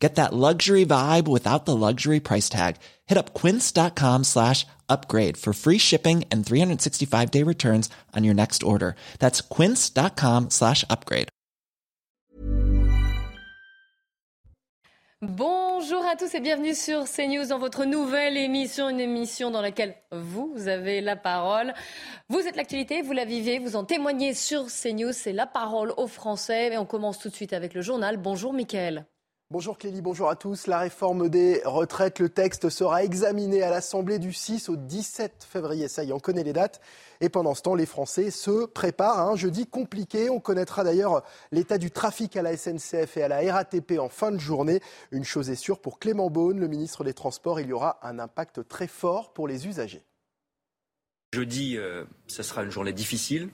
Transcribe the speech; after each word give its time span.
Get 0.00 0.14
that 0.14 0.32
luxury 0.32 0.86
vibe 0.86 1.28
without 1.28 1.66
the 1.66 1.76
luxury 1.76 2.20
price 2.20 2.48
tag. 2.48 2.76
Hit 3.06 3.18
up 3.18 3.34
quince.com 3.34 4.24
slash 4.24 4.66
upgrade 4.88 5.36
for 5.36 5.52
free 5.52 5.78
shipping 5.78 6.24
and 6.32 6.44
365 6.44 7.30
day 7.30 7.44
returns 7.44 7.90
on 8.16 8.24
your 8.24 8.34
next 8.34 8.62
order. 8.62 8.94
That's 9.18 9.42
quince.com 9.42 10.48
slash 10.48 10.84
upgrade. 10.88 11.28
Bonjour 15.22 16.02
à 16.06 16.16
tous 16.16 16.34
et 16.34 16.40
bienvenue 16.40 16.74
sur 16.74 17.04
CNews 17.04 17.48
dans 17.48 17.58
votre 17.58 17.84
nouvelle 17.84 18.38
émission, 18.38 18.88
une 18.88 19.00
émission 19.00 19.50
dans 19.50 19.60
laquelle 19.60 19.94
vous 20.12 20.66
avez 20.66 21.02
la 21.02 21.14
parole. 21.14 21.74
Vous 22.30 22.40
êtes 22.40 22.56
l'actualité, 22.56 23.02
vous 23.02 23.12
la 23.12 23.26
vivez, 23.26 23.58
vous 23.58 23.76
en 23.76 23.84
témoignez 23.84 24.32
sur 24.32 24.68
CNews, 24.68 25.12
c'est 25.12 25.34
la 25.34 25.44
parole 25.44 25.92
aux 25.98 26.06
Français. 26.06 26.72
Et 26.72 26.78
on 26.78 26.86
commence 26.86 27.18
tout 27.18 27.28
de 27.28 27.34
suite 27.34 27.52
avec 27.52 27.74
le 27.74 27.82
journal. 27.82 28.16
Bonjour 28.16 28.54
Mickaël. 28.54 29.04
Bonjour 29.52 29.78
Clélie, 29.78 30.00
bonjour 30.00 30.30
à 30.30 30.36
tous. 30.36 30.68
La 30.68 30.78
réforme 30.78 31.28
des 31.28 31.60
retraites, 31.64 32.20
le 32.20 32.28
texte 32.28 32.70
sera 32.70 33.02
examiné 33.02 33.64
à 33.64 33.70
l'Assemblée 33.70 34.20
du 34.20 34.32
6 34.32 34.68
au 34.68 34.76
17 34.76 35.44
février. 35.50 35.88
Ça 35.88 36.04
y 36.04 36.10
est, 36.10 36.12
on 36.12 36.20
connaît 36.20 36.44
les 36.44 36.52
dates. 36.52 36.80
Et 37.20 37.28
pendant 37.28 37.56
ce 37.56 37.62
temps, 37.62 37.74
les 37.74 37.84
Français 37.84 38.30
se 38.30 38.66
préparent 38.66 39.18
à 39.18 39.24
un 39.24 39.34
jeudi 39.34 39.66
compliqué. 39.66 40.30
On 40.30 40.38
connaîtra 40.38 40.84
d'ailleurs 40.84 41.24
l'état 41.50 41.78
du 41.78 41.90
trafic 41.90 42.36
à 42.36 42.42
la 42.42 42.56
SNCF 42.56 43.16
et 43.16 43.24
à 43.24 43.26
la 43.26 43.52
RATP 43.52 43.98
en 43.98 44.08
fin 44.08 44.30
de 44.30 44.38
journée. 44.38 44.78
Une 45.10 45.24
chose 45.24 45.50
est 45.50 45.56
sûre, 45.56 45.80
pour 45.80 45.98
Clément 45.98 46.30
Beaune, 46.30 46.60
le 46.60 46.68
ministre 46.68 47.02
des 47.02 47.12
Transports, 47.12 47.58
il 47.58 47.66
y 47.66 47.72
aura 47.72 47.98
un 48.06 48.20
impact 48.20 48.68
très 48.68 48.86
fort 48.86 49.32
pour 49.32 49.48
les 49.48 49.66
usagers. 49.66 50.04
Jeudi, 51.34 51.76
euh, 51.76 52.04
ce 52.28 52.44
sera 52.44 52.62
une 52.62 52.70
journée 52.70 52.92
difficile, 52.92 53.48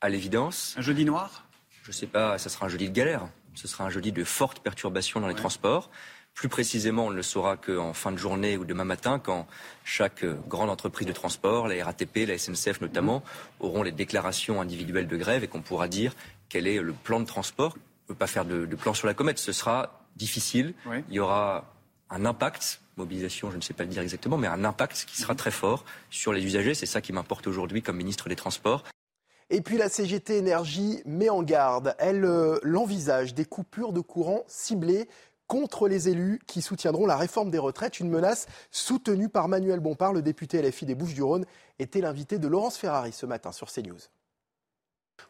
à 0.00 0.08
l'évidence. 0.08 0.74
Un 0.78 0.82
jeudi 0.82 1.04
noir? 1.04 1.46
Je 1.82 1.90
ne 1.90 1.94
sais 1.94 2.06
pas, 2.06 2.38
ça 2.38 2.48
sera 2.48 2.64
un 2.64 2.68
jeudi 2.70 2.88
de 2.88 2.94
galère. 2.94 3.28
Ce 3.54 3.68
sera 3.68 3.84
un 3.84 3.90
jeudi 3.90 4.12
de 4.12 4.24
fortes 4.24 4.60
perturbations 4.60 5.20
dans 5.20 5.28
les 5.28 5.34
transports. 5.34 5.90
Plus 6.34 6.48
précisément, 6.48 7.06
on 7.06 7.10
ne 7.10 7.16
le 7.16 7.22
saura 7.22 7.56
qu'en 7.56 7.92
fin 7.92 8.10
de 8.10 8.16
journée 8.16 8.56
ou 8.56 8.64
demain 8.64 8.84
matin, 8.84 9.18
quand 9.18 9.46
chaque 9.84 10.24
euh, 10.24 10.34
grande 10.48 10.70
entreprise 10.70 11.06
de 11.06 11.12
transport, 11.12 11.68
la 11.68 11.84
RATP, 11.84 12.26
la 12.26 12.38
SNCF 12.38 12.80
notamment, 12.80 13.18
mmh. 13.18 13.64
auront 13.64 13.82
les 13.82 13.92
déclarations 13.92 14.60
individuelles 14.60 15.08
de 15.08 15.16
grève 15.16 15.44
et 15.44 15.48
qu'on 15.48 15.60
pourra 15.60 15.88
dire 15.88 16.14
quel 16.48 16.66
est 16.66 16.80
le 16.80 16.92
plan 16.94 17.20
de 17.20 17.26
transport. 17.26 17.74
On 17.74 17.78
ne 18.04 18.08
peut 18.08 18.14
pas 18.14 18.26
faire 18.26 18.46
de, 18.46 18.64
de, 18.64 18.76
plan 18.76 18.94
sur 18.94 19.06
la 19.06 19.14
comète. 19.14 19.38
Ce 19.38 19.52
sera 19.52 20.02
difficile. 20.16 20.74
Oui. 20.86 21.04
Il 21.10 21.14
y 21.14 21.20
aura 21.20 21.70
un 22.08 22.24
impact, 22.24 22.80
mobilisation, 22.96 23.50
je 23.50 23.56
ne 23.56 23.62
sais 23.62 23.74
pas 23.74 23.84
le 23.84 23.90
dire 23.90 24.02
exactement, 24.02 24.38
mais 24.38 24.48
un 24.48 24.64
impact 24.64 25.04
qui 25.06 25.20
sera 25.20 25.34
mmh. 25.34 25.36
très 25.36 25.50
fort 25.50 25.84
sur 26.08 26.32
les 26.32 26.42
usagers. 26.44 26.74
C'est 26.74 26.86
ça 26.86 27.02
qui 27.02 27.12
m'importe 27.12 27.46
aujourd'hui 27.46 27.82
comme 27.82 27.96
ministre 27.96 28.30
des 28.30 28.36
Transports. 28.36 28.84
Et 29.54 29.60
puis 29.60 29.76
la 29.76 29.90
CGT 29.90 30.38
Énergie 30.38 31.02
met 31.04 31.28
en 31.28 31.42
garde. 31.42 31.94
Elle 31.98 32.24
euh, 32.24 32.58
l'envisage 32.62 33.34
des 33.34 33.44
coupures 33.44 33.92
de 33.92 34.00
courant 34.00 34.44
ciblées 34.46 35.06
contre 35.46 35.88
les 35.88 36.08
élus 36.08 36.40
qui 36.46 36.62
soutiendront 36.62 37.04
la 37.04 37.18
réforme 37.18 37.50
des 37.50 37.58
retraites, 37.58 38.00
une 38.00 38.08
menace 38.08 38.46
soutenue 38.70 39.28
par 39.28 39.48
Manuel 39.48 39.80
Bompard, 39.80 40.14
le 40.14 40.22
député 40.22 40.62
LFI 40.62 40.86
des 40.86 40.94
Bouches-du-Rhône, 40.94 41.44
était 41.78 42.00
l'invité 42.00 42.38
de 42.38 42.48
Laurence 42.48 42.78
Ferrari 42.78 43.12
ce 43.12 43.26
matin 43.26 43.52
sur 43.52 43.70
CNews. 43.70 43.98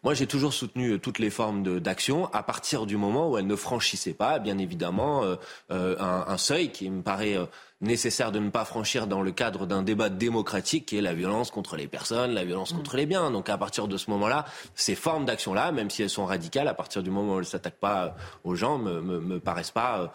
Moi, 0.05 0.15
j'ai 0.15 0.27
toujours 0.27 0.53
soutenu 0.53 0.93
euh, 0.93 0.99
toutes 0.99 1.21
les 1.21 1.31
formes 1.31 1.79
d'action 1.79 2.29
à 2.33 2.43
partir 2.43 2.87
du 2.87 2.97
moment 2.97 3.31
où 3.31 3.39
elles 3.39 3.47
ne 3.47 3.55
franchissaient 3.55 4.15
pas, 4.15 4.41
bien 4.41 4.59
évidemment, 4.59 5.23
euh, 5.23 5.37
euh, 5.71 5.97
un, 6.01 6.25
un, 6.27 6.39
seuil 6.39 6.73
qui 6.73 6.91
me 6.91 7.03
paraît 7.03 7.37
euh, 7.37 7.47
nécessaire 7.81 8.33
de 8.33 8.41
ne 8.41 8.51
pas 8.51 8.65
franchir 8.65 9.07
dans 9.07 9.23
le 9.23 9.31
cadre 9.31 9.65
d'un 9.65 9.85
débat 9.85 10.09
démocratique 10.09 10.87
qui 10.87 10.99
est 10.99 11.03
la 11.03 11.15
violence 11.15 11.53
contre 11.53 11.77
les 11.77 11.87
personnes, 11.87 12.33
la 12.33 12.45
violence 12.45 12.75
mmh. 12.75 12.77
contre 12.79 12.97
les 12.97 13.07
biens. 13.07 13.31
Donc 13.31 13.49
à 13.49 13.57
partir 13.57 13.87
de 13.87 13.97
ce 13.97 14.11
moment-là, 14.11 14.45
ces 14.75 14.97
formes 14.97 15.25
d'action-là, 15.25 15.71
même 15.71 15.89
si 15.89 16.03
elles 16.03 16.11
sont 16.11 16.27
radicales, 16.27 16.67
à 16.67 16.75
partir 16.75 17.05
du 17.05 17.11
moment 17.11 17.35
où 17.35 17.37
elles 17.37 17.45
ne 17.45 17.45
s'attaquent 17.45 17.79
pas 17.79 18.17
aux 18.43 18.57
gens, 18.57 18.79
me, 18.79 19.01
me, 19.01 19.21
me 19.21 19.39
paraissent 19.39 19.71
pas 19.71 20.13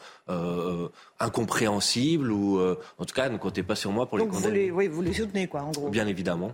incompréhensibles 1.20 2.32
ou 2.32 2.60
en 2.62 3.06
tout 3.06 3.16
cas 3.16 3.30
ne 3.30 3.38
comptez 3.38 3.64
pas 3.64 3.76
sur 3.76 3.92
moi 3.92 4.06
pour 4.06 4.18
Donc 4.18 4.28
les 4.28 4.34
condamner. 4.34 4.70
Vous 4.70 4.80
les, 4.80 4.88
oui, 4.88 4.88
vous 4.88 5.02
les 5.02 5.14
soutenez, 5.14 5.48
quoi, 5.48 5.62
en 5.62 5.72
gros. 5.72 5.90
Bien 5.90 6.08
évidemment. 6.08 6.54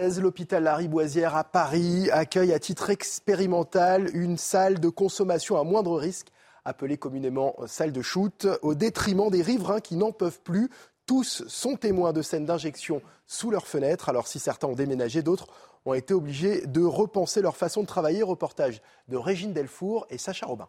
Depuis 0.00 0.12
2016, 0.12 0.22
l'hôpital 0.22 0.62
Lariboisière 0.62 1.36
à 1.36 1.44
Paris 1.44 2.10
accueille 2.10 2.54
à 2.54 2.58
titre 2.58 2.88
expérimental 2.88 4.08
une 4.14 4.38
salle 4.38 4.80
de 4.80 4.88
consommation 4.88 5.58
à 5.58 5.64
moindre 5.64 5.98
risque 5.98 6.28
appelée 6.64 6.96
communément 6.96 7.54
salle 7.66 7.92
de 7.92 8.00
shoot, 8.00 8.46
au 8.62 8.74
détriment 8.74 9.28
des 9.30 9.42
riverains 9.42 9.80
qui 9.80 9.96
n'en 9.96 10.10
peuvent 10.10 10.40
plus. 10.40 10.70
Tous 11.04 11.44
sont 11.48 11.76
témoins 11.76 12.14
de 12.14 12.22
scènes 12.22 12.46
d'injection 12.46 13.02
sous 13.26 13.50
leurs 13.50 13.66
fenêtres. 13.66 14.08
Alors 14.08 14.26
si 14.26 14.38
certains 14.38 14.68
ont 14.68 14.74
déménagé, 14.74 15.22
d'autres 15.22 15.48
ont 15.84 15.92
été 15.92 16.14
obligés 16.14 16.66
de 16.66 16.82
repenser 16.82 17.42
leur 17.42 17.56
façon 17.56 17.82
de 17.82 17.86
travailler. 17.86 18.22
Reportage 18.22 18.80
de 19.08 19.18
Régine 19.18 19.52
Delfour 19.52 20.06
et 20.08 20.16
Sacha 20.16 20.46
Robin. 20.46 20.68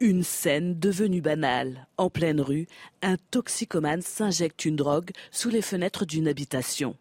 Une 0.00 0.22
scène 0.22 0.78
devenue 0.78 1.20
banale. 1.20 1.88
En 1.98 2.08
pleine 2.08 2.40
rue, 2.40 2.68
un 3.02 3.16
toxicomane 3.30 4.02
s'injecte 4.02 4.64
une 4.64 4.76
drogue 4.76 5.10
sous 5.30 5.50
les 5.50 5.62
fenêtres 5.62 6.06
d'une 6.06 6.28
habitation. 6.28 6.96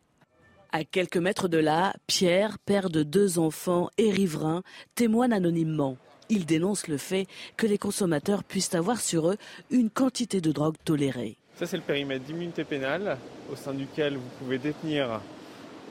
À 0.75 0.83
quelques 0.83 1.15
mètres 1.15 1.47
de 1.47 1.57
là, 1.57 1.93
Pierre, 2.05 2.59
père 2.59 2.89
de 2.89 3.01
deux 3.01 3.39
enfants 3.39 3.89
et 3.97 4.11
riverain, 4.11 4.61
témoigne 4.93 5.31
anonymement. 5.31 5.95
Il 6.27 6.45
dénonce 6.45 6.89
le 6.89 6.97
fait 6.97 7.27
que 7.55 7.65
les 7.65 7.77
consommateurs 7.77 8.43
puissent 8.43 8.75
avoir 8.75 8.99
sur 8.99 9.29
eux 9.29 9.37
une 9.71 9.89
quantité 9.89 10.41
de 10.41 10.51
drogue 10.51 10.75
tolérée. 10.83 11.37
Ça, 11.55 11.65
c'est 11.65 11.77
le 11.77 11.81
périmètre 11.81 12.25
d'immunité 12.25 12.65
pénale 12.65 13.17
au 13.49 13.55
sein 13.55 13.73
duquel 13.73 14.17
vous 14.17 14.29
pouvez 14.37 14.57
détenir 14.57 15.21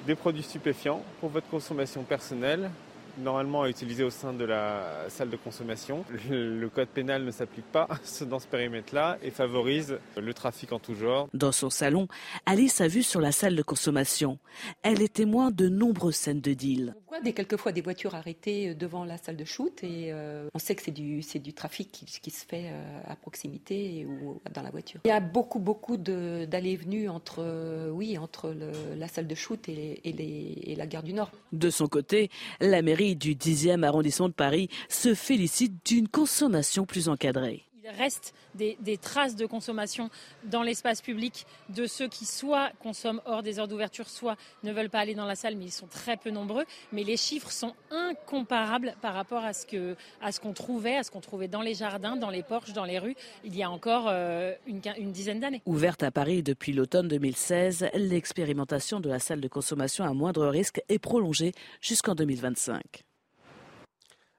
des 0.06 0.14
produits 0.14 0.42
stupéfiants 0.42 1.02
pour 1.18 1.30
votre 1.30 1.48
consommation 1.48 2.02
personnelle, 2.02 2.70
normalement 3.18 3.62
à 3.62 3.68
utiliser 3.68 4.04
au 4.04 4.10
sein 4.10 4.32
de 4.32 4.44
la 4.44 5.08
salle 5.08 5.30
de 5.30 5.36
consommation. 5.36 6.04
Le 6.30 6.66
code 6.68 6.88
pénal 6.88 7.24
ne 7.24 7.30
s'applique 7.30 7.70
pas 7.70 7.88
dans 8.28 8.38
ce 8.38 8.46
périmètre-là 8.46 9.18
et 9.22 9.30
favorise 9.30 9.98
le 10.16 10.34
trafic 10.34 10.72
en 10.72 10.78
tout 10.78 10.94
genre. 10.94 11.28
Dans 11.34 11.52
son 11.52 11.70
salon, 11.70 12.08
Alice 12.46 12.80
a 12.80 12.88
vu 12.88 13.02
sur 13.02 13.20
la 13.20 13.32
salle 13.32 13.56
de 13.56 13.62
consommation. 13.62 14.38
Elle 14.82 15.02
est 15.02 15.12
témoin 15.12 15.50
de 15.50 15.68
nombreuses 15.68 16.16
scènes 16.16 16.40
de 16.40 16.52
deal. 16.54 16.94
On 17.08 17.16
voit 17.16 17.20
des, 17.22 17.32
quelquefois 17.32 17.72
des 17.72 17.80
voitures 17.80 18.14
arrêtées 18.14 18.74
devant 18.74 19.04
la 19.04 19.18
salle 19.18 19.36
de 19.36 19.44
shoot 19.44 19.82
et 19.84 20.12
euh, 20.12 20.48
on 20.54 20.58
sait 20.58 20.74
que 20.74 20.82
c'est 20.82 20.90
du, 20.90 21.22
c'est 21.22 21.38
du 21.38 21.52
trafic 21.52 21.90
qui, 21.92 22.06
qui 22.06 22.30
se 22.30 22.44
fait 22.44 22.70
euh, 22.70 23.00
à 23.06 23.14
proximité 23.16 24.06
ou 24.06 24.40
dans 24.52 24.62
la 24.62 24.70
voiture. 24.70 25.00
Il 25.04 25.08
y 25.08 25.12
a 25.12 25.20
beaucoup, 25.20 25.60
beaucoup 25.60 25.96
d'allées 25.96 26.70
et 26.70 26.76
venues 26.76 27.08
entre, 27.08 27.36
euh, 27.40 27.90
oui, 27.90 28.18
entre 28.18 28.50
le, 28.50 28.72
la 28.96 29.06
salle 29.08 29.26
de 29.26 29.34
shoot 29.34 29.68
et, 29.68 30.00
et, 30.08 30.12
les, 30.12 30.58
et 30.64 30.74
la 30.74 30.86
gare 30.86 31.02
du 31.02 31.12
Nord. 31.12 31.30
De 31.52 31.70
son 31.70 31.86
côté, 31.86 32.30
la 32.60 32.82
mairie 32.82 33.03
du 33.12 33.34
10e 33.34 33.82
arrondissement 33.82 34.30
de 34.30 34.34
Paris 34.34 34.70
se 34.88 35.14
félicite 35.14 35.84
d'une 35.84 36.08
consommation 36.08 36.86
plus 36.86 37.10
encadrée. 37.10 37.64
Il 37.84 37.90
reste 37.90 38.32
des, 38.54 38.96
traces 38.96 39.36
de 39.36 39.44
consommation 39.44 40.08
dans 40.44 40.62
l'espace 40.62 41.02
public 41.02 41.44
de 41.68 41.86
ceux 41.86 42.08
qui 42.08 42.24
soit 42.24 42.70
consomment 42.82 43.20
hors 43.26 43.42
des 43.42 43.58
heures 43.58 43.68
d'ouverture, 43.68 44.08
soit 44.08 44.36
ne 44.62 44.72
veulent 44.72 44.88
pas 44.88 45.00
aller 45.00 45.14
dans 45.14 45.26
la 45.26 45.34
salle, 45.34 45.54
mais 45.56 45.66
ils 45.66 45.70
sont 45.70 45.86
très 45.86 46.16
peu 46.16 46.30
nombreux. 46.30 46.64
Mais 46.92 47.04
les 47.04 47.18
chiffres 47.18 47.50
sont 47.50 47.74
incomparables 47.90 48.94
par 49.02 49.12
rapport 49.12 49.44
à 49.44 49.52
ce 49.52 50.40
qu'on 50.40 50.54
trouvait, 50.54 51.48
dans 51.48 51.60
les 51.60 51.74
jardins, 51.74 52.16
dans 52.16 52.30
les 52.30 52.42
porches, 52.42 52.72
dans 52.72 52.86
les 52.86 52.98
rues, 52.98 53.16
il 53.44 53.54
y 53.54 53.62
a 53.62 53.70
encore 53.70 54.06
euh, 54.08 54.54
une, 54.66 54.80
une 54.96 55.12
dizaine 55.12 55.40
d'années. 55.40 55.60
Ouverte 55.66 56.02
à 56.02 56.10
Paris 56.10 56.42
depuis 56.42 56.72
l'automne 56.72 57.08
2016, 57.08 57.90
l'expérimentation 57.92 58.98
de 58.98 59.10
la 59.10 59.18
salle 59.18 59.42
de 59.42 59.48
consommation 59.48 60.06
à 60.06 60.14
moindre 60.14 60.46
risque 60.46 60.80
est 60.88 60.98
prolongée 60.98 61.52
jusqu'en 61.82 62.14
2025. 62.14 63.04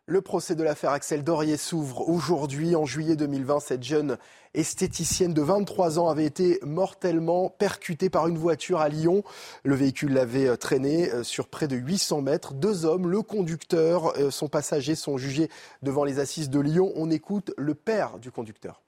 Le 0.07 0.21
procès 0.21 0.53
de 0.53 0.61
l'affaire 0.61 0.91
Axel 0.91 1.23
Dorier 1.23 1.57
s'ouvre 1.57 2.07
aujourd'hui. 2.07 2.75
En 2.75 2.85
juillet 2.85 3.15
2020, 3.15 3.59
cette 3.59 3.81
jeune 3.81 4.19
esthéticienne 4.53 5.33
de 5.33 5.41
23 5.41 5.97
ans 5.97 6.09
avait 6.09 6.25
été 6.25 6.59
mortellement 6.61 7.49
percutée 7.49 8.11
par 8.11 8.27
une 8.27 8.37
voiture 8.37 8.81
à 8.81 8.87
Lyon. 8.87 9.23
Le 9.63 9.73
véhicule 9.73 10.13
l'avait 10.13 10.57
traînée 10.57 11.09
sur 11.23 11.47
près 11.47 11.67
de 11.67 11.75
800 11.75 12.21
mètres. 12.21 12.53
Deux 12.53 12.85
hommes, 12.85 13.09
le 13.09 13.23
conducteur, 13.23 14.13
son 14.29 14.47
passager, 14.47 14.93
sont 14.93 15.17
jugés 15.17 15.49
devant 15.81 16.03
les 16.03 16.19
assises 16.19 16.51
de 16.51 16.59
Lyon. 16.59 16.91
On 16.95 17.09
écoute 17.09 17.51
le 17.57 17.73
père 17.73 18.19
du 18.19 18.29
conducteur. 18.29 18.84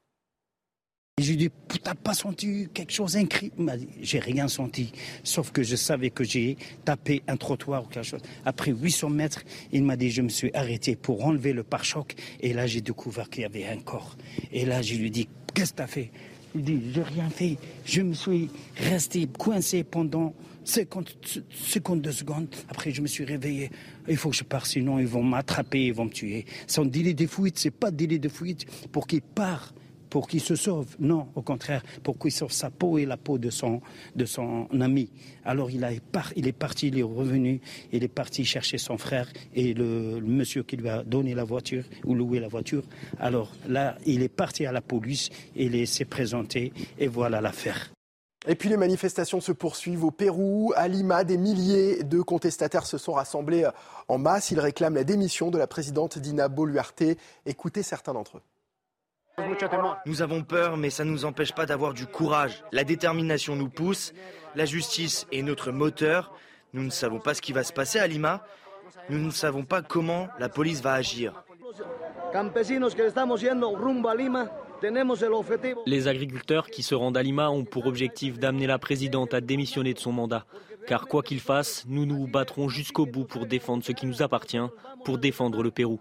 Et 1.20 1.24
je 1.24 1.32
lui 1.32 1.38
dit, 1.38 1.50
t'as 1.82 1.96
pas 1.96 2.14
senti 2.14 2.68
quelque 2.72 2.94
chose 2.94 3.18
dit, 3.18 3.88
j'ai 4.04 4.20
rien 4.20 4.48
senti. 4.48 4.92
Sauf 5.24 5.50
que 5.50 5.64
je 5.64 5.76
savais 5.76 6.12
que 6.12 6.24
j'ai 6.24 6.58
tapé 6.86 7.24
un 7.28 7.38
trottoir 7.38 7.86
ou 7.86 7.88
quelque 7.88 8.06
chose. 8.06 8.22
Après 8.46 8.70
800 8.70 9.10
mètres, 9.10 9.42
il 9.72 9.84
m'a 9.84 9.96
dit, 9.96 10.12
je 10.12 10.22
me 10.22 10.30
suis 10.30 10.54
arrêté 10.54 10.96
pour 10.96 11.26
enlever 11.26 11.54
le 11.54 11.64
pare-choc. 11.64 12.14
Et 12.40 12.54
là, 12.54 12.68
j'ai 12.68 12.82
découvert 12.82 13.32
qu'il 13.32 13.42
y 13.42 13.46
avait 13.46 13.66
un 13.66 13.80
corps. 13.80 14.16
Et 14.52 14.64
là, 14.64 14.84
je 14.84 14.94
lui 14.94 15.10
dit, 15.10 15.28
qu'est-ce 15.56 15.72
que 15.72 15.78
t'as 15.78 15.88
fait? 15.88 16.12
Il 16.54 16.62
dit, 16.62 16.80
j'ai 16.94 17.02
rien 17.02 17.32
fait. 17.32 17.58
Je 17.84 18.04
me 18.04 18.14
suis 18.14 18.52
resté 18.76 19.26
coincé 19.26 19.84
pendant 19.84 20.36
50, 20.66 21.18
52 21.52 22.12
secondes. 22.12 22.48
Après, 22.70 22.92
je 22.92 23.02
me 23.02 23.08
suis 23.08 23.26
réveillé. 23.26 23.72
Il 24.08 24.18
faut 24.18 24.30
que 24.30 24.36
je 24.36 24.44
parte, 24.44 24.68
sinon 24.68 25.00
ils 25.00 25.08
vont 25.08 25.24
m'attraper, 25.24 25.88
ils 25.88 25.94
vont 25.96 26.06
me 26.06 26.12
tuer. 26.12 26.46
Son 26.68 26.86
délit 26.86 27.16
de 27.16 27.26
fuite, 27.26 27.58
c'est 27.58 27.72
pas 27.72 27.90
délit 27.90 28.20
de 28.20 28.30
fuite 28.30 28.68
pour 28.92 29.08
qu'il 29.08 29.24
parte 29.24 29.74
pour 30.18 30.28
qu'il 30.28 30.42
se 30.42 30.56
sauve. 30.56 30.96
Non, 30.98 31.28
au 31.36 31.44
contraire, 31.44 31.84
pour 32.02 32.18
qu'il 32.18 32.32
sauve 32.32 32.52
sa 32.52 32.72
peau 32.72 32.98
et 32.98 33.06
la 33.06 33.18
peau 33.18 33.38
de 33.38 33.52
son, 33.52 33.82
de 34.16 34.26
son 34.26 34.68
ami. 34.82 35.12
Alors 35.46 35.70
il, 35.70 35.84
a, 35.84 35.92
il 36.36 36.48
est 36.48 36.52
parti, 36.52 36.88
il 36.88 36.98
est 36.98 37.04
revenu, 37.04 37.62
il 37.92 38.04
est 38.04 38.08
parti 38.08 38.44
chercher 38.44 38.80
son 38.80 38.98
frère 38.98 39.32
et 39.54 39.76
le, 39.76 40.20
monsieur 40.20 40.64
qui 40.64 40.76
lui 40.76 40.90
a 40.90 41.04
donné 41.04 41.36
la 41.36 41.44
voiture 41.44 41.84
ou 42.04 42.16
loué 42.16 42.40
la 42.40 42.48
voiture. 42.48 42.82
Alors 43.20 43.52
là, 43.68 43.96
il 44.08 44.24
est 44.24 44.28
parti 44.28 44.66
à 44.66 44.72
la 44.72 44.82
police, 44.82 45.30
il 45.56 45.88
s'est 45.88 46.06
présenté 46.06 46.74
et 46.98 47.06
voilà 47.06 47.40
l'affaire. 47.40 47.92
Et 48.48 48.56
puis 48.56 48.70
les 48.70 48.78
manifestations 48.78 49.40
se 49.40 49.52
poursuivent 49.52 50.04
au 50.04 50.10
Pérou, 50.10 50.74
à 50.76 50.88
Lima. 50.88 51.26
Des 51.26 51.38
milliers 51.38 52.04
de 52.04 52.24
contestataires 52.24 52.88
se 52.88 52.98
sont 52.98 53.14
rassemblés 53.14 53.70
en 54.08 54.18
masse. 54.18 54.50
Ils 54.50 54.60
réclament 54.60 54.96
la 54.96 55.04
démission 55.04 55.52
de 55.52 55.60
la 55.60 55.68
présidente 55.68 56.18
Dina 56.18 56.48
Boluarte. 56.48 57.04
Écoutez 57.46 57.84
certains 57.84 58.14
d'entre 58.14 58.38
eux. 58.38 58.57
Nous 60.06 60.22
avons 60.22 60.42
peur, 60.44 60.78
mais 60.78 60.90
ça 60.90 61.06
ne 61.06 61.12
nous 61.12 61.26
empêche 61.26 61.54
pas 61.54 61.66
d'avoir 61.66 61.94
du 61.94 62.08
courage. 62.08 62.64
La 62.72 62.84
détermination 62.84 63.56
nous 63.56 63.70
pousse, 63.70 64.14
la 64.56 64.66
justice 64.66 65.28
est 65.32 65.44
notre 65.44 65.72
moteur. 65.72 66.34
Nous 66.74 66.84
ne 66.84 66.90
savons 66.90 67.20
pas 67.20 67.34
ce 67.34 67.42
qui 67.42 67.54
va 67.54 67.64
se 67.64 67.72
passer 67.72 68.00
à 68.00 68.08
Lima. 68.08 68.44
Nous 69.10 69.20
ne 69.20 69.30
savons 69.30 69.64
pas 69.64 69.82
comment 69.82 70.28
la 70.40 70.50
police 70.50 70.82
va 70.82 70.94
agir. 70.94 71.44
Les 75.86 76.08
agriculteurs 76.08 76.68
qui 76.68 76.84
se 76.84 76.96
rendent 76.96 77.18
à 77.18 77.24
Lima 77.24 77.50
ont 77.50 77.64
pour 77.64 77.86
objectif 77.86 78.40
d'amener 78.40 78.68
la 78.68 78.80
présidente 78.80 79.34
à 79.34 79.42
démissionner 79.42 79.94
de 79.94 80.00
son 80.00 80.12
mandat. 80.12 80.46
Car 80.88 81.08
quoi 81.08 81.22
qu'il 81.22 81.42
fasse, 81.42 81.86
nous 81.88 82.06
nous 82.06 82.28
battrons 82.28 82.70
jusqu'au 82.70 83.06
bout 83.06 83.26
pour 83.26 83.46
défendre 83.46 83.84
ce 83.84 83.92
qui 83.92 84.06
nous 84.06 84.22
appartient, 84.22 84.58
pour 85.04 85.18
défendre 85.18 85.62
le 85.62 85.70
Pérou. 85.70 86.00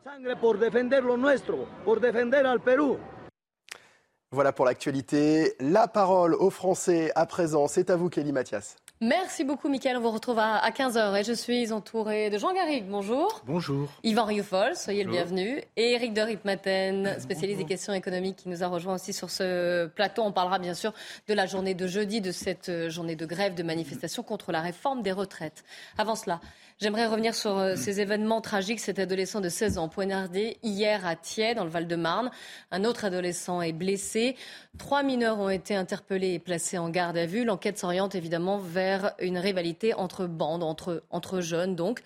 Voilà 4.32 4.52
pour 4.52 4.64
l'actualité. 4.64 5.54
La 5.60 5.86
parole 5.86 6.34
aux 6.34 6.50
Français 6.50 7.12
à 7.14 7.26
présent. 7.26 7.68
C'est 7.68 7.90
à 7.90 7.96
vous, 7.96 8.08
Kelly 8.08 8.32
Mathias. 8.32 8.74
Merci 9.00 9.44
beaucoup, 9.44 9.68
Mickaël. 9.68 9.98
On 9.98 10.00
vous 10.00 10.10
retrouve 10.10 10.40
à 10.40 10.68
15h 10.68 11.20
et 11.20 11.22
je 11.22 11.32
suis 11.32 11.70
entourée 11.70 12.28
de 12.28 12.36
Jean 12.36 12.52
Garrigue. 12.52 12.86
Bonjour. 12.88 13.42
Bonjour. 13.46 13.88
Yvan 14.02 14.24
Rioufol, 14.24 14.74
soyez 14.74 15.04
le 15.04 15.10
bienvenu. 15.10 15.62
Et 15.76 15.92
Eric 15.92 16.12
de 16.12 16.22
Ripmaten, 16.22 17.20
spécialiste 17.20 17.58
des 17.58 17.66
questions 17.66 17.92
économiques, 17.92 18.36
qui 18.36 18.48
nous 18.48 18.64
a 18.64 18.66
rejoint 18.66 18.94
aussi 18.94 19.12
sur 19.12 19.30
ce 19.30 19.86
plateau. 19.86 20.22
On 20.22 20.32
parlera 20.32 20.58
bien 20.58 20.74
sûr 20.74 20.92
de 21.28 21.34
la 21.34 21.46
journée 21.46 21.74
de 21.74 21.86
jeudi, 21.86 22.20
de 22.20 22.32
cette 22.32 22.88
journée 22.88 23.16
de 23.16 23.26
grève, 23.26 23.54
de 23.54 23.62
manifestation 23.62 24.22
contre 24.24 24.50
la 24.50 24.62
réforme 24.62 25.02
des 25.02 25.12
retraites. 25.12 25.62
Avant 25.98 26.16
cela, 26.16 26.40
J'aimerais 26.78 27.06
revenir 27.06 27.34
sur 27.34 27.56
euh, 27.56 27.74
ces 27.74 28.02
événements 28.02 28.42
tragiques. 28.42 28.80
Cet 28.80 28.98
adolescent 28.98 29.40
de 29.40 29.48
16 29.48 29.78
ans 29.78 29.88
poignardé 29.88 30.58
hier 30.62 31.06
à 31.06 31.16
Thiers, 31.16 31.54
dans 31.54 31.64
le 31.64 31.70
Val-de-Marne. 31.70 32.30
Un 32.70 32.84
autre 32.84 33.06
adolescent 33.06 33.62
est 33.62 33.72
blessé. 33.72 34.36
Trois 34.76 35.02
mineurs 35.02 35.38
ont 35.38 35.48
été 35.48 35.74
interpellés 35.74 36.34
et 36.34 36.38
placés 36.38 36.76
en 36.76 36.90
garde 36.90 37.16
à 37.16 37.24
vue. 37.24 37.46
L'enquête 37.46 37.78
s'oriente 37.78 38.14
évidemment 38.14 38.58
vers 38.58 39.14
une 39.20 39.38
rivalité 39.38 39.94
entre 39.94 40.26
bandes, 40.26 40.62
entre, 40.62 41.02
entre 41.08 41.40
jeunes 41.40 41.76
donc. 41.76 42.02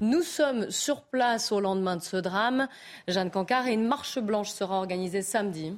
Nous 0.00 0.22
sommes 0.22 0.70
sur 0.70 1.02
place 1.02 1.52
au 1.52 1.60
lendemain 1.60 1.96
de 1.96 2.02
ce 2.02 2.16
drame. 2.16 2.68
Jeanne 3.06 3.30
Cancard 3.30 3.66
et 3.66 3.74
une 3.74 3.86
marche 3.86 4.18
blanche 4.18 4.48
sera 4.48 4.78
organisée 4.78 5.20
samedi. 5.20 5.76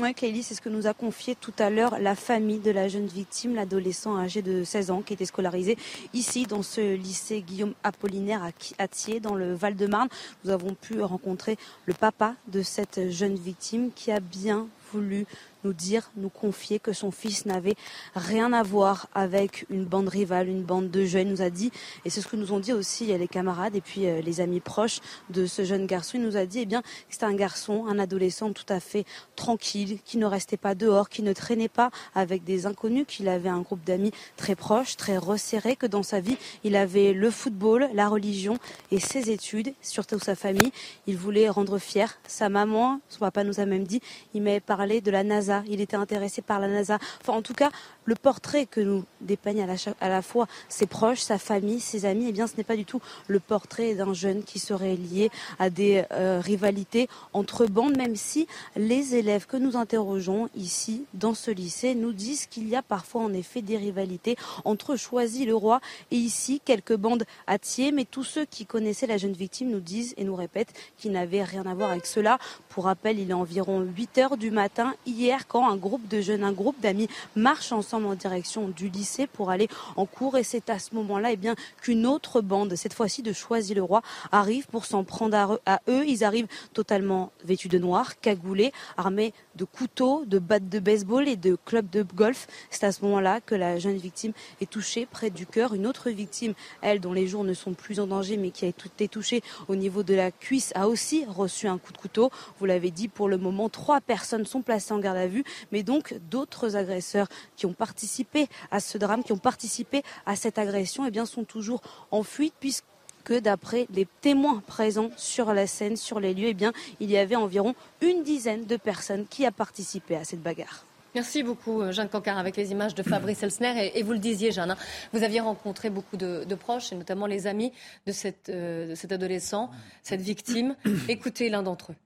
Oui, 0.00 0.14
Kelly, 0.14 0.42
c'est 0.42 0.54
ce 0.54 0.62
que 0.62 0.70
nous 0.70 0.86
a 0.86 0.94
confié 0.94 1.34
tout 1.34 1.52
à 1.58 1.68
l'heure 1.68 1.98
la 1.98 2.14
famille 2.14 2.60
de 2.60 2.70
la 2.70 2.88
jeune 2.88 3.06
victime, 3.06 3.54
l'adolescent 3.54 4.16
âgé 4.16 4.40
de 4.40 4.64
16 4.64 4.90
ans 4.90 5.02
qui 5.02 5.12
était 5.12 5.26
scolarisé 5.26 5.76
ici 6.14 6.46
dans 6.46 6.62
ce 6.62 6.94
lycée 6.94 7.42
Guillaume 7.42 7.74
Apollinaire 7.84 8.42
à 8.78 8.88
Thiers, 8.88 9.20
dans 9.20 9.34
le 9.34 9.52
Val-de-Marne. 9.52 10.08
Nous 10.46 10.50
avons 10.50 10.72
pu 10.72 11.02
rencontrer 11.02 11.58
le 11.84 11.92
papa 11.92 12.36
de 12.48 12.62
cette 12.62 13.10
jeune 13.10 13.34
victime 13.34 13.90
qui 13.94 14.10
a 14.10 14.20
bien 14.20 14.66
voulu 14.94 15.26
nous 15.64 15.72
dire, 15.72 16.10
nous 16.16 16.28
confier 16.28 16.78
que 16.78 16.92
son 16.92 17.10
fils 17.10 17.46
n'avait 17.46 17.74
rien 18.14 18.52
à 18.52 18.62
voir 18.62 19.08
avec 19.14 19.66
une 19.70 19.84
bande 19.84 20.08
rivale, 20.08 20.48
une 20.48 20.62
bande 20.62 20.90
de 20.90 21.04
jeunes. 21.04 21.28
Nous 21.28 21.42
a 21.42 21.50
dit, 21.50 21.70
et 22.04 22.10
c'est 22.10 22.20
ce 22.20 22.28
que 22.28 22.36
nous 22.36 22.52
ont 22.52 22.60
dit 22.60 22.72
aussi 22.72 23.06
les 23.06 23.28
camarades 23.28 23.76
et 23.76 23.80
puis 23.80 24.06
euh, 24.06 24.20
les 24.20 24.40
amis 24.40 24.60
proches 24.60 25.00
de 25.30 25.46
ce 25.46 25.64
jeune 25.64 25.86
garçon. 25.86 26.18
Il 26.18 26.24
nous 26.24 26.36
a 26.36 26.46
dit, 26.46 26.60
eh 26.60 26.66
bien, 26.66 26.82
que 26.82 26.88
c'était 27.10 27.26
un 27.26 27.34
garçon, 27.34 27.86
un 27.86 27.98
adolescent 27.98 28.52
tout 28.52 28.66
à 28.68 28.80
fait 28.80 29.04
tranquille, 29.36 29.98
qui 30.04 30.18
ne 30.18 30.26
restait 30.26 30.56
pas 30.56 30.74
dehors, 30.74 31.08
qui 31.08 31.22
ne 31.22 31.32
traînait 31.32 31.68
pas 31.68 31.90
avec 32.14 32.44
des 32.44 32.66
inconnus, 32.66 33.04
qu'il 33.06 33.28
avait 33.28 33.48
un 33.48 33.60
groupe 33.60 33.84
d'amis 33.84 34.12
très 34.36 34.56
proche, 34.56 34.96
très 34.96 35.18
resserré, 35.18 35.76
que 35.76 35.86
dans 35.86 36.02
sa 36.02 36.20
vie, 36.20 36.36
il 36.64 36.76
avait 36.76 37.12
le 37.12 37.30
football, 37.30 37.88
la 37.94 38.08
religion 38.08 38.58
et 38.90 39.00
ses 39.00 39.30
études, 39.30 39.74
surtout 39.82 40.18
sa 40.18 40.34
famille. 40.34 40.72
Il 41.06 41.16
voulait 41.16 41.48
rendre 41.48 41.78
fier 41.78 42.18
sa 42.26 42.48
maman. 42.48 43.00
Son 43.08 43.20
papa 43.20 43.44
nous 43.44 43.60
a 43.60 43.66
même 43.66 43.84
dit, 43.84 44.00
il 44.34 44.42
m'avait 44.42 44.60
parlé 44.60 45.00
de 45.00 45.10
la 45.10 45.22
NASA 45.22 45.51
il 45.68 45.80
était 45.80 45.96
intéressé 45.96 46.42
par 46.42 46.60
la 46.60 46.68
NASA. 46.68 46.98
En 47.26 47.42
tout 47.42 47.54
cas, 47.54 47.70
le 48.04 48.14
portrait 48.14 48.66
que 48.66 48.80
nous 48.80 49.04
dépeignent 49.20 49.66
à 50.00 50.08
la, 50.08 50.22
fois 50.22 50.46
ses 50.68 50.86
proches, 50.86 51.20
sa 51.20 51.38
famille, 51.38 51.80
ses 51.80 52.04
amis, 52.04 52.26
eh 52.28 52.32
bien, 52.32 52.46
ce 52.46 52.56
n'est 52.56 52.64
pas 52.64 52.76
du 52.76 52.84
tout 52.84 53.00
le 53.28 53.40
portrait 53.40 53.94
d'un 53.94 54.12
jeune 54.12 54.42
qui 54.42 54.58
serait 54.58 54.96
lié 54.96 55.30
à 55.58 55.70
des 55.70 56.04
euh, 56.12 56.40
rivalités 56.42 57.08
entre 57.32 57.66
bandes, 57.66 57.96
même 57.96 58.16
si 58.16 58.46
les 58.76 59.14
élèves 59.14 59.46
que 59.46 59.56
nous 59.56 59.76
interrogeons 59.76 60.48
ici, 60.54 61.04
dans 61.14 61.34
ce 61.34 61.50
lycée, 61.50 61.94
nous 61.94 62.12
disent 62.12 62.46
qu'il 62.46 62.68
y 62.68 62.76
a 62.76 62.82
parfois 62.82 63.22
en 63.22 63.32
effet 63.32 63.62
des 63.62 63.76
rivalités 63.76 64.36
entre 64.64 64.96
Choisy-le-Roi 64.96 65.80
et 66.10 66.16
ici 66.16 66.60
quelques 66.64 66.96
bandes 66.96 67.24
à 67.46 67.58
Thiers, 67.58 67.92
mais 67.92 68.04
tous 68.04 68.24
ceux 68.24 68.44
qui 68.44 68.66
connaissaient 68.66 69.06
la 69.06 69.18
jeune 69.18 69.32
victime 69.32 69.70
nous 69.70 69.80
disent 69.80 70.14
et 70.16 70.24
nous 70.24 70.36
répètent 70.36 70.72
qu'il 70.98 71.12
n'avait 71.12 71.42
rien 71.42 71.66
à 71.66 71.74
voir 71.74 71.90
avec 71.90 72.06
cela. 72.06 72.38
Pour 72.68 72.84
rappel, 72.84 73.18
il 73.18 73.30
est 73.30 73.34
environ 73.34 73.80
8 73.80 74.18
heures 74.18 74.36
du 74.36 74.50
matin 74.50 74.94
hier 75.06 75.41
quand 75.46 75.68
un 75.68 75.76
groupe 75.76 76.08
de 76.08 76.20
jeunes, 76.20 76.44
un 76.44 76.52
groupe 76.52 76.80
d'amis 76.80 77.08
marche 77.36 77.72
ensemble 77.72 78.06
en 78.06 78.14
direction 78.14 78.68
du 78.68 78.88
lycée 78.88 79.26
pour 79.26 79.50
aller 79.50 79.68
en 79.96 80.06
cours. 80.06 80.36
Et 80.36 80.44
c'est 80.44 80.70
à 80.70 80.78
ce 80.78 80.94
moment-là 80.94 81.32
eh 81.32 81.36
bien, 81.36 81.54
qu'une 81.80 82.06
autre 82.06 82.40
bande, 82.40 82.74
cette 82.74 82.94
fois-ci 82.94 83.22
de 83.22 83.32
Choisy-le-Roi, 83.32 84.02
arrive 84.30 84.66
pour 84.66 84.84
s'en 84.84 85.04
prendre 85.04 85.60
à 85.66 85.80
eux. 85.88 86.06
Ils 86.06 86.24
arrivent 86.24 86.48
totalement 86.72 87.32
vêtus 87.44 87.68
de 87.68 87.78
noir, 87.78 88.20
cagoulés, 88.20 88.72
armés 88.96 89.32
de 89.56 89.64
couteaux, 89.64 90.24
de 90.26 90.38
battes 90.38 90.68
de 90.68 90.78
baseball 90.78 91.28
et 91.28 91.36
de 91.36 91.56
clubs 91.64 91.88
de 91.90 92.02
golf. 92.02 92.46
C'est 92.70 92.84
à 92.84 92.92
ce 92.92 93.04
moment-là 93.04 93.40
que 93.40 93.54
la 93.54 93.78
jeune 93.78 93.96
victime 93.96 94.32
est 94.60 94.70
touchée 94.70 95.06
près 95.06 95.30
du 95.30 95.46
cœur. 95.46 95.74
Une 95.74 95.86
autre 95.86 96.10
victime, 96.10 96.54
elle, 96.80 97.00
dont 97.00 97.12
les 97.12 97.26
jours 97.26 97.44
ne 97.44 97.54
sont 97.54 97.72
plus 97.72 98.00
en 98.00 98.06
danger, 98.06 98.36
mais 98.36 98.50
qui 98.50 98.64
a 98.64 98.68
été 98.68 99.08
touchée 99.08 99.42
au 99.68 99.76
niveau 99.76 100.02
de 100.02 100.14
la 100.14 100.30
cuisse, 100.30 100.72
a 100.74 100.88
aussi 100.88 101.24
reçu 101.26 101.68
un 101.68 101.78
coup 101.78 101.92
de 101.92 101.98
couteau. 101.98 102.30
Vous 102.58 102.66
l'avez 102.66 102.90
dit, 102.90 103.08
pour 103.08 103.28
le 103.28 103.38
moment, 103.38 103.68
trois 103.68 104.00
personnes 104.00 104.46
sont 104.46 104.62
placées 104.62 104.92
en 104.92 104.98
garde 104.98 105.18
à 105.18 105.26
vue, 105.26 105.31
mais 105.72 105.82
donc 105.82 106.14
d'autres 106.30 106.76
agresseurs 106.76 107.28
qui 107.56 107.66
ont 107.66 107.72
participé 107.72 108.48
à 108.70 108.80
ce 108.80 108.98
drame, 108.98 109.22
qui 109.22 109.32
ont 109.32 109.38
participé 109.38 110.02
à 110.26 110.36
cette 110.36 110.58
agression, 110.58 111.06
eh 111.06 111.10
bien, 111.10 111.26
sont 111.26 111.44
toujours 111.44 111.80
en 112.10 112.22
fuite 112.22 112.54
puisque 112.60 112.84
que 113.24 113.38
d'après 113.38 113.86
les 113.94 114.06
témoins 114.20 114.62
présents 114.66 115.10
sur 115.16 115.52
la 115.54 115.66
scène, 115.66 115.96
sur 115.96 116.20
les 116.20 116.34
lieux, 116.34 116.48
eh 116.48 116.54
bien, 116.54 116.72
il 117.00 117.10
y 117.10 117.16
avait 117.16 117.36
environ 117.36 117.74
une 118.00 118.22
dizaine 118.22 118.66
de 118.66 118.76
personnes 118.76 119.26
qui 119.28 119.46
a 119.46 119.52
participé 119.52 120.16
à 120.16 120.24
cette 120.24 120.42
bagarre. 120.42 120.86
Merci 121.14 121.42
beaucoup, 121.42 121.82
euh, 121.82 121.92
Jeanne 121.92 122.08
Cancard, 122.08 122.38
avec 122.38 122.56
les 122.56 122.72
images 122.72 122.94
de 122.94 123.02
Fabrice 123.02 123.42
Elsner. 123.42 123.92
Et, 123.94 124.02
vous 124.02 124.12
le 124.12 124.18
disiez, 124.18 124.50
Jeanne, 124.50 124.70
hein, 124.70 124.76
vous 125.12 125.22
aviez 125.22 125.40
rencontré 125.40 125.90
beaucoup 125.90 126.16
de, 126.16 126.54
proches, 126.54 126.92
et 126.92 126.94
notamment 126.94 127.26
les 127.26 127.46
amis 127.46 127.70
de, 128.06 128.12
euh, 128.48 128.94
cet 128.94 129.12
adolescent, 129.12 129.70
cette 130.02 130.22
victime. 130.22 130.74
Écoutez 131.08 131.50
l'un 131.50 131.62
d'entre 131.62 131.92
eux. 131.92 131.96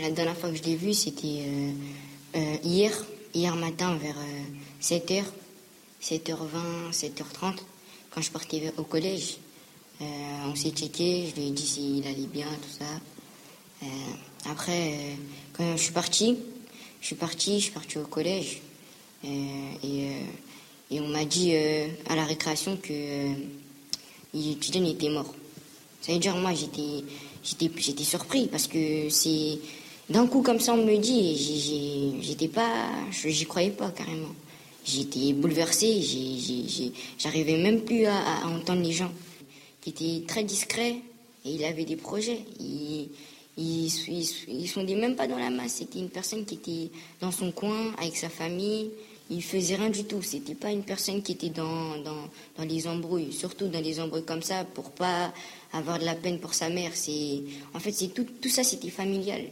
La 0.00 0.10
dernière 0.10 0.36
fois 0.36 0.50
que 0.50 0.56
je 0.56 0.62
l'ai 0.62 0.76
vu, 0.76 0.92
c'était 0.92 1.44
euh, 2.36 2.56
hier, 2.64 2.92
hier 3.34 3.54
matin 3.56 3.96
vers 3.96 4.16
7h, 4.80 5.24
7h20, 6.02 6.92
7h30 6.92 7.58
quand 8.14 8.22
je 8.22 8.30
partais 8.30 8.72
au 8.76 8.84
collège, 8.84 9.38
euh, 10.00 10.04
on 10.46 10.54
s'est 10.54 10.70
checké, 10.70 11.26
je 11.28 11.40
lui 11.40 11.48
ai 11.48 11.50
dit 11.50 11.66
s'il 11.66 12.06
allait 12.06 12.26
bien, 12.26 12.46
tout 12.46 12.78
ça. 12.78 12.84
Euh, 13.82 13.86
après, 14.50 14.92
euh, 14.92 15.14
quand 15.52 15.76
je 15.76 15.82
suis 15.82 15.92
parti, 15.92 16.38
je 17.00 17.06
suis 17.06 17.16
parti, 17.16 17.58
je 17.58 17.64
suis 17.64 17.72
parti 17.72 17.98
au 17.98 18.04
collège. 18.04 18.60
et, 19.24 21.00
on 21.00 21.08
m'a 21.08 21.24
dit 21.24 21.56
à 22.08 22.14
la 22.14 22.24
récréation 22.24 22.76
que 22.76 23.32
l'étudiant 24.32 24.84
était 24.84 25.08
mort. 25.08 25.34
Ça 26.00 26.12
veut 26.12 26.20
dire, 26.20 26.36
moi, 26.36 26.52
j'étais 26.54 28.04
surpris 28.04 28.46
parce 28.46 28.68
que 28.68 29.08
c'est 29.10 29.58
d'un 30.08 30.26
coup 30.26 30.42
comme 30.42 30.60
ça, 30.60 30.74
on 30.74 30.84
me 30.84 30.96
dit, 30.96 32.20
j'étais 32.20 32.48
pas, 32.48 32.90
j'y 33.10 33.44
croyais 33.46 33.70
pas 33.70 33.90
carrément. 33.90 34.34
J'étais 34.84 35.32
bouleversée, 35.32 36.02
j'arrivais 37.18 37.56
même 37.56 37.80
plus 37.82 38.04
à, 38.04 38.46
entendre 38.46 38.82
les 38.82 38.92
gens. 38.92 39.10
Il 39.86 39.90
était 39.90 40.26
très 40.26 40.44
discret 40.44 40.96
et 41.44 41.50
il 41.50 41.64
avait 41.64 41.84
des 41.84 41.96
projets. 41.96 42.40
Il, 42.60 43.08
ils, 43.56 43.90
ils, 44.48 44.68
sont 44.68 44.84
même 44.84 45.16
pas 45.16 45.26
dans 45.26 45.38
la 45.38 45.48
masse. 45.48 45.74
C'était 45.74 46.00
une 46.00 46.10
personne 46.10 46.44
qui 46.44 46.56
était 46.56 46.90
dans 47.20 47.30
son 47.30 47.50
coin 47.50 47.92
avec 47.98 48.16
sa 48.16 48.28
famille. 48.28 48.90
Il 49.30 49.42
faisait 49.42 49.76
rien 49.76 49.88
du 49.88 50.04
tout. 50.04 50.20
C'était 50.20 50.54
pas 50.54 50.70
une 50.70 50.82
personne 50.82 51.22
qui 51.22 51.32
était 51.32 51.48
dans, 51.48 51.96
dans, 51.98 52.28
dans, 52.58 52.64
les 52.64 52.86
embrouilles, 52.86 53.32
surtout 53.32 53.68
dans 53.68 53.80
les 53.80 54.00
embrouilles 54.00 54.24
comme 54.24 54.42
ça, 54.42 54.64
pour 54.64 54.90
pas 54.90 55.32
avoir 55.72 55.98
de 55.98 56.04
la 56.04 56.14
peine 56.14 56.40
pour 56.40 56.52
sa 56.52 56.68
mère. 56.68 56.92
En 57.72 57.78
fait, 57.78 57.92
c'est 57.92 58.08
tout, 58.08 58.26
tout 58.42 58.50
ça, 58.50 58.64
c'était 58.64 58.90
familial. 58.90 59.44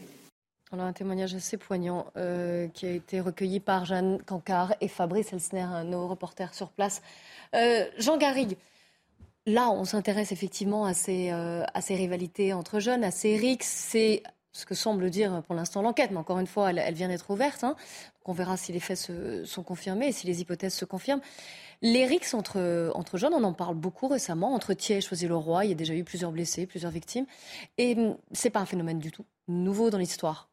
Alors 0.73 0.87
un 0.87 0.95
témoignage 0.95 1.35
assez 1.35 1.59
poignant 1.59 2.07
euh, 2.17 2.67
qui 2.69 2.87
a 2.87 2.91
été 2.93 3.21
recueilli 3.21 3.61
par 3.61 3.85
Jeanne 3.85 4.23
Cancard 4.25 4.75
et 4.81 4.89
Fabrice 4.89 5.35
Elsner, 5.35 5.67
nos 5.85 6.09
reporters 6.09 6.55
sur 6.55 6.71
place. 6.71 7.03
Euh, 7.55 7.85
Jean 7.99 8.17
Garrigue, 8.17 8.57
là 9.45 9.71
on 9.71 9.85
s'intéresse 9.85 10.33
effectivement 10.33 10.87
à 10.87 10.95
ces, 10.95 11.31
euh, 11.31 11.63
à 11.75 11.83
ces 11.83 11.95
rivalités 11.95 12.55
entre 12.55 12.81
jeunes, 12.81 13.05
à 13.05 13.11
ces 13.11 13.37
rixes. 13.37 13.69
C'est 13.69 14.23
ce 14.53 14.65
que 14.65 14.75
semble 14.75 15.11
dire 15.11 15.43
pour 15.43 15.55
l'instant 15.55 15.83
l'enquête, 15.83 16.11
mais 16.11 16.17
encore 16.17 16.39
une 16.39 16.47
fois, 16.47 16.71
elle, 16.71 16.95
vient 16.95 17.09
d'être 17.09 17.29
ouverte. 17.29 17.65
Hein. 17.65 17.77
on 18.25 18.33
verra 18.33 18.57
si 18.57 18.73
les 18.73 18.81
faits 18.81 18.97
se, 18.97 19.45
sont 19.45 19.63
confirmés 19.63 20.07
et 20.07 20.13
si 20.13 20.27
les 20.27 20.41
hypothèses 20.41 20.75
se 20.75 20.87
confirment. 20.87 21.21
Les 21.83 22.07
rixes 22.07 22.33
entre, 22.33 22.91
entre 22.95 23.19
jeunes, 23.19 23.35
on 23.35 23.45
en 23.45 23.53
parle 23.53 23.75
beaucoup 23.75 24.09
récemment. 24.09 24.55
Entre 24.55 24.73
Thiers 24.73 24.97
et 24.97 25.01
Choisy-le-Roi, 25.03 25.67
il 25.67 25.69
y 25.69 25.73
a 25.73 25.77
déjà 25.77 25.95
eu 25.95 26.05
plusieurs 26.05 26.33
blessés, 26.33 26.65
plusieurs 26.65 26.93
victimes. 26.93 27.27
Et 27.77 27.95
hum, 27.95 28.17
c'est 28.33 28.51
pas 28.51 28.61
un 28.61 28.67
phénomène 28.67 29.01
du 29.01 29.11
tout 29.11 29.27
nouveau 29.49 29.91
dans 29.91 29.99
l'histoire. 29.99 30.52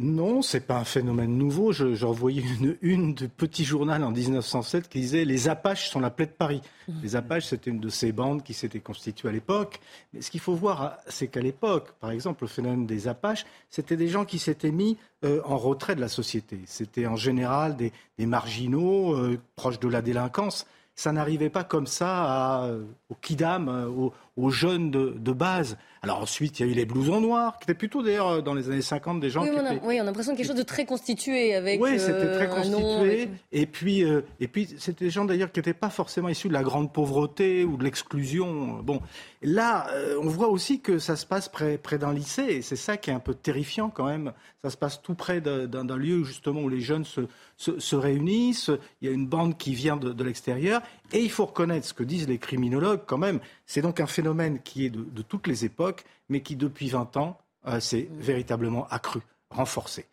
Non, 0.00 0.42
c'est 0.42 0.60
pas 0.60 0.78
un 0.78 0.84
phénomène 0.84 1.36
nouveau. 1.36 1.72
Je, 1.72 2.04
revoyais 2.04 2.42
une 2.60 2.76
une 2.82 3.14
de 3.14 3.26
Petit 3.26 3.64
Journal 3.64 4.04
en 4.04 4.12
1907 4.12 4.88
qui 4.88 5.00
disait 5.00 5.24
Les 5.24 5.48
Apaches 5.48 5.90
sont 5.90 5.98
la 5.98 6.10
plaie 6.10 6.26
de 6.26 6.30
Paris. 6.30 6.62
Mmh. 6.86 6.92
Les 7.02 7.16
Apaches, 7.16 7.46
c'était 7.46 7.70
une 7.70 7.80
de 7.80 7.88
ces 7.88 8.12
bandes 8.12 8.44
qui 8.44 8.54
s'était 8.54 8.78
constituée 8.78 9.28
à 9.28 9.32
l'époque. 9.32 9.80
Mais 10.14 10.22
ce 10.22 10.30
qu'il 10.30 10.38
faut 10.38 10.54
voir, 10.54 10.98
c'est 11.08 11.26
qu'à 11.26 11.40
l'époque, 11.40 11.94
par 11.98 12.12
exemple, 12.12 12.44
le 12.44 12.48
phénomène 12.48 12.86
des 12.86 13.08
Apaches, 13.08 13.44
c'était 13.70 13.96
des 13.96 14.06
gens 14.06 14.24
qui 14.24 14.38
s'étaient 14.38 14.70
mis 14.70 14.96
euh, 15.24 15.40
en 15.44 15.58
retrait 15.58 15.96
de 15.96 16.00
la 16.00 16.08
société. 16.08 16.60
C'était 16.66 17.08
en 17.08 17.16
général 17.16 17.76
des, 17.76 17.92
marginaux 18.24 19.16
euh, 19.16 19.40
proches 19.56 19.80
de 19.80 19.88
la 19.88 20.00
délinquance 20.00 20.64
ça 20.98 21.12
n'arrivait 21.12 21.48
pas 21.48 21.62
comme 21.62 21.86
ça 21.86 22.24
à, 22.64 22.70
aux 23.08 23.14
kidam, 23.14 23.68
aux, 23.68 24.12
aux 24.38 24.50
jeunes 24.50 24.90
de, 24.90 25.16
de, 25.18 25.32
base. 25.32 25.76
Alors 26.00 26.20
ensuite, 26.20 26.60
il 26.60 26.66
y 26.66 26.68
a 26.68 26.72
eu 26.72 26.74
les 26.74 26.84
blousons 26.84 27.20
noirs, 27.20 27.58
qui 27.58 27.64
étaient 27.64 27.74
plutôt 27.74 28.04
d'ailleurs 28.04 28.40
dans 28.40 28.54
les 28.54 28.70
années 28.70 28.82
50 28.82 29.18
des 29.18 29.30
gens 29.30 29.42
oui, 29.42 29.50
qui 29.50 29.56
on 29.56 29.66
a, 29.66 29.74
étaient... 29.74 29.84
Oui, 29.84 29.96
on 29.98 30.02
a 30.02 30.04
l'impression 30.04 30.36
quelque 30.36 30.46
chose 30.46 30.54
de 30.54 30.62
très 30.62 30.86
constitué 30.86 31.56
avec 31.56 31.82
Oui, 31.82 31.98
c'était 31.98 32.12
euh, 32.12 32.36
très 32.36 32.48
constitué. 32.48 33.30
Et 33.50 33.66
puis, 33.66 34.04
euh, 34.04 34.20
et 34.38 34.46
puis 34.46 34.68
c'était 34.78 35.06
des 35.06 35.10
gens 35.10 35.24
d'ailleurs 35.24 35.50
qui 35.50 35.58
n'étaient 35.58 35.74
pas 35.74 35.90
forcément 35.90 36.28
issus 36.28 36.46
de 36.46 36.52
la 36.52 36.62
grande 36.62 36.92
pauvreté 36.92 37.64
ou 37.64 37.76
de 37.76 37.82
l'exclusion. 37.82 38.80
Bon, 38.84 39.00
là, 39.42 39.88
euh, 39.90 40.16
on 40.22 40.28
voit 40.28 40.48
aussi 40.48 40.80
que 40.80 41.00
ça 41.00 41.16
se 41.16 41.26
passe 41.26 41.48
près, 41.48 41.76
près 41.76 41.98
d'un 41.98 42.12
lycée, 42.12 42.44
et 42.44 42.62
c'est 42.62 42.76
ça 42.76 42.96
qui 42.96 43.10
est 43.10 43.14
un 43.14 43.20
peu 43.20 43.34
terrifiant 43.34 43.90
quand 43.90 44.06
même. 44.06 44.32
Ça 44.62 44.70
se 44.70 44.76
passe 44.76 45.02
tout 45.02 45.14
près 45.14 45.40
d'un 45.40 45.96
lieu 45.96 46.22
justement 46.22 46.60
où 46.60 46.68
les 46.68 46.80
jeunes 46.80 47.04
se, 47.04 47.22
se, 47.56 47.80
se, 47.80 47.96
réunissent. 47.96 48.70
Il 49.00 49.08
y 49.08 49.10
a 49.10 49.14
une 49.14 49.26
bande 49.26 49.56
qui 49.56 49.74
vient 49.74 49.96
de, 49.96 50.12
de 50.12 50.24
l'extérieur. 50.24 50.80
Et 51.12 51.20
il 51.20 51.30
faut 51.30 51.46
reconnaître 51.46 51.86
ce 51.86 51.94
que 51.94 52.02
disent 52.02 52.28
les 52.28 52.38
criminologues 52.38 53.02
quand 53.06 53.18
même. 53.18 53.40
C'est 53.66 53.82
donc 53.82 54.00
un 54.00 54.06
phénomène 54.06 54.27
qui 54.64 54.86
est 54.86 54.90
de, 54.90 55.22
toutes 55.22 55.46
les 55.46 55.64
époques, 55.64 56.04
mais 56.28 56.40
qui 56.40 56.56
depuis 56.56 56.88
20 56.88 57.16
ans 57.16 57.38
euh, 57.66 57.80
s'est 57.80 58.08
véritablement 58.12 58.86
accru, 58.88 59.20
renforcé. 59.50 60.06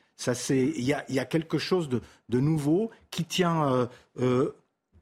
Il 0.49 0.81
y 0.81 0.93
a, 0.93 1.25
quelque 1.25 1.57
chose 1.57 1.89
de, 1.89 2.39
nouveau 2.39 2.89
qui 3.11 3.25
tient 3.25 3.69
euh, 3.69 3.85
euh, 4.19 4.55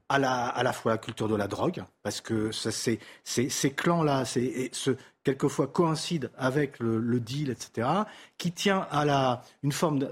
à, 0.08 0.18
la, 0.18 0.46
à 0.46 0.62
la 0.62 0.72
fois 0.72 0.92
la 0.92 0.98
culture 0.98 1.28
de 1.28 1.36
la 1.36 1.46
drogue, 1.46 1.84
parce 2.02 2.20
que 2.20 2.50
ça, 2.50 2.70
ces, 2.72 2.98
ces 3.22 3.70
clans-là, 3.70 4.24
quelquefois 5.22 5.68
coïncident 5.68 6.28
avec 6.36 6.80
le, 6.80 6.98
le, 6.98 7.20
deal, 7.20 7.50
etc., 7.50 7.88
qui 8.38 8.52
tient 8.52 8.86
à 8.90 9.04
la, 9.04 9.42
une 9.62 9.72
forme 9.72 10.08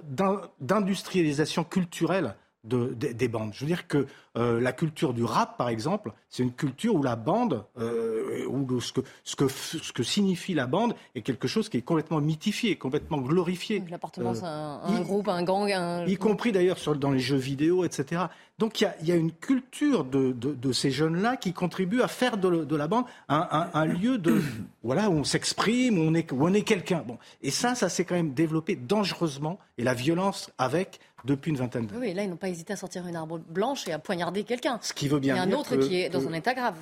d'industrialisation 0.60 1.64
culturelle 1.64 2.36
des 2.64 3.28
bandes. 3.28 3.50
Je 3.54 3.60
veux 3.60 3.66
dire 3.66 3.88
que 3.88 4.06
euh, 4.36 4.60
la 4.60 4.72
culture 4.72 5.12
du 5.12 5.24
rap, 5.24 5.58
par 5.58 5.68
exemple, 5.68 6.12
c'est 6.28 6.42
une 6.42 6.52
culture 6.52 6.94
où 6.94 7.02
la 7.02 7.16
bande, 7.16 7.64
euh, 7.78 8.46
où 8.46 8.80
ce 8.80 8.92
que, 8.92 9.00
ce, 9.24 9.36
que, 9.36 9.48
ce 9.48 9.92
que 9.92 10.02
signifie 10.02 10.54
la 10.54 10.66
bande 10.66 10.94
est 11.14 11.22
quelque 11.22 11.48
chose 11.48 11.68
qui 11.68 11.76
est 11.76 11.82
complètement 11.82 12.20
mythifié, 12.20 12.76
complètement 12.76 13.18
glorifié. 13.18 13.82
L'appartenance 13.90 14.42
à 14.42 14.46
un, 14.46 15.00
euh, 15.00 15.02
groupe, 15.02 15.28
un 15.28 15.42
gang. 15.42 15.68
Y 16.06 16.16
compris 16.16 16.52
d'ailleurs 16.52 16.78
dans 16.96 17.10
les 17.10 17.18
jeux 17.18 17.36
vidéo, 17.36 17.84
etc. 17.84 18.22
Donc 18.58 18.80
il 18.80 18.90
y, 19.02 19.06
y 19.06 19.12
a, 19.12 19.16
une 19.16 19.32
culture 19.32 20.04
de, 20.04 20.32
de, 20.32 20.52
de 20.52 20.72
ces 20.72 20.90
jeunes-là 20.90 21.36
qui 21.36 21.52
contribue 21.52 22.02
à 22.02 22.08
faire 22.08 22.36
de, 22.36 22.64
de 22.64 22.76
la 22.76 22.86
bande 22.86 23.04
un, 23.28 23.48
un, 23.50 23.70
un, 23.74 23.84
lieu 23.86 24.18
de, 24.18 24.40
voilà, 24.82 25.10
où 25.10 25.14
on 25.14 25.24
s'exprime, 25.24 25.98
où 25.98 26.02
on 26.02 26.14
est, 26.14 26.30
où 26.32 26.46
on 26.46 26.52
est 26.52 26.62
quelqu'un. 26.62 27.02
Bon. 27.06 27.18
Et 27.42 27.50
ça, 27.50 27.74
ça 27.74 27.88
s'est 27.88 28.04
quand 28.04 28.14
même 28.14 28.34
développé 28.34 28.76
dangereusement, 28.76 29.58
et 29.78 29.84
la 29.84 29.94
violence 29.94 30.50
avec 30.58 31.00
depuis 31.24 31.50
une 31.50 31.56
vingtaine 31.56 31.86
d'années. 31.86 32.00
Oui, 32.00 32.14
là, 32.14 32.24
ils 32.24 32.30
n'ont 32.30 32.36
pas 32.36 32.48
hésité 32.48 32.72
à 32.72 32.76
sortir 32.76 33.06
une 33.06 33.16
arbre 33.16 33.38
blanche 33.38 33.86
et 33.88 33.92
à 33.92 33.98
poignarder 33.98 34.44
quelqu'un. 34.44 34.78
Ce 34.82 34.92
qui 34.92 35.08
veut 35.08 35.20
bien 35.20 35.34
dire. 35.34 35.44
Il 35.44 35.50
y 35.50 35.52
a 35.52 35.56
un 35.56 35.60
autre 35.60 35.76
qui 35.76 36.00
est 36.00 36.08
dans 36.08 36.26
un 36.26 36.32
état 36.32 36.54
grave. 36.54 36.76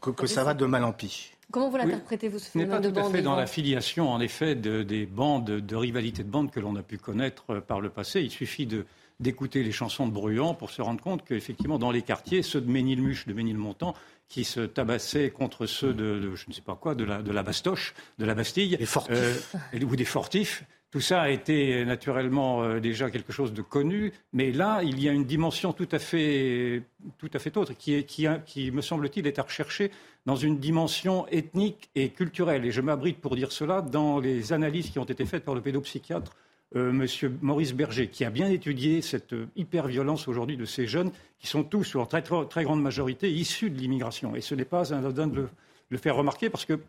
que, 0.00 0.26
ça 0.26 0.44
va 0.44 0.54
de 0.54 0.66
mal 0.66 0.84
en 0.84 0.92
pis. 0.92 1.32
Comment 1.50 1.68
vous 1.68 1.76
l'interprétez, 1.76 2.28
vous, 2.28 2.38
ce 2.38 2.50
phénomène 2.50 2.80
de 2.80 2.88
bande 2.88 2.94
pas 2.94 3.00
tout 3.02 3.08
à 3.08 3.12
fait 3.12 3.22
dans 3.22 3.36
la 3.36 3.46
filiation, 3.46 4.10
en 4.10 4.20
effet, 4.20 4.54
de, 4.54 4.82
des 4.82 5.04
bandes, 5.04 5.44
de 5.44 5.76
rivalité 5.76 6.24
de 6.24 6.30
bandes 6.30 6.50
que 6.50 6.60
l'on 6.60 6.76
a 6.76 6.82
pu 6.82 6.96
connaître 6.96 7.44
euh, 7.50 7.60
par 7.60 7.80
le 7.82 7.90
passé. 7.90 8.22
Il 8.22 8.30
suffit 8.30 8.64
de 8.64 8.86
d'écouter 9.20 9.62
les 9.62 9.72
chansons 9.72 10.06
de 10.06 10.12
Bruant 10.12 10.54
pour 10.54 10.70
se 10.70 10.82
rendre 10.82 11.00
compte 11.00 11.24
qu'effectivement, 11.24 11.78
dans 11.78 11.90
les 11.90 12.02
quartiers, 12.02 12.42
ceux 12.42 12.60
de 12.60 12.70
Ménilmuche, 12.70 13.26
de 13.26 13.32
Ménilmontant, 13.32 13.94
qui 14.28 14.44
se 14.44 14.60
tabassaient 14.60 15.30
contre 15.30 15.66
ceux 15.66 15.92
de, 15.92 16.34
je 16.34 16.44
ne 16.48 16.52
sais 16.52 16.62
pas 16.62 16.74
quoi, 16.74 16.94
de 16.94 17.04
la, 17.04 17.22
de 17.22 17.30
la 17.30 17.42
Bastoche, 17.42 17.94
de 18.18 18.24
la 18.24 18.34
Bastille, 18.34 18.78
euh, 19.10 19.34
ou 19.82 19.96
des 19.96 20.04
fortifs, 20.04 20.64
tout 20.92 21.00
ça 21.00 21.22
a 21.22 21.30
été 21.30 21.86
naturellement 21.86 22.62
euh, 22.62 22.78
déjà 22.78 23.10
quelque 23.10 23.32
chose 23.32 23.54
de 23.54 23.62
connu, 23.62 24.12
mais 24.34 24.52
là, 24.52 24.82
il 24.82 25.02
y 25.02 25.08
a 25.08 25.12
une 25.12 25.24
dimension 25.24 25.72
tout 25.72 25.88
à 25.90 25.98
fait, 25.98 26.82
tout 27.16 27.30
à 27.32 27.38
fait 27.38 27.56
autre 27.56 27.72
qui, 27.72 27.94
est, 27.94 28.04
qui, 28.04 28.26
qui 28.44 28.70
me 28.70 28.82
semble-t-il, 28.82 29.26
est 29.26 29.38
à 29.38 29.42
rechercher 29.42 29.90
dans 30.26 30.36
une 30.36 30.58
dimension 30.58 31.26
ethnique 31.28 31.88
et 31.94 32.10
culturelle. 32.10 32.66
Et 32.66 32.70
je 32.70 32.82
m'abrite 32.82 33.18
pour 33.22 33.36
dire 33.36 33.52
cela 33.52 33.80
dans 33.80 34.20
les 34.20 34.52
analyses 34.52 34.90
qui 34.90 34.98
ont 34.98 35.04
été 35.04 35.24
faites 35.24 35.44
par 35.44 35.54
le 35.54 35.62
pédopsychiatre 35.62 36.36
euh, 36.76 36.92
Monsieur 36.92 37.36
Maurice 37.42 37.74
Berger, 37.74 38.08
qui 38.08 38.24
a 38.24 38.30
bien 38.30 38.48
étudié 38.48 39.02
cette 39.02 39.32
euh, 39.32 39.46
hyper-violence 39.56 40.28
aujourd'hui 40.28 40.56
de 40.56 40.64
ces 40.64 40.86
jeunes, 40.86 41.10
qui 41.38 41.46
sont 41.46 41.64
tous, 41.64 41.94
ou 41.94 42.00
en 42.00 42.06
très, 42.06 42.22
très, 42.22 42.64
grande 42.64 42.82
majorité, 42.82 43.30
issus 43.30 43.70
de 43.70 43.78
l'immigration. 43.78 44.34
Et 44.36 44.40
ce 44.40 44.54
n'est 44.54 44.64
pas 44.64 44.94
anodin 44.94 45.26
de 45.26 45.48
le 45.88 45.98
faire 45.98 46.16
remarquer, 46.16 46.50
parce 46.50 46.64
que 46.64 46.80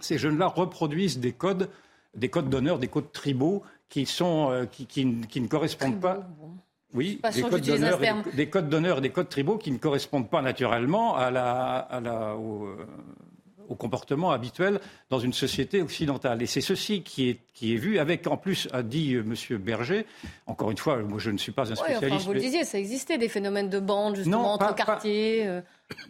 ces 0.00 0.18
jeunes-là 0.18 0.46
reproduisent 0.46 1.18
des 1.18 1.32
codes 1.32 1.68
des 2.14 2.28
codes 2.28 2.48
d'honneur, 2.48 2.78
des 2.78 2.88
codes 2.88 3.12
tribaux 3.12 3.62
qui, 3.88 4.06
sont, 4.06 4.50
euh, 4.50 4.66
qui, 4.66 4.86
qui, 4.86 5.20
qui, 5.28 5.40
ne 5.40 5.48
correspondent 5.48 6.00
pas. 6.00 6.28
Oui, 6.94 7.20
des 7.34 7.42
codes, 7.42 7.60
d'honneur 7.60 8.00
des 8.32 8.48
codes 8.48 8.68
d'honneur 8.70 8.98
et 8.98 9.00
des 9.02 9.10
codes 9.10 9.28
tribaux 9.28 9.58
qui 9.58 9.70
ne 9.70 9.76
correspondent 9.76 10.30
pas 10.30 10.40
naturellement 10.40 11.16
à 11.16 11.30
la, 11.30 11.76
à 11.76 12.00
la, 12.00 12.34
au, 12.34 12.66
euh, 12.66 12.86
au 13.68 13.74
comportement 13.74 14.30
habituel 14.30 14.80
dans 15.10 15.18
une 15.18 15.32
société 15.32 15.82
occidentale. 15.82 16.42
Et 16.42 16.46
c'est 16.46 16.60
ceci 16.60 17.02
qui 17.02 17.30
est, 17.30 17.38
qui 17.54 17.74
est 17.74 17.76
vu 17.76 17.98
avec, 17.98 18.26
en 18.26 18.36
plus, 18.36 18.68
a 18.72 18.82
dit 18.82 19.14
euh, 19.14 19.20
M. 19.20 19.58
Berger, 19.58 20.06
encore 20.46 20.70
une 20.70 20.78
fois, 20.78 20.98
moi 20.98 21.18
je 21.18 21.30
ne 21.30 21.38
suis 21.38 21.52
pas 21.52 21.70
un 21.70 21.74
spécialiste. 21.74 22.02
Oui, 22.02 22.12
enfin, 22.12 22.24
vous 22.24 22.32
le 22.32 22.40
disiez, 22.40 22.64
ça 22.64 22.78
existait 22.78 23.18
des 23.18 23.28
phénomènes 23.28 23.70
de 23.70 23.80
bande, 23.80 24.16
justement, 24.16 24.54
entre 24.54 24.74
quartiers. 24.74 25.46
Euh. 25.46 25.60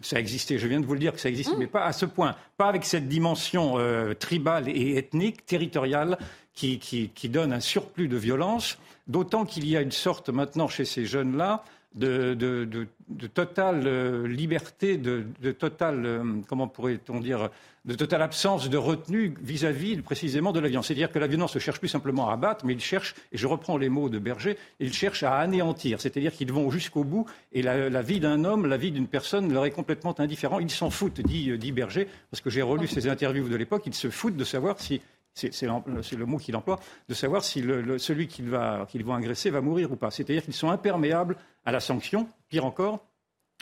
Ça 0.03 0.19
existait, 0.19 0.59
je 0.59 0.67
viens 0.67 0.81
de 0.81 0.87
vous 0.87 0.95
le 0.95 1.01
dire 1.01 1.13
que 1.13 1.21
ça 1.21 1.29
existait, 1.29 1.55
mmh. 1.55 1.59
mais 1.59 1.67
pas 1.67 1.85
à 1.85 1.93
ce 1.93 2.07
point, 2.07 2.35
pas 2.57 2.67
avec 2.67 2.85
cette 2.85 3.09
dimension 3.09 3.79
euh, 3.79 4.15
tribale 4.15 4.69
et 4.69 4.97
ethnique, 4.97 5.47
territoriale, 5.47 6.19
qui, 6.55 6.79
qui, 6.79 7.11
qui 7.11 7.29
donne 7.29 7.53
un 7.53 7.61
surplus 7.61 8.09
de 8.09 8.17
violence, 8.17 8.79
d'autant 9.07 9.45
qu'il 9.45 9.69
y 9.69 9.77
a 9.77 9.81
une 9.81 9.93
sorte 9.93 10.29
maintenant 10.29 10.69
chez 10.69 10.85
ces 10.85 11.07
jeunes-là 11.07 11.65
de, 11.95 12.35
de, 12.35 12.65
de, 12.65 12.87
de 13.09 13.27
totale 13.27 13.83
euh, 13.87 14.29
liberté, 14.29 14.97
de, 14.97 15.25
totale, 15.53 16.05
euh, 16.05 16.25
comment 16.47 16.69
pourrait-on 16.69 17.21
dire, 17.21 17.51
de 17.85 17.95
totale 17.95 18.23
absence 18.23 18.69
de 18.69 18.77
retenue 18.77 19.35
vis-à-vis 19.41 19.97
précisément 20.03 20.53
de 20.53 20.61
la 20.61 20.69
violence. 20.69 20.89
C'est-à-dire 20.89 21.11
que 21.11 21.19
la 21.19 21.27
violence 21.27 21.55
ne 21.55 21.61
cherche 21.61 21.79
plus 21.79 21.89
simplement 21.89 22.29
à 22.29 22.35
abattre, 22.35 22.67
mais 22.67 22.75
il 22.75 22.81
cherche, 22.81 23.15
et 23.33 23.39
je 23.39 23.47
reprends 23.47 23.79
les 23.79 23.89
mots 23.89 24.11
de 24.11 24.19
Berger, 24.19 24.59
il 24.79 24.93
cherche 24.93 25.23
à 25.23 25.37
anéantir. 25.37 26.01
C'est-à-dire 26.01 26.33
qu'ils 26.33 26.53
vont 26.53 26.71
jusqu'au 26.71 27.05
bout, 27.05 27.27
et 27.53 27.63
la, 27.63 28.03
vie 28.03 28.21
d'un 28.21 28.45
homme, 28.45 28.67
la 28.67 28.77
vie 28.77 28.91
d'une 28.91 29.09
personne 29.09 29.53
leur 29.53 29.65
est 29.65 29.71
complètement 29.71 30.19
indifférent. 30.21 30.61
Ils 30.61 30.71
s'en 30.71 30.91
foutent, 30.91 31.21
dit, 31.21 31.57
dit 31.57 31.73
Berger, 31.73 32.09
parce 32.31 32.43
que 32.43 32.51
j'ai 32.51 32.63
relu 32.63 32.87
ses 32.87 33.09
interviews 33.09 33.49
de 33.49 33.57
l'époque, 33.57 33.83
ils 33.87 33.95
se 33.95 34.11
foutent 34.11 34.37
de 34.37 34.45
savoir 34.45 34.79
si 34.79 35.01
c'est 35.39 36.17
le 36.17 36.27
mot 36.27 36.39
qu'il 36.39 36.57
emploie, 36.57 36.79
de 37.09 37.15
savoir 37.15 37.45
si 37.45 37.63
celui 37.99 38.27
qu'ils 38.29 38.51
vont 38.51 39.15
agresser 39.15 39.51
va 39.51 39.61
mourir 39.61 39.93
ou 39.93 39.97
pas. 39.97 40.11
C'est-à-dire 40.11 40.43
qu'ils 40.43 40.55
sont 40.55 40.71
imperméables 40.71 41.37
à 41.65 41.73
la 41.73 41.81
sanction, 41.81 42.29
pire 42.49 42.65
encore, 42.65 43.05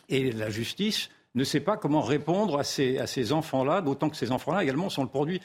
et 0.09 0.33
la 0.33 0.51
justice 0.51 1.11
ne 1.37 1.45
sait 1.45 1.61
pas 1.61 1.77
comment 1.77 2.01
répondre 2.01 2.59
à 2.59 2.65
ces, 2.65 3.33
enfants-là, 3.33 3.83
d'autant 3.83 4.09
que 4.09 4.17
ces 4.17 4.33
enfants-là 4.33 4.63
également 4.63 4.89
sont 4.89 5.03
le 5.03 5.09
produit 5.09 5.41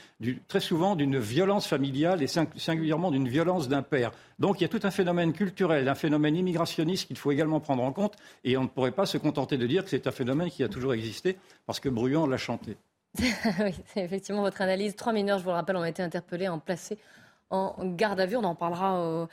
très 0.48 0.62
souvent 0.62 0.96
d'une 0.96 1.20
violence 1.20 1.68
familiale 1.68 2.24
et 2.24 2.28
singulièrement 2.28 3.12
d'une 3.12 3.28
violence 3.28 3.68
d'un 3.68 3.82
père. 3.82 4.12
Donc 4.40 4.60
il 4.60 4.64
y 4.64 4.66
a 4.66 4.70
tout 4.70 4.80
un 4.84 4.92
phénomène 4.92 5.34
culturel, 5.34 5.90
un 5.90 5.96
phénomène 5.96 6.38
immigrationniste 6.38 7.08
qu'il 7.08 7.18
faut 7.18 7.32
également 7.32 7.60
prendre 7.60 7.84
en 7.84 7.92
compte 7.92 8.16
et 8.46 8.56
on 8.56 8.64
ne 8.64 8.68
pourrait 8.68 8.94
pas 8.94 9.06
se 9.06 9.18
contenter 9.18 9.58
de 9.58 9.68
dire 9.68 9.84
que 9.84 9.90
c'est 9.90 10.08
un 10.08 10.12
phénomène 10.12 10.50
qui 10.50 10.64
a 10.64 10.70
toujours 10.70 10.94
existé 10.94 11.38
parce 11.66 11.82
que 11.82 11.90
Bruant 11.90 12.26
l'a 12.26 12.38
chanté. 12.38 12.78
oui, 13.20 13.76
c'est 13.86 14.04
effectivement 14.04 14.42
votre 14.42 14.62
analyse. 14.62 14.96
Trois 14.96 15.14
mineurs, 15.14 15.40
je 15.40 15.44
vous 15.44 15.50
le 15.50 15.56
rappelle, 15.56 15.76
ont 15.76 15.86
été 15.86 16.02
interpellés, 16.02 16.48
en 16.48 16.60
placés 16.60 16.98
en 17.52 17.76
garde 17.84 18.20
à 18.20 18.26
vue. 18.26 18.38
On 18.38 18.44
en 18.44 18.56
parlera 18.56 18.98
euh, 19.02 19.26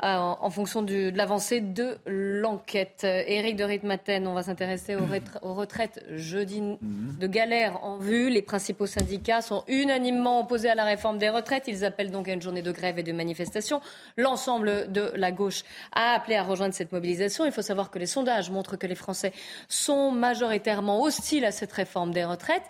en, 0.00 0.50
fonction 0.50 0.82
de 0.82 1.10
l'avancée 1.14 1.60
de 1.60 1.98
l'enquête. 2.06 3.04
Éric 3.04 3.56
de 3.56 3.64
Ritmaten, 3.64 4.26
on 4.26 4.34
va 4.34 4.44
s'intéresser 4.44 4.96
aux, 4.96 5.54
retraites 5.54 6.04
jeudi 6.10 6.62
mhm. 6.62 7.16
de 7.18 7.26
galère 7.26 7.84
en 7.84 7.98
vue. 7.98 8.30
Les 8.30 8.42
principaux 8.42 8.86
syndicats 8.86 9.42
sont 9.42 9.64
unanimement 9.66 10.40
opposés 10.40 10.70
à 10.70 10.74
la 10.74 10.84
réforme 10.84 11.18
des 11.18 11.28
retraites. 11.28 11.64
Ils 11.66 11.84
appellent 11.84 12.12
donc 12.12 12.28
à 12.28 12.32
une 12.32 12.42
journée 12.42 12.62
de 12.62 12.72
grève 12.72 12.98
et 12.98 13.02
de 13.02 13.12
manifestation. 13.12 13.80
L'ensemble 14.16 14.92
de 14.92 15.12
la 15.16 15.32
gauche 15.32 15.64
a 15.92 16.14
appelé 16.14 16.36
à 16.36 16.44
rejoindre 16.44 16.74
cette 16.74 16.92
mobilisation. 16.92 17.44
Il 17.44 17.52
faut 17.52 17.62
savoir 17.62 17.90
que 17.90 17.98
les 17.98 18.06
sondages 18.06 18.50
montrent 18.50 18.76
que 18.76 18.86
les 18.86 18.94
Français 18.94 19.32
sont 19.68 20.12
majoritairement 20.12 21.02
hostiles 21.02 21.44
à 21.44 21.50
cette 21.50 21.72
réforme 21.72 22.12
des 22.12 22.24
retraites. 22.24 22.62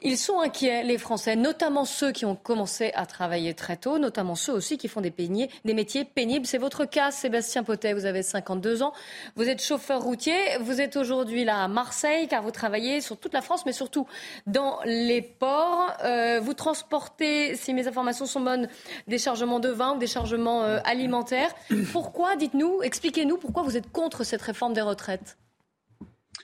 Ils 0.00 0.16
sont 0.16 0.38
inquiets, 0.38 0.84
les 0.84 0.96
Français, 0.96 1.34
notamment 1.34 1.84
ceux 1.84 2.12
qui 2.12 2.24
ont 2.24 2.36
commencé 2.36 2.92
à 2.94 3.04
travailler 3.04 3.54
très 3.54 3.76
tôt, 3.76 3.98
notamment 3.98 4.36
ceux 4.36 4.52
aussi 4.52 4.78
qui 4.78 4.86
font 4.86 5.00
des, 5.00 5.10
des 5.10 5.74
métiers 5.74 6.04
pénibles. 6.04 6.46
C'est 6.46 6.58
votre 6.58 6.84
cas, 6.84 7.10
Sébastien 7.10 7.64
Potet, 7.64 7.94
vous 7.94 8.04
avez 8.04 8.22
52 8.22 8.84
ans, 8.84 8.92
vous 9.34 9.48
êtes 9.48 9.60
chauffeur 9.60 10.00
routier, 10.00 10.36
vous 10.60 10.80
êtes 10.80 10.96
aujourd'hui 10.96 11.44
là 11.44 11.64
à 11.64 11.68
Marseille 11.68 12.28
car 12.28 12.44
vous 12.44 12.52
travaillez 12.52 13.00
sur 13.00 13.18
toute 13.18 13.32
la 13.32 13.42
France, 13.42 13.66
mais 13.66 13.72
surtout 13.72 14.06
dans 14.46 14.78
les 14.84 15.20
ports. 15.20 15.92
Euh, 16.04 16.38
vous 16.38 16.54
transportez, 16.54 17.56
si 17.56 17.74
mes 17.74 17.88
informations 17.88 18.26
sont 18.26 18.40
bonnes, 18.40 18.68
des 19.08 19.18
chargements 19.18 19.58
de 19.58 19.68
vin 19.68 19.96
ou 19.96 19.98
des 19.98 20.06
chargements 20.06 20.62
euh, 20.62 20.78
alimentaires. 20.84 21.52
Pourquoi, 21.92 22.36
dites-nous, 22.36 22.82
expliquez-nous 22.82 23.36
pourquoi 23.36 23.64
vous 23.64 23.76
êtes 23.76 23.90
contre 23.90 24.22
cette 24.22 24.42
réforme 24.42 24.74
des 24.74 24.80
retraites? 24.80 25.38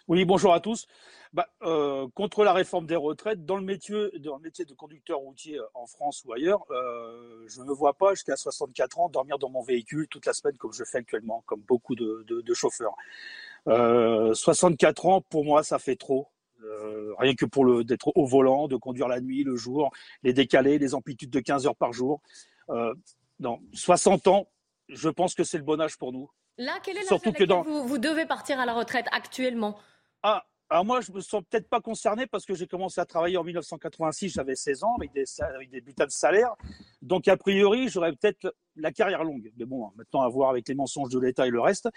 Oui, 0.08 0.24
bonjour 0.24 0.52
à 0.52 0.58
tous 0.58 0.88
bah, 1.34 1.48
euh, 1.62 2.06
contre 2.14 2.44
la 2.44 2.52
réforme 2.52 2.86
des 2.86 2.94
retraites, 2.94 3.44
dans 3.44 3.56
le 3.56 3.64
métier, 3.64 4.08
dans 4.20 4.36
le 4.36 4.42
métier 4.42 4.64
de 4.64 4.72
conducteur 4.72 5.18
routier 5.18 5.58
euh, 5.58 5.64
en 5.74 5.86
France 5.86 6.22
ou 6.24 6.32
ailleurs, 6.32 6.64
euh, 6.70 7.44
je 7.48 7.60
ne 7.60 7.66
me 7.66 7.72
vois 7.72 7.94
pas 7.94 8.14
jusqu'à 8.14 8.36
64 8.36 9.00
ans 9.00 9.08
dormir 9.08 9.38
dans 9.40 9.50
mon 9.50 9.62
véhicule 9.62 10.06
toute 10.08 10.26
la 10.26 10.32
semaine 10.32 10.56
comme 10.56 10.72
je 10.72 10.84
fais 10.84 10.98
actuellement, 10.98 11.42
comme 11.46 11.60
beaucoup 11.60 11.96
de, 11.96 12.24
de, 12.28 12.40
de 12.40 12.54
chauffeurs. 12.54 12.94
Euh, 13.66 14.32
64 14.32 15.06
ans, 15.06 15.20
pour 15.22 15.44
moi, 15.44 15.64
ça 15.64 15.80
fait 15.80 15.96
trop. 15.96 16.28
Euh, 16.62 17.12
rien 17.18 17.34
que 17.34 17.44
pour 17.44 17.64
le 17.64 17.82
d'être 17.82 18.12
au 18.14 18.26
volant, 18.26 18.68
de 18.68 18.76
conduire 18.76 19.08
la 19.08 19.20
nuit, 19.20 19.42
le 19.42 19.56
jour, 19.56 19.90
les 20.22 20.32
décalés, 20.32 20.78
les 20.78 20.94
amplitudes 20.94 21.30
de 21.30 21.40
15 21.40 21.66
heures 21.66 21.76
par 21.76 21.92
jour. 21.92 22.20
Euh, 22.70 22.94
non, 23.40 23.60
60 23.72 24.28
ans, 24.28 24.48
je 24.88 25.08
pense 25.08 25.34
que 25.34 25.42
c'est 25.42 25.58
le 25.58 25.64
bon 25.64 25.80
âge 25.80 25.98
pour 25.98 26.12
nous. 26.12 26.30
Là, 26.58 26.78
quel 26.82 26.96
est 26.96 27.00
l'âge 27.00 27.08
Surtout 27.08 27.32
que 27.32 27.42
dans... 27.42 27.62
vous, 27.62 27.88
vous 27.88 27.98
devez 27.98 28.24
partir 28.24 28.60
à 28.60 28.66
la 28.66 28.72
retraite 28.72 29.06
actuellement? 29.10 29.76
Ah, 30.22 30.44
alors 30.70 30.84
moi, 30.84 31.00
je 31.00 31.12
me 31.12 31.20
sens 31.20 31.42
peut-être 31.48 31.68
pas 31.68 31.80
concerné 31.80 32.26
parce 32.26 32.46
que 32.46 32.54
j'ai 32.54 32.66
commencé 32.66 33.00
à 33.00 33.04
travailler 33.04 33.36
en 33.36 33.44
1986, 33.44 34.30
j'avais 34.30 34.56
16 34.56 34.84
ans, 34.84 34.94
avec 34.96 35.12
des, 35.12 35.24
avec 35.40 35.70
des 35.70 35.80
butins 35.80 36.06
de 36.06 36.10
salaire. 36.10 36.54
Donc 37.02 37.28
a 37.28 37.36
priori, 37.36 37.88
j'aurais 37.88 38.12
peut-être 38.12 38.54
la 38.76 38.90
carrière 38.90 39.24
longue. 39.24 39.52
Mais 39.58 39.66
bon, 39.66 39.92
maintenant 39.96 40.22
à 40.22 40.28
voir 40.28 40.50
avec 40.50 40.66
les 40.68 40.74
mensonges 40.74 41.10
de 41.10 41.18
l'État 41.18 41.46
et 41.46 41.50
le 41.50 41.60
reste. 41.60 41.88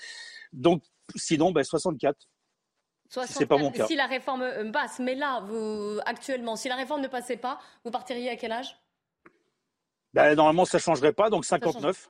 Donc 0.52 0.84
sinon, 1.16 1.52
ben, 1.52 1.64
64. 1.64 2.18
64 3.10 3.40
c'est 3.40 3.46
pas 3.46 3.58
mon 3.58 3.72
cas. 3.72 3.88
Si 3.88 3.96
la 3.96 4.06
réforme 4.06 4.42
euh, 4.42 4.70
passe, 4.70 5.00
mais 5.00 5.16
là, 5.16 5.40
vous, 5.48 6.00
actuellement, 6.06 6.58
si 6.58 6.68
la 6.68 6.76
réforme 6.76 7.02
ne 7.02 7.08
passait 7.08 7.38
pas, 7.38 7.60
vous 7.86 7.92
partiriez 7.92 8.30
à 8.30 8.36
quel 8.36 8.52
âge? 8.52 8.78
Ben, 10.14 10.36
Normalement, 10.36 10.66
ça 10.66 10.78
changerait 10.78 11.14
pas, 11.14 11.30
donc 11.30 11.46
59. 11.46 12.10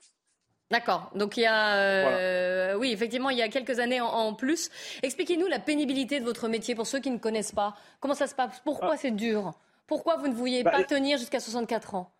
D'accord. 0.70 1.10
Donc 1.16 1.38
il 1.38 1.42
y 1.42 1.46
a, 1.46 1.76
euh, 1.76 2.76
oui, 2.76 2.92
effectivement, 2.92 3.30
il 3.30 3.38
y 3.38 3.42
a 3.42 3.48
quelques 3.48 3.80
années 3.80 4.02
en, 4.02 4.34
plus. 4.34 4.70
Expliquez-nous 5.02 5.48
la 5.48 5.60
pénibilité 5.60 6.20
de 6.20 6.26
votre 6.26 6.48
métier 6.48 6.76
pour 6.76 6.88
ceux 6.88 7.00
qui 7.00 7.10
ne 7.10 7.18
connaissent 7.18 7.54
pas. 7.54 7.76
Comment 8.02 8.16
ça 8.16 8.28
se 8.28 8.36
passe? 8.36 8.62
Pourquoi 8.66 8.94
ah. 8.94 8.98
c'est 8.98 9.12
dur? 9.12 9.54
Pourquoi 9.88 10.18
vous 10.18 10.28
ne 10.28 10.34
vouliez 10.34 10.64
bah, 10.64 10.72
pas 10.72 10.84
tenir 10.84 11.18
jusqu'à 11.18 11.40
64 11.40 11.96
ans? 11.96 12.12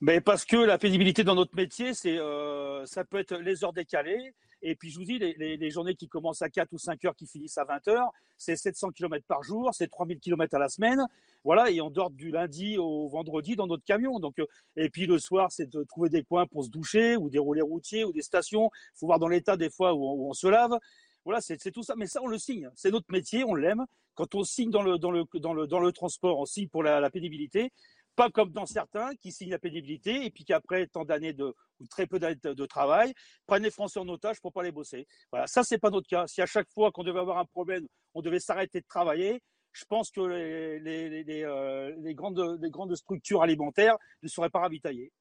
Mais 0.00 0.20
parce 0.20 0.44
que 0.44 0.56
la 0.56 0.78
pénibilité 0.78 1.24
dans 1.24 1.34
notre 1.34 1.54
métier, 1.54 1.94
c'est, 1.94 2.18
euh, 2.18 2.84
ça 2.86 3.04
peut 3.04 3.18
être 3.18 3.36
les 3.36 3.64
heures 3.64 3.72
décalées. 3.72 4.34
Et 4.62 4.74
puis 4.74 4.90
je 4.90 4.98
vous 4.98 5.04
dis, 5.04 5.18
les, 5.18 5.70
journées 5.70 5.94
qui 5.94 6.06
commencent 6.06 6.42
à 6.42 6.50
4 6.50 6.72
ou 6.72 6.78
5 6.78 7.04
heures, 7.06 7.16
qui 7.16 7.26
finissent 7.26 7.56
à 7.56 7.64
20 7.64 7.88
heures, 7.88 8.12
c'est 8.36 8.56
700 8.56 8.90
km 8.90 9.24
par 9.26 9.42
jour, 9.42 9.70
c'est 9.72 9.88
3000 9.88 10.20
km 10.20 10.54
à 10.54 10.58
la 10.58 10.68
semaine. 10.68 11.06
Voilà, 11.44 11.70
et 11.70 11.80
on 11.80 11.88
dort 11.88 12.10
du 12.10 12.30
lundi 12.30 12.76
au 12.76 13.08
vendredi 13.08 13.56
dans 13.56 13.66
notre 13.66 13.84
camion. 13.84 14.18
Donc, 14.20 14.38
euh, 14.38 14.46
et 14.76 14.90
puis 14.90 15.06
le 15.06 15.18
soir, 15.18 15.50
c'est 15.50 15.70
de 15.70 15.82
trouver 15.84 16.10
des 16.10 16.22
coins 16.22 16.46
pour 16.46 16.64
se 16.64 16.68
doucher 16.68 17.16
ou 17.16 17.30
des 17.30 17.38
relais 17.38 17.62
routiers 17.62 18.04
ou 18.04 18.12
des 18.12 18.22
stations. 18.22 18.70
Il 18.96 18.98
faut 18.98 19.06
voir 19.06 19.18
dans 19.18 19.28
l'état 19.28 19.56
des 19.56 19.70
fois 19.70 19.94
où 19.94 20.04
on, 20.04 20.12
où 20.12 20.28
on 20.28 20.34
se 20.34 20.46
lave. 20.46 20.78
Voilà, 21.24 21.40
c'est 21.40 21.58
tout 21.70 21.82
ça. 21.82 21.94
Mais 21.96 22.06
ça, 22.06 22.20
on 22.22 22.26
le 22.26 22.38
signe. 22.38 22.70
C'est 22.74 22.90
notre 22.90 23.10
métier, 23.10 23.44
on 23.44 23.54
l'aime. 23.54 23.84
Quand 24.14 24.34
on 24.34 24.44
signe 24.44 24.70
dans 24.70 24.82
le, 24.82 24.98
dans 24.98 25.10
le, 25.10 25.24
dans 25.34 25.54
le, 25.54 25.66
dans 25.66 25.80
le 25.80 25.92
transport, 25.92 26.38
on 26.38 26.46
signe 26.46 26.68
pour 26.68 26.82
la, 26.82 27.00
la 27.00 27.10
pénibilité. 27.10 27.72
Pas 28.16 28.30
comme 28.30 28.50
dans 28.50 28.66
certains 28.66 29.14
qui 29.16 29.32
signent 29.32 29.50
la 29.50 29.58
pénibilité 29.58 30.24
et 30.24 30.30
puis 30.30 30.44
qu'après 30.44 30.86
tant 30.86 31.04
d'années 31.04 31.32
de 31.32 31.54
ou 31.80 31.86
très 31.86 32.06
peu 32.06 32.18
d'années 32.18 32.36
de 32.42 32.66
travail 32.66 33.14
prennent 33.46 33.62
les 33.62 33.70
Français 33.70 33.98
en 33.98 34.08
otage 34.08 34.40
pour 34.40 34.52
pas 34.52 34.62
les 34.62 34.72
bosser. 34.72 35.06
Voilà, 35.30 35.46
ça 35.46 35.62
c'est 35.62 35.78
pas 35.78 35.90
notre 35.90 36.08
cas. 36.08 36.26
Si 36.26 36.42
à 36.42 36.46
chaque 36.46 36.68
fois 36.70 36.90
qu'on 36.92 37.04
devait 37.04 37.20
avoir 37.20 37.38
un 37.38 37.46
problème, 37.46 37.86
on 38.14 38.20
devait 38.20 38.40
s'arrêter 38.40 38.80
de 38.80 38.86
travailler, 38.86 39.40
je 39.72 39.84
pense 39.84 40.10
que 40.10 40.20
les, 40.20 40.80
les, 40.80 41.24
les, 41.24 41.44
euh, 41.44 41.94
les, 41.98 42.14
grandes, 42.14 42.58
les 42.60 42.70
grandes 42.70 42.94
structures 42.96 43.42
alimentaires 43.42 43.96
ne 44.22 44.28
seraient 44.28 44.50
pas 44.50 44.60
ravitaillées. 44.60 45.12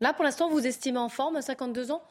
Là, 0.00 0.14
pour 0.14 0.24
l'instant, 0.24 0.48
vous 0.48 0.66
estimez 0.66 0.98
en 0.98 1.08
forme 1.08 1.36
à 1.36 1.42
52 1.42 1.92
ans? 1.92 2.02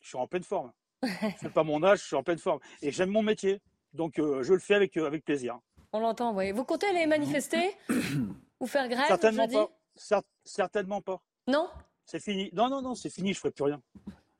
Je 0.00 0.08
suis 0.08 0.18
en 0.18 0.26
pleine 0.26 0.44
forme. 0.44 0.72
Ce 1.40 1.48
pas 1.48 1.64
mon 1.64 1.82
âge, 1.82 2.00
je 2.00 2.06
suis 2.06 2.16
en 2.16 2.22
pleine 2.22 2.38
forme. 2.38 2.60
Et 2.82 2.92
j'aime 2.92 3.10
mon 3.10 3.22
métier. 3.22 3.60
Donc, 3.94 4.18
euh, 4.18 4.42
je 4.42 4.52
le 4.52 4.58
fais 4.58 4.74
avec, 4.74 4.96
euh, 4.96 5.06
avec 5.06 5.24
plaisir. 5.24 5.58
On 5.92 6.00
l'entend, 6.00 6.34
oui. 6.34 6.52
Vous 6.52 6.64
comptez 6.64 6.86
aller 6.86 7.06
manifester? 7.06 7.74
Ou 8.60 8.66
faire 8.66 8.88
grève 8.88 9.06
Certainement 9.06 9.48
pas. 9.48 10.22
certainement 10.44 11.00
pas. 11.00 11.22
Non? 11.46 11.68
C'est 12.04 12.20
fini. 12.20 12.50
Non, 12.52 12.68
non, 12.68 12.82
non, 12.82 12.94
c'est 12.94 13.10
fini, 13.10 13.34
je 13.34 13.38
ferai 13.38 13.50
plus 13.50 13.64
rien. 13.64 13.82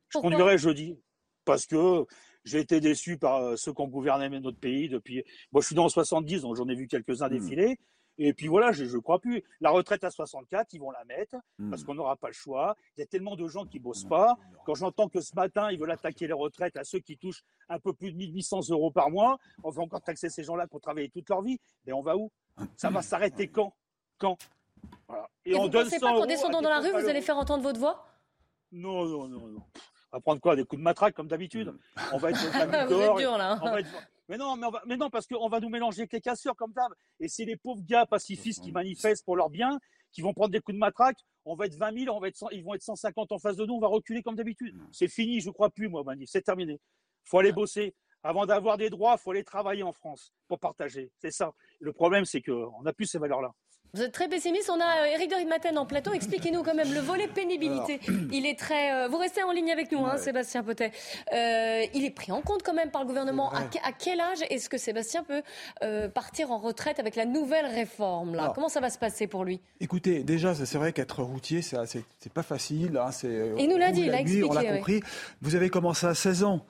je 0.09 0.18
conduirai 0.18 0.59
jeudi. 0.59 0.98
Parce 1.44 1.66
que 1.66 2.04
j'ai 2.44 2.61
été 2.61 2.81
déçu 2.81 3.18
par 3.18 3.42
euh, 3.42 3.57
ceux 3.57 3.72
qui 3.72 3.81
ont 3.81 3.88
gouverné 3.88 4.28
notre 4.40 4.59
pays 4.59 4.88
depuis. 4.88 5.24
Moi, 5.52 5.61
je 5.62 5.66
suis 5.66 5.74
dans 5.74 5.85
le 5.85 5.90
70, 5.90 6.42
donc 6.42 6.57
j'en 6.57 6.68
ai 6.68 6.74
vu 6.74 6.88
quelques-uns 6.88 7.28
hmm. 7.28 7.38
défiler. 7.38 7.78
Et 8.20 8.33
puis 8.33 8.48
voilà, 8.48 8.72
je 8.72 8.85
ne 8.85 8.98
crois 8.98 9.20
plus. 9.20 9.44
La 9.61 9.70
retraite 9.70 10.02
à 10.02 10.11
64, 10.11 10.72
ils 10.72 10.81
vont 10.81 10.90
la 10.90 11.04
mettre 11.04 11.37
parce 11.70 11.83
hmm. 11.83 11.87
qu'on 11.87 11.94
n'aura 11.94 12.16
pas 12.16 12.26
le 12.28 12.35
choix. 12.35 12.74
Il 12.96 13.00
y 13.00 13.02
a 13.02 13.07
tellement 13.07 13.37
de 13.37 13.46
gens 13.46 13.64
qui 13.64 13.78
bossent 13.78 14.09
pas. 14.09 14.37
Quand 14.66 14.74
j'entends 14.74 15.09
que 15.09 15.20
ce 15.20 15.35
matin, 15.37 15.70
ils 15.70 15.78
veulent 15.78 15.92
attaquer 15.92 16.26
les 16.26 16.33
retraites 16.33 16.76
à 16.76 16.85
ceux 16.85 16.98
qui 16.98 17.16
touchent 17.16 17.44
un 17.68 17.78
peu 17.78 17.92
plus 17.92 18.12
de 18.12 18.16
1800 18.16 18.70
euros 18.70 18.90
par 18.90 19.11
mois, 19.11 19.38
on 19.62 19.70
va 19.70 19.83
encore 19.83 20.02
taxer 20.02 20.31
ces 20.31 20.42
gens-là 20.42 20.66
pour 20.66 20.81
travailler 20.81 21.11
toute 21.11 21.28
leur 21.28 21.42
vie. 21.42 21.61
Mais 21.87 21.92
on 21.92 22.02
va 22.02 22.16
où? 22.16 22.33
Ça 22.76 22.90
va 22.90 23.02
s'arrêter 23.02 23.48
quand? 23.48 23.72
Et, 25.44 25.54
on 25.54 25.62
vous 25.62 25.68
donne 25.68 25.85
pensez 25.85 25.98
pas 25.98 26.12
qu'en 26.12 26.26
descendant 26.26 26.61
dans 26.61 26.70
la 26.70 26.81
rue, 26.81 26.90
vous 26.90 27.09
allez 27.09 27.22
faire 27.22 27.38
entendre 27.38 27.62
votre 27.62 27.81
voix? 27.81 28.07
Non, 28.72 29.04
non, 29.07 29.28
non, 29.28 29.46
non. 29.48 29.62
On 30.12 30.16
va 30.16 30.20
prendre 30.20 30.40
quoi 30.40 30.57
Des 30.57 30.64
coups 30.64 30.81
de 30.81 30.85
matraque 30.85 31.14
comme 31.14 31.28
d'habitude? 31.28 31.74
On 32.12 32.18
va 32.18 32.31
être 32.31 32.38
vous 33.12 33.18
dur, 33.18 33.38
là. 33.38 33.59
Mais 34.28 34.37
non, 34.37 34.57
mais, 34.87 34.96
non, 34.96 35.09
parce 35.09 35.26
qu'on 35.26 35.48
va 35.48 35.59
nous 35.59 35.70
mélanger 35.70 36.00
avec 36.02 36.12
les 36.12 36.20
casseurs 36.20 36.54
comme 36.54 36.72
d'hab. 36.72 36.92
Et 37.18 37.28
c'est 37.28 37.46
les 37.46 37.57
pauvres 37.57 37.83
gars 37.83 38.04
pacifistes 38.04 38.62
qui 38.62 38.72
manifestent 38.72 39.24
pour 39.24 39.37
leur 39.37 39.48
bien, 39.48 39.78
qui 40.12 40.20
vont 40.20 40.35
prendre 40.35 40.50
des 40.50 40.61
coups 40.61 40.74
de 40.74 40.81
matraque. 40.81 41.16
On 41.46 41.54
va 41.54 41.64
être 41.64 41.76
20 41.76 42.04
000, 42.04 42.14
on 42.14 42.20
va 42.20 42.28
être 42.28 42.38
ils 42.52 42.62
vont 42.62 42.74
être 42.74 42.83
150 42.83 43.33
en 43.33 43.38
face 43.38 43.57
de 43.57 43.64
nous, 43.64 43.74
on 43.74 43.81
va 43.81 43.88
reculer 43.88 44.22
comme 44.22 44.37
d'habitude. 44.37 44.78
C'est 44.92 45.09
fini, 45.09 45.40
je 45.40 45.48
ne 45.48 45.52
crois 45.52 45.70
plus, 45.70 45.88
moi, 45.88 46.04
manif. 46.04 46.28
C'est 46.31 46.42
terminé. 46.42 46.78
faut 47.24 47.38
aller 47.38 47.52
bosser. 47.52 47.94
Avant 48.22 48.44
d'avoir 48.44 48.76
des 48.76 48.90
droits, 48.90 49.14
il 49.18 49.22
faut 49.22 49.31
aller 49.31 49.44
travailler 49.44 49.83
en 49.83 49.92
France 49.92 50.35
pour 50.48 50.59
partager. 50.59 51.11
C'est 51.18 51.31
ça. 51.31 51.54
Le 51.81 51.92
problème, 51.92 52.24
c'est 52.24 52.42
qu'on 52.42 52.83
n'a 52.83 52.92
plus 52.92 53.07
ces 53.07 53.18
valeurs-là. 53.18 53.54
Vous 53.94 54.03
êtes 54.03 54.12
très 54.12 54.29
pessimiste. 54.29 54.70
On 54.70 54.81
a 54.81 55.09
Eric 55.09 55.33
euh, 55.33 55.42
de 55.42 55.48
Maten 55.48 55.79
en 55.79 55.87
plateau. 55.87 56.12
Expliquez-nous 56.12 56.62
quand 56.62 56.74
même 56.74 56.92
le 56.92 57.01
volet 57.01 57.27
pénibilité. 57.27 58.01
Il 58.33 58.44
est 58.44 58.59
très. 58.59 58.92
Euh, 58.92 59.09
vous 59.09 59.16
restez 59.16 59.42
en 59.42 59.51
ligne 59.51 59.72
avec 59.72 59.90
nous, 59.92 60.05
hein, 60.05 60.18
Sébastien 60.18 60.62
Potet. 60.62 60.92
Euh, 61.33 61.85
il 61.94 62.05
est 62.05 62.11
pris 62.11 62.31
en 62.31 62.42
compte 62.42 62.62
quand 62.62 62.74
même 62.74 62.90
par 62.90 63.03
le 63.03 63.09
gouvernement. 63.09 63.51
À, 63.51 63.92
quel 63.92 64.20
âge 64.20 64.38
est-ce 64.51 64.68
que 64.68 64.77
Sébastien 64.77 65.24
peut 65.24 65.42
partir 66.11 66.51
en 66.51 66.59
retraite 66.59 67.01
avec 67.01 67.16
la 67.16 67.24
nouvelle 67.24 67.66
réforme 67.66 68.35
là? 68.35 68.53
Comment 68.55 68.68
ça 68.68 68.81
va 68.81 68.90
se 68.90 68.98
passer 68.98 69.27
pour 69.27 69.44
lui? 69.44 69.61
Écoutez, 69.81 70.22
déjà, 70.22 70.55
c'est 70.55 70.79
vrai 70.79 70.92
qu'être 70.92 71.22
routier, 71.22 71.62
c'est 71.62 72.33
pas 72.33 72.42
facile. 72.42 72.98
Hein, 72.98 73.11
il 73.59 73.68
nous 73.68 73.77
l'a 73.77 73.90
dit, 73.90 74.03
il 74.03 74.11
a 74.11 74.20
expliqué. 74.20 74.44
On 74.48 74.53
l'a 74.53 74.64
compris. 74.64 75.01
Vous 75.40 75.55
avez 75.55 75.70
commencé 75.70 76.07
à 76.07 76.14
16 76.14 76.44
ans. 76.44 76.66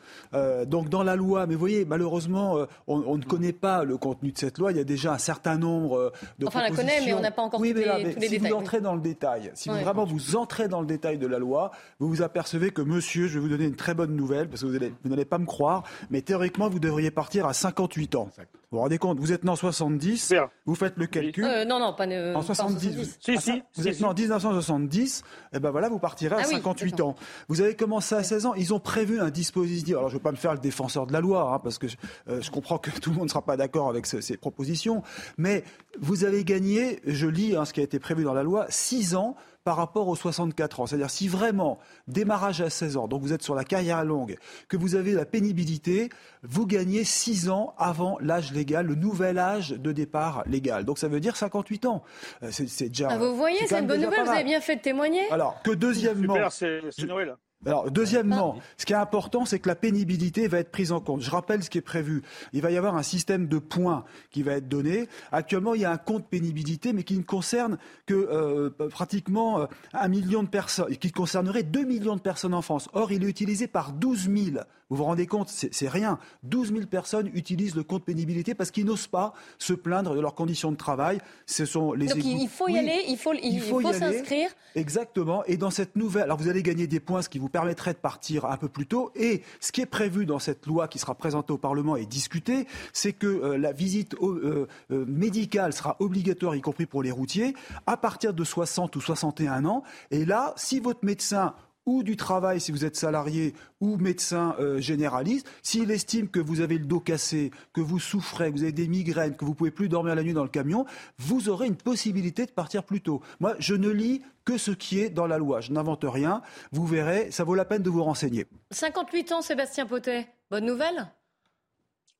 donc 0.66 0.88
dans 0.88 1.02
la 1.02 1.16
loi, 1.16 1.46
mais 1.46 1.54
vous 1.54 1.60
voyez, 1.60 1.84
malheureusement, 1.84 2.66
on, 2.86 3.16
ne 3.16 3.24
connaît 3.24 3.52
pas 3.52 3.84
le 3.84 3.96
contenu 3.96 4.32
de 4.32 4.38
cette 4.38 4.58
loi. 4.58 4.70
Il 4.70 4.78
y 4.78 4.80
a 4.80 4.84
déjà 4.84 5.12
un 5.12 5.18
certain 5.18 5.56
nombre 5.56 6.12
de 6.38 6.46
enfin, 6.46 6.62
la 6.62 6.70
connaît, 6.70 7.00
mais 7.04 7.07
on 7.14 7.20
n'a 7.20 7.30
pas 7.30 7.42
encore 7.42 7.60
oui, 7.60 7.74
mais 7.74 8.12
tous 8.14 8.20
les 8.20 8.28
si 8.28 8.38
vous 8.38 8.52
entrez 8.52 8.80
dans 8.80 8.94
le 8.94 9.00
détail, 9.00 9.50
si 9.54 9.68
vous, 9.68 9.76
vraiment 9.76 10.04
vous 10.04 10.36
entrez 10.36 10.68
dans 10.68 10.80
le 10.80 10.86
détail 10.86 11.18
de 11.18 11.26
la 11.26 11.38
loi, 11.38 11.70
vous 11.98 12.08
vous 12.08 12.22
apercevez 12.22 12.70
que 12.70 12.82
monsieur, 12.82 13.28
je 13.28 13.34
vais 13.34 13.40
vous 13.40 13.48
donner 13.48 13.64
une 13.64 13.76
très 13.76 13.94
bonne 13.94 14.14
nouvelle, 14.14 14.48
parce 14.48 14.62
que 14.62 14.66
vous, 14.66 14.78
vous 15.02 15.10
n'allez 15.10 15.24
pas 15.24 15.38
me 15.38 15.46
croire, 15.46 15.84
mais 16.10 16.22
théoriquement, 16.22 16.68
vous 16.68 16.80
devriez 16.80 17.10
partir 17.10 17.46
à 17.46 17.52
58 17.52 18.14
ans. 18.14 18.28
Vous 18.70 18.76
vous 18.76 18.82
rendez 18.82 18.98
compte 18.98 19.18
Vous 19.18 19.32
êtes 19.32 19.44
né 19.44 19.50
en 19.50 19.56
70, 19.56 20.34
vous 20.66 20.74
faites 20.74 20.98
le 20.98 21.06
calcul. 21.06 21.42
Euh, 21.42 21.64
non, 21.64 21.78
non, 21.78 21.94
pas, 21.94 22.06
en 22.06 22.42
70. 22.42 23.18
Si, 23.18 23.38
si, 23.38 23.62
vous 23.74 23.88
êtes 23.88 23.98
né 23.98 24.06
en 24.06 24.12
1970, 24.12 25.20
et 25.52 25.56
eh 25.56 25.58
ben 25.58 25.70
voilà, 25.70 25.88
vous 25.88 25.98
partirez 25.98 26.36
à 26.36 26.44
58 26.44 26.96
ah 26.98 27.04
ans. 27.04 27.14
Vous 27.48 27.62
avez 27.62 27.74
commencé 27.74 28.14
à 28.14 28.22
16 28.22 28.44
ans, 28.44 28.54
ils 28.54 28.74
ont 28.74 28.80
prévu 28.80 29.20
un 29.20 29.30
dispositif. 29.30 29.96
Alors, 29.96 30.10
je 30.10 30.14
ne 30.14 30.18
veux 30.18 30.22
pas 30.22 30.32
me 30.32 30.36
faire 30.36 30.52
le 30.52 30.58
défenseur 30.58 31.06
de 31.06 31.14
la 31.14 31.20
loi, 31.20 31.54
hein, 31.54 31.60
parce 31.60 31.78
que 31.78 31.86
euh, 32.28 32.42
je 32.42 32.50
comprends 32.50 32.76
que 32.76 32.90
tout 33.00 33.08
le 33.08 33.16
monde 33.16 33.24
ne 33.24 33.30
sera 33.30 33.40
pas 33.40 33.56
d'accord 33.56 33.88
avec 33.88 34.04
ces 34.04 34.36
propositions, 34.36 35.02
mais 35.38 35.64
vous 35.98 36.24
avez 36.24 36.44
gagné, 36.44 36.97
je 37.06 37.26
lis 37.26 37.56
hein, 37.56 37.64
ce 37.64 37.72
qui 37.72 37.80
a 37.80 37.82
été 37.82 37.98
prévu 37.98 38.24
dans 38.24 38.34
la 38.34 38.42
loi, 38.42 38.66
6 38.68 39.14
ans 39.14 39.36
par 39.64 39.76
rapport 39.76 40.08
aux 40.08 40.16
64 40.16 40.80
ans. 40.80 40.86
C'est-à-dire 40.86 41.10
si 41.10 41.28
vraiment 41.28 41.78
démarrage 42.06 42.60
à 42.60 42.70
16 42.70 42.96
ans, 42.96 43.08
donc 43.08 43.22
vous 43.22 43.32
êtes 43.32 43.42
sur 43.42 43.54
la 43.54 43.64
carrière 43.64 44.04
longue, 44.04 44.38
que 44.68 44.76
vous 44.76 44.94
avez 44.94 45.12
la 45.12 45.26
pénibilité, 45.26 46.08
vous 46.42 46.66
gagnez 46.66 47.04
6 47.04 47.50
ans 47.50 47.74
avant 47.76 48.18
l'âge 48.20 48.52
légal, 48.52 48.86
le 48.86 48.94
nouvel 48.94 49.38
âge 49.38 49.70
de 49.70 49.92
départ 49.92 50.42
légal. 50.46 50.84
Donc 50.84 50.98
ça 50.98 51.08
veut 51.08 51.20
dire 51.20 51.36
58 51.36 51.86
ans. 51.86 52.02
Euh, 52.42 52.50
c'est 52.50 52.88
déjà. 52.88 53.08
Ah, 53.10 53.18
vous 53.18 53.36
voyez, 53.36 53.58
c'est 53.66 53.78
une 53.78 53.86
bonne 53.86 54.00
nouvelle. 54.00 54.24
Vous 54.24 54.30
avez 54.30 54.44
bien 54.44 54.60
fait 54.60 54.76
de 54.76 54.82
témoigner. 54.82 55.30
Alors 55.30 55.60
que 55.62 55.70
deuxièmement. 55.70 56.34
Super, 56.34 56.52
c'est 56.52 57.06
Noël. 57.06 57.36
Alors, 57.66 57.90
deuxièmement, 57.90 58.56
ce 58.76 58.86
qui 58.86 58.92
est 58.92 58.96
important, 58.96 59.44
c'est 59.44 59.58
que 59.58 59.68
la 59.68 59.74
pénibilité 59.74 60.46
va 60.46 60.58
être 60.58 60.70
prise 60.70 60.92
en 60.92 61.00
compte. 61.00 61.22
Je 61.22 61.30
rappelle 61.30 61.64
ce 61.64 61.70
qui 61.70 61.78
est 61.78 61.82
prévu. 61.82 62.22
Il 62.52 62.62
va 62.62 62.70
y 62.70 62.76
avoir 62.76 62.96
un 62.96 63.02
système 63.02 63.48
de 63.48 63.58
points 63.58 64.04
qui 64.30 64.44
va 64.44 64.52
être 64.52 64.68
donné. 64.68 65.08
Actuellement, 65.32 65.74
il 65.74 65.80
y 65.80 65.84
a 65.84 65.90
un 65.90 65.98
compte 65.98 66.28
pénibilité, 66.28 66.92
mais 66.92 67.02
qui 67.02 67.16
ne 67.16 67.22
concerne 67.22 67.78
que 68.06 68.14
euh, 68.14 68.70
pratiquement 68.90 69.60
euh, 69.60 69.66
un 69.92 70.08
million 70.08 70.44
de 70.44 70.48
personnes, 70.48 70.96
qui 70.96 71.10
concernerait 71.10 71.64
2 71.64 71.84
millions 71.84 72.16
de 72.16 72.20
personnes 72.20 72.54
en 72.54 72.62
France. 72.62 72.88
Or, 72.92 73.10
il 73.10 73.24
est 73.24 73.28
utilisé 73.28 73.66
par 73.66 73.92
12 73.92 74.30
000 74.30 74.58
vous 74.90 74.96
vous 74.96 75.04
rendez 75.04 75.26
compte, 75.26 75.50
c'est 75.50 75.88
rien. 75.88 76.18
12 76.44 76.72
000 76.72 76.86
personnes 76.86 77.30
utilisent 77.34 77.76
le 77.76 77.82
compte 77.82 78.04
pénibilité 78.04 78.54
parce 78.54 78.70
qu'ils 78.70 78.86
n'osent 78.86 79.06
pas 79.06 79.34
se 79.58 79.74
plaindre 79.74 80.14
de 80.14 80.20
leurs 80.20 80.34
conditions 80.34 80.72
de 80.72 80.78
travail. 80.78 81.18
Ce 81.44 81.66
sont 81.66 81.92
les 81.92 82.06
Donc 82.06 82.24
il 82.24 82.48
faut 82.48 82.68
y 82.68 82.78
aller, 82.78 83.04
il 83.06 83.18
faut, 83.18 83.34
il, 83.34 83.60
faut, 83.60 83.82
s'inscrire. 83.82 84.48
Exactement. 84.74 85.44
Et 85.44 85.58
dans 85.58 85.70
cette 85.70 85.94
nouvelle, 85.94 86.22
alors 86.22 86.38
vous 86.38 86.48
allez 86.48 86.62
gagner 86.62 86.86
des 86.86 87.00
points, 87.00 87.20
ce 87.20 87.28
qui 87.28 87.38
vous 87.38 87.47
permettrait 87.48 87.92
de 87.92 87.98
partir 87.98 88.44
un 88.44 88.56
peu 88.56 88.68
plus 88.68 88.86
tôt. 88.86 89.10
Et 89.14 89.42
ce 89.60 89.72
qui 89.72 89.80
est 89.80 89.86
prévu 89.86 90.26
dans 90.26 90.38
cette 90.38 90.66
loi 90.66 90.88
qui 90.88 90.98
sera 90.98 91.14
présentée 91.14 91.52
au 91.52 91.58
Parlement 91.58 91.96
et 91.96 92.06
discutée, 92.06 92.66
c'est 92.92 93.12
que 93.12 93.26
euh, 93.26 93.58
la 93.58 93.72
visite 93.72 94.14
euh, 94.22 94.66
euh, 94.90 95.04
médicale 95.06 95.72
sera 95.72 95.96
obligatoire, 96.00 96.54
y 96.54 96.60
compris 96.60 96.86
pour 96.86 97.02
les 97.02 97.10
routiers, 97.10 97.54
à 97.86 97.96
partir 97.96 98.34
de 98.34 98.44
60 98.44 98.94
ou 98.96 99.00
61 99.00 99.64
ans. 99.64 99.82
Et 100.10 100.24
là, 100.24 100.54
si 100.56 100.80
votre 100.80 101.04
médecin 101.04 101.54
ou 101.88 102.02
du 102.02 102.16
travail 102.16 102.60
si 102.60 102.70
vous 102.70 102.84
êtes 102.84 102.96
salarié 102.96 103.54
ou 103.80 103.96
médecin 103.96 104.54
euh, 104.60 104.78
généraliste, 104.78 105.50
s'il 105.62 105.90
estime 105.90 106.28
que 106.28 106.38
vous 106.38 106.60
avez 106.60 106.76
le 106.76 106.84
dos 106.84 107.00
cassé, 107.00 107.50
que 107.72 107.80
vous 107.80 107.98
souffrez, 107.98 108.52
que 108.52 108.58
vous 108.58 108.62
avez 108.62 108.72
des 108.72 108.88
migraines, 108.88 109.34
que 109.34 109.46
vous 109.46 109.54
pouvez 109.54 109.70
plus 109.70 109.88
dormir 109.88 110.14
la 110.14 110.22
nuit 110.22 110.34
dans 110.34 110.42
le 110.42 110.50
camion, 110.50 110.84
vous 111.16 111.48
aurez 111.48 111.66
une 111.66 111.76
possibilité 111.76 112.44
de 112.44 112.50
partir 112.50 112.84
plus 112.84 113.00
tôt. 113.00 113.22
Moi, 113.40 113.54
je 113.58 113.74
ne 113.74 113.88
lis 113.88 114.20
que 114.44 114.58
ce 114.58 114.70
qui 114.70 115.00
est 115.00 115.08
dans 115.08 115.26
la 115.26 115.38
loi. 115.38 115.62
Je 115.62 115.72
n'invente 115.72 116.04
rien. 116.04 116.42
Vous 116.72 116.86
verrez, 116.86 117.30
ça 117.30 117.42
vaut 117.42 117.54
la 117.54 117.64
peine 117.64 117.82
de 117.82 117.88
vous 117.88 118.04
renseigner. 118.04 118.44
58 118.70 119.32
ans, 119.32 119.40
Sébastien 119.40 119.86
Potet. 119.86 120.28
Bonne 120.50 120.66
nouvelle? 120.66 121.10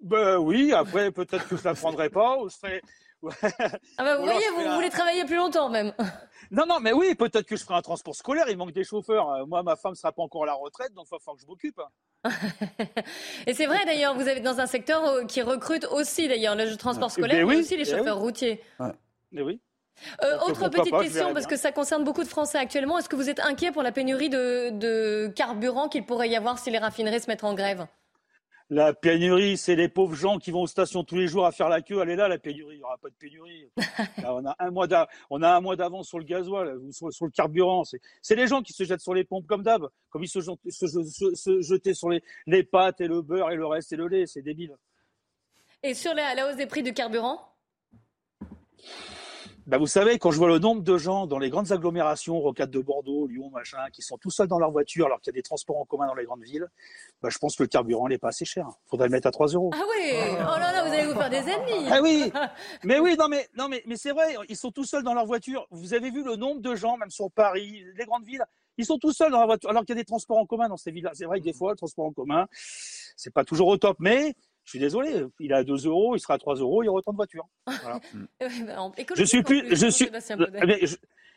Ben 0.00 0.38
oui, 0.38 0.72
après 0.72 1.10
peut-être 1.10 1.46
que 1.46 1.56
je 1.56 1.60
ne 1.60 1.68
la 1.68 1.74
prendrai 1.74 2.08
pas 2.08 2.38
ou 2.38 2.48
je 2.48 2.54
serai 2.54 2.80
ah 3.98 4.04
bah 4.04 4.16
vous 4.16 4.24
voyez, 4.24 4.48
vous 4.50 4.74
voulez 4.74 4.90
travailler 4.90 5.24
plus 5.24 5.36
longtemps 5.36 5.68
même. 5.68 5.92
Non, 6.50 6.64
non, 6.66 6.80
mais 6.80 6.92
oui, 6.92 7.14
peut-être 7.14 7.46
que 7.46 7.56
je 7.56 7.64
ferai 7.64 7.76
un 7.76 7.82
transport 7.82 8.14
scolaire. 8.14 8.46
Il 8.48 8.56
manque 8.56 8.72
des 8.72 8.84
chauffeurs. 8.84 9.30
Euh, 9.30 9.46
moi, 9.46 9.62
ma 9.62 9.76
femme 9.76 9.92
ne 9.92 9.96
sera 9.96 10.12
pas 10.12 10.22
encore 10.22 10.44
à 10.44 10.46
la 10.46 10.54
retraite, 10.54 10.92
donc 10.94 11.06
il 11.10 11.14
va 11.14 11.18
falloir 11.18 11.36
que 11.36 11.42
je 11.42 11.46
m'occupe. 11.46 11.80
Et 13.46 13.54
c'est 13.54 13.66
vrai 13.66 13.84
d'ailleurs, 13.84 14.14
vous 14.14 14.28
êtes 14.28 14.42
dans 14.42 14.60
un 14.60 14.66
secteur 14.66 15.04
euh, 15.06 15.24
qui 15.24 15.42
recrute 15.42 15.84
aussi 15.90 16.28
d'ailleurs 16.28 16.56
le 16.56 16.76
transport 16.76 17.10
scolaire, 17.10 17.38
eh 17.40 17.44
ben 17.44 17.50
mais 17.50 17.56
aussi 17.56 17.76
les 17.76 17.88
eh 17.88 17.96
chauffeurs 17.96 18.18
routiers. 18.18 18.62
Mais 18.80 18.92
eh 19.40 19.42
oui. 19.42 19.60
Euh, 20.22 20.38
autre 20.46 20.68
petite 20.68 20.96
question, 20.96 21.34
parce 21.34 21.46
que 21.46 21.56
ça 21.56 21.72
concerne 21.72 22.04
beaucoup 22.04 22.22
de 22.22 22.28
Français 22.28 22.58
actuellement. 22.58 22.98
Est-ce 22.98 23.08
que 23.08 23.16
vous 23.16 23.28
êtes 23.28 23.40
inquiet 23.40 23.72
pour 23.72 23.82
la 23.82 23.92
pénurie 23.92 24.30
de, 24.30 24.70
de 24.70 25.26
carburant 25.34 25.88
qu'il 25.88 26.06
pourrait 26.06 26.28
y 26.28 26.36
avoir 26.36 26.58
si 26.58 26.70
les 26.70 26.78
raffineries 26.78 27.20
se 27.20 27.26
mettent 27.26 27.44
en 27.44 27.54
grève? 27.54 27.86
La 28.70 28.92
pénurie, 28.92 29.56
c'est 29.56 29.76
les 29.76 29.88
pauvres 29.88 30.14
gens 30.14 30.38
qui 30.38 30.50
vont 30.50 30.62
aux 30.62 30.66
stations 30.66 31.02
tous 31.02 31.16
les 31.16 31.26
jours 31.26 31.46
à 31.46 31.52
faire 31.52 31.68
la 31.68 31.80
queue. 31.80 32.00
Elle 32.02 32.10
est 32.10 32.16
là, 32.16 32.28
la 32.28 32.38
pénurie. 32.38 32.74
Il 32.74 32.78
n'y 32.78 32.84
aura 32.84 32.98
pas 32.98 33.08
de 33.08 33.14
pénurie. 33.14 33.70
on 34.26 34.44
a 34.44 34.54
un 34.58 35.60
mois 35.60 35.76
d'avance 35.76 36.08
sur 36.08 36.18
le 36.18 36.24
gasoil, 36.24 36.78
sur, 36.90 37.24
le 37.24 37.30
carburant. 37.30 37.84
C'est 38.20 38.36
les 38.36 38.46
gens 38.46 38.62
qui 38.62 38.74
se 38.74 38.84
jettent 38.84 39.00
sur 39.00 39.14
les 39.14 39.24
pompes 39.24 39.46
comme 39.46 39.62
d'hab, 39.62 39.88
comme 40.10 40.22
ils 40.22 40.28
se, 40.28 40.40
se, 40.40 41.60
jetaient 41.62 41.94
sur 41.94 42.10
les, 42.10 42.22
les, 42.46 42.62
pâtes 42.62 43.00
et 43.00 43.08
le 43.08 43.22
beurre 43.22 43.50
et 43.50 43.56
le 43.56 43.66
reste 43.66 43.92
et 43.92 43.96
le 43.96 44.06
lait. 44.06 44.26
C'est 44.26 44.42
débile. 44.42 44.76
Et 45.82 45.94
sur 45.94 46.12
la, 46.12 46.34
la 46.34 46.48
hausse 46.48 46.56
des 46.56 46.66
prix 46.66 46.82
du 46.82 46.92
carburant? 46.92 47.40
Bah, 49.68 49.76
vous 49.76 49.86
savez, 49.86 50.18
quand 50.18 50.30
je 50.30 50.38
vois 50.38 50.48
le 50.48 50.58
nombre 50.58 50.82
de 50.82 50.96
gens 50.96 51.26
dans 51.26 51.38
les 51.38 51.50
grandes 51.50 51.72
agglomérations, 51.72 52.40
Rocade 52.40 52.70
de 52.70 52.80
Bordeaux, 52.80 53.26
Lyon, 53.26 53.50
machin, 53.50 53.76
qui 53.92 54.00
sont 54.00 54.16
tout 54.16 54.30
seuls 54.30 54.48
dans 54.48 54.58
leur 54.58 54.70
voiture 54.70 55.04
alors 55.04 55.20
qu'il 55.20 55.30
y 55.30 55.36
a 55.36 55.38
des 55.38 55.42
transports 55.42 55.76
en 55.76 55.84
commun 55.84 56.06
dans 56.06 56.14
les 56.14 56.24
grandes 56.24 56.42
villes, 56.42 56.66
bah, 57.20 57.28
je 57.30 57.36
pense 57.36 57.54
que 57.54 57.64
le 57.64 57.68
carburant 57.68 58.08
n'est 58.08 58.16
pas 58.16 58.28
assez 58.28 58.46
cher. 58.46 58.66
Il 58.86 58.88
faudrait 58.88 59.08
le 59.08 59.12
mettre 59.12 59.26
à 59.26 59.30
3 59.30 59.48
euros. 59.48 59.68
Ah 59.74 59.82
oui 59.90 60.12
Oh 60.14 60.58
là 60.58 60.72
là, 60.72 60.84
vous 60.86 60.92
allez 60.92 61.06
vous 61.06 61.20
faire 61.20 61.28
des 61.28 61.36
ennemis 61.36 61.86
Ah 61.90 62.00
oui 62.02 62.32
Mais 62.84 62.98
oui, 62.98 63.14
non 63.18 63.28
mais, 63.28 63.46
non 63.58 63.68
mais, 63.68 63.82
mais 63.84 63.96
c'est 63.96 64.12
vrai, 64.12 64.36
ils 64.48 64.56
sont 64.56 64.70
tout 64.70 64.84
seuls 64.84 65.02
dans 65.02 65.12
leur 65.12 65.26
voiture. 65.26 65.66
Vous 65.70 65.92
avez 65.92 66.10
vu 66.10 66.24
le 66.24 66.36
nombre 66.36 66.62
de 66.62 66.74
gens, 66.74 66.96
même 66.96 67.10
sur 67.10 67.30
Paris, 67.30 67.84
les 67.94 68.04
grandes 68.06 68.24
villes, 68.24 68.44
ils 68.78 68.86
sont 68.86 68.96
tout 68.96 69.12
seuls 69.12 69.32
dans 69.32 69.38
leur 69.38 69.48
voiture 69.48 69.68
alors 69.68 69.84
qu'il 69.84 69.94
y 69.94 69.98
a 69.98 70.00
des 70.00 70.06
transports 70.06 70.38
en 70.38 70.46
commun 70.46 70.68
dans 70.68 70.76
ces 70.78 70.92
villes-là. 70.92 71.10
C'est 71.12 71.26
vrai 71.26 71.40
que 71.40 71.44
des 71.44 71.52
fois, 71.52 71.72
le 71.72 71.76
transport 71.76 72.06
en 72.06 72.12
commun, 72.12 72.46
c'est 73.16 73.34
pas 73.34 73.44
toujours 73.44 73.68
au 73.68 73.76
top, 73.76 73.96
mais 73.98 74.34
je 74.68 74.72
suis 74.72 74.78
désolé, 74.80 75.24
il 75.40 75.50
est 75.50 75.54
à 75.54 75.64
2 75.64 75.86
euros, 75.86 76.14
il 76.14 76.20
sera 76.20 76.34
à 76.34 76.38
3 76.38 76.56
euros, 76.56 76.82
il 76.82 76.86
y 76.86 76.88
aura 76.90 76.98
autant 76.98 77.12
de 77.12 77.16
voitures. 77.16 77.46
Bah, 78.38 78.90
je 79.16 79.24
suis 79.24 79.42
plus, 79.42 79.74
je 79.74 79.86
suis, 79.86 80.10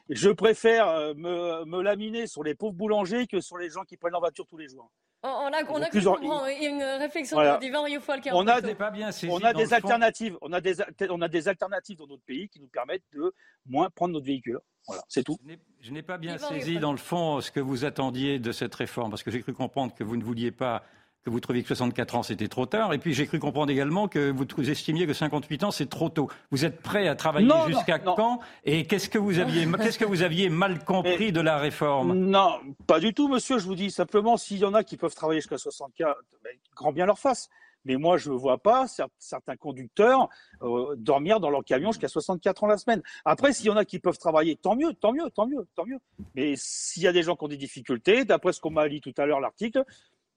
je, 0.10 0.30
préfère 0.32 0.90
euh, 0.90 1.14
me, 1.16 1.64
me, 1.64 1.82
laminer 1.82 2.28
sur 2.28 2.44
les 2.44 2.56
pauvres 2.56 2.74
boulangers 2.74 3.28
que 3.28 3.40
sur 3.40 3.58
les 3.58 3.70
gens 3.70 3.84
qui 3.84 3.96
prennent 3.96 4.12
leur 4.12 4.20
voiture 4.20 4.46
tous 4.48 4.58
les 4.58 4.68
jours. 4.68 4.92
On 5.24 5.30
a, 5.30 5.64
on 5.70 5.82
a 5.82 6.52
une 6.52 6.84
réflexion 7.00 7.38
voilà. 7.38 7.58
d'Ivan 7.58 7.86
qui 7.86 8.30
on 8.34 8.48
a 8.48 8.60
des, 8.60 8.76
pas 8.76 8.92
bien 8.92 9.12
on 9.30 9.40
a 9.40 9.54
des 9.54 9.74
alternatives, 9.74 10.38
on 10.42 10.52
a 10.52 10.60
des, 10.60 10.76
on 11.10 11.22
a 11.22 11.30
des 11.30 11.48
alternatives 11.48 12.00
dans 12.00 12.08
notre 12.08 12.24
pays 12.24 12.50
qui 12.50 12.60
nous 12.60 12.68
permettent 12.68 13.06
de 13.14 13.34
moins 13.66 13.90
prendre 13.90 14.14
notre 14.14 14.26
véhicule. 14.26 14.60
Voilà, 14.88 15.04
c'est 15.08 15.24
tout. 15.24 15.38
Je 15.80 15.92
n'ai 15.92 16.04
pas 16.04 16.18
bien 16.18 16.38
saisi 16.38 16.80
dans 16.80 16.92
le 16.92 16.98
fond 16.98 17.40
ce 17.40 17.50
que 17.50 17.62
vous 17.62 17.86
attendiez 17.86 18.40
de 18.40 18.52
cette 18.52 18.76
réforme, 18.76 19.10
parce 19.10 19.24
que 19.24 19.32
j'ai 19.32 19.42
cru 19.42 19.54
comprendre 19.54 19.94
que 19.94 20.04
vous 20.04 20.18
ne 20.18 20.24
vouliez 20.24 20.52
pas 20.52 20.84
que 21.24 21.30
vous 21.30 21.40
trouviez 21.40 21.62
que 21.62 21.68
64 21.68 22.16
ans 22.16 22.24
c'était 22.24 22.48
trop 22.48 22.66
tard, 22.66 22.94
et 22.94 22.98
puis 22.98 23.14
j'ai 23.14 23.28
cru 23.28 23.40
comprendre 23.40 23.72
également 23.72 24.08
que 24.08 24.32
vous 24.32 24.70
estimiez 24.70 25.06
que 25.06 25.14
58 25.14 25.64
ans 25.64 25.72
c'est 25.72 25.90
trop 25.90 26.10
tôt. 26.10 26.30
Vous 26.50 26.66
êtes 26.66 26.82
prêt 26.82 27.08
à 27.08 27.16
travailler 27.16 27.50
jusqu'à 27.68 28.00
quand? 28.00 28.40
Et 28.64 28.86
qu'est-ce 28.86 29.10
que 29.10 29.18
vous 29.18 29.40
aviez, 29.40 29.68
qu'est-ce 29.82 30.00
que 30.00 30.06
vous 30.06 30.24
aviez 30.24 30.50
mal 30.50 30.84
compris 30.84 31.32
de 31.32 31.42
la 31.42 31.58
réforme? 31.58 32.14
Non, 32.14 32.60
pas 32.88 33.00
du 33.00 33.14
tout, 33.14 33.28
monsieur. 33.28 33.60
Je 33.60 33.66
vous 33.66 33.76
dis 33.76 33.92
simplement 33.92 34.38
s'il 34.38 34.58
y 34.58 34.66
en 34.66 34.74
a 34.74 34.84
qui 34.84 34.98
peuvent 34.98 35.16
travailler 35.16 35.42
jusqu'à 35.42 35.58
64, 35.58 36.18
ben, 36.44 36.54
grand 36.76 36.92
bien 36.92 37.06
leur 37.06 37.20
face. 37.20 37.50
Mais 37.86 37.96
moi, 37.96 38.18
je 38.18 38.32
ne 38.32 38.36
vois 38.36 38.60
pas 38.60 38.86
certains 39.18 39.56
conducteurs 39.56 40.30
euh, 40.62 40.96
dormir 40.98 41.40
dans 41.40 41.50
leur 41.50 41.64
camion 41.64 41.92
jusqu'à 41.92 42.08
64 42.08 42.64
ans 42.64 42.68
la 42.68 42.78
semaine. 42.78 43.02
Après, 43.26 43.54
s'il 43.54 43.68
y 43.68 43.70
en 43.70 43.78
a 43.78 43.86
qui 43.86 44.00
peuvent 44.00 44.18
travailler, 44.18 44.56
tant 44.56 44.76
mieux, 44.76 44.94
tant 44.94 45.14
mieux, 45.14 45.30
tant 45.32 45.48
mieux, 45.48 45.68
tant 45.76 45.86
mieux. 45.86 45.98
Mais 46.36 46.54
s'il 46.58 47.04
y 47.04 47.08
a 47.08 47.12
des 47.12 47.24
gens 47.24 47.36
qui 47.36 47.44
ont 47.44 47.48
des 47.48 47.58
difficultés, 47.58 48.26
d'après 48.26 48.54
ce 48.54 48.62
qu'on 48.62 48.72
m'a 48.72 48.88
dit 48.88 49.02
tout 49.02 49.14
à 49.18 49.26
l'heure, 49.26 49.40
l'article, 49.40 49.84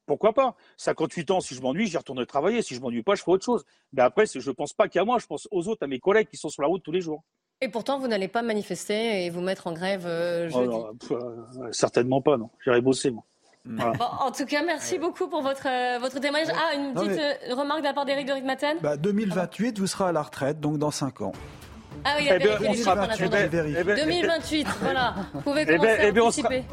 pourquoi 0.07 0.33
pas? 0.33 0.55
58 0.77 1.31
ans, 1.31 1.41
si 1.41 1.55
je 1.55 1.63
m'ennuie, 1.63 1.87
j'y 1.87 1.97
retourne 1.97 2.25
travailler. 2.27 2.63
Si 2.63 2.75
je 2.75 2.81
m'ennuie 2.81 3.03
pas, 3.03 3.15
je 3.15 3.23
ferai 3.23 3.33
autre 3.33 3.45
chose. 3.45 3.65
Mais 3.93 4.03
après, 4.03 4.27
je 4.27 4.39
ne 4.39 4.55
pense 4.55 4.73
pas 4.73 4.89
qu'à 4.89 5.05
moi, 5.05 5.19
je 5.19 5.27
pense 5.27 5.49
aux 5.51 5.69
autres, 5.69 5.85
à 5.85 5.87
mes 5.87 6.01
collègues 6.01 6.29
qui 6.29 6.37
sont 6.37 6.49
sur 6.49 6.63
la 6.63 6.69
route 6.69 6.83
tous 6.83 6.93
les 6.93 7.01
jours. 7.01 7.23
Et 7.61 7.69
pourtant, 7.69 7.99
vous 7.99 8.09
n'allez 8.09 8.29
pas 8.29 8.43
manifester 8.43 9.25
et 9.25 9.31
vous 9.31 9.41
mettre 9.41 9.67
en 9.67 9.73
grève 9.73 10.05
euh, 10.07 10.51
oh 10.53 10.59
jeudi 10.59 11.15
euh, 11.15 11.73
Certainement 11.73 12.21
pas, 12.21 12.37
non. 12.37 12.51
J'irai 12.65 12.81
bosser, 12.81 13.11
moi. 13.11 13.25
Mm. 13.65 13.81
en 14.21 14.31
tout 14.31 14.45
cas, 14.45 14.63
merci 14.63 14.99
beaucoup 14.99 15.27
pour 15.27 15.41
votre, 15.41 15.67
euh, 15.67 15.99
votre 15.99 16.21
témoignage. 16.21 16.55
Ah, 16.55 16.77
une 16.77 16.93
petite 16.93 17.19
remarque 17.57 17.81
de 17.81 17.87
la 17.87 17.95
part 17.95 18.05
d'Éric 18.05 18.27
de 18.27 18.33
Ritmaten 18.33 18.77
bah, 18.83 18.99
2028, 18.99 19.79
vous 19.79 19.87
serez 19.87 20.05
à 20.05 20.13
la 20.13 20.23
retraite, 20.23 20.61
donc 20.61 20.77
dans 20.77 20.91
5 20.91 21.23
ans. 21.23 21.33
Ah 22.05 22.17
oui, 22.19 22.25
il 22.25 22.27
y 22.27 22.31
a 22.31 22.37
eh 22.37 23.85
ben, 23.85 23.97
2028, 23.97 24.67
voilà. 24.83 25.15
Vous 25.33 25.41
pouvez 25.41 25.63
eh 25.63 25.65
ben, 25.65 25.77
commencer 25.79 26.01
à 26.01 26.09
eh 26.09 26.13
ben, 26.13 26.23
anticiper. 26.23 26.65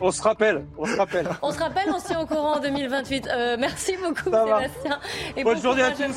On 0.00 0.10
se 0.10 0.22
rappelle, 0.22 0.66
on 0.76 0.84
se 0.84 0.96
rappelle. 0.96 1.28
on 1.42 1.52
se 1.52 1.58
rappelle, 1.58 1.88
on 1.88 1.98
se 1.98 2.06
tient 2.06 2.20
au 2.20 2.26
courant 2.26 2.56
en 2.56 2.60
2028. 2.60 3.28
Euh, 3.28 3.56
merci 3.58 3.96
beaucoup, 3.96 4.24
Sébastien. 4.24 5.00
Et 5.36 5.44
Bonne 5.44 5.60
journée 5.60 5.82
à 5.82 5.90
tous. 5.90 6.14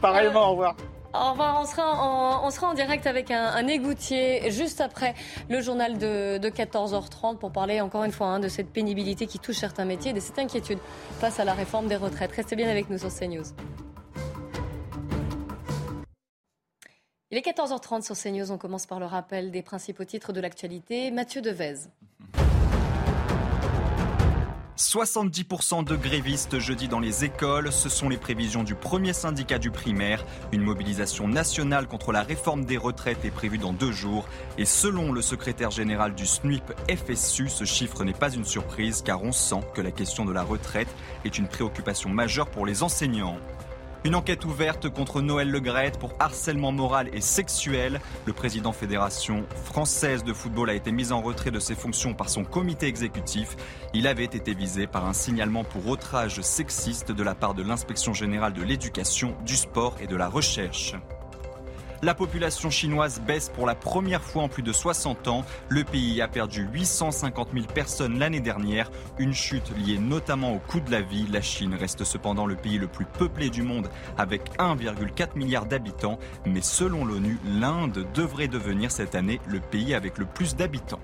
Pareillement, 0.00 0.48
au 0.48 0.50
revoir. 0.52 0.76
Au 1.14 1.32
revoir, 1.32 1.60
on 1.60 1.66
sera 1.66 1.92
en, 1.92 2.46
on 2.46 2.50
sera 2.50 2.68
en 2.68 2.74
direct 2.74 3.06
avec 3.06 3.30
un, 3.30 3.44
un, 3.44 3.66
égoutier 3.66 4.50
juste 4.50 4.80
après 4.80 5.14
le 5.50 5.60
journal 5.60 5.98
de, 5.98 6.38
de 6.38 6.48
14h30 6.48 7.36
pour 7.36 7.52
parler 7.52 7.82
encore 7.82 8.04
une 8.04 8.12
fois 8.12 8.28
hein, 8.28 8.40
de 8.40 8.48
cette 8.48 8.70
pénibilité 8.70 9.26
qui 9.26 9.38
touche 9.38 9.56
certains 9.56 9.84
métiers 9.84 10.12
et 10.12 10.14
de 10.14 10.20
cette 10.20 10.38
inquiétude 10.38 10.78
face 11.20 11.38
à 11.38 11.44
la 11.44 11.52
réforme 11.52 11.86
des 11.86 11.96
retraites. 11.96 12.32
Restez 12.32 12.56
bien 12.56 12.70
avec 12.70 12.88
nous 12.88 12.96
sur 12.96 13.10
CNews. 13.12 13.44
Il 17.30 17.36
est 17.36 17.46
14h30 17.46 18.02
sur 18.02 18.16
CNews. 18.16 18.50
On 18.50 18.58
commence 18.58 18.86
par 18.86 18.98
le 18.98 19.06
rappel 19.06 19.50
des 19.50 19.62
principaux 19.62 20.04
titres 20.04 20.32
de 20.32 20.40
l'actualité. 20.40 21.10
Mathieu 21.10 21.42
Devez. 21.42 21.88
70% 24.78 25.84
de 25.84 25.96
grévistes 25.96 26.58
jeudi 26.58 26.88
dans 26.88 26.98
les 26.98 27.24
écoles, 27.24 27.70
ce 27.70 27.88
sont 27.88 28.08
les 28.08 28.16
prévisions 28.16 28.64
du 28.64 28.74
premier 28.74 29.12
syndicat 29.12 29.58
du 29.58 29.70
primaire. 29.70 30.24
Une 30.50 30.62
mobilisation 30.62 31.28
nationale 31.28 31.86
contre 31.86 32.10
la 32.10 32.22
réforme 32.22 32.64
des 32.64 32.78
retraites 32.78 33.24
est 33.24 33.30
prévue 33.30 33.58
dans 33.58 33.74
deux 33.74 33.92
jours. 33.92 34.26
Et 34.56 34.64
selon 34.64 35.12
le 35.12 35.20
secrétaire 35.20 35.70
général 35.70 36.14
du 36.14 36.26
SNUIP 36.26 36.72
FSU, 36.90 37.48
ce 37.48 37.64
chiffre 37.64 38.02
n'est 38.04 38.12
pas 38.14 38.32
une 38.32 38.46
surprise 38.46 39.02
car 39.02 39.22
on 39.22 39.32
sent 39.32 39.60
que 39.74 39.82
la 39.82 39.90
question 39.90 40.24
de 40.24 40.32
la 40.32 40.42
retraite 40.42 40.88
est 41.24 41.36
une 41.36 41.48
préoccupation 41.48 42.08
majeure 42.08 42.48
pour 42.48 42.64
les 42.64 42.82
enseignants. 42.82 43.38
Une 44.04 44.16
enquête 44.16 44.44
ouverte 44.44 44.88
contre 44.88 45.20
Noël 45.20 45.48
Legrette 45.48 45.96
pour 45.96 46.12
harcèlement 46.18 46.72
moral 46.72 47.08
et 47.12 47.20
sexuel. 47.20 48.00
Le 48.26 48.32
président 48.32 48.72
fédération 48.72 49.44
française 49.64 50.24
de 50.24 50.32
football 50.32 50.70
a 50.70 50.74
été 50.74 50.90
mis 50.90 51.12
en 51.12 51.22
retrait 51.22 51.52
de 51.52 51.60
ses 51.60 51.76
fonctions 51.76 52.12
par 52.12 52.28
son 52.28 52.42
comité 52.42 52.86
exécutif. 52.86 53.56
Il 53.94 54.08
avait 54.08 54.24
été 54.24 54.54
visé 54.54 54.88
par 54.88 55.06
un 55.06 55.12
signalement 55.12 55.62
pour 55.62 55.86
outrage 55.86 56.40
sexiste 56.40 57.12
de 57.12 57.22
la 57.22 57.36
part 57.36 57.54
de 57.54 57.62
l'inspection 57.62 58.12
générale 58.12 58.54
de 58.54 58.62
l'éducation, 58.62 59.36
du 59.46 59.54
sport 59.54 59.94
et 60.00 60.08
de 60.08 60.16
la 60.16 60.28
recherche. 60.28 60.96
La 62.04 62.14
population 62.14 62.68
chinoise 62.68 63.20
baisse 63.20 63.48
pour 63.48 63.64
la 63.64 63.76
première 63.76 64.24
fois 64.24 64.42
en 64.42 64.48
plus 64.48 64.64
de 64.64 64.72
60 64.72 65.28
ans. 65.28 65.44
Le 65.68 65.84
pays 65.84 66.20
a 66.20 66.26
perdu 66.26 66.66
850 66.72 67.50
000 67.54 67.66
personnes 67.72 68.18
l'année 68.18 68.40
dernière, 68.40 68.90
une 69.20 69.32
chute 69.32 69.70
liée 69.78 69.98
notamment 69.98 70.52
au 70.52 70.58
coût 70.58 70.80
de 70.80 70.90
la 70.90 71.00
vie. 71.00 71.28
La 71.30 71.40
Chine 71.40 71.76
reste 71.76 72.02
cependant 72.02 72.44
le 72.44 72.56
pays 72.56 72.78
le 72.78 72.88
plus 72.88 73.04
peuplé 73.04 73.50
du 73.50 73.62
monde 73.62 73.88
avec 74.18 74.50
1,4 74.58 75.38
milliard 75.38 75.66
d'habitants, 75.66 76.18
mais 76.44 76.60
selon 76.60 77.04
l'ONU, 77.04 77.38
l'Inde 77.44 78.04
devrait 78.14 78.48
devenir 78.48 78.90
cette 78.90 79.14
année 79.14 79.40
le 79.46 79.60
pays 79.60 79.94
avec 79.94 80.18
le 80.18 80.24
plus 80.24 80.56
d'habitants. 80.56 80.98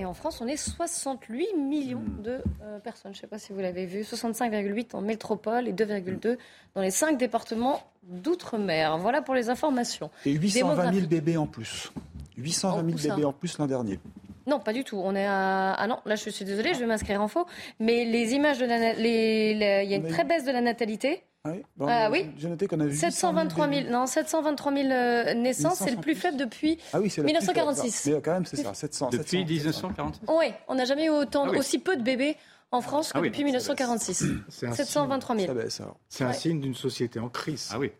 Et 0.00 0.06
en 0.06 0.14
France, 0.14 0.40
on 0.40 0.46
est 0.46 0.56
68 0.56 1.56
millions 1.58 1.98
Hmm. 2.00 2.22
de 2.22 2.38
euh, 2.62 2.78
personnes. 2.78 3.12
Je 3.12 3.18
ne 3.18 3.20
sais 3.20 3.26
pas 3.26 3.38
si 3.38 3.52
vous 3.52 3.60
l'avez 3.60 3.84
vu. 3.84 4.00
65,8 4.00 4.96
en 4.96 5.02
métropole 5.02 5.68
et 5.68 5.74
2,2 5.74 6.38
dans 6.74 6.80
les 6.80 6.90
cinq 6.90 7.18
départements 7.18 7.82
d'outre-mer. 8.04 8.96
Voilà 8.96 9.20
pour 9.20 9.34
les 9.34 9.50
informations. 9.50 10.10
Et 10.24 10.32
820 10.32 10.48
000 10.52 10.68
Démographique. 10.74 11.08
bébés 11.10 11.36
en 11.36 11.46
plus. 11.46 11.92
820 12.38 12.70
000 12.76 12.80
En 12.88 12.90
plus, 12.92 13.08
bébés 13.08 13.24
en 13.26 13.32
plus 13.34 13.58
l'an 13.58 13.66
dernier. 13.66 14.00
Non, 14.46 14.58
pas 14.58 14.72
du 14.72 14.84
tout. 14.84 14.96
On 15.04 15.14
est 15.14 15.26
à... 15.26 15.72
Ah 15.74 15.86
non, 15.86 15.98
là 16.06 16.14
je 16.16 16.30
suis 16.30 16.46
désolée, 16.46 16.72
je 16.72 16.78
vais 16.80 16.86
m'inscrire 16.86 17.20
en 17.20 17.28
faux. 17.28 17.46
Mais 17.78 18.06
les 18.06 18.32
images 18.32 18.58
de 18.58 18.64
la... 18.64 18.94
les- 18.94 19.82
Il 19.84 19.90
y 19.90 19.94
a 19.94 19.96
une 19.98 20.08
très 20.08 20.24
baisse 20.24 20.44
de 20.46 20.50
la 20.50 20.62
natalité. 20.62 21.22
Ah 21.44 21.52
oui, 21.52 21.62
Bon, 21.74 21.88
j'ai- 21.88 22.08
oui. 22.10 22.30
J'ai 22.36 22.48
noté 22.50 22.66
qu'on 22.66 22.80
a 22.80 22.86
vu 22.86 22.94
723 22.94 23.66
000, 23.72 23.88
non, 23.90 24.06
723 24.06 24.74
000 24.74 24.90
euh, 24.90 25.32
naissances, 25.34 25.78
c'est 25.78 25.90
le 25.90 25.96
plus 25.96 26.14
faible 26.14 26.36
depuis 26.36 26.78
Ah 26.92 27.00
oui, 27.00 27.08
c'est 27.08 27.22
la 27.22 27.24
plus 27.24 27.32
1946. 27.32 28.02
faible. 28.02 28.16
Mais 28.16 28.22
quand 28.22 28.32
même, 28.32 28.44
c'est 28.46 28.56
ça, 28.58 28.74
700. 28.74 29.08
Depuis 29.10 29.38
700, 29.38 29.46
1946 29.46 30.20
Oui, 30.28 30.46
on 30.68 30.74
n'a 30.74 30.84
jamais 30.84 31.06
eu 31.06 31.08
autant, 31.10 31.46
Ah 31.46 31.50
oui. 31.52 31.58
aussi 31.58 31.78
peu 31.78 31.96
de 31.96 32.02
bébés 32.02 32.36
en 32.72 32.82
France 32.82 33.12
que 33.12 33.18
Ah 33.18 33.22
oui. 33.22 33.30
depuis 33.30 33.44
1946. 33.44 34.22
C'est 34.50 34.66
un 34.66 34.72
723 34.74 35.34
000. 35.36 35.48
Ça 35.48 35.54
baisse 35.54 35.80
alors. 35.80 35.96
C'est 36.10 36.24
un 36.24 36.32
signe 36.34 36.60
d'une 36.60 36.74
société 36.74 37.18
en 37.18 37.30
crise. 37.30 37.70
Ah 37.72 37.78
oui. 37.78 37.90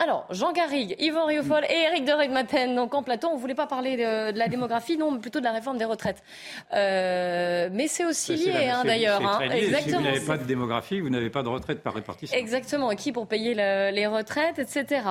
Alors, 0.00 0.26
Jean 0.30 0.52
Garrigue, 0.52 0.94
Yvan 1.00 1.24
Rioufol 1.26 1.64
et 1.64 1.74
Eric 1.90 2.04
de 2.04 2.12
Regmaten, 2.12 2.76
donc 2.76 2.94
en 2.94 3.02
plateau, 3.02 3.28
on 3.32 3.34
ne 3.34 3.40
voulait 3.40 3.56
pas 3.56 3.66
parler 3.66 3.96
de, 3.96 4.30
de 4.30 4.38
la 4.38 4.46
démographie, 4.46 4.96
non, 4.96 5.10
mais 5.10 5.18
plutôt 5.18 5.40
de 5.40 5.44
la 5.44 5.50
réforme 5.50 5.76
des 5.76 5.84
retraites. 5.84 6.22
Euh, 6.72 7.68
mais 7.72 7.88
c'est 7.88 8.04
aussi 8.04 8.36
lié, 8.36 8.68
hein, 8.70 8.82
d'ailleurs. 8.84 9.20
hein. 9.26 9.44
lié. 9.46 9.60
Si 9.60 9.66
vous 9.70 9.74
Exactement. 9.74 10.00
n'avez 10.02 10.20
pas 10.20 10.38
de 10.38 10.44
démographie, 10.44 11.00
vous 11.00 11.10
n'avez 11.10 11.30
pas 11.30 11.42
de 11.42 11.48
retraite 11.48 11.82
par 11.82 11.94
répartition. 11.94 12.36
Exactement, 12.38 12.92
et 12.92 12.96
qui 12.96 13.10
pour 13.10 13.26
payer 13.26 13.54
le- 13.54 13.90
les 13.90 14.06
retraites, 14.06 14.58
etc. 14.60 15.02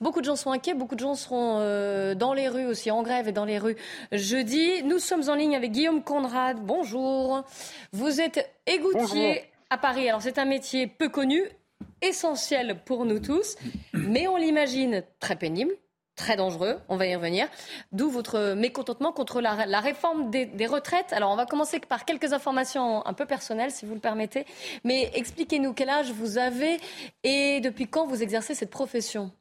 Beaucoup 0.00 0.20
de 0.20 0.24
gens 0.26 0.36
sont 0.36 0.50
inquiets, 0.50 0.74
beaucoup 0.74 0.96
de 0.96 1.00
gens 1.00 1.14
seront 1.14 1.58
euh, 1.60 2.14
dans 2.16 2.32
les 2.34 2.48
rues 2.48 2.66
aussi, 2.66 2.90
en 2.90 3.02
grève 3.04 3.28
et 3.28 3.32
dans 3.32 3.44
les 3.44 3.58
rues 3.58 3.76
jeudi. 4.10 4.82
Nous 4.84 4.98
sommes 4.98 5.28
en 5.28 5.34
ligne 5.36 5.54
avec 5.54 5.70
Guillaume 5.70 6.02
Conrad. 6.02 6.58
Bonjour. 6.60 7.44
Vous 7.92 8.20
êtes 8.20 8.50
égoutier 8.66 8.98
Bonjour. 9.00 9.34
à 9.70 9.78
Paris. 9.78 10.08
Alors 10.08 10.20
c'est 10.22 10.38
un 10.38 10.44
métier 10.46 10.88
peu 10.88 11.08
connu, 11.08 11.42
essentiel 12.02 12.80
pour 12.84 13.04
nous 13.04 13.20
tous, 13.20 13.56
mais 13.92 14.28
on 14.28 14.36
l'imagine 14.36 15.04
très 15.20 15.36
pénible. 15.36 15.72
Très 16.14 16.36
dangereux, 16.36 16.76
on 16.90 16.96
va 16.96 17.06
y 17.06 17.16
revenir. 17.16 17.48
D'où 17.90 18.10
votre 18.10 18.52
mécontentement 18.54 19.12
contre 19.12 19.40
la, 19.40 19.64
la 19.64 19.80
réforme 19.80 20.30
des, 20.30 20.44
des 20.44 20.66
retraites. 20.66 21.10
Alors, 21.14 21.30
on 21.30 21.36
va 21.36 21.46
commencer 21.46 21.80
par 21.80 22.04
quelques 22.04 22.34
informations 22.34 23.04
un 23.06 23.14
peu 23.14 23.24
personnelles, 23.24 23.70
si 23.70 23.86
vous 23.86 23.94
le 23.94 24.00
permettez. 24.00 24.44
Mais 24.84 25.10
expliquez-nous 25.14 25.72
quel 25.72 25.88
âge 25.88 26.12
vous 26.12 26.36
avez 26.36 26.76
et 27.24 27.60
depuis 27.60 27.86
quand 27.86 28.06
vous 28.06 28.22
exercez 28.22 28.54
cette 28.54 28.70
profession? 28.70 29.32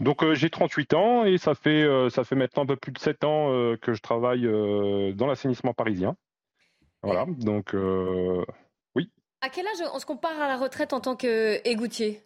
Donc 0.00 0.22
euh, 0.22 0.34
j'ai 0.34 0.50
38 0.50 0.94
ans 0.94 1.24
et 1.24 1.38
ça 1.38 1.54
fait, 1.54 1.82
euh, 1.82 2.10
ça 2.10 2.22
fait 2.24 2.36
maintenant 2.36 2.62
un 2.62 2.66
peu 2.66 2.76
plus 2.76 2.92
de 2.92 2.98
7 2.98 3.24
ans 3.24 3.52
euh, 3.52 3.76
que 3.76 3.92
je 3.92 4.00
travaille 4.00 4.42
dans 5.14 5.26
l'assainissement 5.26 5.74
parisien. 5.74 6.16
Voilà, 7.02 7.26
donc. 7.28 7.74
À 9.40 9.50
quel 9.50 9.66
âge 9.66 9.88
on 9.94 9.98
se 9.98 10.06
compare 10.06 10.40
à 10.40 10.48
la 10.48 10.56
retraite 10.56 10.92
en 10.92 11.00
tant 11.00 11.14
qu'égoutier 11.14 12.22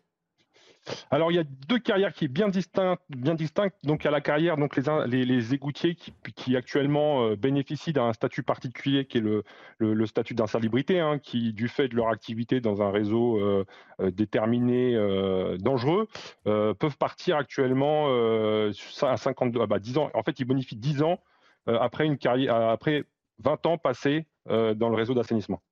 Alors 1.11 1.31
il 1.31 1.35
y 1.35 1.39
a 1.39 1.45
deux 1.45 1.79
carrières 1.79 2.15
qui 2.15 2.25
sont 2.27 2.97
bien 3.11 3.35
distinctes. 3.35 3.77
Donc 3.83 4.03
il 4.03 4.05
y 4.07 4.09
a 4.09 4.11
la 4.11 4.23
carrière, 4.23 4.57
donc 4.57 4.77
les, 4.77 5.27
les, 5.27 5.55
égoutiers 5.55 5.95
qui, 5.95 6.57
actuellement 6.57 7.27
euh, 7.27 7.37
bénéficient 7.37 7.93
d'un 7.93 8.15
statut 8.15 8.43
particulier 8.43 9.05
qui 9.05 9.19
est 9.19 9.21
le, 9.21 10.07
statut 10.07 10.35
d'insalubrité, 10.35 11.01
hein, 11.01 11.19
qui 11.19 11.53
du 11.53 11.69
fait 11.69 11.89
de 11.89 11.97
leur 11.97 12.09
activité 12.09 12.61
dans 12.63 12.81
un 12.81 12.91
réseau 12.91 13.39
euh, 13.39 13.67
euh, 14.01 14.11
déterminé 14.11 14.97
euh, 14.97 15.59
dangereux, 15.59 16.09
euh, 16.47 16.73
peuvent 16.73 16.97
partir 16.97 17.37
actuellement 17.37 18.07
euh, 18.09 18.73
à 19.03 19.19
52, 19.19 19.61
ah 19.61 19.67
bah, 19.67 19.79
10 19.79 19.99
ans. 19.99 20.11
En 20.15 20.23
fait, 20.23 20.41
ils 20.41 20.47
bonifient 20.47 20.77
10 20.77 21.03
ans 21.03 21.21
euh, 21.69 21.79
après 21.79 22.07
une 22.07 22.17
carrière, 22.19 22.55
après 22.55 23.05
20 23.39 23.67
ans 23.67 23.79
passés 23.79 24.27
euh, 24.49 24.75
dans 24.75 24.89
le 24.89 24.97
réseau 24.97 25.15
d'assainissement. 25.15 25.63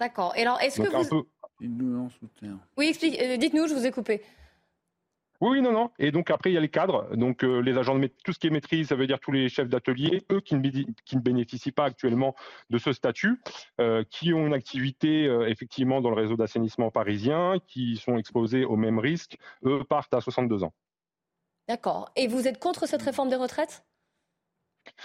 D'accord. 0.00 0.34
Et 0.36 0.42
alors, 0.42 0.60
est-ce 0.60 0.80
que 0.80 0.88
vous... 0.88 1.24
peu. 1.60 2.48
Oui, 2.76 2.86
explique- 2.88 3.20
euh, 3.20 3.36
dites-nous, 3.36 3.66
je 3.66 3.74
vous 3.74 3.84
ai 3.86 3.90
coupé. 3.90 4.22
Oui, 5.40 5.50
oui, 5.52 5.62
non, 5.62 5.70
non. 5.72 5.90
Et 6.00 6.10
donc 6.10 6.30
après, 6.32 6.50
il 6.50 6.54
y 6.54 6.56
a 6.56 6.60
les 6.60 6.68
cadres, 6.68 7.14
donc 7.16 7.44
euh, 7.44 7.60
les 7.60 7.78
agents 7.78 7.94
de 7.94 8.00
maîtrise, 8.00 8.18
tout 8.24 8.32
ce 8.32 8.40
qui 8.40 8.48
est 8.48 8.50
maîtrise, 8.50 8.88
ça 8.88 8.96
veut 8.96 9.06
dire 9.06 9.20
tous 9.20 9.30
les 9.30 9.48
chefs 9.48 9.68
d'atelier, 9.68 10.24
eux 10.32 10.40
qui 10.40 10.56
ne, 10.56 10.60
bédi- 10.60 10.86
qui 11.04 11.14
ne 11.16 11.20
bénéficient 11.20 11.70
pas 11.70 11.84
actuellement 11.84 12.34
de 12.70 12.78
ce 12.78 12.92
statut, 12.92 13.40
euh, 13.80 14.02
qui 14.10 14.32
ont 14.34 14.48
une 14.48 14.52
activité 14.54 15.26
euh, 15.26 15.48
effectivement 15.48 16.00
dans 16.00 16.10
le 16.10 16.16
réseau 16.16 16.36
d'assainissement 16.36 16.90
parisien, 16.90 17.58
qui 17.68 17.96
sont 17.96 18.18
exposés 18.18 18.64
aux 18.64 18.74
mêmes 18.76 18.98
risques, 18.98 19.36
eux 19.64 19.84
partent 19.84 20.12
à 20.14 20.20
62 20.20 20.64
ans. 20.64 20.72
D'accord. 21.68 22.10
Et 22.16 22.26
vous 22.26 22.48
êtes 22.48 22.58
contre 22.58 22.86
cette 22.86 23.02
réforme 23.02 23.28
des 23.28 23.36
retraites? 23.36 23.84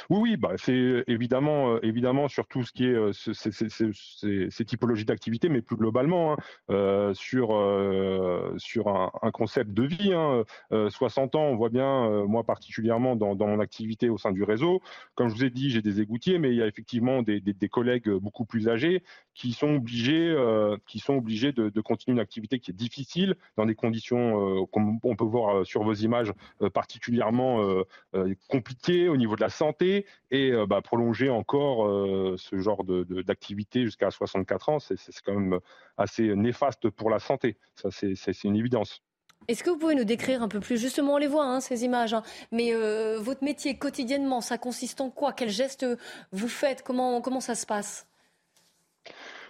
Oui, 0.10 0.20
oui, 0.24 0.38
bah, 0.38 0.54
c'est 0.58 1.04
évidemment, 1.08 1.76
euh, 1.76 1.80
évidemment 1.84 2.28
sur 2.28 2.48
tout 2.48 2.64
ce 2.64 2.72
qui 2.72 2.86
est 2.86 2.94
euh, 2.94 3.12
ce- 3.14 3.34
ces- 3.34 4.66
typologies 4.66 5.06
d'activité, 5.06 5.50
mais 5.50 5.62
plus 5.62 5.76
globalement 5.76 6.34
hein, 6.34 6.38
euh, 6.72 7.14
sur 7.14 7.54
euh, 7.56 8.54
sur 8.58 8.88
un, 8.88 9.12
concept 9.32 9.72
de 9.72 9.84
vie. 9.84 10.14
hein. 10.14 10.44
Euh, 10.72 10.90
60 10.90 11.36
ans, 11.36 11.44
on 11.44 11.56
voit 11.56 11.70
bien, 11.70 12.10
euh, 12.10 12.26
moi 12.26 12.44
particulièrement 12.44 13.16
dans, 13.16 13.36
mon 13.36 13.60
activité 13.60 14.10
au 14.10 14.18
sein 14.18 14.32
du 14.32 14.44
réseau. 14.44 14.82
Comme 15.16 15.30
je 15.30 15.36
vous 15.36 15.44
ai 15.44 15.50
dit, 15.50 15.70
j'ai 15.70 15.82
des 15.82 16.02
égoutiers, 16.02 16.40
mais 16.40 16.50
il 16.52 16.56
y 16.56 16.62
a 16.62 16.68
effectivement 16.68 17.22
des, 17.22 17.42
collègues 17.70 18.10
beaucoup 18.10 18.46
plus 18.46 18.70
âgés 18.70 19.04
qui 19.34 19.52
sont 19.54 19.76
obligés, 19.76 20.30
euh, 20.30 20.78
qui 20.86 21.00
sont 21.00 21.16
obligés 21.16 21.52
de, 21.52 21.70
de 21.70 21.82
continuer 21.82 22.14
une 22.16 22.20
activité 22.22 22.60
qui 22.60 22.72
est 22.72 22.74
difficile 22.74 23.36
dans 23.58 23.66
des 23.66 23.76
conditions, 23.76 24.62
euh, 24.62 24.66
comme 24.72 25.00
on 25.04 25.16
peut 25.16 25.26
voir 25.26 25.58
euh, 25.58 25.64
sur 25.64 25.84
vos 25.84 25.94
images, 25.94 26.32
euh, 26.62 26.70
particulièrement 26.70 27.62
euh, 27.64 27.84
euh, 28.16 28.36
compliquées 28.48 29.10
au 29.10 29.18
niveau 29.18 29.36
de 29.36 29.42
la 29.42 29.50
santé 29.50 29.73
et 29.82 30.06
euh, 30.52 30.66
bah, 30.66 30.82
prolonger 30.82 31.30
encore 31.30 31.88
euh, 31.88 32.36
ce 32.38 32.60
genre 32.60 32.84
de- 32.84 33.04
de- 33.04 33.22
d'activité 33.22 33.84
jusqu'à 33.86 34.12
64 34.12 34.70
ans, 34.70 34.80
c'est 34.80 34.98
c'est 34.98 35.14
quand 35.26 35.34
même 35.34 35.60
assez 35.98 36.36
néfaste 36.36 36.90
pour 36.90 37.10
la 37.10 37.20
santé. 37.20 37.58
Ça, 37.76 37.90
c'est 37.92 38.44
une 38.44 38.56
évidence. 38.56 39.02
Est-ce 39.48 39.64
que 39.64 39.70
vous 39.70 39.78
pouvez 39.78 39.96
nous 39.96 40.06
décrire 40.06 40.42
un 40.42 40.48
peu 40.48 40.60
plus? 40.62 40.78
Justement, 40.80 41.16
on 41.16 41.18
les 41.18 41.28
voit, 41.28 41.46
hein, 41.46 41.60
ces 41.60 41.84
images. 41.84 42.14
hein. 42.14 42.24
Mais 42.52 42.74
euh, 42.74 43.18
votre 43.20 43.44
métier 43.44 43.78
quotidiennement, 43.78 44.40
ça 44.40 44.58
consiste 44.58 45.02
en 45.02 45.10
quoi? 45.10 45.34
Quels 45.34 45.50
gestes 45.50 45.86
vous 46.32 46.48
faites? 46.48 46.82
Comment, 46.82 47.20
comment 47.20 47.42
ça 47.42 47.56
se 47.56 47.66
passe? 47.66 48.08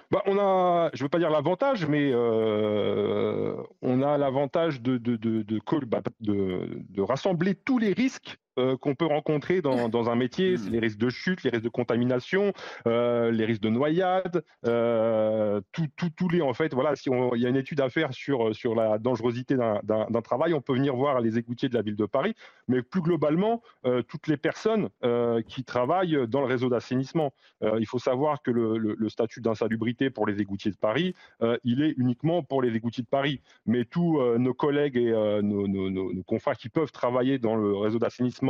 Bah, 0.10 0.22
on 0.26 0.38
a, 0.38 0.90
je 0.94 1.04
veux 1.04 1.10
pas 1.10 1.18
dire 1.20 1.30
l'avantage, 1.30 1.86
mais 1.88 2.12
euh, 2.14 3.56
on 3.82 4.02
a 4.02 4.18
l'avantage 4.18 4.82
de, 4.82 4.98
de, 4.98 5.16
de, 5.16 5.42
de, 5.42 5.60
bah, 5.86 6.02
de- 6.20 6.68
de 6.90 7.02
rassembler 7.02 7.56
tous 7.56 7.78
les 7.80 7.94
risques 7.94 8.38
euh, 8.60 8.78
qu'on 8.78 8.96
peut 8.96 9.06
rencontrer 9.06 9.62
dans, 9.62 9.90
dans 9.90 10.10
un 10.10 10.16
métier, 10.16 10.58
C'est 10.58 10.70
les 10.70 10.80
risques 10.80 10.98
de 11.00 11.10
chute, 11.10 11.44
les 11.44 11.50
risques 11.50 11.64
de 11.64 11.70
contamination, 11.70 12.54
euh, 12.88 13.32
les 13.32 13.46
risques 13.46 13.62
de 13.62 13.70
noyade, 13.70 14.44
euh, 14.66 15.62
tout- 15.72 15.88
tout- 15.96 16.10
tous 16.16 16.30
les 16.30 16.42
en 16.42 16.54
fait 16.54 16.74
voilà 16.74 16.96
si 16.96 17.10
il 17.36 17.42
y 17.42 17.46
a 17.46 17.50
une 17.50 17.56
étude 17.56 17.82
à 17.82 17.90
faire 17.90 18.14
sur 18.14 18.56
sur 18.56 18.76
la 18.76 18.98
dangerosité 18.98 19.56
d'un- 19.56 19.82
travail, 20.24 20.54
on 20.54 20.62
peut 20.62 20.74
venir 20.74 20.96
voir 20.96 21.20
les 21.22 21.38
égoutiers 21.38 21.68
de 21.70 21.74
la 21.76 21.82
ville 21.82 21.96
de 21.98 22.06
Paris, 22.06 22.34
mais 22.70 22.82
plus 22.82 23.02
globalement 23.02 23.62
euh, 23.86 24.02
toutes 24.04 24.28
les 24.28 24.38
personnes 24.38 24.90
euh, 25.04 25.42
qui 25.42 25.64
travaillent 25.64 26.18
dans 26.28 26.40
le 26.42 26.48
réseau 26.48 26.70
d'assainissement. 26.70 27.34
Euh, 27.64 27.78
il 27.80 27.86
faut 27.86 28.00
savoir 28.00 28.42
que 28.42 28.52
le, 28.52 28.78
le- 28.78 28.96
le 28.98 29.10
statut 29.10 29.42
d'insalubrité 29.42 30.10
pour 30.10 30.26
les 30.28 30.40
égoutiers 30.42 30.72
de 30.72 30.78
Paris, 30.78 31.14
euh, 31.42 31.58
il 31.64 31.82
est 31.84 31.94
uniquement 31.98 32.42
pour 32.42 32.62
les 32.62 32.76
égoutiers 32.76 33.04
de 33.04 33.10
Paris, 33.10 33.42
mais 33.66 33.84
tous 33.86 34.20
euh, 34.20 34.38
nos 34.38 34.54
collègues 34.54 34.96
et 34.98 35.12
euh, 35.12 35.42
nos, 35.42 35.68
nos- 35.68 35.90
nos- 35.90 36.14
nos 36.14 36.24
confrères 36.24 36.58
qui 36.58 36.70
peuvent 36.70 36.92
travailler 36.92 37.38
dans 37.38 37.56
le 37.56 37.76
réseau 37.76 38.00
d'assainissement, 38.00 38.43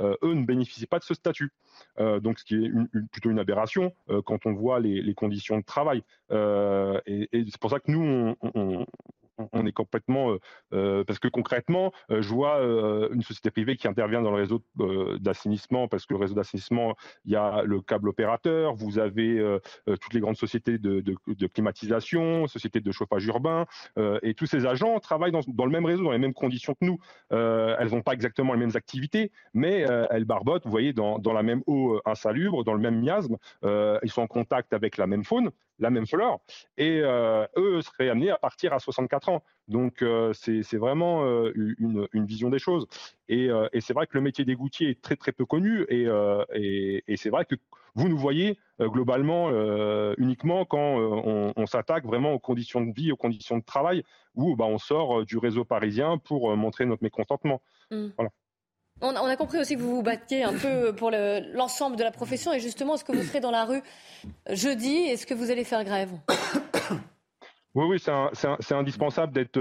euh, 0.00 0.16
eux 0.22 0.34
ne 0.34 0.44
bénéficient 0.44 0.86
pas 0.86 0.98
de 0.98 1.04
ce 1.04 1.14
statut. 1.14 1.52
Euh, 1.98 2.20
donc, 2.20 2.38
ce 2.38 2.44
qui 2.44 2.54
est 2.56 2.70
plutôt 3.12 3.30
une 3.30 3.38
aberration 3.38 3.92
euh, 4.10 4.22
quand 4.22 4.46
on 4.46 4.52
voit 4.52 4.80
les, 4.80 5.14
conditions 5.14 5.58
de 5.58 5.64
travail. 5.64 6.02
Et 6.30 7.28
c'est 7.32 7.60
pour 7.60 7.70
ça 7.70 7.80
que 7.80 7.90
nous, 7.90 8.34
on- 8.54 8.86
on 9.52 9.66
est 9.66 9.72
complètement 9.72 10.36
parce 10.70 11.18
que 11.18 11.28
concrètement, 11.28 11.92
je 12.08 12.28
vois 12.28 12.60
une 13.12 13.22
société 13.22 13.50
privée 13.50 13.76
qui 13.76 13.88
intervient 13.88 14.22
dans 14.22 14.30
le 14.30 14.36
réseau 14.36 14.62
d'assainissement 15.20 15.88
parce 15.88 16.06
que 16.06 16.14
le 16.14 16.20
réseau 16.20 16.34
d'assainissement, 16.34 16.96
il 17.24 17.32
y 17.32 17.36
a 17.36 17.62
le 17.62 17.80
câble 17.80 18.08
opérateur, 18.08 18.74
vous 18.74 18.98
avez 18.98 19.58
toutes 19.86 20.14
les 20.14 20.20
grandes 20.20 20.36
sociétés 20.36 20.78
de, 20.78 21.46
climatisation, 21.48 22.46
sociétés 22.46 22.80
de 22.80 22.92
chauffage 22.92 23.26
urbain, 23.26 23.66
et 24.22 24.34
tous 24.34 24.46
ces 24.46 24.66
agents 24.66 24.98
travaillent 25.00 25.32
dans, 25.32 25.64
le 25.64 25.70
même 25.70 25.86
réseau, 25.86 26.04
dans 26.04 26.12
les 26.12 26.18
mêmes 26.18 26.34
conditions 26.34 26.74
que 26.74 26.84
nous. 26.84 26.98
elles 27.30 27.90
n'ont 27.90 28.02
pas 28.02 28.12
exactement 28.12 28.52
les 28.52 28.60
mêmes 28.60 28.76
activités, 28.76 29.32
mais 29.54 29.84
elles 30.10 30.24
barbotent, 30.24 30.64
vous 30.64 30.70
voyez, 30.70 30.92
dans 30.92 31.32
la 31.32 31.42
même 31.42 31.62
eau 31.66 32.00
insalubre, 32.04 32.64
dans 32.64 32.74
le 32.74 32.80
même 32.80 33.00
miasme. 33.00 33.36
ils 33.62 34.10
sont 34.10 34.22
en 34.22 34.26
contact 34.26 34.72
avec 34.72 34.96
la 34.96 35.06
même 35.06 35.24
faune 35.24 35.50
la 35.78 35.90
même 35.90 36.06
fleur, 36.06 36.38
et 36.76 37.00
euh, 37.02 37.46
eux 37.56 37.82
seraient 37.82 38.08
amenés 38.08 38.30
à 38.30 38.38
partir 38.38 38.72
à 38.72 38.78
64 38.78 39.28
ans. 39.28 39.42
Donc 39.68 40.02
euh, 40.02 40.32
c'est 40.32 40.76
vraiment 40.76 41.24
euh, 41.24 41.52
une, 41.54 42.26
vision 42.26 42.50
des 42.50 42.58
choses. 42.58 42.86
Et, 43.28 43.48
c'est 43.80 43.92
vrai 43.92 44.06
que 44.06 44.14
le 44.14 44.20
métier 44.20 44.44
des 44.44 44.54
gouttiers 44.54 44.90
est 44.90 45.02
très 45.02 45.16
très 45.16 45.32
peu 45.32 45.44
connu, 45.44 45.84
et, 45.88 46.06
c'est 47.16 47.30
vrai 47.30 47.44
que 47.44 47.54
vous 47.94 48.08
nous 48.08 48.18
voyez 48.18 48.58
globalement 48.80 49.50
uniquement 50.18 50.64
quand 50.64 50.96
on, 51.56 51.66
s'attaque 51.66 52.04
vraiment 52.04 52.32
aux 52.32 52.38
conditions 52.38 52.80
de 52.80 52.92
vie, 52.92 53.12
aux 53.12 53.16
conditions 53.16 53.58
de 53.58 53.64
travail, 53.64 54.04
où 54.34 54.54
bah, 54.54 54.66
on 54.66 54.78
sort 54.78 55.24
du 55.24 55.38
réseau 55.38 55.64
parisien 55.64 56.18
pour 56.18 56.54
montrer 56.56 56.86
notre 56.86 57.02
mécontentement. 57.02 57.62
Mmh. 57.90 58.08
Voilà. 58.16 58.30
On, 59.02 59.14
a 59.14 59.36
compris 59.36 59.58
aussi 59.58 59.76
que 59.76 59.80
vous 59.80 59.96
vous 59.96 60.02
battiez 60.02 60.42
un 60.42 60.54
peu 60.54 60.94
pour 60.94 61.10
l'ensemble 61.10 61.96
de 61.96 62.02
la 62.02 62.10
profession. 62.10 62.52
Et 62.52 62.60
justement, 62.60 62.94
est-ce 62.94 63.04
que 63.04 63.12
vous 63.12 63.22
serez 63.22 63.40
dans 63.40 63.50
la 63.50 63.64
rue 63.64 63.82
jeudi? 64.50 64.96
Est-ce 64.96 65.26
que 65.26 65.34
vous 65.34 65.50
allez 65.50 65.64
faire 65.64 65.84
grève? 65.84 66.10
Oui, 67.76 67.84
oui, 67.90 67.98
c'est 68.00 68.74
indispensable 68.74 69.34
d'être 69.34 69.58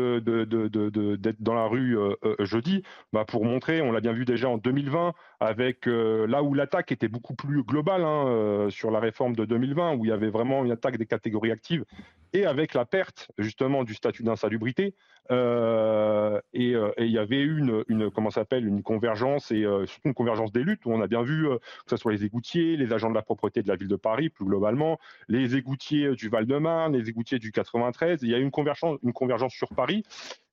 dans 1.42 1.54
la 1.54 1.66
rue 1.66 2.00
euh, 2.00 2.16
euh, 2.24 2.46
jeudi. 2.46 2.82
Bah, 3.12 3.26
pour 3.26 3.44
montrer, 3.44 3.82
on 3.82 3.92
l'a 3.92 4.00
bien 4.00 4.14
vu 4.14 4.24
déjà 4.24 4.48
en 4.48 4.58
2020, 4.58 5.12
avec 5.42 5.86
euh, 5.86 6.26
là 6.26 6.42
où 6.42 6.54
l'attaque 6.54 6.94
était 6.94 7.10
beaucoup 7.10 7.36
plus 7.36 7.64
globale 7.64 8.06
hein, 8.06 8.70
sur 8.70 8.90
la 8.90 9.02
réforme 9.02 9.36
de 9.36 9.44
2020, 9.44 9.96
où 9.96 10.06
il 10.06 10.08
y 10.08 10.14
avait 10.14 10.30
vraiment 10.30 10.64
une 10.64 10.72
attaque 10.72 10.98
des 10.98 11.06
catégories 11.06 11.52
actives, 11.52 11.84
et 12.32 12.46
avec 12.46 12.74
la 12.74 12.86
perte 12.86 13.32
justement 13.38 13.84
du 13.84 13.94
statut 13.94 14.24
d'insalubrité, 14.24 14.96
euh, 15.32 16.40
et, 16.54 16.76
il 17.00 17.12
y 17.12 17.18
avait 17.18 17.42
une, 17.42 17.84
une 17.88 18.12
comment 18.12 18.30
s'appelle, 18.30 18.68
une 18.68 18.84
convergence 18.84 19.52
et 19.52 19.64
surtout 19.86 20.10
une 20.10 20.14
convergence 20.14 20.52
des 20.52 20.64
luttes 20.64 20.86
où 20.86 20.92
on 20.92 21.02
a 21.02 21.08
bien 21.08 21.24
vu 21.24 21.48
que 21.48 21.90
ce 21.90 21.98
soit 21.98 22.12
les 22.12 22.26
égoutiers, 22.26 22.78
les 22.78 22.94
agents 22.94 23.10
de 23.10 23.16
la 23.16 23.22
propreté 23.22 23.62
de 23.62 23.68
la 23.68 23.76
ville 23.76 23.88
de 23.88 23.96
Paris 23.96 24.30
plus 24.30 24.46
globalement, 24.46 25.00
les 25.28 25.56
égoutiers 25.56 26.16
du 26.16 26.30
Val-de-Marne, 26.30 26.96
les 26.96 27.10
égoutiers 27.10 27.40
du 27.40 27.52
93 27.52 28.20
il 28.22 28.30
y 28.30 28.36
a 28.36 28.38
une 28.38 28.52
convergence, 28.52 29.00
une 29.04 29.14
convergence 29.14 29.54
sur 29.54 29.70
Paris. 29.70 30.04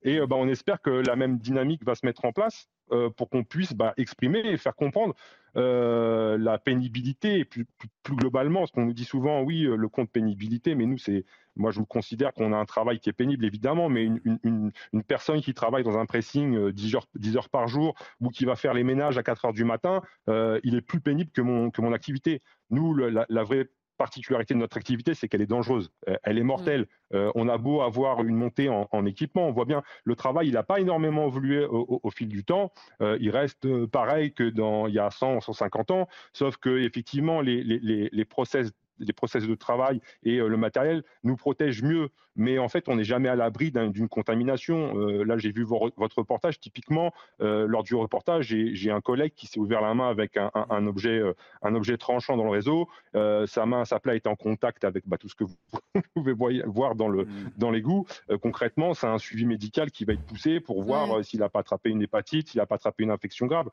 Et 0.04 0.18
euh, 0.18 0.26
bah, 0.26 0.36
on 0.38 0.48
espère 0.48 0.80
que 0.80 0.90
la 0.90 1.16
même 1.16 1.38
dynamique 1.38 1.84
va 1.84 1.94
se 1.94 2.04
mettre 2.04 2.24
en 2.24 2.32
place 2.32 2.68
euh, 2.92 3.10
pour 3.10 3.28
qu'on 3.28 3.44
puisse 3.44 3.72
bah, 3.72 3.94
exprimer 3.96 4.40
et 4.40 4.56
faire 4.56 4.74
comprendre 4.74 5.14
euh, 5.56 6.38
la 6.38 6.58
pénibilité 6.58 7.40
et 7.40 7.44
plus, 7.44 7.66
globalement, 8.10 8.60
parce 8.60 8.72
qu'on 8.72 8.86
nous 8.86 8.92
dit 8.92 9.04
souvent, 9.04 9.42
oui, 9.42 9.62
le 9.62 9.88
compte 9.88 10.10
pénibilité, 10.10 10.74
mais 10.74 10.86
nous, 10.86 10.98
c'est, 10.98 11.24
moi, 11.56 11.70
je 11.70 11.80
considère 11.82 12.32
qu'on 12.32 12.52
a 12.52 12.56
un 12.56 12.64
travail 12.64 12.98
qui 12.98 13.10
est 13.10 13.14
pénible, 13.14 13.44
évidemment, 13.44 13.88
mais 13.88 14.04
une, 14.04 14.61
personne 15.06 15.40
qui 15.40 15.54
travaille 15.54 15.84
dans 15.84 15.98
un 15.98 16.06
pressing 16.06 16.70
10 16.70 16.94
heures, 16.94 17.06
10 17.14 17.36
heures 17.36 17.48
par 17.48 17.68
jour 17.68 17.94
ou 18.20 18.30
qui 18.30 18.44
va 18.44 18.56
faire 18.56 18.74
les 18.74 18.84
ménages 18.84 19.18
à 19.18 19.22
4 19.22 19.46
heures 19.46 19.52
du 19.52 19.64
matin, 19.64 20.02
il 20.28 20.74
est 20.74 20.82
plus 20.82 21.00
pénible 21.00 21.30
que 21.30 21.40
mon, 21.40 21.70
que 21.70 21.80
mon 21.80 21.92
activité. 21.92 22.42
Nous, 22.70 22.94
la, 22.94 23.26
la 23.28 23.42
vraie 23.42 23.68
particularité 24.02 24.54
de 24.54 24.58
notre 24.58 24.76
activité, 24.76 25.14
c'est 25.14 25.28
qu'elle 25.28 25.42
est 25.42 25.46
dangereuse. 25.46 25.92
Euh, 26.08 26.16
elle 26.24 26.36
est 26.36 26.42
mortelle. 26.42 26.82
Mm. 26.82 27.16
Euh, 27.16 27.30
on 27.36 27.48
a 27.48 27.56
beau 27.56 27.82
avoir 27.82 28.22
une 28.24 28.34
montée 28.34 28.68
en, 28.68 29.06
équipement, 29.06 29.46
on 29.46 29.52
voit 29.52 29.64
bien 29.64 29.82
le 30.04 30.16
travail, 30.16 30.48
il 30.48 30.54
n'a 30.54 30.64
pas 30.64 30.80
énormément 30.80 31.26
évolué 31.28 31.64
au, 31.66 32.10
fil 32.10 32.28
du 32.28 32.42
temps. 32.44 32.72
Euh, 33.00 33.16
il 33.20 33.30
reste 33.30 33.86
pareil 33.86 34.32
que 34.32 34.44
dans 34.44 34.88
il 34.88 34.94
y 34.94 34.98
a 34.98 35.10
100, 35.10 35.40
150 35.40 35.90
ans, 35.92 36.08
sauf 36.32 36.56
que 36.56 36.78
effectivement 36.78 37.40
les, 37.40 37.62
les, 37.62 38.08
les 38.10 38.24
process 38.24 38.72
les 38.98 39.12
process 39.12 39.46
de 39.46 39.54
travail 39.54 40.00
et 40.24 40.38
euh, 40.38 40.48
le 40.48 40.56
matériel 40.56 41.02
nous 41.24 41.36
protègent 41.36 41.82
mieux. 41.82 42.10
Mais 42.34 42.58
en 42.58 42.68
fait, 42.68 42.88
on 42.88 42.96
n'est 42.96 43.04
jamais 43.04 43.28
à 43.28 43.36
l'abri 43.36 43.70
d'une 43.70 44.08
contamination. 44.08 44.96
Euh, 44.96 45.22
là, 45.22 45.36
j'ai 45.36 45.52
vu 45.52 45.64
votre 45.64 46.18
reportage. 46.18 46.58
Typiquement, 46.60 47.12
euh, 47.42 47.66
lors 47.66 47.82
du 47.82 47.94
reportage, 47.94 48.46
j'ai 48.46 48.90
un 48.90 49.02
collègue 49.02 49.32
qui 49.34 49.46
s'est 49.46 49.60
ouvert 49.60 49.82
la 49.82 49.92
main 49.92 50.08
avec 50.08 50.38
un, 50.38 50.86
objet, 50.86 51.20
un 51.60 51.74
objet 51.74 51.98
tranchant 51.98 52.38
dans 52.38 52.44
le 52.44 52.50
réseau. 52.50 52.88
sa 53.12 53.66
main, 53.66 53.84
sa 53.84 54.00
plaie 54.00 54.16
est 54.16 54.26
en 54.26 54.34
contact 54.34 54.84
avec 54.84 55.06
bah, 55.06 55.18
tout 55.18 55.28
ce 55.28 55.34
que 55.34 55.44
vous 55.44 55.56
pouvez 56.14 56.32
voir 56.64 56.94
dans 56.94 57.08
le 57.08 57.24
mmh. 57.24 57.50
dans 57.58 57.70
l'égout. 57.70 58.06
concrètement, 58.40 58.94
c'est 58.94 59.06
un 59.06 59.18
suivi 59.18 59.44
médical 59.44 59.90
qui 59.90 60.06
va 60.06 60.14
être 60.14 60.24
poussé 60.24 60.60
pour 60.60 60.82
voir 60.82 61.22
s'il 61.22 61.40
n'a 61.40 61.50
pas 61.50 61.60
attrapé 61.60 61.90
une 61.90 62.00
hépatite, 62.00 62.48
s'il 62.48 62.60
n'a 62.60 62.66
pas 62.66 62.76
attrapé 62.76 63.04
une 63.04 63.10
infection 63.10 63.46
grave. 63.46 63.68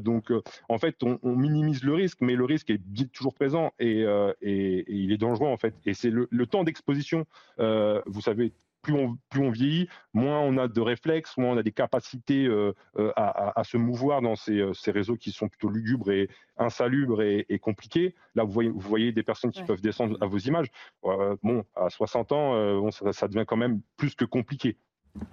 donc, 0.00 0.32
en 0.70 0.78
fait, 0.78 0.96
on, 1.02 1.18
minimise 1.36 1.84
le 1.84 1.94
risque, 1.94 2.18
mais 2.22 2.34
le 2.34 2.44
risque 2.44 2.70
est 2.70 3.12
toujours 3.12 3.34
présent 3.34 3.72
et 3.78 4.06
et, 4.42 4.59
il 4.88 5.12
est 5.12 5.18
dangereux 5.18 5.48
en 5.48 5.56
fait. 5.56 5.74
Et 5.86 5.94
c'est 5.94 6.10
le, 6.10 6.46
temps 6.46 6.64
d'exposition. 6.64 7.26
Euh, 7.58 8.00
vous 8.06 8.20
savez, 8.20 8.52
plus 8.82 8.94
on, 8.94 9.18
plus 9.28 9.40
on 9.40 9.50
vieillit, 9.50 9.88
moins 10.14 10.40
on 10.40 10.56
a 10.56 10.66
de 10.66 10.80
réflexes, 10.80 11.36
moins 11.36 11.50
on 11.50 11.58
a 11.58 11.62
des 11.62 11.72
capacités 11.72 12.46
euh, 12.46 12.72
euh, 12.98 13.12
à, 13.14 13.62
se 13.62 13.76
mouvoir 13.76 14.22
dans 14.22 14.36
ces, 14.36 14.72
réseaux 14.86 15.16
qui 15.16 15.32
sont 15.32 15.48
plutôt 15.48 15.68
lugubres 15.68 16.10
et 16.10 16.30
insalubres 16.56 17.22
et, 17.22 17.58
compliqués. 17.60 18.14
Là, 18.34 18.44
vous 18.44 18.52
voyez, 18.52 18.70
vous 18.70 18.80
voyez 18.80 19.12
des 19.12 19.22
personnes 19.22 19.50
qui 19.50 19.62
peuvent 19.64 19.82
descendre 19.82 20.16
à 20.22 20.26
vos 20.26 20.38
images. 20.38 20.68
bon, 21.02 21.64
à 21.76 21.90
60 21.90 22.32
ans, 22.32 22.80
bon, 22.80 22.90
ça, 22.90 23.12
ça, 23.12 23.28
devient 23.28 23.44
quand 23.46 23.58
même 23.58 23.80
plus 23.96 24.14
que 24.14 24.24
compliqué. 24.24 24.78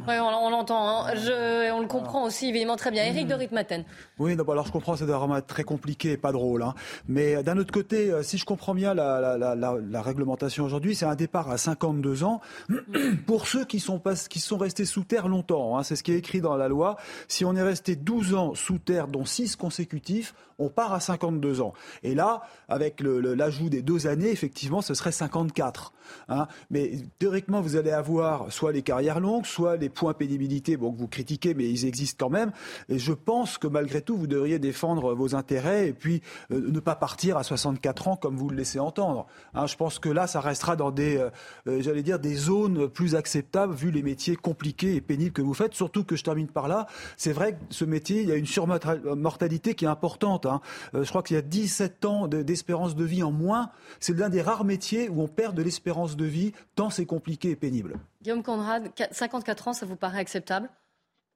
Oui, 0.08 0.16
on, 0.20 0.50
l'entend. 0.50 1.06
Hein. 1.06 1.14
on 1.74 1.82
le 1.82 1.88
comprend 1.88 2.24
aussi, 2.26 2.48
évidemment, 2.50 2.78
très 2.78 2.90
bien. 2.90 3.04
Eric 3.04 3.26
mmh. 3.26 3.30
de 3.30 3.34
Ritmaten. 3.36 3.86
Oui, 4.18 4.36
non, 4.36 4.44
alors 4.50 4.66
je 4.66 4.72
comprends, 4.72 4.96
c'est 4.96 5.06
vraiment 5.06 5.40
très 5.42 5.64
compliqué 5.64 6.14
et 6.14 6.18
pas 6.18 6.32
drôle. 6.32 6.64
Hein. 6.64 6.74
Mais 7.08 7.36
euh, 7.36 7.44
d'un 7.44 7.58
autre 7.58 7.72
côté, 7.72 8.10
euh, 8.10 8.24
si 8.24 8.38
je 8.38 8.46
comprends 8.46 8.74
bien 8.74 8.94
la, 8.96 10.02
réglementation 10.02 10.66
aujourd'hui, 10.66 10.96
c'est 10.96 11.06
un 11.06 11.16
départ 11.16 11.52
à 11.52 11.58
52 11.58 12.24
ans 12.24 12.42
pour 13.28 13.48
ceux 13.48 13.66
qui 13.66 13.80
sont, 13.80 14.00
pas, 14.00 14.16
qui 14.16 14.40
sont 14.40 14.58
restés 14.58 14.86
sous 14.86 15.04
terre 15.04 15.28
longtemps. 15.28 15.78
Hein. 15.78 15.84
C'est 15.84 15.96
ce 15.96 16.04
qui 16.04 16.12
est 16.12 16.18
écrit 16.18 16.42
dans 16.42 16.56
la 16.56 16.70
loi. 16.70 16.98
Si 17.28 17.46
on 17.46 17.56
est 17.56 17.64
resté 17.64 17.96
12 17.96 18.34
ans 18.34 18.56
sous 18.56 18.80
terre, 18.80 19.08
dont 19.08 19.26
6 19.26 19.58
consécutifs, 19.58 20.34
on 20.60 20.70
part 20.70 20.94
à 20.94 21.00
52 21.00 21.62
ans. 21.62 21.74
Et 22.04 22.16
là, 22.16 22.42
avec 22.70 23.02
l'ajout 23.02 23.70
des 23.70 23.82
deux 23.82 24.08
années, 24.08 24.30
effectivement, 24.30 24.82
ce 24.82 24.94
serait 24.94 25.12
54. 25.12 25.94
Hein. 26.30 26.48
Mais 26.70 26.92
théoriquement, 27.20 27.62
vous 27.62 27.76
allez 27.76 27.92
avoir 27.92 28.52
soit 28.52 28.72
les 28.72 28.82
carrières 28.82 29.20
longues, 29.20 29.46
soit 29.46 29.78
les 29.78 29.90
points 29.90 30.14
pénibilité, 30.14 30.78
bon, 30.78 30.92
que 30.92 31.00
vous 31.00 31.08
critiquez, 31.08 31.54
mais 31.54 31.70
ils 31.70 31.86
existent 31.86 32.26
quand 32.26 32.32
même. 32.32 32.52
Et 32.90 33.00
je 33.00 33.14
pense 33.14 33.58
que 33.58 33.68
malgré 33.68 34.02
tout, 34.02 34.18
vous 34.18 34.28
devriez 34.28 34.60
défendre 34.60 35.14
vos 35.14 35.36
intérêts 35.36 35.88
et 35.88 35.94
puis 35.94 36.22
euh, 36.52 36.72
ne 36.72 36.80
pas 36.80 36.96
partir 36.96 37.38
à 37.38 37.44
64 37.44 38.08
ans 38.08 38.16
comme 38.16 38.36
vous 38.36 38.50
le 38.50 38.58
laissez 38.58 38.80
entendre. 38.80 39.28
Hein. 39.54 39.68
je 39.68 39.76
pense 39.76 40.00
que 40.00 40.10
là, 40.10 40.28
ça 40.28 40.42
restera 40.42 40.76
dans 40.76 40.92
des, 40.92 41.18
euh, 41.18 41.30
euh, 41.68 41.82
j'allais 41.82 42.04
dire, 42.04 42.20
des 42.20 42.36
zones 42.36 42.88
plus 42.88 43.16
acceptables 43.16 43.74
vu 43.74 43.92
les 43.92 44.04
métiers 44.04 44.36
compliqués 44.36 44.96
et 44.96 45.02
pénibles 45.02 45.34
que 45.34 45.42
vous 45.42 45.54
faites. 45.54 45.74
Surtout 45.74 46.04
que 46.04 46.16
je 46.16 46.24
termine 46.24 46.48
par 46.48 46.68
là, 46.68 46.88
c'est 47.16 47.34
vrai 47.34 47.54
que 47.54 47.58
ce 47.70 47.86
métier, 47.86 48.22
il 48.22 48.30
y 48.30 48.32
a 48.32 48.36
une 48.36 48.46
surmortalité 48.46 49.76
qui 49.76 49.86
est 49.86 49.90
importante. 49.90 50.47
Hein. 50.48 50.62
je 50.94 51.08
crois 51.08 51.24
qu'il 51.24 51.36
y 51.36 51.40
a 51.40 51.44
17 51.44 52.06
ans 52.06 52.28
d'espérance 52.28 52.96
de 52.96 53.04
vie 53.04 53.24
en 53.24 53.32
moins. 53.32 53.72
C'est 54.00 54.18
l'un 54.18 54.30
des 54.30 54.42
rares 54.42 54.66
métiers 54.66 55.10
où 55.10 55.22
on 55.22 55.28
perd 55.28 55.56
de 55.56 55.62
l'espérance 55.62 56.16
de 56.16 56.26
vie, 56.26 56.54
tant 56.76 56.90
c'est 56.90 57.06
compliqué 57.06 57.52
et 57.52 57.56
pénible. 57.56 57.96
Guillaume 58.22 58.44
Conrad, 58.44 58.90
54 59.12 59.68
ans, 59.70 59.74
ça 59.74 59.86
vous 59.86 59.96
paraît 59.96 60.20
acceptable? 60.20 60.70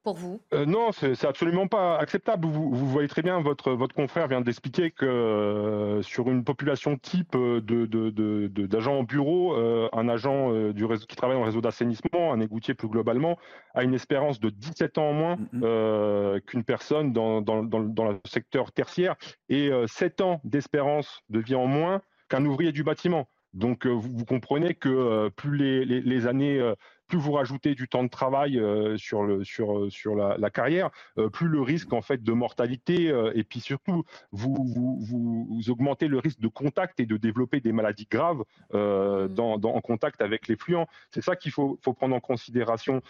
Pour 0.03 0.15
vous? 0.15 0.41
Euh, 0.53 0.65
Non, 0.65 0.91
c'est 0.91 1.25
absolument 1.25 1.67
pas 1.67 1.97
acceptable. 1.97 2.47
Vous, 2.47 2.87
voyez 2.87 3.07
très 3.07 3.21
bien, 3.21 3.39
votre, 3.41 3.71
votre 3.73 3.95
confrère 3.95 4.27
vient 4.27 4.41
d'expliquer 4.41 4.91
que 4.91 5.05
euh, 5.05 6.01
sur 6.01 6.29
une 6.29 6.43
population 6.43 6.97
type 6.97 7.33
d'agents 7.33 7.61
de, 7.61 8.49
de, 8.49 8.87
en 8.87 9.03
bureau, 9.03 9.55
euh, 9.55 9.89
un 9.93 10.09
agent 10.09 10.71
du 10.71 10.85
réseau, 10.85 11.05
qui 11.05 11.15
travaille 11.15 11.35
dans 11.35 11.41
le 11.41 11.47
réseau 11.47 11.61
d'assainissement, 11.61 12.33
un 12.33 12.39
égoutier 12.39 12.73
plus 12.73 12.87
globalement, 12.87 13.37
a 13.73 13.83
une 13.83 13.93
espérance 13.93 14.39
de 14.39 14.49
17 14.49 14.97
ans 14.97 15.09
en 15.09 15.13
moins 15.13 15.35
mm-hmm. 15.53 16.41
qu'une 16.41 16.63
personne 16.63 17.13
dans, 17.13 17.41
dans, 17.41 17.63
dans, 17.63 18.09
le 18.09 18.19
secteur 18.25 18.71
tertiaire 18.71 19.15
et 19.49 19.71
7 19.87 20.21
ans 20.21 20.41
d'espérance 20.43 21.21
de 21.29 21.39
vie 21.39 21.55
en 21.55 21.67
moins 21.67 22.01
qu'un 22.29 22.45
ouvrier 22.45 22.71
du 22.71 22.83
bâtiment. 22.83 23.27
Donc 23.53 23.85
vous, 23.85 24.09
vous, 24.13 24.25
comprenez 24.25 24.75
que 24.75 25.29
plus 25.29 25.57
les, 25.57 25.85
les, 25.85 26.01
les 26.01 26.27
années 26.27 26.73
plus 27.11 27.19
vous 27.19 27.33
rajoutez 27.33 27.75
du 27.75 27.89
temps 27.89 28.05
de 28.05 28.09
travail 28.09 28.57
euh, 28.57 28.97
sur, 28.97 29.23
le, 29.23 29.43
sur, 29.43 29.77
euh, 29.77 29.89
sur 29.89 30.15
la, 30.15 30.49
carrière, 30.49 30.89
euh, 31.17 31.27
plus 31.27 31.49
le 31.49 31.61
risque 31.61 31.91
en 31.91 32.01
fait 32.01 32.23
de 32.23 32.31
mortalité 32.31 33.11
et 33.35 33.43
puis 33.43 33.59
surtout 33.59 34.05
vous, 34.31 34.55
vous, 34.63 34.97
vous, 35.01 35.69
augmentez 35.69 36.07
le 36.07 36.19
risque 36.19 36.39
de 36.39 36.47
contact 36.47 37.01
et 37.01 37.05
de 37.05 37.17
développer 37.17 37.59
des 37.59 37.73
maladies 37.73 38.07
graves 38.09 38.43
mmh. 38.73 39.27
dans, 39.27 39.59
en 39.61 39.81
contact 39.81 40.21
avec 40.21 40.47
les 40.47 40.55
fluents. 40.55 40.87
C'est 41.09 41.21
ça 41.21 41.35
qu'il 41.35 41.51
faut, 41.51 41.77
faut, 41.83 41.93
prendre 41.93 42.15
en 42.15 42.19
considération. 42.19 43.01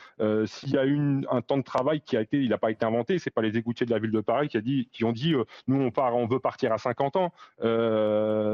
S'il 0.46 0.70
y 0.72 0.78
a 0.78 0.86
une, 0.86 1.28
un 1.30 1.42
temps 1.42 1.58
de 1.58 1.64
travail 1.64 2.02
qui 2.02 2.18
a 2.18 2.22
été, 2.22 2.42
il 2.42 2.50
n'a 2.50 2.58
pas 2.58 2.72
été 2.72 2.86
inventé, 2.86 3.20
c'est 3.20 3.30
pas 3.32 3.42
les 3.42 3.58
égoutiers 3.58 3.86
de 3.86 3.92
la 3.92 4.00
ville 4.00 4.12
de 4.12 4.22
Paris 4.22 4.48
qui, 4.48 4.58
a 4.58 4.62
dit, 4.62 4.90
qui 4.92 5.04
ont 5.04 5.12
dit 5.12 5.36
nous 5.68 5.82
on 5.82 5.92
part, 5.92 6.16
on 6.16 6.26
veut 6.26 6.40
partir 6.40 6.72
à 6.74 6.78
50 6.78 7.16
ans. 7.16 7.34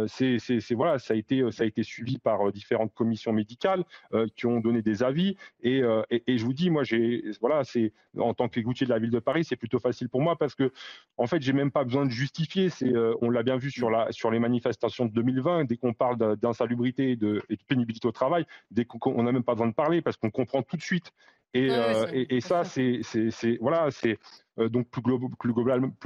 c'est 0.07 0.73
voilà, 0.73 0.99
ça 0.99 1.13
a 1.13 1.17
été 1.17 1.49
ça 1.51 1.63
a 1.63 1.65
été 1.65 1.83
suivi 1.83 2.17
par 2.17 2.51
différentes 2.51 2.93
commissions 2.93 3.33
médicales 3.33 3.83
qui 4.35 4.45
ont 4.45 4.59
donné 4.59 4.81
des 4.81 5.03
avis. 5.03 5.36
Et, 5.61 5.81
et, 6.09 6.37
je 6.37 6.45
vous 6.45 6.53
dis, 6.53 6.69
moi, 6.69 6.83
j'ai, 6.83 7.23
voilà, 7.41 7.63
c'est 7.63 7.93
en 8.17 8.33
tant 8.33 8.47
qu'égoutier 8.47 8.85
de 8.85 8.91
la 8.91 8.99
ville 8.99 9.11
de 9.11 9.19
Paris, 9.19 9.43
c'est 9.43 9.55
plutôt 9.55 9.79
facile 9.79 10.09
pour 10.09 10.21
moi 10.21 10.37
parce 10.37 10.55
que, 10.55 10.71
en 11.17 11.27
fait, 11.27 11.41
j'ai 11.41 11.53
même 11.53 11.71
pas 11.71 11.83
besoin 11.83 12.05
de 12.05 12.11
justifier. 12.11 12.69
C'est, 12.69 12.93
on 13.21 13.29
l'a 13.29 13.43
bien 13.43 13.57
vu 13.57 13.71
sur 13.71 13.89
la 13.89 14.11
sur 14.11 14.31
les 14.31 14.39
manifestations 14.39 15.05
de 15.05 15.11
2020. 15.11 15.65
Dès 15.65 15.77
qu'on 15.77 15.93
parle 15.93 16.37
d'insalubrité 16.37 17.11
et 17.11 17.15
de, 17.15 17.41
et 17.49 17.55
de 17.55 17.63
pénibilité 17.67 18.07
au 18.07 18.11
travail, 18.11 18.45
dès 18.71 18.85
qu'on 18.85 19.23
n'a 19.23 19.31
même 19.31 19.43
pas 19.43 19.53
besoin 19.53 19.67
de 19.67 19.73
parler 19.73 20.01
parce 20.01 20.17
qu'on 20.17 20.31
comprend 20.31 20.61
tout 20.61 20.77
de 20.77 20.81
suite. 20.81 21.11
Et, 21.53 22.35
et, 22.35 22.41
ça, 22.41 22.63
c'est, 22.63 23.01
voilà, 23.59 23.89
c'est 23.91 24.19
euh, 24.59 24.69
donc 24.69 24.89
plus, 24.89 25.01
plus, 25.39 25.53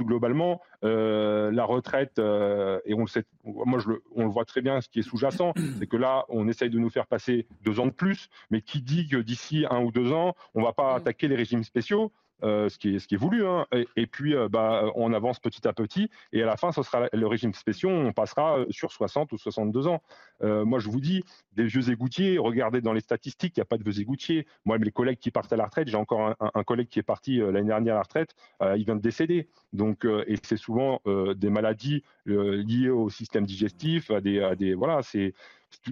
globalement, 0.04 0.60
euh, 0.84 1.50
la 1.50 1.64
retraite, 1.64 2.18
euh, 2.18 2.80
et 2.84 2.94
on 2.94 3.00
le 3.00 3.06
sait, 3.06 3.24
moi 3.44 3.78
je 3.78 3.88
le, 3.88 4.02
on 4.14 4.24
le 4.24 4.30
voit 4.30 4.44
très 4.44 4.60
bien, 4.60 4.80
ce 4.80 4.88
qui 4.88 5.00
est 5.00 5.02
sous-jacent, 5.02 5.52
c'est 5.78 5.86
que 5.86 5.96
là, 5.96 6.24
on 6.28 6.48
essaye 6.48 6.70
de 6.70 6.78
nous 6.78 6.90
faire 6.90 7.06
passer 7.06 7.46
deux 7.62 7.80
ans 7.80 7.86
de 7.86 7.92
plus, 7.92 8.28
mais 8.50 8.60
qui 8.60 8.82
dit 8.82 9.08
que 9.08 9.16
d'ici 9.16 9.66
un 9.70 9.82
ou 9.82 9.90
deux 9.90 10.12
ans, 10.12 10.34
on 10.54 10.60
ne 10.60 10.64
va 10.64 10.72
pas 10.72 10.94
mm. 10.94 10.96
attaquer 10.96 11.28
les 11.28 11.36
régimes 11.36 11.64
spéciaux 11.64 12.12
euh, 12.42 12.68
ce, 12.68 12.78
qui 12.78 12.96
est, 12.96 12.98
ce 12.98 13.06
qui 13.06 13.14
est 13.14 13.18
voulu. 13.18 13.46
Hein. 13.46 13.66
Et, 13.96 14.06
puis, 14.06 14.34
euh, 14.34 14.48
bah, 14.48 14.90
on 14.94 15.12
avance 15.12 15.38
petit 15.38 15.66
à 15.66 15.72
petit. 15.72 16.10
Et 16.32 16.42
à 16.42 16.46
la 16.46 16.56
fin, 16.56 16.72
ce 16.72 16.82
sera 16.82 17.08
le 17.12 17.26
régime 17.26 17.54
spécial. 17.54 17.92
On 17.92 18.12
passera 18.12 18.58
euh, 18.58 18.66
sur 18.70 18.92
60 18.92 19.32
ou 19.32 19.38
62 19.38 19.86
ans. 19.86 20.02
moi, 20.40 20.78
je 20.78 20.88
vous 20.88 21.00
dis, 21.00 21.22
des 21.52 21.64
vieux 21.64 21.90
égoutiers, 21.90 22.38
regardez 22.38 22.80
dans 22.80 22.92
les 22.92 23.00
statistiques, 23.00 23.56
il 23.56 23.60
n'y 23.60 23.62
a 23.62 23.66
pas 23.66 23.78
de 23.78 23.84
vieux 23.84 24.00
égoutiers. 24.00 24.46
Moi, 24.64 24.78
les 24.78 24.90
collègues 24.90 25.18
qui 25.18 25.30
partent 25.30 25.52
à 25.52 25.56
la 25.56 25.66
retraite, 25.66 25.88
j'ai 25.88 25.96
encore 25.96 26.34
un, 26.40 26.64
collègue 26.64 26.88
qui 26.88 26.98
est 26.98 27.04
parti 27.04 27.36
l'année 27.38 27.68
dernière 27.68 27.94
à 27.94 27.98
la 27.98 28.02
retraite, 28.02 28.34
il 28.60 28.84
vient 28.84 28.96
de 28.96 29.00
décéder. 29.00 29.48
Donc, 29.72 30.04
et 30.04 30.36
c'est 30.42 30.56
souvent 30.56 31.00
des 31.06 31.50
maladies 31.50 32.02
liées 32.26 32.90
au 32.90 33.08
système 33.08 33.46
digestif, 33.46 34.10
à 34.10 34.20
des, 34.20 34.42
à 34.42 34.56
des 34.56 34.74
voilà, 34.74 35.02
c'est 35.02 35.34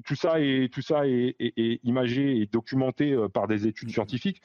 tout, 0.04 0.14
ça 0.14 0.40
est 0.40 0.72
tout 0.72 0.82
ça 0.82 1.06
est, 1.06 1.36
est 1.38 1.80
imagé 1.84 2.40
et 2.40 2.46
documenté 2.46 3.16
par 3.32 3.46
des 3.46 3.66
études 3.66 3.90
scientifiques 3.90 4.42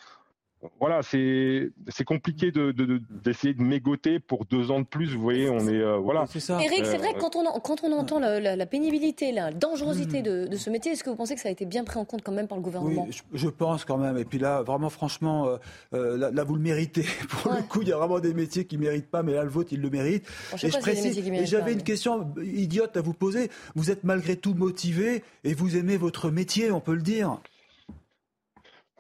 voilà, 0.80 1.02
c'est 1.04 1.72
compliqué 2.06 2.52
d'essayer 2.52 3.54
de, 3.54 3.60
de, 3.60 3.64
mégoter 3.64 4.20
pour 4.20 4.46
deux 4.46 4.72
ans 4.72 4.80
de 4.80 4.86
plus. 4.86 5.14
Vous 5.16 5.22
voyez, 5.22 5.50
on 5.50 5.60
est 5.68 5.82
euh, 5.82 5.98
voilà. 5.98 6.26
C'est 6.28 6.40
ça. 6.40 6.60
Eric, 6.62 6.86
c'est 6.86 6.98
vrai 6.98 7.14
que 7.14 7.18
euh, 7.18 7.22
quand 7.22 7.36
on, 7.36 7.60
quand 7.60 7.84
on 7.84 7.92
entend 7.92 8.20
la, 8.20 8.66
pénibilité, 8.66 9.32
la 9.32 9.52
dangerosité 9.52 10.22
hmm. 10.22 10.50
de, 10.50 10.56
ce 10.56 10.70
métier, 10.70 10.92
est-ce 10.92 11.04
que 11.04 11.10
vous 11.10 11.16
pensez 11.16 11.36
que 11.36 11.42
ça 11.42 11.50
a 11.50 11.52
été 11.52 11.66
bien 11.66 11.84
pris 11.84 11.98
en 11.98 12.06
compte 12.06 12.22
quand 12.24 12.32
même 12.32 12.48
par 12.48 12.58
le 12.58 12.64
gouvernement? 12.64 13.06
Oui, 13.08 13.22
je, 13.34 13.48
pense 13.50 13.86
quand 13.86 13.98
même. 13.98 14.18
Et 14.18 14.26
puis 14.26 14.40
là, 14.40 14.62
vraiment, 14.62 14.90
franchement, 14.90 15.58
euh, 15.94 16.32
là, 16.32 16.44
vous 16.44 16.56
le 16.56 16.62
méritez. 16.62 17.06
Pour 17.30 17.54
le 17.54 17.62
coup, 17.62 17.82
il 17.82 17.88
y 17.88 17.94
a 17.94 17.98
vraiment 17.98 18.20
des 18.20 18.34
métiers 18.34 18.66
qui 18.66 18.78
méritent 18.78 19.10
pas, 19.10 19.24
mais 19.24 19.34
là, 19.34 19.44
le 19.44 19.50
vôtre, 19.50 19.70
il 19.72 19.82
le 19.82 19.90
mérite. 19.90 20.26
et 20.54 20.70
je 20.70 20.78
précise. 20.80 21.20
j'avais 21.46 21.74
une 21.74 21.84
question 21.84 22.34
idiote 22.44 22.98
à 22.98 23.02
vous 23.02 23.14
poser. 23.14 23.50
Vous 23.76 23.92
êtes 23.92 24.04
malgré 24.04 24.36
tout 24.36 24.54
motivé 24.54 25.24
et 25.44 25.54
vous 25.54 25.78
aimez 25.78 25.98
votre 25.98 26.30
métier, 26.30 26.72
on 26.72 26.80
peut 26.80 26.96
le 26.96 27.02
dire 27.02 27.40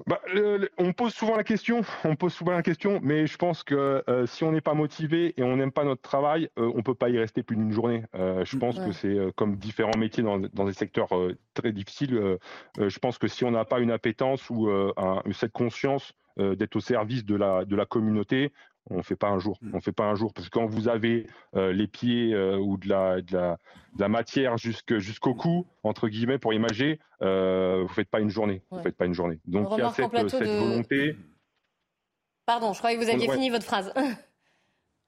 bah, 0.07 0.19
on 0.77 0.91
pose 0.91 1.13
souvent 1.13 1.37
la 1.37 1.45
question, 1.45 1.81
on 2.03 2.15
pose 2.15 2.33
souvent 2.33 2.51
la 2.51 2.61
question, 2.61 2.99
mais 3.01 3.27
je 3.27 3.37
pense 3.37 3.63
que 3.63 4.03
euh, 4.09 4.25
si 4.25 4.43
on 4.43 4.51
n'est 4.51 4.61
pas 4.61 4.73
motivé 4.73 5.33
et 5.37 5.43
on 5.43 5.55
n'aime 5.55 5.71
pas 5.71 5.85
notre 5.85 6.01
travail, 6.01 6.49
euh, 6.59 6.69
on 6.75 6.83
peut 6.83 6.95
pas 6.95 7.09
y 7.09 7.17
rester 7.17 7.43
plus 7.43 7.55
d'une 7.55 7.71
journée. 7.71 8.03
Euh, 8.13 8.43
je 8.43 8.57
pense 8.57 8.77
que 8.77 8.91
c'est 8.91 9.17
comme 9.35 9.55
différents 9.55 9.97
métiers 9.97 10.21
dans, 10.23 10.37
des 10.37 10.73
secteurs 10.73 11.09
très 11.53 11.71
difficiles. 11.71 12.37
je 12.77 12.99
pense 12.99 13.17
que 13.17 13.27
si 13.27 13.45
on 13.45 13.51
n'a 13.51 13.63
pas 13.63 13.79
une 13.79 13.91
appétence 13.91 14.49
ou 14.49 14.69
cette 15.33 15.53
conscience 15.53 16.13
d'être 16.37 16.75
au 16.75 16.81
service 16.81 17.23
de 17.23 17.35
la, 17.35 17.63
de 17.63 17.75
la 17.75 17.85
communauté, 17.85 18.51
on 18.89 19.03
fait 19.03 19.15
pas 19.15 19.29
un 19.29 19.39
jour. 19.39 19.57
Mm. 19.61 19.71
On 19.73 19.81
fait 19.81 19.91
pas 19.91 20.05
un 20.05 20.15
jour 20.15 20.33
parce 20.33 20.49
que 20.49 20.53
quand 20.53 20.65
vous 20.65 20.87
avez 20.87 21.27
euh, 21.55 21.73
les 21.73 21.87
pieds 21.87 22.33
euh, 22.33 22.57
ou 22.57 22.77
de 22.77 22.89
la, 22.89 23.21
de 23.21 23.57
la, 23.97 24.09
matière 24.09 24.57
jusqu'au 24.57 25.33
cou 25.33 25.65
entre 25.83 26.07
guillemets 26.07 26.37
pour 26.37 26.53
imager, 26.53 26.99
euh, 27.21 27.83
vous 27.83 27.93
faites 27.93 28.09
pas 28.09 28.19
une 28.19 28.29
journée. 28.29 28.61
Vous 28.71 28.81
faites 28.81 28.97
pas 28.97 29.05
une 29.05 29.13
journée. 29.13 29.39
Donc 29.45 29.69
il 29.71 29.79
y 29.79 29.81
a 29.81 29.91
cette, 29.91 30.11
volonté. 30.11 31.17
Pardon, 32.45 32.73
je 32.73 32.79
croyais 32.79 32.97
que 32.97 33.03
vous 33.03 33.09
aviez 33.09 33.29
fini 33.29 33.49
votre 33.49 33.65
phrase. 33.65 33.93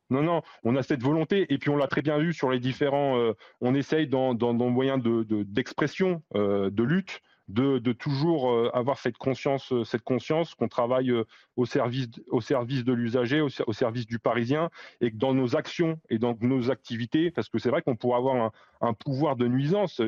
Non, 0.09 0.23
non, 0.23 0.41
on 0.63 0.77
a 0.77 0.83
cette 0.83 1.03
volonté 1.03 1.53
et 1.53 1.57
puis 1.57 1.69
on 1.69 1.75
l'a 1.75 1.87
très 1.87 2.01
bien 2.01 2.17
vu 2.17 2.31
sur 2.31 2.49
les 2.49 2.61
différents. 2.61 3.17
Euh, 3.17 3.33
on 3.59 3.75
essaye 3.75 4.07
dans, 4.07 4.33
dans, 4.33 4.53
dans 4.53 4.69
moyens 4.69 5.03
d'expression, 5.03 6.23
de, 6.33 6.69
de 6.69 6.83
lutte, 6.83 7.19
de, 7.47 7.93
toujours 7.93 8.51
euh, 8.51 8.69
avoir 8.73 8.99
cette 8.99 9.17
conscience, 9.17 9.71
euh, 9.71 9.83
cette 9.85 10.01
conscience 10.01 10.53
qu'on 10.55 10.67
travaille 10.67 11.11
euh, 11.11 11.23
au 11.55 11.65
service, 11.65 12.07
au 12.29 12.41
service 12.41 12.83
de 12.83 12.91
l'usager, 12.91 13.41
au, 13.41 13.73
service 13.73 14.05
du 14.05 14.19
Parisien, 14.19 14.69
et 14.99 15.11
que 15.11 15.15
dans 15.15 15.33
nos 15.33 15.55
actions 15.55 15.97
et 16.09 16.19
dans 16.19 16.37
nos 16.41 16.71
activités, 16.71 17.31
parce 17.31 17.49
que 17.49 17.57
c'est 17.57 17.69
vrai 17.69 17.81
qu'on 17.81 17.95
pourrait 17.95 18.17
avoir 18.17 18.51
un, 18.81 18.93
pouvoir 18.93 19.37
de 19.37 19.47
nuisance. 19.47 19.99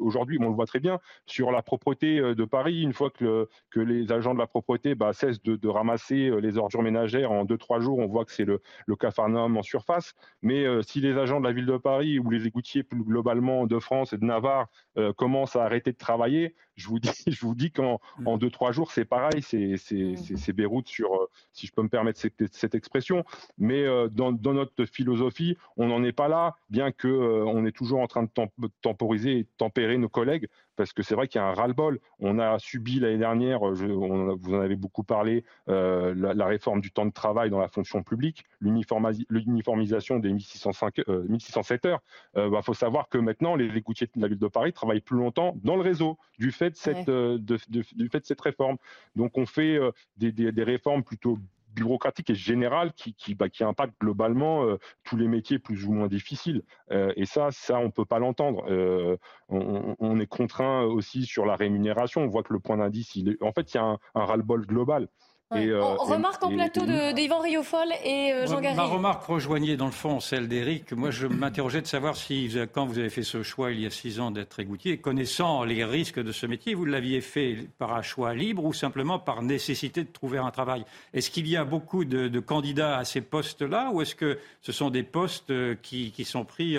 Aujourd'hui, 0.00 0.38
on 0.40 0.48
le 0.48 0.54
voit 0.54 0.66
très 0.66 0.80
bien 0.80 0.98
sur 1.26 1.50
la 1.50 1.62
propreté 1.62 2.20
de 2.20 2.44
Paris. 2.44 2.82
Une 2.82 2.94
fois 2.94 3.10
que, 3.10 3.48
que 3.70 3.80
les 3.80 4.12
agents 4.12 4.32
de 4.32 4.38
la 4.38 4.46
propreté 4.46 4.94
bah, 4.94 5.12
cessent 5.12 5.42
de, 5.42 5.68
ramasser 5.68 6.30
les 6.40 6.56
ordures 6.56 6.82
ménagères 6.82 7.32
en 7.32 7.44
deux 7.44 7.58
trois 7.58 7.80
jours, 7.80 7.98
on 7.98 8.06
voit 8.06 8.24
que 8.24 8.32
c'est 8.32 8.44
le, 8.44 8.62
le 8.86 8.96
en 8.96 9.62
surface. 9.62 10.14
Mais 10.42 10.64
si 10.82 11.00
les 11.00 11.18
agents 11.18 11.40
de 11.40 11.46
la 11.46 11.52
ville 11.52 11.66
de 11.66 11.76
Paris 11.76 12.18
ou 12.18 12.30
les 12.30 12.46
égoutiers 12.46 12.82
plus 12.82 13.04
globalement 13.04 13.66
de 13.66 13.78
France 13.78 14.14
et 14.14 14.18
de 14.18 14.24
Navarre 14.24 14.68
commencent 15.16 15.56
à 15.56 15.64
arrêter 15.64 15.92
de 15.92 15.98
travailler, 15.98 16.54
vous 16.88 16.98
dis, 16.98 17.10
je 17.26 17.40
vous 17.40 17.54
dis 17.54 17.70
qu'en 17.70 18.00
mm. 18.18 18.28
en 18.28 18.38
deux 18.38 18.50
trois 18.50 18.72
jours, 18.72 18.90
c'est 18.90 19.04
pareil, 19.04 19.42
c'est 19.42 19.76
c'est 19.76 19.94
mm. 19.94 20.52
Beyrouth 20.52 20.88
sur, 20.88 21.14
euh, 21.14 21.26
si 21.52 21.66
je 21.66 21.72
peux 21.72 21.82
me 21.82 21.88
permettre 21.88 22.20
cette, 22.20 22.74
expression. 22.74 23.24
Mais 23.58 23.84
euh, 23.84 24.08
dans, 24.08 24.32
notre 24.32 24.84
philosophie, 24.84 25.56
on 25.76 25.88
n'en 25.88 26.02
est 26.02 26.12
pas 26.12 26.28
là, 26.28 26.56
bien 26.70 26.92
que 26.92 27.08
euh, 27.08 27.44
on 27.44 27.66
est 27.66 27.72
toujours 27.72 28.00
en 28.00 28.06
train 28.06 28.24
de 28.24 28.68
temporiser 28.82 29.38
et 29.38 29.46
tempérer 29.56 29.98
nos 29.98 30.08
collègues 30.08 30.48
parce 30.76 30.92
que 30.92 31.02
c'est 31.02 31.14
vrai 31.14 31.28
qu'il 31.28 31.40
y 31.40 31.44
a 31.44 31.46
un 31.46 31.54
ras-le-bol. 31.54 32.00
On 32.18 32.38
a 32.38 32.58
subi 32.58 33.00
l'année 33.00 33.18
dernière, 33.18 33.66
euh, 33.68 33.74
vous 33.74 34.54
en 34.54 34.60
avez 34.60 34.76
beaucoup 34.76 35.04
parlé, 35.04 35.44
euh, 35.68 36.14
la, 36.16 36.46
réforme 36.46 36.80
du 36.80 36.90
temps 36.90 37.06
de 37.06 37.12
travail 37.12 37.50
dans 37.50 37.58
la 37.58 37.68
fonction 37.68 38.02
publique, 38.02 38.44
l'uniformisation 38.60 40.18
des 40.18 40.32
1605, 40.32 41.00
1607 41.28 41.86
euh, 41.86 41.88
heures. 41.88 42.02
Il 42.36 42.50
bah, 42.50 42.62
faut 42.62 42.74
savoir 42.74 43.08
que 43.08 43.18
maintenant, 43.18 43.56
les 43.56 43.76
écoutiers 43.76 44.08
de 44.14 44.20
la 44.20 44.28
ville 44.28 44.38
de 44.38 44.48
Paris 44.48 44.72
travaillent 44.72 45.00
plus 45.00 45.16
longtemps 45.16 45.56
dans 45.62 45.76
le 45.76 45.82
réseau 45.82 46.18
du 46.38 46.52
fait 46.52 46.70
de 46.70 46.76
cette, 46.76 47.10
du 47.10 48.08
fait 48.08 48.20
de 48.20 48.26
cette 48.26 48.40
réforme. 48.40 48.76
Donc 49.16 49.38
on 49.38 49.46
fait 49.46 49.78
des, 50.16 50.32
des 50.32 50.62
réformes 50.62 51.02
plutôt 51.02 51.38
bureaucratique 51.74 52.30
et 52.30 52.34
générale 52.34 52.92
qui, 52.92 53.34
bah, 53.34 53.46
impacte 53.60 53.94
globalement 54.00 54.64
euh, 54.64 54.78
tous 55.02 55.16
les 55.16 55.28
métiers 55.28 55.58
plus 55.58 55.84
ou 55.84 55.92
moins 55.92 56.08
difficiles. 56.08 56.62
Euh, 56.90 57.12
et 57.16 57.26
ça, 57.26 57.50
ça, 57.50 57.78
on 57.78 57.90
peut 57.90 58.04
pas 58.04 58.18
l'entendre. 58.18 58.64
Euh, 58.68 59.16
on, 59.48 60.20
est 60.20 60.26
contraint 60.26 60.82
aussi 60.82 61.26
sur 61.26 61.46
la 61.46 61.56
rémunération. 61.56 62.22
On 62.22 62.28
voit 62.28 62.42
que 62.42 62.52
le 62.52 62.60
point 62.60 62.76
d'indice, 62.76 63.18
en 63.40 63.52
fait, 63.52 63.74
il 63.74 63.76
y 63.76 63.80
a 63.80 63.84
un, 63.84 63.98
un 64.14 64.24
ras-le-bol 64.24 64.66
global. 64.66 65.08
Euh, 65.52 65.82
remarque 65.98 66.42
en 66.42 66.50
plateau 66.50 66.80
d'Yvan 67.12 67.40
Riofol 67.40 67.88
et 68.02 68.32
euh, 68.32 68.46
Jean 68.46 68.60
Garry. 68.60 68.76
Ma 68.76 68.84
remarque 68.84 69.24
rejoignait 69.24 69.76
dans 69.76 69.86
le 69.86 69.92
fond 69.92 70.18
celle 70.18 70.48
d'Éric. 70.48 70.92
Moi, 70.92 71.10
je 71.10 71.26
m'interrogeais 71.26 71.82
de 71.82 71.86
savoir 71.86 72.16
si, 72.16 72.56
quand 72.72 72.86
vous 72.86 72.98
avez 72.98 73.10
fait 73.10 73.22
ce 73.22 73.42
choix 73.42 73.70
il 73.70 73.80
y 73.80 73.86
a 73.86 73.90
six 73.90 74.20
ans 74.20 74.30
d'être 74.30 74.58
égoutier, 74.58 74.98
connaissant 74.98 75.64
les 75.64 75.84
risques 75.84 76.20
de 76.20 76.32
ce 76.32 76.46
métier, 76.46 76.74
vous 76.74 76.86
l'aviez 76.86 77.20
fait 77.20 77.68
par 77.78 77.94
un 77.94 78.02
choix 78.02 78.34
libre 78.34 78.64
ou 78.64 78.72
simplement 78.72 79.18
par 79.18 79.42
nécessité 79.42 80.02
de 80.02 80.10
trouver 80.10 80.38
un 80.38 80.50
travail. 80.50 80.84
Est-ce 81.12 81.30
qu'il 81.30 81.46
y 81.46 81.56
a 81.56 81.64
beaucoup 81.64 82.04
de, 82.04 82.40
candidats 82.40 82.98
à 82.98 83.04
ces 83.04 83.20
postes-là 83.20 83.90
ou 83.92 84.02
est-ce 84.02 84.14
que 84.14 84.38
ce 84.62 84.72
sont 84.72 84.90
des 84.90 85.02
postes 85.02 85.50
euh, 85.50 85.76
qui, 85.80 86.10
qui 86.10 86.24
sont 86.24 86.44
pris 86.44 86.76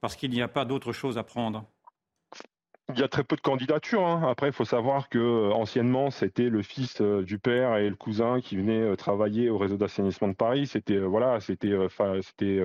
parce 0.00 0.16
qu'il 0.16 0.30
n'y 0.30 0.42
a 0.42 0.48
pas 0.48 0.64
d'autre 0.64 0.92
chose 0.92 1.18
à 1.18 1.22
prendre? 1.22 1.64
Il 2.94 3.00
y 3.00 3.02
a 3.02 3.08
très 3.08 3.24
peu 3.24 3.36
de 3.36 3.40
candidatures. 3.40 4.06
Hein. 4.06 4.28
Après, 4.30 4.48
il 4.48 4.52
faut 4.52 4.64
savoir 4.64 5.08
que 5.08 5.18
euh, 5.18 5.52
anciennement, 5.52 6.10
c'était 6.10 6.48
le 6.48 6.62
fils 6.62 7.00
euh, 7.00 7.22
du 7.22 7.38
père 7.38 7.76
et 7.76 7.88
le 7.88 7.96
cousin 7.96 8.40
qui 8.40 8.56
venaient 8.56 8.80
euh, 8.80 8.96
travailler 8.96 9.50
au 9.50 9.58
réseau 9.58 9.76
d'assainissement 9.76 10.28
de 10.28 10.34
Paris. 10.34 10.66
C'était 10.68 10.98
voilà, 10.98 11.40
c'était 11.40 11.76
c'était 12.22 12.62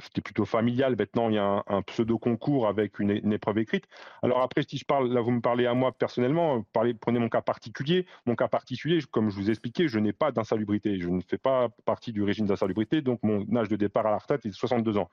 c'était 0.00 0.20
plutôt 0.22 0.44
familial. 0.44 0.96
Maintenant, 0.98 1.28
il 1.28 1.36
y 1.36 1.38
a 1.38 1.62
un, 1.68 1.82
pseudo 1.82 2.18
concours 2.18 2.66
avec 2.66 2.98
une, 2.98 3.32
épreuve 3.32 3.58
écrite. 3.58 3.84
Alors 4.22 4.42
après, 4.42 4.64
si 4.68 4.76
je 4.76 4.84
parle, 4.84 5.12
là, 5.12 5.20
vous 5.20 5.30
me 5.30 5.40
parlez 5.40 5.66
à 5.66 5.74
moi 5.74 5.92
personnellement. 5.92 6.62
Parlez, 6.72 6.94
prenez 6.94 7.20
mon 7.20 7.28
cas 7.28 7.42
particulier. 7.42 8.06
Mon 8.26 8.34
cas 8.34 8.48
particulier, 8.48 8.98
comme 9.12 9.30
je 9.30 9.36
vous 9.36 9.48
ai 9.48 9.50
expliqué, 9.50 9.86
je 9.86 10.00
n'ai 10.00 10.12
pas 10.12 10.32
d'insalubrité. 10.32 10.98
Je 10.98 11.08
ne 11.08 11.20
fais 11.20 11.38
pas 11.38 11.68
partie 11.84 12.12
du 12.12 12.24
régime 12.24 12.46
d'insalubrité. 12.46 13.02
Donc, 13.02 13.20
mon 13.22 13.46
âge 13.56 13.68
de 13.68 13.76
départ 13.76 14.04
à 14.06 14.10
la 14.10 14.18
retraite 14.18 14.44
est 14.46 14.50
de 14.50 14.54
62 14.54 14.98
ans. 14.98 15.10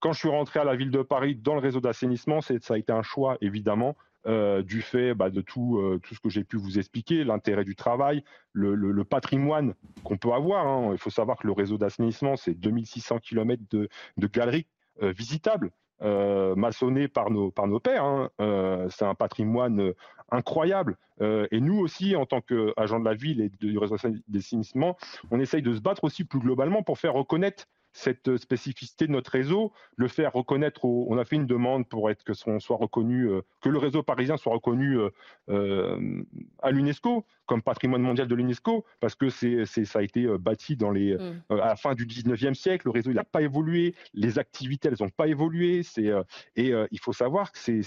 Quand 0.00 0.12
je 0.12 0.18
suis 0.18 0.28
rentré 0.28 0.60
à 0.60 0.64
la 0.64 0.76
ville 0.76 0.90
de 0.90 1.02
Paris 1.02 1.34
dans 1.34 1.54
le 1.54 1.60
réseau 1.60 1.80
d'assainissement, 1.80 2.40
ça 2.40 2.54
a 2.70 2.76
été 2.76 2.92
un 2.92 3.02
choix 3.02 3.36
évidemment 3.40 3.96
euh, 4.26 4.62
du 4.62 4.82
fait 4.82 5.14
bah, 5.14 5.30
de 5.30 5.40
tout, 5.40 5.78
euh, 5.78 6.00
tout 6.02 6.14
ce 6.14 6.20
que 6.20 6.28
j'ai 6.28 6.44
pu 6.44 6.56
vous 6.56 6.78
expliquer, 6.78 7.24
l'intérêt 7.24 7.64
du 7.64 7.74
travail, 7.74 8.24
le, 8.52 9.02
patrimoine 9.04 9.74
qu'on 10.04 10.18
peut 10.18 10.32
avoir. 10.32 10.66
Hein. 10.66 10.90
Il 10.92 10.98
faut 10.98 11.10
savoir 11.10 11.38
que 11.38 11.46
le 11.46 11.52
réseau 11.52 11.78
d'assainissement, 11.78 12.36
c'est 12.36 12.54
2600 12.54 13.20
km 13.20 13.62
de, 13.70 13.88
galeries 14.26 14.66
euh, 15.02 15.12
visitables. 15.12 15.70
maçonnées 16.00 17.08
par 17.08 17.30
nos, 17.30 17.50
par 17.50 17.66
nos 17.68 17.80
pères. 17.80 18.04
Hein. 18.04 18.30
c'est 18.90 19.04
un 19.04 19.14
patrimoine 19.14 19.92
incroyable. 20.30 20.96
et 21.20 21.60
nous 21.60 21.78
aussi, 21.78 22.14
en 22.14 22.26
tant 22.26 22.40
qu'agents 22.40 23.00
de 23.00 23.04
la 23.04 23.14
ville 23.14 23.40
et 23.40 23.48
du 23.48 23.78
réseau 23.78 23.96
d'assainissement, 24.28 24.96
on 25.30 25.40
essaye 25.40 25.62
de 25.62 25.74
se 25.74 25.80
battre 25.80 26.04
aussi 26.04 26.24
plus 26.24 26.40
globalement 26.40 26.82
pour 26.82 26.98
faire 26.98 27.14
reconnaître 27.14 27.66
cette 27.98 28.36
spécificité 28.36 29.08
de 29.08 29.12
notre 29.12 29.32
réseau, 29.32 29.72
le 29.96 30.06
faire 30.06 30.32
reconnaître. 30.32 30.84
on 30.84 31.18
a 31.18 31.24
fait 31.24 31.34
une 31.36 31.46
demande 31.46 31.88
pour 31.88 32.10
être 32.10 32.22
que 32.22 32.32
son 32.32 32.60
soit 32.60 32.76
reconnu, 32.76 33.28
que 33.60 33.68
le 33.68 33.78
réseau 33.78 34.04
parisien 34.04 34.36
soit 34.36 34.52
reconnu 34.52 34.96
à 35.48 36.70
l'UNESCO 36.70 37.24
comme 37.46 37.62
patrimoine 37.62 38.02
mondial 38.02 38.28
de 38.28 38.34
l'UNESCO, 38.34 38.84
parce 39.00 39.14
que 39.14 39.30
c'est, 39.30 39.64
ça 39.64 39.98
a 39.98 40.02
été 40.02 40.26
bâti 40.38 40.76
dans 40.76 40.90
les, 40.90 41.16
mmh. 41.16 41.52
à 41.54 41.56
la 41.66 41.76
fin 41.76 41.94
du 41.94 42.06
19e 42.06 42.54
siècle. 42.54 42.86
Le 42.86 42.92
réseau 42.92 43.12
n'a 43.12 43.24
pas 43.24 43.42
évolué, 43.42 43.94
les 44.14 44.38
activités 44.38 44.88
elles 44.88 44.96
n'ont 45.00 45.10
pas 45.10 45.26
évolué. 45.26 45.82
C'est, 45.82 46.10
et 46.54 46.72
il 46.90 47.00
faut 47.00 47.12
savoir 47.12 47.50
que 47.50 47.58
c'est, 47.58 47.82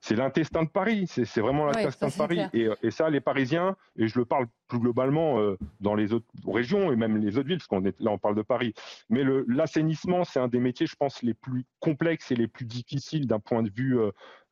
c'est, 0.00 0.16
l'intestin 0.16 0.64
de 0.64 0.68
Paris, 0.68 1.06
c'est 1.06 1.40
vraiment 1.40 1.66
l'intestin 1.66 2.08
de 2.08 2.12
Paris. 2.12 2.40
Euh, 2.54 2.74
et, 2.82 2.90
ça, 2.90 3.10
les 3.10 3.20
Parisiens, 3.20 3.76
et 3.96 4.08
je 4.08 4.18
le 4.18 4.24
parle 4.24 4.46
plus 4.68 4.78
globalement 4.78 5.40
euh, 5.40 5.56
dans 5.80 5.94
les 5.94 6.12
autres 6.12 6.26
régions 6.46 6.92
et 6.92 6.96
même 6.96 7.18
les 7.18 7.38
autres 7.38 7.48
villes, 7.48 7.58
parce 7.58 7.66
qu'on 7.66 7.84
est 7.84 7.98
là, 8.00 8.10
on 8.10 8.18
parle 8.18 8.34
de 8.34 8.42
Paris. 8.42 8.74
Mais 9.08 9.22
l'assainissement, 9.46 10.24
c'est 10.24 10.40
un 10.40 10.48
des 10.48 10.60
métiers, 10.60 10.86
je 10.86 10.96
pense, 10.96 11.22
les 11.22 11.34
plus 11.34 11.64
complexes 11.80 12.30
et 12.30 12.36
les 12.36 12.48
plus 12.48 12.64
difficiles 12.64 13.26
d'un 13.26 13.40
point 13.40 13.62
de 13.62 13.70
vue 13.70 13.98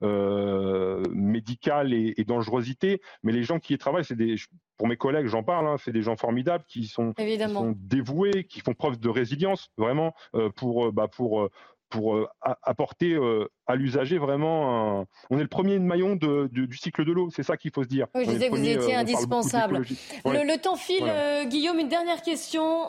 euh, 0.02 1.02
médical 1.12 1.92
et, 1.94 2.24
dangerosité. 2.24 3.00
Mais 3.22 3.32
les 3.32 3.42
gens 3.42 3.58
qui 3.58 3.74
y 3.74 3.78
travaillent, 3.78 4.04
c'est 4.04 4.16
des, 4.16 4.36
pour 4.76 4.86
mes 4.86 4.96
collègues, 4.96 5.26
j'en 5.26 5.42
parle, 5.42 5.66
hein, 5.66 5.76
c'est 5.82 5.92
des 5.92 6.02
gens 6.02 6.16
formidables 6.16 6.64
qui 6.68 6.86
sont, 6.86 7.12
qui 7.14 7.38
sont, 7.38 7.74
dévoués, 7.76 8.44
qui 8.44 8.60
font 8.60 8.74
preuve 8.74 8.98
de 8.98 9.08
résilience, 9.08 9.70
vraiment, 9.76 10.14
pour, 10.56 10.92
bah, 10.92 11.08
pour 11.08 11.48
pour 11.88 12.16
euh, 12.16 12.26
apporter 12.62 13.12
euh, 13.12 13.50
à 13.66 13.76
l'usager 13.76 14.18
vraiment 14.18 15.00
un... 15.00 15.06
On 15.30 15.38
est 15.38 15.42
le 15.42 15.48
premier 15.48 15.78
maillon 15.78 16.16
de, 16.16 16.48
du 16.52 16.76
cycle 16.76 17.04
de 17.04 17.12
l'eau, 17.12 17.30
c'est 17.34 17.42
ça 17.42 17.56
qu'il 17.56 17.70
faut 17.70 17.82
se 17.82 17.88
dire. 17.88 18.06
Oui, 18.14 18.24
je 18.26 18.30
disais 18.30 18.48
que 18.48 18.54
vous 18.54 18.66
étiez 18.66 18.96
euh, 18.96 19.00
indispensable. 19.00 19.82
Le, 20.24 20.60
temps 20.60 20.76
file. 20.76 21.10
Guillaume, 21.48 21.78
une 21.78 21.88
dernière 21.88 22.22
question 22.22 22.86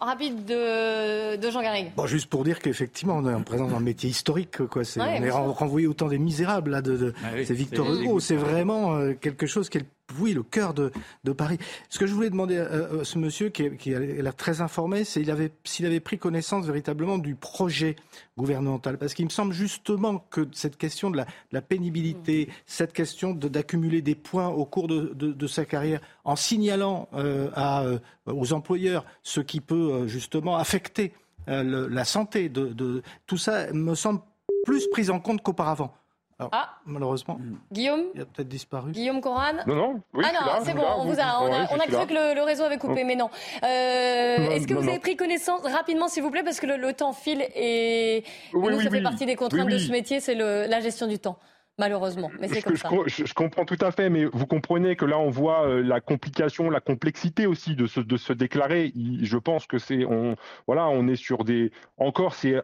rapide 0.00 0.44
de, 0.44 1.36
de 1.36 1.50
Jean 1.50 1.62
Garrigue. 1.62 1.92
Bon, 1.96 2.06
juste 2.06 2.28
pour 2.28 2.44
dire 2.44 2.58
qu'effectivement, 2.58 3.16
on 3.16 3.28
est 3.28 3.34
en 3.34 3.42
présence 3.42 3.70
d'un 3.70 3.80
métier 3.80 4.10
historique. 4.10 4.66
Quoi. 4.66 4.82
on 4.98 5.00
est 5.00 5.30
renvoyé 5.30 5.86
au 5.86 5.94
temps 5.94 6.08
des 6.08 6.18
misérables. 6.18 6.70
Là, 6.70 6.82
de, 6.82 7.14
ah 7.24 7.28
c'est 7.44 7.54
Victor 7.54 7.90
Hugo. 7.90 8.20
C'est 8.20 8.36
vraiment 8.36 9.14
quelque 9.14 9.46
chose 9.46 9.68
qui 9.68 9.78
est 9.78 9.86
oui, 10.18 10.32
le 10.32 10.42
cœur 10.42 10.74
de, 10.74 10.90
Paris. 11.36 11.58
Ce 11.90 11.98
que 11.98 12.06
je 12.06 12.14
voulais 12.14 12.30
demander 12.30 12.58
à, 12.58 13.04
ce 13.04 13.18
monsieur 13.18 13.50
qui, 13.50 13.76
qui 13.76 13.94
a 13.94 13.98
l'air 13.98 14.34
très 14.34 14.60
informé, 14.60 15.04
c'est 15.04 15.22
s'il 15.64 15.86
avait, 15.86 16.00
pris 16.00 16.18
connaissance 16.18 16.66
véritablement 16.66 17.18
du 17.18 17.34
projet 17.34 17.96
gouvernemental. 18.36 18.98
Parce 18.98 19.14
qu'il 19.14 19.26
me 19.26 19.30
semble 19.30 19.52
justement 19.52 20.18
que 20.30 20.48
cette 20.52 20.76
question 20.76 21.10
de 21.10 21.22
la, 21.52 21.60
pénibilité, 21.60 22.46
mmh. 22.48 22.52
cette 22.66 22.92
question 22.92 23.34
d'accumuler 23.34 24.00
des 24.00 24.14
points 24.14 24.48
au 24.48 24.64
cours 24.64 24.88
de, 24.88 25.46
sa 25.46 25.64
carrière, 25.64 26.00
en 26.24 26.36
signalant 26.36 27.08
euh, 27.14 27.50
à, 27.54 27.82
euh, 27.82 27.98
aux 28.26 28.52
employeurs 28.52 29.04
ce 29.22 29.40
qui 29.40 29.60
peut 29.60 29.92
euh, 29.92 30.06
justement 30.06 30.56
affecter 30.56 31.12
la 31.46 32.04
santé, 32.04 32.50
de, 32.50 33.02
tout 33.26 33.38
ça 33.38 33.72
me 33.72 33.94
semble 33.94 34.20
plus 34.66 34.86
pris 34.88 35.08
en 35.08 35.18
compte 35.18 35.42
qu'auparavant 35.42 35.94
ah 36.40 36.78
Malheureusement. 36.86 37.40
Guillaume 37.72 38.04
Il 38.14 38.20
a 38.20 38.24
peut-être 38.24 38.48
disparu. 38.48 38.92
Guillaume 38.92 39.20
Coran 39.20 39.54
Non, 39.66 39.74
non. 39.74 40.02
Oui, 40.14 40.24
ah 40.26 40.32
non, 40.32 40.64
c'est 40.64 40.74
bon, 40.74 40.84
on, 40.98 41.04
vous 41.06 41.18
a, 41.18 41.40
on 41.42 41.52
a, 41.52 41.86
cru 41.86 42.06
que 42.06 42.34
le, 42.36 42.42
réseau 42.42 42.64
avait 42.64 42.78
coupé, 42.78 43.04
mais 43.04 43.16
non. 43.16 43.28
Euh, 43.62 44.50
est-ce 44.50 44.66
que 44.66 44.74
vous 44.74 44.88
avez 44.88 45.00
pris 45.00 45.16
connaissance, 45.16 45.62
rapidement 45.62 46.08
s'il 46.08 46.22
vous 46.22 46.30
plaît, 46.30 46.44
parce 46.44 46.60
que 46.60 46.66
le, 46.66 46.92
temps 46.92 47.12
file 47.12 47.44
et, 47.54 48.24
nous, 48.54 48.80
ça 48.80 48.90
fait 48.90 49.02
partie 49.02 49.26
des 49.26 49.36
contraintes 49.36 49.68
de 49.68 49.78
ce 49.78 49.90
métier, 49.90 50.20
c'est 50.20 50.34
la 50.34 50.80
gestion 50.80 51.06
du 51.06 51.18
temps 51.18 51.38
malheureusement. 51.78 52.30
Mais 52.40 52.48
c'est 52.48 52.62
comme 52.62 52.76
ça. 52.76 52.90
Je, 53.06 53.32
comprends 53.32 53.64
tout 53.64 53.78
à 53.80 53.90
fait, 53.90 54.10
mais 54.10 54.24
vous 54.26 54.46
comprenez 54.46 54.96
que 54.96 55.04
là, 55.04 55.18
on 55.18 55.30
voit 55.30 55.66
euh, 55.66 55.82
la 55.82 56.00
complication, 56.00 56.68
la 56.68 56.80
complexité 56.80 57.46
aussi 57.46 57.74
de 57.74 57.86
se, 57.86 58.00
de 58.00 58.16
se 58.16 58.32
déclarer. 58.32 58.92
Je 59.22 59.38
pense 59.38 59.66
que 59.66 59.78
c'est, 59.78 60.04
on, 60.04 60.36
voilà, 60.66 60.88
on 60.88 61.06
est 61.08 61.16
sur 61.16 61.44
des, 61.44 61.70
encore, 61.96 62.34
c'est 62.34 62.60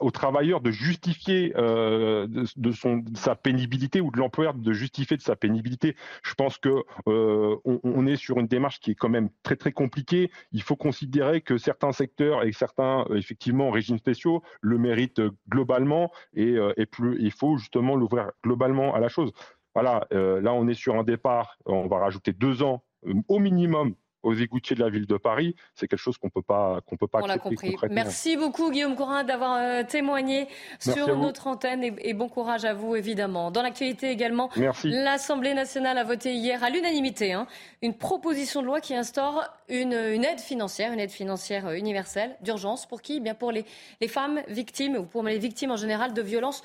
aux 0.00 0.10
travailleurs 0.10 0.60
de 0.60 0.70
justifier 0.70 1.52
euh, 1.56 2.26
de, 2.56 2.72
son, 2.72 3.04
sa 3.14 3.34
pénibilité 3.34 4.00
ou 4.00 4.10
de 4.10 4.18
l'employeur 4.18 4.54
de 4.54 4.72
justifier 4.72 5.16
de 5.16 5.22
sa 5.22 5.36
pénibilité. 5.36 5.96
Je 6.22 6.34
pense 6.34 6.58
que 6.58 6.84
euh, 7.08 7.56
on, 7.64 8.06
est 8.06 8.16
sur 8.16 8.38
une 8.38 8.46
démarche 8.46 8.80
qui 8.80 8.90
est 8.90 8.94
quand 8.94 9.08
même 9.08 9.30
très 9.42 9.56
très 9.56 9.72
compliquée. 9.72 10.30
Il 10.52 10.62
faut 10.62 10.76
considérer 10.76 11.40
que 11.40 11.58
certains 11.58 11.92
secteurs 11.92 12.44
et 12.44 12.52
certains 12.52 13.06
euh, 13.10 13.16
effectivement 13.16 13.70
régimes 13.70 13.98
spéciaux 13.98 14.42
le 14.60 14.78
méritent 14.78 15.22
globalement 15.48 16.10
et, 16.34 16.56
et 16.76 16.86
plus 16.86 17.16
il 17.20 17.30
faut 17.30 17.56
justement 17.56 17.96
l'ouvrir 17.96 18.30
globalement 18.44 18.94
à 18.94 19.00
la 19.00 19.08
chose. 19.08 19.32
Voilà, 19.74 20.06
là 20.10 20.52
on 20.52 20.68
est 20.68 20.74
sur 20.74 20.96
un 20.96 21.02
départ, 21.02 21.56
on 21.64 21.86
va 21.86 21.98
rajouter 21.98 22.32
deux 22.32 22.62
ans 22.62 22.84
au 23.28 23.38
minimum 23.38 23.94
aux 24.22 24.34
égoutiers 24.34 24.76
de 24.76 24.80
la 24.80 24.90
ville 24.90 25.06
de 25.06 25.16
Paris, 25.16 25.54
c'est 25.74 25.88
quelque 25.88 25.98
chose 25.98 26.18
qu'on 26.18 26.30
peut 26.30 26.42
pas 26.42 26.80
qu'on 26.86 26.96
peut 26.96 27.06
pas 27.06 27.20
On 27.22 27.26
l'a 27.26 27.38
compris. 27.38 27.76
Merci 27.90 28.36
beaucoup 28.36 28.70
Guillaume 28.70 28.96
Corin 28.96 29.24
d'avoir 29.24 29.58
euh, 29.58 29.82
témoigné 29.82 30.48
sur 30.78 31.16
notre 31.16 31.46
antenne 31.46 31.82
et, 31.82 32.14
bon 32.14 32.28
courage 32.28 32.64
à 32.64 32.74
vous 32.74 32.96
évidemment. 32.96 33.50
Dans 33.50 33.62
l'actualité 33.62 34.10
également, 34.10 34.50
l'Assemblée 34.84 35.54
nationale 35.54 35.98
a 35.98 36.04
voté 36.04 36.34
hier 36.34 36.62
à 36.62 36.70
l'unanimité 36.70 37.32
hein, 37.32 37.46
une 37.80 37.94
proposition 37.94 38.60
de 38.60 38.66
loi 38.66 38.80
qui 38.80 38.94
instaure 38.94 39.44
une, 39.68 39.92
aide 39.92 40.40
financière, 40.40 40.92
une 40.92 41.00
aide 41.00 41.10
financière 41.10 41.66
euh, 41.66 41.74
universelle 41.74 42.36
d'urgence 42.42 42.86
pour 42.86 43.02
qui? 43.02 43.16
Eh 43.16 43.20
Bien 43.20 43.34
pour 43.34 43.52
les, 43.52 43.64
les 44.00 44.08
femmes 44.08 44.42
victimes 44.48 44.96
ou 44.96 45.04
pour 45.04 45.22
les 45.22 45.38
victimes 45.38 45.70
en 45.70 45.76
général 45.76 46.12
de 46.12 46.22
violences 46.22 46.62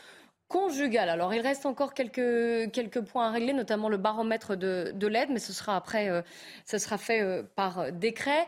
conjugale. 0.48 1.10
Alors, 1.10 1.34
il 1.34 1.42
reste 1.42 1.66
encore 1.66 1.94
quelques, 1.94 3.02
points 3.02 3.28
à 3.28 3.32
régler, 3.32 3.54
notamment 3.54 3.90
le 3.90 3.98
baromètre 3.98 4.56
de, 4.56 4.92
de 4.94 5.08
l'aide, 5.08 5.30
mais 5.30 5.40
ce 5.40 5.54
sera 5.54 5.76
après, 5.76 6.10
euh, 6.10 6.22
ce 6.66 6.78
sera 6.78 6.98
fait 6.98 7.22
euh, 7.22 7.44
par 7.56 7.92
décret. 7.92 8.48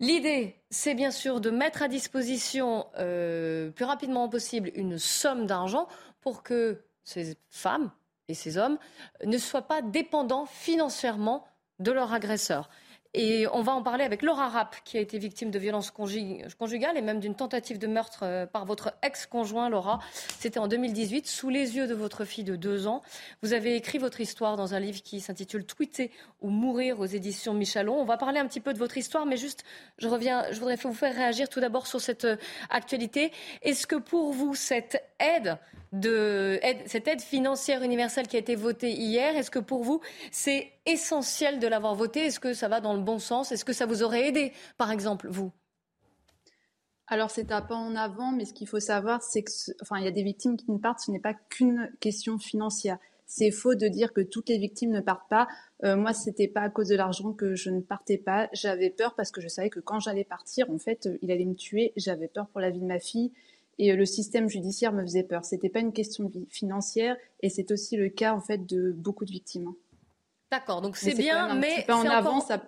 L'idée, 0.00 0.56
c'est 0.70 0.94
bien 0.94 1.10
sûr 1.10 1.40
de 1.40 1.50
mettre 1.50 1.82
à 1.82 1.88
disposition 1.88 2.86
euh, 2.98 3.70
plus 3.70 3.84
rapidement 3.84 4.28
possible 4.28 4.72
une 4.74 4.98
somme 4.98 5.46
d'argent 5.46 5.86
pour 6.20 6.42
que 6.42 6.82
ces 7.04 7.36
femmes 7.50 7.90
et 8.28 8.34
ces 8.34 8.58
hommes 8.58 8.78
ne 9.24 9.38
soient 9.38 9.62
pas 9.62 9.80
dépendants 9.80 10.46
financièrement 10.46 11.44
de 11.78 11.92
leur 11.92 12.12
agresseur. 12.12 12.68
Et 13.14 13.46
on 13.52 13.60
va 13.60 13.72
en 13.72 13.82
parler 13.82 14.04
avec 14.04 14.22
Laura 14.22 14.48
Rapp, 14.48 14.76
qui 14.84 14.96
a 14.96 15.00
été 15.00 15.18
victime 15.18 15.50
de 15.50 15.58
violences 15.58 15.90
conjugales 15.90 16.96
et 16.96 17.02
même 17.02 17.20
d'une 17.20 17.34
tentative 17.34 17.78
de 17.78 17.86
meurtre 17.86 18.20
euh, 18.22 18.46
par 18.46 18.64
votre 18.64 18.94
ex-conjoint, 19.02 19.68
Laura. 19.68 19.98
C'était 20.38 20.58
en 20.58 20.66
2018, 20.66 21.26
sous 21.26 21.50
les 21.50 21.76
yeux 21.76 21.86
de 21.86 21.94
votre 21.94 22.24
fille 22.24 22.44
de 22.44 22.56
deux 22.56 22.86
ans. 22.86 23.02
Vous 23.42 23.52
avez 23.52 23.76
écrit 23.76 23.98
votre 23.98 24.22
histoire 24.22 24.56
dans 24.56 24.72
un 24.74 24.80
livre 24.80 25.02
qui 25.02 25.20
s'intitule 25.20 25.66
Tweeter 25.66 26.10
ou 26.40 26.48
mourir 26.48 27.00
aux 27.00 27.06
éditions 27.06 27.52
Michalon. 27.52 28.00
On 28.00 28.04
va 28.04 28.16
parler 28.16 28.38
un 28.38 28.46
petit 28.46 28.60
peu 28.60 28.72
de 28.72 28.78
votre 28.78 28.96
histoire, 28.96 29.26
mais 29.26 29.36
juste, 29.36 29.64
je 29.98 30.08
reviens, 30.08 30.46
je 30.50 30.58
voudrais 30.58 30.76
vous 30.76 30.94
faire 30.94 31.14
réagir 31.14 31.50
tout 31.50 31.60
d'abord 31.60 31.86
sur 31.86 32.00
cette 32.00 32.24
euh, 32.24 32.36
actualité. 32.70 33.30
Est-ce 33.60 33.86
que 33.86 33.96
pour 33.96 34.32
vous, 34.32 34.54
cette 34.54 35.04
aide 35.20 35.58
de 35.92 36.58
cette 36.86 37.06
aide 37.06 37.20
financière 37.20 37.82
universelle 37.82 38.26
qui 38.26 38.36
a 38.36 38.38
été 38.38 38.54
votée 38.54 38.92
hier, 38.92 39.36
est-ce 39.36 39.50
que 39.50 39.58
pour 39.58 39.84
vous, 39.84 40.00
c'est 40.30 40.72
essentiel 40.86 41.58
de 41.58 41.66
l'avoir 41.66 41.94
votée 41.94 42.26
Est-ce 42.26 42.40
que 42.40 42.54
ça 42.54 42.68
va 42.68 42.80
dans 42.80 42.94
le 42.94 43.02
bon 43.02 43.18
sens? 43.18 43.52
Est-ce 43.52 43.64
que 43.64 43.72
ça 43.72 43.86
vous 43.86 44.02
aurait 44.02 44.28
aidé, 44.28 44.52
par 44.78 44.90
exemple, 44.90 45.28
vous? 45.28 45.52
Alors 47.08 47.30
c'est 47.30 47.52
un 47.52 47.60
pas 47.60 47.74
en 47.74 47.94
avant, 47.94 48.32
mais 48.32 48.44
ce 48.44 48.54
qu'il 48.54 48.66
faut 48.66 48.80
savoir, 48.80 49.22
c'est 49.22 49.42
que, 49.42 49.50
il 49.98 50.04
y 50.04 50.08
a 50.08 50.12
des 50.12 50.22
victimes 50.22 50.56
qui 50.56 50.70
ne 50.70 50.78
partent. 50.78 51.00
Ce 51.00 51.10
n'est 51.10 51.20
pas 51.20 51.34
qu'une 51.34 51.92
question 52.00 52.38
financière. 52.38 52.98
C'est 53.26 53.50
faux 53.50 53.74
de 53.74 53.88
dire 53.88 54.12
que 54.12 54.20
toutes 54.20 54.48
les 54.48 54.58
victimes 54.58 54.92
ne 54.92 55.00
partent 55.00 55.28
pas. 55.28 55.48
Euh, 55.84 55.96
moi, 55.96 56.12
c'était 56.14 56.48
pas 56.48 56.62
à 56.62 56.70
cause 56.70 56.88
de 56.88 56.96
l'argent 56.96 57.32
que 57.32 57.54
je 57.54 57.70
ne 57.70 57.80
partais 57.80 58.18
pas. 58.18 58.48
J'avais 58.52 58.90
peur 58.90 59.14
parce 59.14 59.30
que 59.30 59.40
je 59.40 59.48
savais 59.48 59.68
que 59.68 59.80
quand 59.80 60.00
j'allais 60.00 60.24
partir, 60.24 60.70
en 60.70 60.78
fait, 60.78 61.08
il 61.22 61.30
allait 61.30 61.44
me 61.44 61.54
tuer. 61.54 61.92
J'avais 61.96 62.28
peur 62.28 62.48
pour 62.48 62.60
la 62.60 62.70
vie 62.70 62.80
de 62.80 62.86
ma 62.86 62.98
fille 62.98 63.32
et 63.78 63.92
euh, 63.92 63.96
le 63.96 64.06
système 64.06 64.48
judiciaire 64.48 64.92
me 64.92 65.02
faisait 65.02 65.22
peur. 65.22 65.44
C'était 65.44 65.68
pas 65.68 65.80
une 65.80 65.92
question 65.92 66.30
financière 66.50 67.16
et 67.40 67.48
c'est 67.48 67.70
aussi 67.72 67.96
le 67.96 68.08
cas 68.08 68.34
en 68.34 68.40
fait 68.40 68.64
de 68.66 68.92
beaucoup 68.92 69.24
de 69.24 69.30
victimes. 69.30 69.74
D'accord, 70.52 70.82
donc 70.82 70.98
c'est 70.98 71.14
bien, 71.14 71.54
mais 71.54 71.90
en 71.90 72.04
avant, 72.04 72.40
ça, 72.40 72.62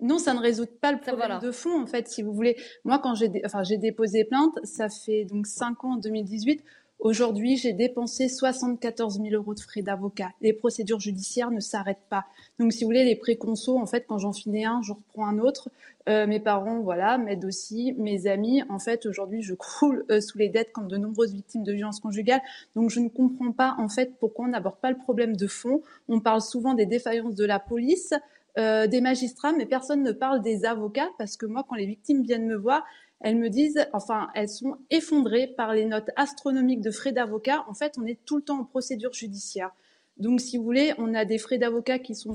non, 0.00 0.18
ça 0.18 0.32
ne 0.32 0.40
résout 0.40 0.64
pas 0.80 0.90
le 0.90 0.98
problème 0.98 1.38
de 1.38 1.52
fond 1.52 1.82
en 1.82 1.86
fait, 1.86 2.08
si 2.08 2.22
vous 2.22 2.32
voulez. 2.32 2.56
Moi, 2.84 2.98
quand 2.98 3.14
j'ai, 3.14 3.30
enfin, 3.44 3.60
déposé 3.76 4.24
plainte, 4.24 4.58
ça 4.64 4.88
fait 4.88 5.26
donc 5.26 5.46
cinq 5.46 5.84
ans 5.84 5.92
en 5.92 5.96
2018. 5.98 6.64
Aujourd'hui, 7.00 7.56
j'ai 7.56 7.72
dépensé 7.72 8.28
74 8.28 9.20
000 9.22 9.28
euros 9.32 9.54
de 9.54 9.60
frais 9.60 9.82
d'avocat. 9.82 10.30
Les 10.40 10.52
procédures 10.52 10.98
judiciaires 10.98 11.52
ne 11.52 11.60
s'arrêtent 11.60 12.06
pas. 12.10 12.24
Donc, 12.58 12.72
si 12.72 12.82
vous 12.82 12.88
voulez, 12.88 13.04
les 13.04 13.14
préconsos, 13.14 13.78
en 13.78 13.86
fait, 13.86 14.04
quand 14.08 14.18
j'en 14.18 14.32
finis 14.32 14.64
un, 14.64 14.82
je 14.82 14.92
reprends 14.92 15.28
un 15.28 15.38
autre. 15.38 15.70
Euh, 16.08 16.26
mes 16.26 16.40
parents, 16.40 16.80
voilà, 16.80 17.16
m'aident 17.16 17.44
aussi. 17.44 17.94
Mes 17.98 18.26
amis, 18.26 18.64
en 18.68 18.80
fait, 18.80 19.06
aujourd'hui, 19.06 19.42
je 19.42 19.54
croule 19.58 20.04
euh, 20.10 20.20
sous 20.20 20.38
les 20.38 20.48
dettes 20.48 20.72
comme 20.72 20.88
de 20.88 20.96
nombreuses 20.96 21.32
victimes 21.32 21.62
de 21.62 21.72
violences 21.72 22.00
conjugales. 22.00 22.42
Donc, 22.74 22.90
je 22.90 22.98
ne 22.98 23.08
comprends 23.08 23.52
pas, 23.52 23.76
en 23.78 23.88
fait, 23.88 24.14
pourquoi 24.18 24.46
on 24.46 24.48
n'aborde 24.48 24.80
pas 24.80 24.90
le 24.90 24.98
problème 24.98 25.36
de 25.36 25.46
fond. 25.46 25.82
On 26.08 26.18
parle 26.18 26.40
souvent 26.40 26.74
des 26.74 26.86
défaillances 26.86 27.36
de 27.36 27.44
la 27.44 27.60
police. 27.60 28.12
Euh, 28.58 28.88
des 28.88 29.00
magistrats, 29.00 29.52
mais 29.52 29.66
personne 29.66 30.02
ne 30.02 30.10
parle 30.10 30.42
des 30.42 30.64
avocats 30.64 31.10
parce 31.16 31.36
que 31.36 31.46
moi, 31.46 31.64
quand 31.68 31.76
les 31.76 31.86
victimes 31.86 32.24
viennent 32.24 32.46
me 32.46 32.56
voir, 32.56 32.82
elles 33.20 33.36
me 33.36 33.48
disent, 33.48 33.86
enfin, 33.92 34.28
elles 34.34 34.48
sont 34.48 34.76
effondrées 34.90 35.48
par 35.48 35.74
les 35.74 35.84
notes 35.84 36.10
astronomiques 36.16 36.80
de 36.80 36.90
frais 36.90 37.12
d'avocat. 37.12 37.64
En 37.68 37.74
fait, 37.74 37.94
on 37.98 38.06
est 38.06 38.18
tout 38.24 38.36
le 38.36 38.42
temps 38.42 38.60
en 38.60 38.64
procédure 38.64 39.12
judiciaire. 39.12 39.70
Donc, 40.18 40.40
si 40.40 40.56
vous 40.56 40.64
voulez, 40.64 40.94
on 40.98 41.14
a 41.14 41.24
des 41.24 41.38
frais 41.38 41.58
d'avocat 41.58 41.98
qui 41.98 42.14
sont, 42.14 42.32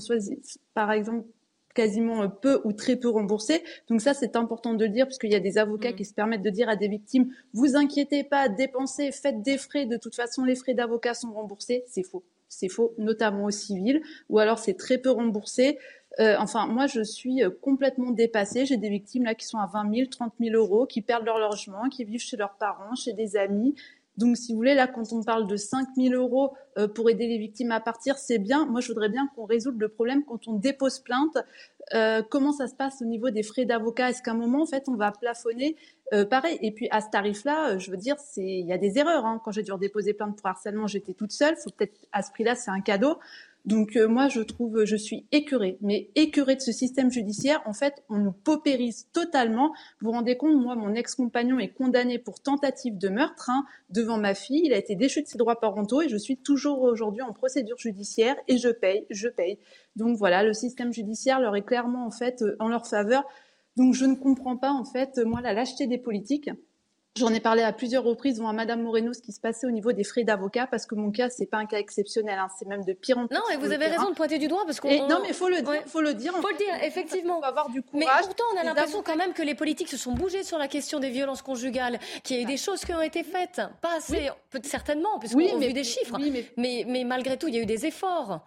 par 0.73 0.91
exemple, 0.91 1.25
quasiment 1.73 2.29
peu 2.29 2.61
ou 2.63 2.73
très 2.73 2.95
peu 2.95 3.09
remboursés. 3.09 3.63
Donc 3.87 4.01
ça, 4.01 4.13
c'est 4.13 4.35
important 4.35 4.73
de 4.73 4.85
le 4.85 4.91
dire 4.91 5.05
parce 5.05 5.17
qu'il 5.17 5.31
y 5.31 5.35
a 5.35 5.39
des 5.39 5.57
avocats 5.57 5.91
mmh. 5.91 5.95
qui 5.95 6.05
se 6.05 6.13
permettent 6.13 6.43
de 6.43 6.49
dire 6.49 6.69
à 6.69 6.75
des 6.75 6.87
victimes, 6.87 7.31
vous 7.53 7.75
inquiétez 7.75 8.23
pas, 8.23 8.49
dépensez, 8.49 9.11
faites 9.11 9.41
des 9.41 9.57
frais. 9.57 9.85
De 9.85 9.97
toute 9.97 10.15
façon, 10.15 10.45
les 10.45 10.55
frais 10.55 10.73
d'avocat 10.73 11.13
sont 11.13 11.33
remboursés. 11.33 11.83
C'est 11.87 12.03
faux. 12.03 12.23
C'est 12.47 12.69
faux, 12.69 12.93
notamment 12.99 13.45
au 13.45 13.51
civil. 13.51 14.01
Ou 14.29 14.39
alors, 14.39 14.59
c'est 14.59 14.75
très 14.75 14.99
peu 14.99 15.09
remboursé. 15.09 15.79
Euh, 16.19 16.35
enfin, 16.39 16.67
moi, 16.67 16.87
je 16.87 17.01
suis 17.01 17.41
complètement 17.61 18.11
dépassée. 18.11 18.65
J'ai 18.65 18.77
des 18.77 18.89
victimes 18.89 19.23
là 19.23 19.35
qui 19.35 19.45
sont 19.45 19.57
à 19.57 19.67
20 19.67 19.93
000, 19.93 20.07
30 20.09 20.33
000 20.39 20.55
euros, 20.55 20.85
qui 20.85 21.01
perdent 21.01 21.25
leur 21.25 21.39
logement, 21.39 21.89
qui 21.89 22.03
vivent 22.03 22.21
chez 22.21 22.37
leurs 22.37 22.55
parents, 22.57 22.95
chez 22.95 23.13
des 23.13 23.35
amis. 23.35 23.75
Donc, 24.17 24.37
si 24.37 24.51
vous 24.51 24.57
voulez, 24.57 24.75
là, 24.75 24.87
quand 24.87 25.11
on 25.11 25.23
parle 25.23 25.47
de 25.47 25.55
5 25.55 25.87
000 25.97 26.13
euros 26.13 26.53
euh, 26.77 26.87
pour 26.87 27.09
aider 27.09 27.27
les 27.27 27.39
victimes 27.39 27.71
à 27.71 27.79
partir, 27.79 28.17
c'est 28.17 28.37
bien. 28.37 28.65
Moi, 28.65 28.79
je 28.79 28.89
voudrais 28.89 29.09
bien 29.09 29.27
qu'on 29.35 29.45
résolve 29.45 29.79
le 29.79 29.89
problème 29.89 30.23
quand 30.23 30.47
on 30.47 30.53
dépose 30.53 30.99
plainte. 30.99 31.37
Euh, 31.93 32.21
comment 32.29 32.51
ça 32.51 32.67
se 32.67 32.75
passe 32.75 33.01
au 33.01 33.05
niveau 33.05 33.31
des 33.31 33.41
frais 33.41 33.65
d'avocat? 33.65 34.11
Est-ce 34.11 34.21
qu'à 34.21 34.31
un 34.31 34.35
moment, 34.35 34.61
en 34.61 34.65
fait, 34.67 34.83
on 34.87 34.95
va 34.95 35.11
plafonner? 35.11 35.75
Euh, 36.13 36.25
pareil 36.25 36.59
Et 36.61 36.71
puis, 36.71 36.87
à 36.91 37.01
ce 37.01 37.09
tarif-là, 37.09 37.79
je 37.79 37.89
veux 37.89 37.97
dire, 37.97 38.15
il 38.37 38.67
y 38.67 38.73
a 38.73 38.77
des 38.77 38.99
erreurs. 38.99 39.25
Hein. 39.25 39.41
Quand 39.43 39.51
j'ai 39.51 39.63
dû 39.63 39.71
redéposer 39.71 40.13
plainte 40.13 40.37
pour 40.37 40.45
harcèlement, 40.45 40.85
j'étais 40.85 41.13
toute 41.13 41.31
seule. 41.31 41.55
Faut 41.55 41.71
peut-être 41.71 41.97
à 42.11 42.21
ce 42.21 42.31
prix-là, 42.31 42.53
c'est 42.53 42.71
un 42.71 42.81
cadeau. 42.81 43.17
Donc 43.65 43.95
euh, 43.95 44.07
moi, 44.07 44.27
je 44.27 44.41
trouve, 44.41 44.83
je 44.83 44.95
suis 44.97 45.25
écœurée, 45.31 45.77
mais 45.81 46.09
écœurée 46.15 46.55
de 46.55 46.61
ce 46.61 46.73
système 46.73 47.09
judiciaire. 47.09 47.61
En 47.65 47.73
fait, 47.73 48.03
on 48.09 48.17
nous 48.17 48.33
paupérise 48.33 49.07
totalement. 49.13 49.69
Vous 50.01 50.07
vous 50.07 50.11
rendez 50.11 50.35
compte, 50.35 50.55
moi, 50.61 50.75
mon 50.75 50.93
ex-compagnon 50.93 51.59
est 51.59 51.69
condamné 51.69 52.19
pour 52.19 52.41
tentative 52.41 52.97
de 52.97 53.07
meurtre 53.07 53.49
hein, 53.49 53.63
devant 53.89 54.17
ma 54.17 54.33
fille. 54.33 54.63
Il 54.65 54.73
a 54.73 54.77
été 54.77 54.95
déchu 54.95 55.21
de 55.21 55.27
ses 55.27 55.37
droits 55.37 55.59
parentaux 55.59 56.01
et 56.01 56.09
je 56.09 56.17
suis 56.17 56.37
toujours 56.37 56.81
aujourd'hui 56.81 57.21
en 57.21 57.31
procédure 57.31 57.77
judiciaire 57.77 58.35
et 58.49 58.57
je 58.57 58.69
paye, 58.69 59.05
je 59.09 59.29
paye. 59.29 59.59
Donc 59.95 60.17
voilà, 60.17 60.43
le 60.43 60.53
système 60.53 60.91
judiciaire 60.91 61.39
leur 61.39 61.55
est 61.55 61.65
clairement 61.65 62.05
en 62.05 62.11
fait 62.11 62.41
euh, 62.41 62.57
en 62.59 62.67
leur 62.67 62.85
faveur. 62.85 63.23
Donc 63.77 63.93
je 63.93 64.05
ne 64.05 64.15
comprends 64.15 64.57
pas 64.57 64.71
en 64.71 64.83
fait, 64.83 65.19
moi, 65.19 65.39
la 65.39 65.53
lâcheté 65.53 65.87
des 65.87 65.97
politiques. 65.97 66.49
J'en 67.15 67.31
ai 67.31 67.39
parlé 67.39 67.61
à 67.61 67.71
plusieurs 67.71 68.03
reprises, 68.03 68.39
dont 68.39 68.47
à 68.47 68.53
Madame 68.53 68.81
Moreno, 68.81 69.13
ce 69.13 69.21
qui 69.21 69.33
se 69.33 69.39
passait 69.39 69.67
au 69.67 69.71
niveau 69.71 69.91
des 69.91 70.03
frais 70.03 70.23
d'avocat, 70.23 70.65
parce 70.65 70.87
que 70.87 70.95
mon 70.95 71.11
cas, 71.11 71.29
c'est 71.29 71.45
pas 71.45 71.57
un 71.57 71.67
cas 71.67 71.77
exceptionnel, 71.77 72.39
hein, 72.39 72.47
c'est 72.57 72.67
même 72.67 72.83
de 72.83 72.93
pire 72.93 73.19
en 73.19 73.27
pire. 73.27 73.37
Non, 73.37 73.53
et 73.53 73.57
vous 73.57 73.71
avez 73.71 73.85
raison 73.85 74.09
de 74.09 74.15
pointer 74.15 74.39
du 74.39 74.47
doigt, 74.47 74.63
parce 74.65 74.79
qu'on. 74.79 75.07
Non, 75.07 75.19
mais 75.21 75.31
faut 75.31 75.47
le 75.47 75.61
dire, 75.61 75.83
faut 75.85 76.01
le 76.01 76.15
dire. 76.15 76.33
Faut 76.33 76.49
le 76.49 76.57
dire, 76.57 76.73
effectivement. 76.81 77.39
Faut 77.39 77.45
avoir 77.45 77.69
du 77.69 77.83
courage. 77.83 78.03
Mais 78.03 78.25
pourtant, 78.25 78.43
on 78.55 78.59
a 78.59 78.63
l'impression 78.63 79.03
quand 79.03 79.15
même 79.15 79.33
que 79.33 79.43
les 79.43 79.53
politiques 79.53 79.89
se 79.89 79.97
sont 79.97 80.13
bougés 80.13 80.43
sur 80.43 80.57
la 80.57 80.67
question 80.67 80.99
des 80.99 81.11
violences 81.11 81.43
conjugales, 81.43 81.99
qu'il 82.23 82.37
y 82.37 82.39
a 82.39 82.41
eu 82.41 82.45
des 82.47 82.57
choses 82.57 82.83
qui 82.83 82.93
ont 82.93 83.01
été 83.01 83.23
faites, 83.23 83.61
pas 83.81 83.97
assez, 83.97 84.29
peut 84.49 84.59
certainement, 84.63 85.19
puisqu'on 85.19 85.37
oui, 85.37 85.51
a 85.51 85.67
vu 85.67 85.73
des 85.73 85.83
chiffres. 85.83 86.17
mais... 86.19 86.45
mais, 86.57 86.83
mais 86.87 87.03
malgré 87.03 87.37
tout, 87.37 87.47
il 87.47 87.53
y 87.53 87.59
a 87.59 87.61
eu 87.61 87.67
des 87.67 87.85
efforts. 87.85 88.43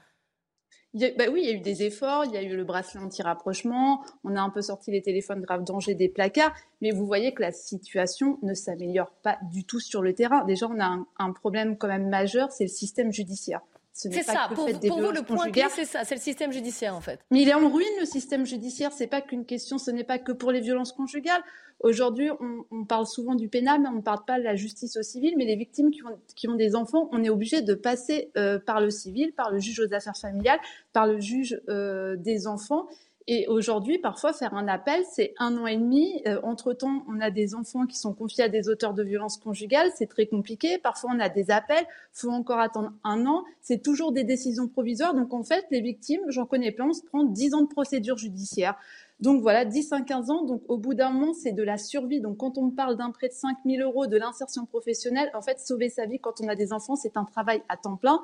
Bah 1.19 1.25
oui, 1.31 1.43
il 1.43 1.47
y 1.47 1.51
a 1.51 1.53
eu 1.53 1.61
des 1.61 1.83
efforts, 1.83 2.25
il 2.25 2.33
y 2.33 2.39
a 2.39 2.43
eu 2.43 2.57
le 2.57 2.65
bracelet 2.65 3.01
anti-rapprochement, 3.01 4.03
on 4.25 4.35
a 4.35 4.41
un 4.41 4.49
peu 4.49 4.63
sorti 4.63 4.91
les 4.91 5.03
téléphones 5.03 5.43
grave 5.43 5.63
danger 5.63 5.95
des 5.95 6.09
placards, 6.09 6.55
mais 6.81 6.91
vous 6.91 7.05
voyez 7.05 7.35
que 7.35 7.43
la 7.43 7.53
situation 7.53 8.39
ne 8.41 8.55
s'améliore 8.55 9.11
pas 9.23 9.37
du 9.53 9.65
tout 9.65 9.79
sur 9.79 10.01
le 10.01 10.15
terrain. 10.15 10.45
Déjà, 10.47 10.67
on 10.69 10.81
a 10.81 11.05
un 11.19 11.33
problème 11.33 11.77
quand 11.77 11.89
même 11.89 12.09
majeur, 12.09 12.51
c'est 12.51 12.65
le 12.65 12.71
système 12.71 13.13
judiciaire. 13.13 13.61
C'est 13.97 14.23
ça. 14.23 14.51
Pour, 14.55 14.67
vous, 14.67 15.11
le 15.11 15.23
point 15.23 15.51
clé, 15.51 15.65
c'est 15.71 15.87
ça. 15.87 16.05
C'est 16.05 16.17
le 16.17 16.21
système 16.21 16.53
judiciaire, 16.53 16.95
en 16.95 17.01
fait. 17.01 17.19
Mais 17.31 17.41
il 17.41 17.49
est 17.49 17.55
en 17.55 17.69
ruine, 17.71 17.89
le 17.99 18.05
système 18.05 18.45
judiciaire. 18.45 18.93
C'est 18.93 19.07
pas 19.07 19.23
qu'une 19.23 19.47
question. 19.47 19.79
Ce 19.79 19.91
n'est 19.91 20.05
pas 20.05 20.19
que 20.19 20.33
pour 20.33 20.53
les 20.53 20.61
violences 20.61 20.93
conjugales. 20.93 21.43
Aujourd'hui, 21.81 22.31
on, 22.71 22.85
parle 22.85 23.07
souvent 23.07 23.35
du 23.35 23.49
pénal, 23.49 23.81
mais 23.81 23.89
on 23.89 23.97
ne 23.97 24.01
parle 24.03 24.25
pas 24.27 24.39
de 24.39 24.45
la 24.45 24.55
justice 24.55 24.99
au 24.99 25.03
civil. 25.03 25.35
Mais 25.39 25.47
les 25.47 25.57
victimes 25.57 25.91
qui 25.91 26.03
ont, 26.03 26.19
qui 26.35 26.47
ont 26.47 26.57
des 26.57 26.77
enfants, 26.77 27.09
on 27.13 27.25
est 27.25 27.31
obligé 27.31 27.63
de 27.63 27.73
passer 27.73 28.31
euh, 28.37 28.59
par 28.59 28.83
le 28.83 28.91
civil, 28.91 29.33
par 29.33 29.51
le 29.51 29.59
juge 29.59 29.81
aux 29.81 29.95
affaires 29.95 30.17
familiales, 30.17 30.61
par 30.93 31.07
le 31.07 31.19
juge 31.19 31.59
euh, 31.71 32.17
des 32.17 32.47
enfants. 32.47 32.89
Et 33.29 33.49
aujourd'hui, 33.49 33.99
parfois, 33.99 34.33
faire 34.33 34.55
un 34.55 34.69
appel, 34.69 35.03
c'est 35.11 35.35
un 35.39 35.57
an 35.59 35.67
et 35.67 35.77
demi. 35.77 36.23
Euh, 36.27 36.41
entre-temps, 36.45 37.05
on 37.09 37.21
a 37.21 37.33
des 37.33 37.57
enfants 37.57 37.87
qui 37.87 37.99
sont 37.99 38.15
confiés 38.15 38.45
à 38.45 38.49
des 38.49 38.69
auteurs 38.69 38.95
de 38.95 39.03
violences 39.03 39.37
conjugales. 39.37 39.91
C'est 39.97 40.07
très 40.07 40.27
compliqué. 40.27 40.79
Parfois, 40.79 41.11
on 41.13 41.19
a 41.19 41.29
des 41.29 41.51
appels. 41.51 41.87
faut 42.13 42.31
encore 42.31 42.61
attendre 42.61 42.93
un 43.03 43.27
an. 43.27 43.45
C'est 43.63 43.83
toujours 43.83 44.13
des 44.13 44.23
décisions 44.23 44.69
provisoires. 44.69 45.13
Donc, 45.13 45.35
en 45.35 45.43
fait, 45.43 45.67
les 45.73 45.81
victimes, 45.81 46.21
j'en 46.29 46.47
connais 46.47 46.71
plein, 46.71 46.87
on 46.87 46.93
se 46.93 47.03
prend 47.03 47.25
10 47.25 47.55
ans 47.55 47.63
de 47.63 47.69
procédure 47.69 48.17
judiciaire. 48.17 48.77
Donc 49.21 49.41
voilà, 49.41 49.65
10 49.65 49.93
à 49.93 50.01
15 50.03 50.31
ans. 50.31 50.45
Donc 50.45 50.63
au 50.69 50.77
bout 50.77 50.95
d'un 50.95 51.11
moment, 51.11 51.33
c'est 51.33 51.53
de 51.53 51.63
la 51.63 51.79
survie. 51.79 52.21
Donc 52.21 52.37
quand 52.37 52.59
on 52.59 52.71
parle 52.71 52.97
d'un 52.97 53.11
prêt 53.11 53.29
de 53.29 53.33
5 53.33 53.57
000 53.65 53.83
euros, 53.83 54.07
de 54.07 54.17
l'insertion 54.17 54.67
professionnelle, 54.67 55.31
en 55.35 55.41
fait, 55.41 55.59
sauver 55.59 55.89
sa 55.89 56.07
vie 56.07 56.19
quand 56.19 56.41
on 56.43 56.49
a 56.49 56.55
des 56.55 56.73
enfants, 56.73 56.97
c'est 56.97 57.17
un 57.17 57.25
travail 57.25 57.63
à 57.69 57.77
temps 57.77 57.97
plein. 57.97 58.21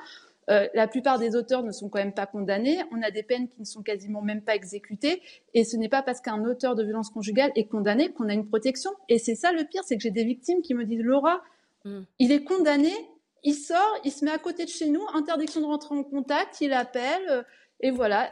Euh, 0.50 0.66
la 0.74 0.88
plupart 0.88 1.18
des 1.18 1.36
auteurs 1.36 1.62
ne 1.62 1.70
sont 1.70 1.88
quand 1.88 1.98
même 1.98 2.14
pas 2.14 2.26
condamnés. 2.26 2.78
On 2.90 3.02
a 3.02 3.10
des 3.10 3.22
peines 3.22 3.48
qui 3.48 3.60
ne 3.60 3.64
sont 3.64 3.82
quasiment 3.82 4.22
même 4.22 4.42
pas 4.42 4.54
exécutées. 4.54 5.22
Et 5.54 5.64
ce 5.64 5.76
n'est 5.76 5.88
pas 5.88 6.02
parce 6.02 6.20
qu'un 6.20 6.44
auteur 6.44 6.74
de 6.74 6.82
violence 6.82 7.10
conjugale 7.10 7.52
est 7.54 7.64
condamné 7.64 8.10
qu'on 8.10 8.28
a 8.28 8.34
une 8.34 8.48
protection. 8.48 8.90
Et 9.08 9.18
c'est 9.18 9.34
ça 9.34 9.52
le 9.52 9.64
pire, 9.64 9.82
c'est 9.84 9.96
que 9.96 10.02
j'ai 10.02 10.10
des 10.10 10.24
victimes 10.24 10.62
qui 10.62 10.74
me 10.74 10.84
disent 10.84 11.02
Laura, 11.02 11.42
mm. 11.84 12.00
il 12.18 12.32
est 12.32 12.44
condamné, 12.44 12.92
il 13.44 13.54
sort, 13.54 13.96
il 14.04 14.10
se 14.10 14.24
met 14.24 14.32
à 14.32 14.38
côté 14.38 14.64
de 14.64 14.70
chez 14.70 14.88
nous, 14.88 15.02
interdiction 15.14 15.60
de 15.60 15.66
rentrer 15.66 15.94
en 15.94 16.02
contact, 16.02 16.60
il 16.60 16.72
appelle, 16.72 17.28
euh, 17.30 17.42
et 17.80 17.90
voilà. 17.90 18.30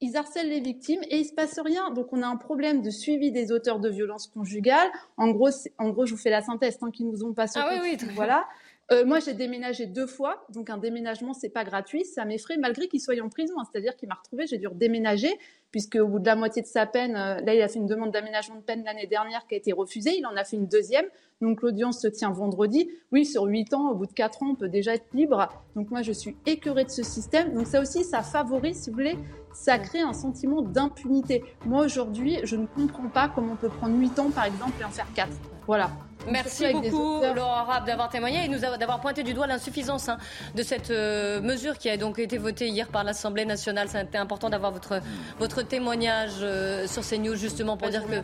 Ils 0.00 0.16
harcèlent 0.16 0.50
les 0.50 0.60
victimes 0.60 1.00
et 1.08 1.18
il 1.18 1.24
se 1.24 1.32
passe 1.32 1.58
rien. 1.58 1.90
Donc 1.90 2.12
on 2.12 2.20
a 2.20 2.26
un 2.26 2.36
problème 2.36 2.82
de 2.82 2.90
suivi 2.90 3.30
des 3.32 3.52
auteurs 3.52 3.78
de 3.78 3.88
violences 3.88 4.26
conjugales. 4.26 4.90
En 5.16 5.28
gros, 5.28 5.48
en 5.78 5.88
gros, 5.90 6.04
je 6.04 6.14
vous 6.14 6.20
fais 6.20 6.30
la 6.30 6.42
synthèse 6.42 6.78
tant 6.78 6.90
qu'ils 6.90 7.08
nous 7.08 7.24
ont 7.24 7.32
pas 7.32 7.46
Ah 7.54 7.70
oui, 7.70 7.96
oui, 7.98 8.08
voilà. 8.14 8.44
Euh, 8.92 9.06
moi, 9.06 9.18
j'ai 9.18 9.32
déménagé 9.32 9.86
deux 9.86 10.06
fois, 10.06 10.44
donc 10.50 10.68
un 10.68 10.76
déménagement, 10.76 11.32
c'est 11.32 11.48
pas 11.48 11.64
gratuit, 11.64 12.04
ça 12.04 12.26
m'effraie 12.26 12.58
malgré 12.58 12.86
qu'il 12.86 13.00
soit 13.00 13.18
en 13.22 13.30
prison. 13.30 13.54
Hein. 13.58 13.64
C'est-à-dire 13.70 13.96
qu'il 13.96 14.08
m'a 14.08 14.14
retrouvé, 14.14 14.46
j'ai 14.46 14.58
dû 14.58 14.66
redéménager, 14.66 15.30
puisque 15.70 15.96
au 15.96 16.06
bout 16.06 16.18
de 16.18 16.26
la 16.26 16.36
moitié 16.36 16.60
de 16.60 16.66
sa 16.66 16.84
peine, 16.84 17.16
euh, 17.16 17.40
là, 17.40 17.54
il 17.54 17.62
a 17.62 17.68
fait 17.68 17.78
une 17.78 17.86
demande 17.86 18.12
d'aménagement 18.12 18.56
de 18.56 18.60
peine 18.60 18.84
l'année 18.84 19.06
dernière 19.06 19.46
qui 19.46 19.54
a 19.54 19.56
été 19.56 19.72
refusée. 19.72 20.18
Il 20.18 20.26
en 20.26 20.36
a 20.36 20.44
fait 20.44 20.56
une 20.56 20.66
deuxième, 20.66 21.06
donc 21.40 21.62
l'audience 21.62 22.02
se 22.02 22.08
tient 22.08 22.30
vendredi. 22.30 22.90
Oui, 23.10 23.24
sur 23.24 23.44
huit 23.44 23.72
ans, 23.72 23.90
au 23.90 23.94
bout 23.94 24.06
de 24.06 24.12
quatre 24.12 24.42
ans, 24.42 24.50
on 24.50 24.54
peut 24.54 24.68
déjà 24.68 24.94
être 24.94 25.06
libre. 25.14 25.48
Donc 25.76 25.90
moi, 25.90 26.02
je 26.02 26.12
suis 26.12 26.36
écœurée 26.44 26.84
de 26.84 26.90
ce 26.90 27.02
système. 27.02 27.54
Donc 27.54 27.66
ça 27.66 27.80
aussi, 27.80 28.04
ça 28.04 28.22
favorise, 28.22 28.82
si 28.82 28.90
vous 28.90 28.96
voulez, 28.96 29.16
ça 29.54 29.78
crée 29.78 30.00
un 30.00 30.12
sentiment 30.12 30.60
d'impunité. 30.60 31.42
Moi, 31.64 31.86
aujourd'hui, 31.86 32.38
je 32.44 32.56
ne 32.56 32.66
comprends 32.66 33.08
pas 33.08 33.30
comment 33.34 33.54
on 33.54 33.56
peut 33.56 33.70
prendre 33.70 33.96
huit 33.98 34.18
ans, 34.18 34.30
par 34.30 34.44
exemple, 34.44 34.72
et 34.78 34.84
en 34.84 34.90
faire 34.90 35.08
quatre. 35.14 35.36
Voilà. 35.66 35.90
Merci 36.30 36.72
beaucoup, 36.72 37.20
Laura 37.34 37.64
Rapp, 37.64 37.86
d'avoir 37.86 38.08
témoigné 38.08 38.44
et 38.44 38.48
nous 38.48 38.58
d'avoir 38.58 39.00
pointé 39.00 39.22
du 39.22 39.34
doigt 39.34 39.46
l'insuffisance 39.46 40.08
hein, 40.08 40.18
de 40.54 40.62
cette 40.62 40.90
euh, 40.90 41.40
mesure 41.40 41.78
qui 41.78 41.88
a 41.90 41.96
donc 41.96 42.18
été 42.18 42.38
votée 42.38 42.68
hier 42.68 42.88
par 42.88 43.04
l'Assemblée 43.04 43.44
nationale. 43.44 43.88
Été 43.94 44.18
important 44.18 44.50
d'avoir 44.50 44.72
votre, 44.72 45.00
votre 45.38 45.62
témoignage 45.62 46.36
euh, 46.40 46.86
sur 46.86 47.02
CNews 47.02 47.36
justement 47.36 47.76
pour 47.76 47.88
dire 47.88 48.04
que 48.06 48.14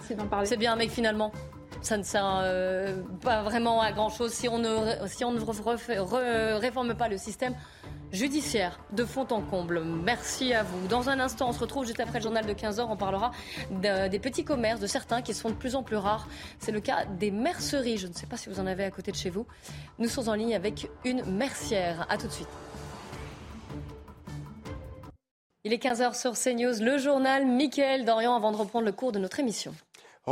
c'est 0.45 0.57
bien, 0.57 0.77
mais 0.77 0.89
finalement, 0.89 1.33
ça 1.83 1.97
ne 1.97 2.03
sert 2.03 2.41
euh, 2.43 3.03
pas 3.23 3.43
vraiment 3.43 3.81
à 3.81 3.93
grand 3.93 4.11
chose 4.11 4.33
si 4.33 4.49
on 4.49 4.59
ne, 4.59 5.07
si 5.07 5.25
on 5.25 5.33
ne 5.33 6.59
réforme 6.59 6.95
pas 6.95 7.09
le 7.09 7.19
système 7.19 7.55
judiciaire 8.13 8.81
de 8.93 9.05
fond 9.05 9.27
en 9.31 9.41
comble. 9.41 9.83
Merci 9.85 10.53
à 10.53 10.63
vous. 10.63 10.89
Dans 10.89 11.09
un 11.09 11.21
instant, 11.21 11.49
on 11.49 11.53
se 11.53 11.61
retrouve 11.61 11.87
juste 11.87 12.01
après 12.01 12.19
le 12.19 12.23
journal 12.23 12.47
de 12.47 12.53
15h. 12.53 12.87
On 12.89 12.97
parlera 12.97 13.33
des 13.71 14.19
petits 14.19 14.45
commerces, 14.45 14.81
de 14.81 14.87
certains 14.87 15.23
qui 15.23 15.35
sont 15.35 15.51
de 15.51 15.55
plus 15.55 15.75
en 15.75 15.83
plus 15.83 15.97
rares. 15.97 16.29
C'est 16.59 16.73
le 16.73 16.81
cas 16.81 17.05
des 17.05 17.31
merceries. 17.31 17.99
Je 17.99 18.07
ne 18.07 18.13
sais 18.13 18.27
pas 18.27 18.37
si 18.37 18.49
vous 18.49 18.61
en 18.61 18.67
avez 18.67 18.85
à 18.85 18.91
côté 18.91 19.11
de 19.13 19.17
chez 19.17 19.31
vous. 19.31 19.47
Nous 19.99 20.09
sommes 20.09 20.29
en 20.29 20.35
ligne 20.35 20.55
avec 20.55 20.89
une 21.05 21.25
mercière. 21.25 22.07
A 22.09 22.17
tout 22.17 22.27
de 22.27 22.33
suite. 22.33 22.49
Il 25.63 25.75
est 25.75 25.83
15h 25.83 26.19
sur 26.19 26.33
CNews, 26.33 26.83
le 26.83 26.97
journal 26.97 27.47
Mickaël 27.47 28.07
Dorian 28.07 28.35
avant 28.35 28.51
de 28.51 28.57
reprendre 28.57 28.87
le 28.87 28.93
cours 28.93 29.13
de 29.13 29.19
notre 29.19 29.41
émission. 29.41 29.75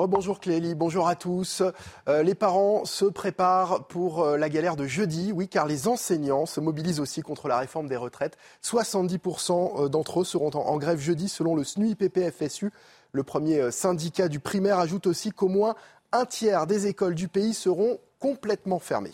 Bonjour 0.06 0.38
Clélie, 0.38 0.76
bonjour 0.76 1.08
à 1.08 1.16
tous. 1.16 1.62
Euh, 2.08 2.22
les 2.22 2.36
parents 2.36 2.84
se 2.84 3.04
préparent 3.04 3.86
pour 3.88 4.22
euh, 4.22 4.36
la 4.36 4.48
galère 4.48 4.76
de 4.76 4.86
jeudi, 4.86 5.32
oui, 5.32 5.48
car 5.48 5.66
les 5.66 5.88
enseignants 5.88 6.46
se 6.46 6.60
mobilisent 6.60 7.00
aussi 7.00 7.20
contre 7.22 7.48
la 7.48 7.58
réforme 7.58 7.88
des 7.88 7.96
retraites. 7.96 8.36
70% 8.62 9.86
euh, 9.86 9.88
d'entre 9.88 10.20
eux 10.20 10.24
seront 10.24 10.50
en, 10.50 10.76
grève 10.76 11.00
jeudi 11.00 11.28
selon 11.28 11.56
le 11.56 11.64
SNUIPP-FSU. 11.64 12.70
Le 13.10 13.22
premier 13.24 13.72
syndicat 13.72 14.28
du 14.28 14.38
primaire 14.38 14.78
ajoute 14.78 15.08
aussi 15.08 15.32
qu'au 15.32 15.48
moins 15.48 15.74
un 16.12 16.26
tiers 16.26 16.68
des 16.68 16.86
écoles 16.86 17.16
du 17.16 17.26
pays 17.26 17.54
seront 17.54 17.98
complètement 18.20 18.78
fermées. 18.78 19.10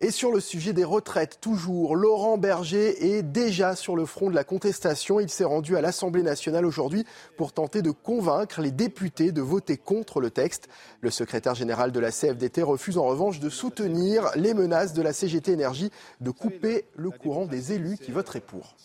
Et 0.00 0.12
sur 0.12 0.30
le 0.30 0.38
sujet 0.38 0.72
des 0.72 0.84
retraites, 0.84 1.38
toujours, 1.40 1.96
Laurent 1.96 2.38
Berger 2.38 3.16
est 3.16 3.24
déjà 3.24 3.74
sur 3.74 3.96
le 3.96 4.06
front 4.06 4.30
de 4.30 4.34
la 4.36 4.44
contestation. 4.44 5.18
Il 5.18 5.28
s'est 5.28 5.42
rendu 5.42 5.76
à 5.76 5.80
l'Assemblée 5.80 6.22
nationale 6.22 6.64
aujourd'hui 6.64 7.04
pour 7.36 7.52
tenter 7.52 7.82
de 7.82 7.90
convaincre 7.90 8.60
les 8.60 8.70
députés 8.70 9.32
de 9.32 9.42
voter 9.42 9.76
contre 9.76 10.20
le 10.20 10.30
texte. 10.30 10.68
Le 11.00 11.10
secrétaire 11.10 11.56
général 11.56 11.90
de 11.90 11.98
la 11.98 12.12
CFDT 12.12 12.62
refuse 12.62 12.96
en 12.96 13.06
revanche 13.06 13.40
de 13.40 13.48
soutenir 13.48 14.30
les 14.36 14.54
menaces 14.54 14.92
de 14.92 15.02
la 15.02 15.12
CGT 15.12 15.50
Énergie 15.50 15.90
de 16.20 16.30
couper 16.30 16.84
le 16.94 17.10
courant 17.10 17.46
des 17.46 17.72
élus 17.72 17.98
qui 17.98 18.12
voteraient 18.12 18.38
pour. 18.38 18.76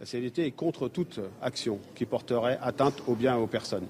La 0.00 0.06
CFDT 0.06 0.46
est 0.46 0.50
contre 0.50 0.88
toute 0.88 1.20
action 1.40 1.78
qui 1.94 2.04
porterait 2.04 2.58
atteinte 2.62 3.04
aux 3.06 3.14
biens 3.14 3.36
et 3.36 3.40
aux 3.40 3.46
personnes. 3.46 3.86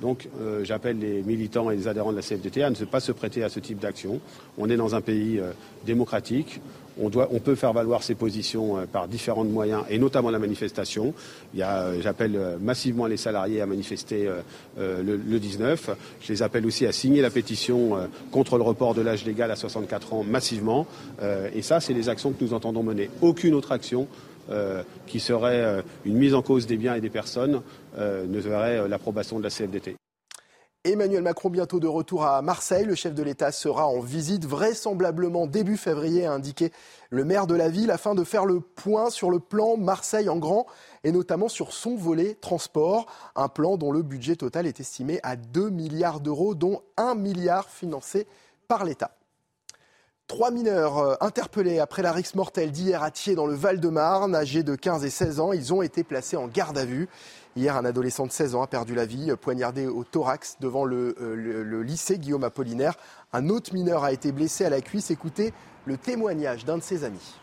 Donc 0.00 0.28
euh, 0.40 0.64
j'appelle 0.64 0.98
les 0.98 1.22
militants 1.22 1.70
et 1.70 1.76
les 1.76 1.88
adhérents 1.88 2.12
de 2.12 2.16
la 2.16 2.22
CFDT 2.22 2.62
à 2.62 2.70
ne 2.70 2.74
pas 2.84 3.00
se 3.00 3.12
prêter 3.12 3.42
à 3.42 3.48
ce 3.48 3.60
type 3.60 3.78
d'action. 3.78 4.20
On 4.56 4.70
est 4.70 4.76
dans 4.76 4.94
un 4.94 5.00
pays 5.00 5.38
euh, 5.38 5.52
démocratique. 5.84 6.60
On, 7.00 7.10
doit, 7.10 7.28
on, 7.30 7.38
peut 7.38 7.54
faire 7.54 7.72
valoir 7.72 8.02
ses 8.02 8.16
positions 8.16 8.76
euh, 8.76 8.86
par 8.86 9.06
différents 9.06 9.44
moyens, 9.44 9.82
et 9.88 9.98
notamment 9.98 10.30
la 10.30 10.38
manifestation. 10.38 11.14
J'appelle 11.54 12.58
massivement 12.60 13.06
les 13.06 13.16
salariés 13.16 13.60
à 13.60 13.66
manifester 13.66 14.28
le, 14.76 15.02
le, 15.02 15.38
19. 15.38 15.90
Je 16.20 16.32
les 16.32 16.42
appelle 16.42 16.66
aussi 16.66 16.86
à 16.86 16.92
signer 16.92 17.22
la 17.22 17.30
pétition 17.30 17.96
contre 18.32 18.56
le 18.56 18.64
report 18.64 18.94
de 18.94 19.02
l'âge 19.02 19.24
légal 19.24 19.50
à 19.50 19.56
64 19.56 20.12
ans 20.14 20.24
massivement. 20.24 20.86
et 21.54 21.62
ça, 21.62 21.80
c'est 21.80 21.94
les 21.94 22.08
actions 22.08 22.32
que 22.32 22.42
nous 22.44 22.52
entendons 22.52 22.82
mener. 22.82 23.10
Aucune 23.20 23.54
autre 23.54 23.72
action 23.72 24.08
qui 25.06 25.20
serait 25.20 25.82
une 26.04 26.16
mise 26.16 26.34
en 26.34 26.42
cause 26.42 26.66
des 26.66 26.76
biens 26.76 26.94
et 26.94 27.00
des 27.00 27.10
personnes 27.10 27.60
ne 27.98 28.38
verrait 28.38 28.88
l'approbation 28.88 29.38
de 29.38 29.44
la 29.44 29.50
CFDT. 29.50 29.96
Emmanuel 30.84 31.22
Macron 31.22 31.50
bientôt 31.50 31.80
de 31.80 31.88
retour 31.88 32.24
à 32.24 32.40
Marseille. 32.40 32.84
Le 32.84 32.94
chef 32.94 33.12
de 33.12 33.22
l'État 33.22 33.50
sera 33.50 33.86
en 33.88 33.98
visite 33.98 34.46
vraisemblablement 34.46 35.46
début 35.46 35.76
février, 35.76 36.24
a 36.24 36.32
indiqué 36.32 36.70
le 37.10 37.24
maire 37.24 37.46
de 37.48 37.54
la 37.54 37.68
ville, 37.68 37.90
afin 37.90 38.14
de 38.14 38.22
faire 38.22 38.46
le 38.46 38.60
point 38.60 39.10
sur 39.10 39.30
le 39.30 39.40
plan 39.40 39.76
Marseille 39.76 40.28
en 40.28 40.36
grand 40.36 40.66
et 41.02 41.10
notamment 41.10 41.48
sur 41.48 41.72
son 41.72 41.96
volet 41.96 42.34
transport. 42.40 43.06
Un 43.34 43.48
plan 43.48 43.76
dont 43.76 43.90
le 43.90 44.02
budget 44.02 44.36
total 44.36 44.66
est 44.66 44.78
estimé 44.78 45.18
à 45.24 45.34
2 45.34 45.68
milliards 45.68 46.20
d'euros, 46.20 46.54
dont 46.54 46.80
1 46.96 47.16
milliard 47.16 47.68
financé 47.68 48.26
par 48.68 48.84
l'État. 48.84 49.10
Trois 50.28 50.50
mineurs 50.50 50.98
euh, 50.98 51.14
interpellés 51.22 51.78
après 51.78 52.02
la 52.02 52.12
rixe 52.12 52.34
mortelle 52.34 52.70
d'hier 52.70 53.02
à 53.02 53.10
Thiers 53.10 53.34
dans 53.34 53.46
le 53.46 53.54
Val-de-Marne, 53.54 54.34
âgés 54.34 54.62
de 54.62 54.76
15 54.76 55.04
et 55.06 55.10
16 55.10 55.40
ans. 55.40 55.52
Ils 55.54 55.72
ont 55.72 55.80
été 55.80 56.04
placés 56.04 56.36
en 56.36 56.48
garde 56.48 56.76
à 56.76 56.84
vue. 56.84 57.08
Hier, 57.58 57.76
un 57.76 57.84
adolescent 57.84 58.24
de 58.24 58.30
16 58.30 58.54
ans 58.54 58.62
a 58.62 58.68
perdu 58.68 58.94
la 58.94 59.04
vie, 59.04 59.32
poignardé 59.34 59.88
au 59.88 60.04
thorax 60.04 60.58
devant 60.60 60.84
le, 60.84 61.16
euh, 61.20 61.34
le 61.34 61.82
lycée 61.82 62.16
Guillaume 62.16 62.44
Apollinaire. 62.44 62.94
Un 63.32 63.48
autre 63.48 63.74
mineur 63.74 64.04
a 64.04 64.12
été 64.12 64.30
blessé 64.30 64.64
à 64.64 64.70
la 64.70 64.80
cuisse. 64.80 65.10
Écoutez 65.10 65.52
le 65.84 65.96
témoignage 65.96 66.64
d'un 66.64 66.78
de 66.78 66.84
ses 66.84 67.02
amis. 67.02 67.34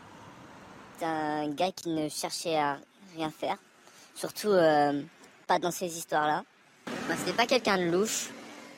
C'est 0.98 1.04
un 1.04 1.50
gars 1.50 1.70
qui 1.70 1.90
ne 1.90 2.08
cherchait 2.08 2.56
à 2.56 2.78
rien 3.14 3.28
faire, 3.28 3.58
surtout 4.14 4.48
euh, 4.48 5.02
pas 5.46 5.58
dans 5.58 5.70
ces 5.70 5.98
histoires-là. 5.98 6.44
Bah, 6.86 7.14
C'était 7.18 7.36
pas 7.36 7.44
quelqu'un 7.44 7.76
de 7.76 7.90
louche. 7.90 8.30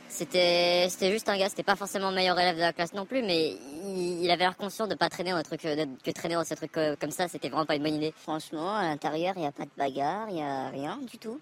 C'était, 0.09 0.89
c'était 0.89 1.13
juste 1.13 1.29
un 1.29 1.37
gars, 1.37 1.49
c'était 1.51 1.63
pas 1.63 1.77
forcément 1.77 2.09
le 2.09 2.17
meilleur 2.17 2.39
élève 2.39 2.57
de 2.57 2.61
la 2.61 2.73
classe 2.73 2.95
non 2.95 3.05
plus, 3.05 3.23
mais 3.23 3.57
il, 3.85 4.31
avait 4.31 4.45
l'air 4.45 4.57
conscient 4.57 4.87
de 4.87 4.95
pas 4.95 5.11
traîner 5.11 5.33
dans 5.33 5.43
truc, 5.43 5.65
euh, 5.67 5.85
que 6.03 6.11
traîner 6.11 6.35
dans 6.35 6.45
ces 6.45 6.57
trucs 6.57 6.77
euh, 6.79 6.97
comme 6.99 7.11
ça, 7.11 7.29
c'était 7.29 7.49
vraiment 7.51 7.67
pas 7.67 7.77
une 7.77 7.83
bonne 7.83 7.95
idée. 7.95 8.15
Franchement, 8.17 8.75
à 8.75 8.85
l'intérieur, 8.85 9.35
il 9.37 9.41
n'y 9.41 9.47
a 9.47 9.53
pas 9.53 9.65
de 9.65 9.71
bagarre, 9.77 10.29
il 10.31 10.37
n'y 10.37 10.43
a 10.43 10.71
rien 10.71 10.99
du 11.03 11.19
tout. 11.19 11.39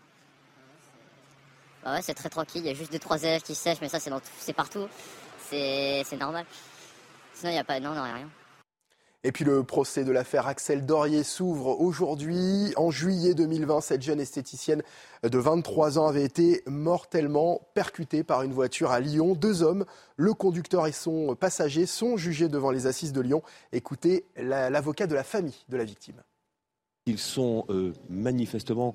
Bah 1.85 1.95
ouais, 1.95 2.03
c'est 2.03 2.14
très 2.14 2.29
tranquille, 2.29 2.62
il 2.64 2.67
y 2.67 2.71
a 2.71 2.75
juste 2.75 2.91
deux 2.91 2.99
trois 2.99 3.23
élèves 3.23 3.43
qui 3.43 3.55
sèchent, 3.55 3.81
mais 3.81 3.89
ça 3.89 4.01
c'est, 4.01 4.11
c'est 4.41 4.53
partout, 4.53 4.89
c'est, 5.49 6.03
c'est 6.05 6.17
normal. 6.17 6.45
Sinon, 7.35 7.51
il 7.51 7.55
n'y 7.55 7.61
a 7.61 7.64
pas, 7.64 7.79
non, 7.79 7.95
non, 7.95 8.03
rien. 8.03 8.29
Et 9.27 9.33
puis 9.33 9.45
le 9.45 9.64
procès 9.64 10.05
de 10.05 10.12
l'affaire 10.12 10.47
Axel 10.47 10.87
Dorier 10.87 11.24
s'ouvre 11.24 11.81
aujourd'hui. 11.81 12.72
En 12.77 12.93
juillet 12.93 13.35
2020, 13.35 13.81
cette 13.81 14.03
jeune 14.03 14.20
esthéticienne 14.20 14.85
de 15.24 15.37
23 15.37 15.99
ans 15.99 16.07
avait 16.07 16.22
été 16.22 16.62
mortellement 16.68 17.66
percutée 17.74 18.22
par 18.22 18.43
une 18.43 18.53
voiture 18.53 18.93
à 18.93 19.01
Lyon. 19.01 19.35
Deux 19.35 19.64
hommes, 19.64 19.85
le 20.16 20.33
conducteur 20.33 20.87
et 20.87 20.93
son 20.93 21.35
passager, 21.35 21.87
sont 21.87 22.16
jugés 22.16 22.47
devant 22.47 22.70
les 22.70 22.87
assises 22.87 23.12
de 23.12 23.20
Lyon. 23.20 23.43
Écoutez 23.72 24.27
l'avocat 24.37 25.09
de 25.09 25.16
la 25.16 25.24
famille 25.24 25.64
de 25.68 25.77
la 25.77 25.83
victime. 25.83 26.22
Ils 27.07 27.18
sont 27.18 27.64
euh, 27.68 27.95
manifestement 28.09 28.93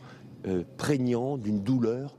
euh, 0.47 0.63
prégnants 0.77 1.35
d'une 1.35 1.61
douleur 1.61 2.15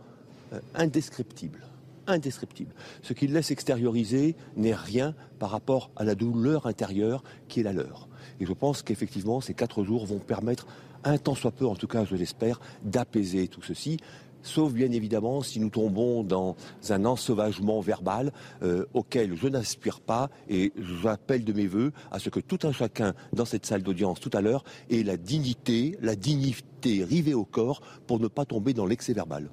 euh, 0.52 0.60
indescriptible 0.74 1.64
indescriptible. 2.06 2.74
Ce 3.02 3.12
qu'ils 3.12 3.32
laissent 3.32 3.50
extérioriser 3.50 4.36
n'est 4.56 4.74
rien 4.74 5.14
par 5.38 5.50
rapport 5.50 5.90
à 5.96 6.04
la 6.04 6.14
douleur 6.14 6.66
intérieure 6.66 7.22
qui 7.48 7.60
est 7.60 7.64
la 7.64 7.72
leur. 7.72 8.08
Et 8.40 8.46
je 8.46 8.52
pense 8.52 8.82
qu'effectivement, 8.82 9.40
ces 9.40 9.54
quatre 9.54 9.84
jours 9.84 10.06
vont 10.06 10.18
permettre, 10.18 10.66
un 11.04 11.18
temps 11.18 11.34
soit 11.34 11.50
peu, 11.52 11.66
en 11.66 11.74
tout 11.74 11.86
cas 11.86 12.04
je 12.04 12.16
l'espère, 12.16 12.60
d'apaiser 12.82 13.48
tout 13.48 13.62
ceci. 13.62 13.98
Sauf 14.42 14.72
bien 14.72 14.90
évidemment 14.90 15.42
si 15.42 15.60
nous 15.60 15.70
tombons 15.70 16.24
dans 16.24 16.56
un 16.90 17.04
ensauvagement 17.04 17.80
verbal 17.80 18.32
euh, 18.62 18.84
auquel 18.92 19.36
je 19.36 19.46
n'aspire 19.46 20.00
pas 20.00 20.30
et 20.48 20.72
j'appelle 21.00 21.44
de 21.44 21.52
mes 21.52 21.68
voeux 21.68 21.92
à 22.10 22.18
ce 22.18 22.28
que 22.28 22.40
tout 22.40 22.58
un 22.64 22.72
chacun 22.72 23.14
dans 23.32 23.44
cette 23.44 23.66
salle 23.66 23.82
d'audience 23.82 24.18
tout 24.18 24.30
à 24.32 24.40
l'heure 24.40 24.64
ait 24.90 25.04
la 25.04 25.16
dignité, 25.16 25.96
la 26.00 26.16
dignité 26.16 27.04
rivée 27.04 27.34
au 27.34 27.44
corps 27.44 27.82
pour 28.08 28.18
ne 28.18 28.26
pas 28.26 28.44
tomber 28.44 28.74
dans 28.74 28.86
l'excès 28.86 29.12
verbal. 29.12 29.48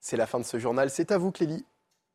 C'est 0.00 0.16
la 0.16 0.26
fin 0.26 0.38
de 0.38 0.44
ce 0.44 0.58
journal. 0.58 0.90
C'est 0.90 1.12
à 1.12 1.18
vous, 1.18 1.32
Clélie. 1.32 1.64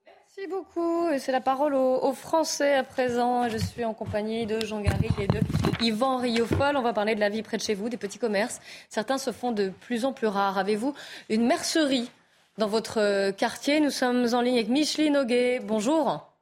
Merci 0.05 0.47
beaucoup. 0.49 1.07
C'est 1.19 1.31
la 1.31 1.41
parole 1.41 1.75
aux, 1.75 2.13
Français 2.13 2.73
à 2.73 2.83
présent. 2.83 3.47
Je 3.49 3.57
suis 3.57 3.85
en 3.85 3.93
compagnie 3.93 4.45
de 4.45 4.59
Jean 4.65 4.81
Garry 4.81 5.09
et 5.19 5.27
de 5.27 5.39
Yvan 5.81 6.17
Riofol. 6.17 6.75
On 6.75 6.81
va 6.81 6.93
parler 6.93 7.13
de 7.13 7.19
la 7.19 7.29
vie 7.29 7.43
près 7.43 7.57
de 7.57 7.61
chez 7.61 7.75
vous, 7.75 7.89
des 7.89 7.97
petits 7.97 8.17
commerces. 8.17 8.59
Certains 8.89 9.19
se 9.19 9.31
font 9.31 9.51
de 9.51 9.69
plus 9.81 10.05
en 10.05 10.13
plus 10.13 10.27
rares. 10.27 10.57
Avez-vous 10.57 10.95
une 11.29 11.45
mercerie 11.45 12.09
dans 12.57 12.67
votre 12.67 13.31
quartier? 13.31 13.79
Nous 13.79 13.91
sommes 13.91 14.33
en 14.33 14.41
ligne 14.41 14.55
avec 14.55 14.69
Micheline 14.69 15.17
Auguet. 15.17 15.59
Bonjour. 15.59 16.32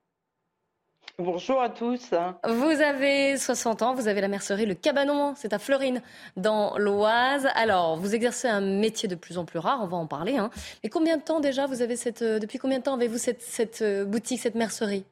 Bonjour 1.23 1.61
à 1.61 1.69
tous. 1.69 2.15
Vous 2.49 2.81
avez 2.81 3.37
60 3.37 3.83
ans, 3.83 3.93
vous 3.93 4.07
avez 4.07 4.21
la 4.21 4.27
mercerie 4.27 4.65
Le 4.65 4.73
Cabanon, 4.73 5.33
c'est 5.35 5.53
à 5.53 5.59
Florine, 5.59 6.01
dans 6.35 6.75
l'Oise. 6.79 7.47
Alors, 7.53 7.95
vous 7.95 8.15
exercez 8.15 8.47
un 8.47 8.59
métier 8.59 9.07
de 9.07 9.13
plus 9.13 9.37
en 9.37 9.45
plus 9.45 9.59
rare, 9.59 9.81
on 9.83 9.85
va 9.85 9.97
en 9.97 10.07
parler. 10.07 10.37
Hein. 10.37 10.49
Mais 10.83 10.89
combien 10.89 11.17
de 11.17 11.21
temps 11.21 11.39
déjà 11.39 11.67
vous 11.67 11.83
avez 11.83 11.95
cette, 11.95 12.23
euh, 12.23 12.39
depuis 12.39 12.57
combien 12.57 12.79
de 12.79 12.83
temps 12.83 12.95
avez-vous 12.95 13.19
cette, 13.19 13.43
cette 13.43 13.83
euh, 13.83 14.03
boutique, 14.03 14.39
cette 14.39 14.55
mercerie? 14.55 15.03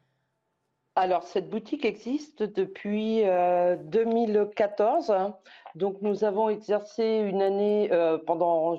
Alors, 0.96 1.22
cette 1.22 1.48
boutique 1.48 1.84
existe 1.84 2.42
depuis 2.42 3.22
2014. 3.22 5.10
Euh, 5.10 5.28
Donc, 5.76 5.98
nous 6.02 6.24
avons 6.24 6.48
exercé 6.48 7.04
une 7.04 7.40
année 7.40 7.88
pendant 8.26 8.78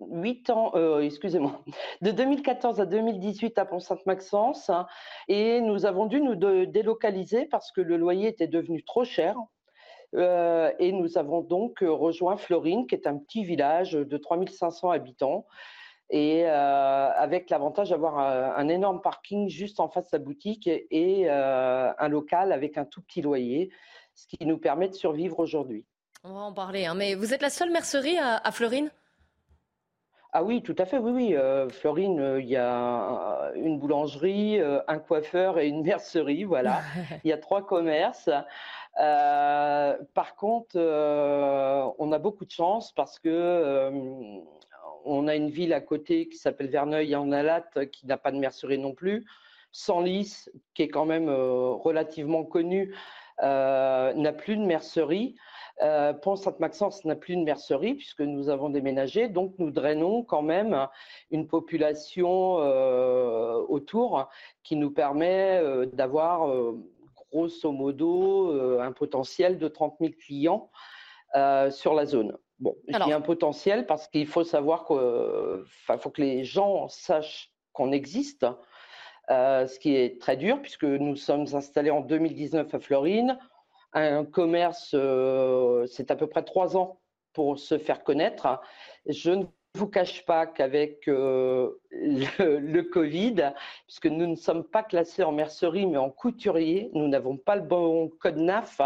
8 0.00 0.50
ans, 0.50 0.72
euh, 0.74 1.00
excusez-moi, 1.00 1.62
de 2.02 2.10
2014 2.10 2.80
à 2.80 2.86
2018 2.86 3.58
à 3.58 3.64
Pont-Sainte-Maxence. 3.64 4.70
et 5.28 5.60
nous 5.60 5.86
avons 5.86 6.06
dû 6.06 6.20
nous 6.20 6.34
délocaliser 6.66 7.46
parce 7.46 7.70
que 7.72 7.80
le 7.80 7.96
loyer 7.96 8.28
était 8.28 8.48
devenu 8.48 8.82
trop 8.84 9.04
cher. 9.04 9.36
Euh, 10.16 10.72
et 10.80 10.90
nous 10.90 11.18
avons 11.18 11.40
donc 11.40 11.78
rejoint 11.82 12.36
Florine, 12.36 12.86
qui 12.86 12.96
est 12.96 13.06
un 13.06 13.16
petit 13.16 13.44
village 13.44 13.92
de 13.92 14.16
3500 14.16 14.90
habitants, 14.90 15.46
et 16.08 16.46
euh, 16.46 17.10
avec 17.12 17.48
l'avantage 17.48 17.90
d'avoir 17.90 18.18
un, 18.18 18.68
énorme 18.68 19.00
parking 19.00 19.48
juste 19.48 19.78
en 19.78 19.88
face 19.88 20.10
de 20.10 20.18
la 20.18 20.24
boutique 20.24 20.66
et, 20.66 21.28
un 21.28 22.08
local 22.08 22.50
avec 22.50 22.76
un 22.76 22.84
tout 22.84 23.02
petit 23.02 23.22
loyer, 23.22 23.70
ce 24.16 24.26
qui 24.26 24.44
nous 24.44 24.58
permet 24.58 24.88
de 24.88 24.94
survivre 24.94 25.38
aujourd'hui. 25.38 25.84
On 26.24 26.34
va 26.34 26.40
en 26.40 26.52
parler, 26.52 26.86
hein. 26.86 26.94
mais 26.94 27.14
vous 27.14 27.32
êtes 27.32 27.40
la 27.40 27.48
seule 27.48 27.70
mercerie 27.70 28.18
à 28.18 28.50
Florine? 28.50 28.90
Ah 30.32 30.44
oui, 30.44 30.62
tout 30.62 30.76
à 30.78 30.84
fait, 30.84 30.98
oui, 30.98 31.10
oui. 31.10 31.34
Euh, 31.34 31.68
Florine, 31.68 32.20
euh, 32.20 32.40
il 32.40 32.48
y 32.48 32.56
a 32.56 33.50
une 33.56 33.80
boulangerie, 33.80 34.60
euh, 34.60 34.80
un 34.86 34.98
coiffeur 34.98 35.58
et 35.58 35.66
une 35.66 35.82
mercerie, 35.84 36.44
voilà. 36.44 36.82
Il 37.24 37.30
y 37.30 37.32
a 37.32 37.38
trois 37.38 37.66
commerces. 37.66 38.30
par 38.96 40.36
contre, 40.36 40.78
on 41.98 42.12
a 42.12 42.18
beaucoup 42.18 42.44
de 42.44 42.50
chance 42.50 42.92
parce 42.92 43.18
que 43.18 43.90
on 45.04 45.26
a 45.26 45.34
une 45.34 45.50
ville 45.50 45.72
à 45.72 45.80
côté 45.80 46.28
qui 46.28 46.36
s'appelle 46.36 46.68
Verneuil 46.68 47.16
en 47.16 47.32
Alate 47.32 47.90
qui 47.90 48.06
n'a 48.06 48.16
pas 48.16 48.30
de 48.30 48.38
mercerie 48.38 48.78
non 48.78 48.92
plus. 48.92 49.26
Senlis, 49.72 50.48
qui 50.74 50.82
est 50.82 50.88
quand 50.88 51.06
même 51.06 51.28
relativement 51.28 52.44
connu, 52.44 52.94
n'a 53.42 54.32
plus 54.36 54.56
de 54.56 54.64
mercerie. 54.64 55.34
Euh, 55.82 56.12
Pont-Sainte-Maxence 56.12 57.04
n'a 57.04 57.16
plus 57.16 57.36
de 57.36 57.42
mercerie 57.42 57.94
puisque 57.94 58.20
nous 58.20 58.48
avons 58.50 58.68
déménagé, 58.68 59.28
donc 59.28 59.54
nous 59.58 59.70
drainons 59.70 60.22
quand 60.22 60.42
même 60.42 60.88
une 61.30 61.46
population 61.46 62.58
euh, 62.60 63.54
autour 63.68 64.28
qui 64.62 64.76
nous 64.76 64.90
permet 64.90 65.58
euh, 65.58 65.86
d'avoir 65.86 66.50
grosso 67.32 67.72
modo 67.72 68.80
un 68.80 68.92
potentiel 68.92 69.58
de 69.58 69.68
30 69.68 69.96
000 70.00 70.12
clients 70.20 70.70
sur 71.70 71.94
la 71.94 72.04
zone. 72.04 72.36
Bon, 72.58 72.76
il 72.88 72.98
y 73.06 73.12
a 73.12 73.16
un 73.16 73.20
potentiel 73.20 73.86
parce 73.86 74.08
qu'il 74.08 74.26
faut 74.26 74.42
savoir 74.42 74.84
que, 74.84 75.64
faut 75.86 76.10
que 76.10 76.20
les 76.20 76.44
gens 76.44 76.88
sachent 76.88 77.52
qu'on 77.72 77.92
existe, 77.92 78.46
ce 79.28 79.78
qui 79.78 79.94
est 79.94 80.20
très 80.20 80.36
dur 80.36 80.60
puisque 80.60 80.82
nous 80.82 81.14
sommes 81.14 81.46
installés 81.52 81.90
en 81.90 82.00
2019 82.00 82.74
à 82.74 82.80
Florine 82.80 83.38
un 83.92 84.24
commerce, 84.24 84.92
euh, 84.94 85.86
c'est 85.86 86.10
à 86.10 86.16
peu 86.16 86.26
près 86.26 86.42
trois 86.42 86.76
ans 86.76 87.00
pour 87.32 87.58
se 87.58 87.78
faire 87.78 88.04
connaître. 88.04 88.60
Je 89.06 89.30
ne 89.30 89.44
vous 89.74 89.88
cache 89.88 90.24
pas 90.24 90.46
qu'avec 90.46 91.06
euh, 91.08 91.70
le, 91.90 92.82
Covid, 92.82 93.52
puisque 93.86 94.06
nous 94.06 94.26
ne 94.26 94.36
sommes 94.36 94.64
pas 94.64 94.82
classés 94.82 95.22
en 95.22 95.32
mercerie 95.32 95.86
mais 95.86 95.98
en 95.98 96.10
couturier, 96.10 96.90
nous 96.94 97.08
n'avons 97.08 97.36
pas 97.36 97.56
le 97.56 97.62
bon 97.62 98.08
code 98.20 98.38
NAF, 98.38 98.80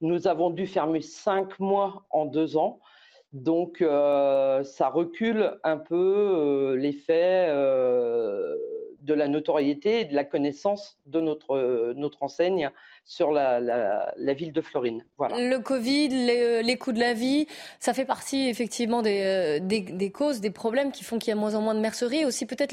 nous 0.00 0.26
avons 0.26 0.50
dû 0.50 0.66
fermer 0.66 1.02
cinq 1.02 1.58
mois 1.58 2.06
en 2.10 2.24
deux 2.24 2.56
ans, 2.56 2.80
Donc, 3.32 3.78
ça 3.80 4.88
recule 4.88 5.58
un 5.62 5.76
peu 5.76 6.74
l'effet 6.78 7.48
de 7.50 9.14
la 9.14 9.28
notoriété 9.28 10.00
et 10.00 10.04
de 10.04 10.14
la 10.14 10.24
connaissance 10.24 10.98
de 11.06 11.20
notre 11.20 12.22
enseigne 12.22 12.70
sur 13.10 13.32
la, 13.32 13.58
la, 13.58 14.34
ville 14.34 14.52
de 14.52 14.60
Florine. 14.60 15.04
Voilà. 15.18 15.36
Le 15.36 15.58
Covid, 15.58 16.10
les, 16.10 16.62
les, 16.62 16.78
coûts 16.78 16.92
de 16.92 17.00
la 17.00 17.12
vie, 17.12 17.48
ça 17.80 17.92
fait 17.92 18.04
partie 18.04 18.48
effectivement 18.48 19.02
des, 19.02 19.58
des, 19.60 19.80
des 19.80 20.12
causes, 20.12 20.40
des 20.40 20.52
problèmes 20.52 20.92
qui 20.92 21.02
font 21.02 21.18
qu'il 21.18 21.30
y 21.30 21.32
a 21.32 21.34
moins 21.34 21.56
en 21.56 21.60
moins 21.60 21.74
de 21.74 21.80
merceries. 21.80 22.24
Aussi 22.24 22.46
peut-être 22.46 22.72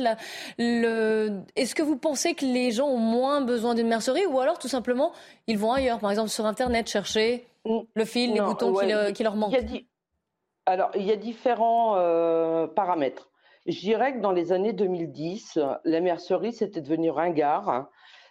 le... 0.59 1.41
Est-ce 1.55 1.73
que 1.73 1.81
vous 1.81 1.97
pensez 1.97 2.35
que 2.35 2.45
les 2.45 2.69
gens 2.69 2.85
ont 2.85 2.99
moins 2.99 3.41
besoin 3.41 3.73
d'une 3.73 3.87
mercerie 3.87 4.27
ou 4.27 4.39
alors 4.39 4.59
tout 4.59 4.67
simplement 4.67 5.11
ils 5.47 5.57
vont 5.57 5.71
ailleurs, 5.71 5.97
par 5.97 6.11
exemple 6.11 6.29
sur 6.29 6.45
Internet, 6.45 6.87
chercher 6.87 7.47
mm. 7.65 7.79
le 7.95 8.05
fil, 8.05 8.33
les 8.33 8.39
boutons 8.39 8.75
qui, 9.13 9.23
leur 9.23 9.35
manquent 9.35 9.57
Alors, 10.67 10.91
il 10.93 11.01
y 11.01 11.11
a 11.11 11.15
différents 11.15 11.95
euh, 11.97 12.67
paramètres. 12.67 13.31
Je 13.65 13.79
dirais 13.79 14.13
que 14.13 14.19
dans 14.19 14.31
les 14.31 14.51
années 14.51 14.71
2010, 14.71 15.57
la 15.83 15.99
mercerie, 15.99 16.53
c'était 16.53 16.81
devenu 16.81 17.09
ringard. 17.09 17.89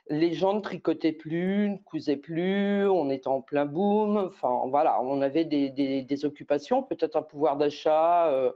Les 0.08 0.34
gens 0.34 0.54
ne 0.54 0.60
tricotaient 0.60 1.12
plus, 1.12 1.70
ne 1.70 1.78
cousaient 1.78 2.16
plus, 2.16 2.88
on 2.88 3.10
était 3.10 3.28
en 3.28 3.40
plein 3.40 3.66
boom. 3.66 4.16
Enfin, 4.16 4.62
voilà, 4.68 5.02
on 5.02 5.20
avait 5.20 5.44
des, 5.44 6.24
occupations, 6.24 6.82
peut-être 6.82 7.16
un 7.16 7.22
pouvoir 7.22 7.56
d'achat 7.56 8.28
euh, 8.28 8.52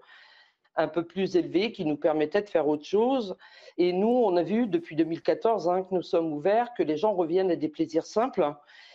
un 0.76 0.86
peu 0.86 1.04
plus 1.04 1.36
élevé 1.36 1.72
qui 1.72 1.84
nous 1.84 1.96
permettait 1.96 2.42
de 2.42 2.48
faire 2.48 2.68
autre 2.68 2.84
chose. 2.84 3.36
Et 3.78 3.92
nous, 3.92 4.08
on 4.08 4.36
a 4.36 4.42
vu 4.42 4.66
depuis 4.66 4.94
2014 4.94 5.68
hein, 5.68 5.82
que 5.82 5.94
nous 5.94 6.02
sommes 6.02 6.32
ouverts, 6.32 6.72
que 6.76 6.84
les 6.84 6.96
gens 6.96 7.14
reviennent 7.14 7.50
à 7.50 7.56
des 7.56 7.68
plaisirs 7.68 8.06
simples. 8.06 8.54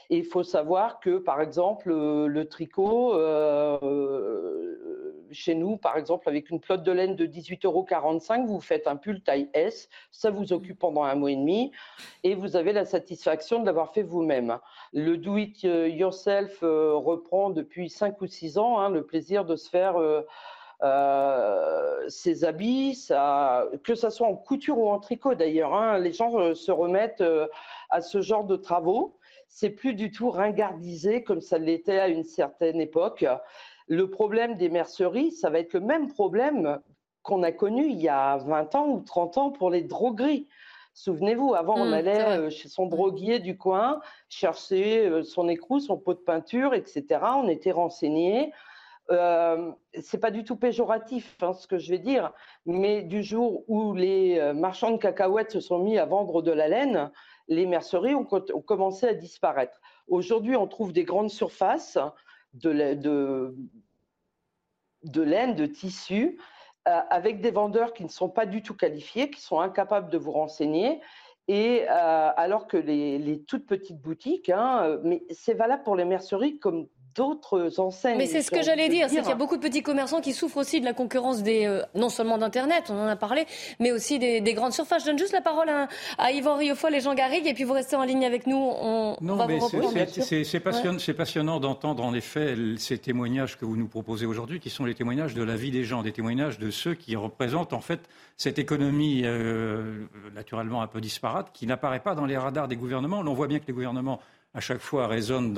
Et 0.10 0.18
il 0.18 0.26
faut 0.26 0.44
savoir 0.44 1.00
que, 1.00 1.18
par 1.18 1.42
exemple, 1.42 1.90
le, 1.90 2.46
tricot, 2.46 3.16
euh, 3.16 4.95
chez 5.32 5.56
nous, 5.56 5.78
par 5.78 5.98
exemple, 5.98 6.28
avec 6.30 6.50
une 6.50 6.60
flotte 6.60 6.84
de 6.84 6.92
laine 6.92 7.16
de 7.16 7.26
18,45 7.26 7.66
euros, 7.66 8.48
vous 8.48 8.60
faites 8.60 8.88
un 8.88 8.96
pull 8.96 9.22
taille 9.22 9.50
S, 9.54 9.90
ça 10.12 10.32
vous 10.32 10.54
occupe 10.54 10.80
pendant 10.80 11.04
un 11.04 11.16
mois 11.16 11.32
et 11.32 11.36
demi 11.36 11.72
et 12.24 12.36
vous 12.36 12.56
avez 12.56 12.74
la 12.74 12.86
satisfaction 12.86 13.60
de 13.60 13.66
l'avoir 13.66 13.94
fait 13.94 14.04
vous-même. 14.04 14.58
Le 14.94 15.18
do 15.18 15.38
it 15.38 15.64
yourself 15.64 16.64
euh, 16.64 16.94
reprend 16.96 17.50
depuis 17.50 17.90
5 17.90 18.22
ou 18.22 18.28
6 18.28 18.58
ans 18.58 18.80
hein, 18.80 18.90
le 18.90 19.06
plaisir 19.06 19.46
de 19.46 19.56
se 19.56 19.70
faire 19.70 19.98
euh, 19.98 20.22
euh, 20.84 22.08
ses 22.10 22.44
habits, 22.44 22.96
ça, 22.96 23.66
que 23.84 23.96
ce 23.96 24.10
soit 24.10 24.28
en 24.28 24.36
couture 24.36 24.78
ou 24.78 24.90
en 24.90 25.00
tricot 25.00 25.36
d'ailleurs. 25.36 25.74
Hein, 25.74 26.00
les 26.00 26.14
gens 26.14 26.54
se 26.54 26.72
remettent 26.72 27.24
à 27.90 28.02
ce 28.02 28.22
genre 28.22 28.44
de 28.44 28.56
travaux. 28.56 29.18
C'est 29.48 29.70
plus 29.70 29.94
du 29.94 30.12
tout 30.12 30.30
ringardisé 30.30 31.24
comme 31.24 31.40
ça 31.40 31.58
l'était 31.58 32.00
à 32.00 32.08
une 32.10 32.26
certaine 32.26 32.82
époque. 32.82 33.26
Le 33.88 34.10
problème 34.10 34.56
des 34.56 34.70
merceries, 34.70 35.32
ça 35.32 35.50
va 35.50 35.60
être 35.60 35.74
le 35.74 35.80
même 35.80 36.08
problème 36.08 36.80
qu'on 37.24 37.44
a 37.44 37.52
connu 37.52 37.88
il 37.88 38.02
y 38.02 38.10
a 38.10 38.38
20 38.38 38.76
ans 38.76 38.88
ou 38.90 39.02
30 39.02 39.38
ans 39.38 39.52
pour 39.52 39.70
les 39.70 39.82
drogueries. 39.82 40.48
Souvenez-vous, 40.94 41.54
avant, 41.56 41.76
on 41.78 41.90
mmh, 41.90 41.94
allait 41.94 42.26
euh, 42.26 42.50
chez 42.50 42.70
son 42.70 42.86
droguier 42.86 43.40
du 43.40 43.58
coin, 43.58 44.00
chercher 44.30 45.08
euh, 45.08 45.24
son 45.24 45.50
écrou, 45.50 45.80
son 45.80 45.98
pot 45.98 46.14
de 46.14 46.20
peinture, 46.20 46.74
etc. 46.74 47.04
On 47.36 47.50
était 47.50 47.72
renseignés. 47.72 48.54
Euh, 49.12 49.72
c'est 50.02 50.18
pas 50.18 50.32
du 50.32 50.44
tout 50.44 50.56
péjoratif 50.56 51.38
hein, 51.42 51.54
ce 51.54 51.68
que 51.68 51.78
je 51.78 51.92
vais 51.92 52.00
dire, 52.00 52.34
mais 52.66 53.04
du 53.04 53.22
jour 53.22 53.64
où 53.68 53.94
les 53.94 54.40
euh, 54.40 54.54
marchands 54.54 54.92
de 54.92 54.98
cacahuètes 54.98 55.52
se 55.52 55.60
sont 55.60 55.78
mis 55.78 56.00
à 56.00 56.06
vendre 56.06 56.42
de 56.42 56.52
la 56.52 56.68
laine, 56.68 57.12
les 57.48 57.68
merceries 57.68 58.16
ont, 58.16 58.28
ont 58.32 58.62
commencé 58.62 59.06
à 59.08 59.14
disparaître. 59.14 59.80
Aujourd'hui, 60.08 60.56
on 60.56 60.66
trouve 60.66 60.92
des 60.92 61.04
grandes 61.04 61.30
surfaces 61.30 62.00
de, 62.56 62.70
laine, 65.22 65.56
de 65.56 65.66
tissu, 65.66 66.40
euh, 66.88 67.02
avec 67.10 67.42
des 67.42 67.52
vendeurs 67.52 67.94
qui 67.94 68.04
ne 68.04 68.10
sont 68.10 68.30
pas 68.30 68.46
du 68.46 68.62
tout 68.62 68.76
qualifiés, 68.76 69.30
qui 69.30 69.42
sont 69.42 69.60
incapables 69.60 70.10
de 70.10 70.18
vous 70.18 70.32
renseigner. 70.32 71.02
Et 71.48 71.84
euh, 71.84 72.32
alors 72.36 72.68
que 72.68 72.78
les, 72.78 73.20
les, 73.20 73.42
toutes 73.44 73.68
petites 73.68 74.02
boutiques, 74.02 74.50
hein, 74.50 75.00
mais 75.04 75.24
c'est 75.30 75.54
valable 75.54 75.84
pour 75.84 75.96
les 75.96 76.06
merceries 76.06 76.58
comme 76.58 76.88
d'autres 77.16 77.80
enseignes. 77.80 78.18
Mais 78.18 78.28
c'est 78.28 78.42
ce 78.42 78.52
que 78.52 78.62
j'allais 78.62 78.90
dire, 78.90 79.10
c'est 79.10 79.20
qu'il 79.20 79.30
y 79.30 79.32
a 79.32 79.36
beaucoup 79.36 79.56
de 79.56 79.62
petits 79.62 79.82
commerçants 79.82 80.22
qui 80.22 80.34
souffrent 80.34 80.58
aussi 80.58 80.80
de 80.80 80.86
la 80.86 80.94
concurrence 80.94 81.44
des, 81.44 81.66
euh, 81.66 81.82
non 81.96 82.10
seulement 82.10 82.38
d'Internet, 82.38 82.86
on 82.90 83.00
en 83.00 83.08
a 83.08 83.16
parlé, 83.16 83.46
mais 83.80 83.92
aussi 83.92 84.20
des, 84.20 84.42
grandes 84.54 84.74
surfaces. 84.74 85.04
Je 85.04 85.08
donne 85.08 85.20
juste 85.20 85.34
la 85.34 85.42
parole 85.42 85.70
à, 85.70 85.88
à 86.18 86.32
Yvan 86.32 86.56
Riofol 86.56 86.94
et 86.96 87.00
Jean 87.00 87.14
Garrigue, 87.14 87.48
et 87.48 87.54
puis 87.54 87.64
vous 87.64 87.74
restez 87.74 87.96
en 87.96 88.04
ligne 88.04 88.26
avec 88.26 88.48
nous. 88.48 88.58
On, 88.58 89.18
non, 89.22 89.36
va 89.36 89.48
mais 89.48 89.58
vous 89.58 89.70
C'est 90.10 90.60
passionnant, 90.60 90.98
passionnant 91.18 91.60
d'entendre 91.60 92.04
en 92.04 92.14
effet 92.14 92.56
ces 92.78 92.98
témoignages 92.98 93.58
que 93.58 93.66
vous 93.66 93.78
nous 93.78 93.88
proposez 93.88 94.26
aujourd'hui, 94.26 94.60
qui 94.60 94.70
sont 94.70 94.86
les 94.86 94.96
témoignages 94.96 95.34
de 95.34 95.44
la 95.44 95.56
vie 95.56 95.72
des 95.72 95.84
gens, 95.84 96.04
des 96.04 96.12
témoignages 96.12 96.60
de 96.60 96.70
ceux 96.70 96.94
qui 96.94 97.16
représentent 97.16 97.74
en 97.74 97.82
fait 97.82 98.02
cette 98.38 98.60
économie 98.60 99.22
euh, 99.24 100.06
naturellement 100.34 100.82
un 100.82 100.88
peu 100.88 101.00
disparate, 101.00 101.52
qui 101.54 101.66
n'apparaît 101.66 102.02
pas 102.02 102.16
dans 102.16 102.26
les 102.26 102.38
radars 102.38 102.68
des 102.68 102.76
gouvernements. 102.76 103.20
On 103.20 103.34
voit 103.34 103.48
bien 103.48 103.60
que 103.60 103.68
les 103.68 103.74
gouvernements 103.74 104.20
à 104.56 104.62
chaque 104.62 104.80
fois 104.80 105.08
résonne 105.08 105.54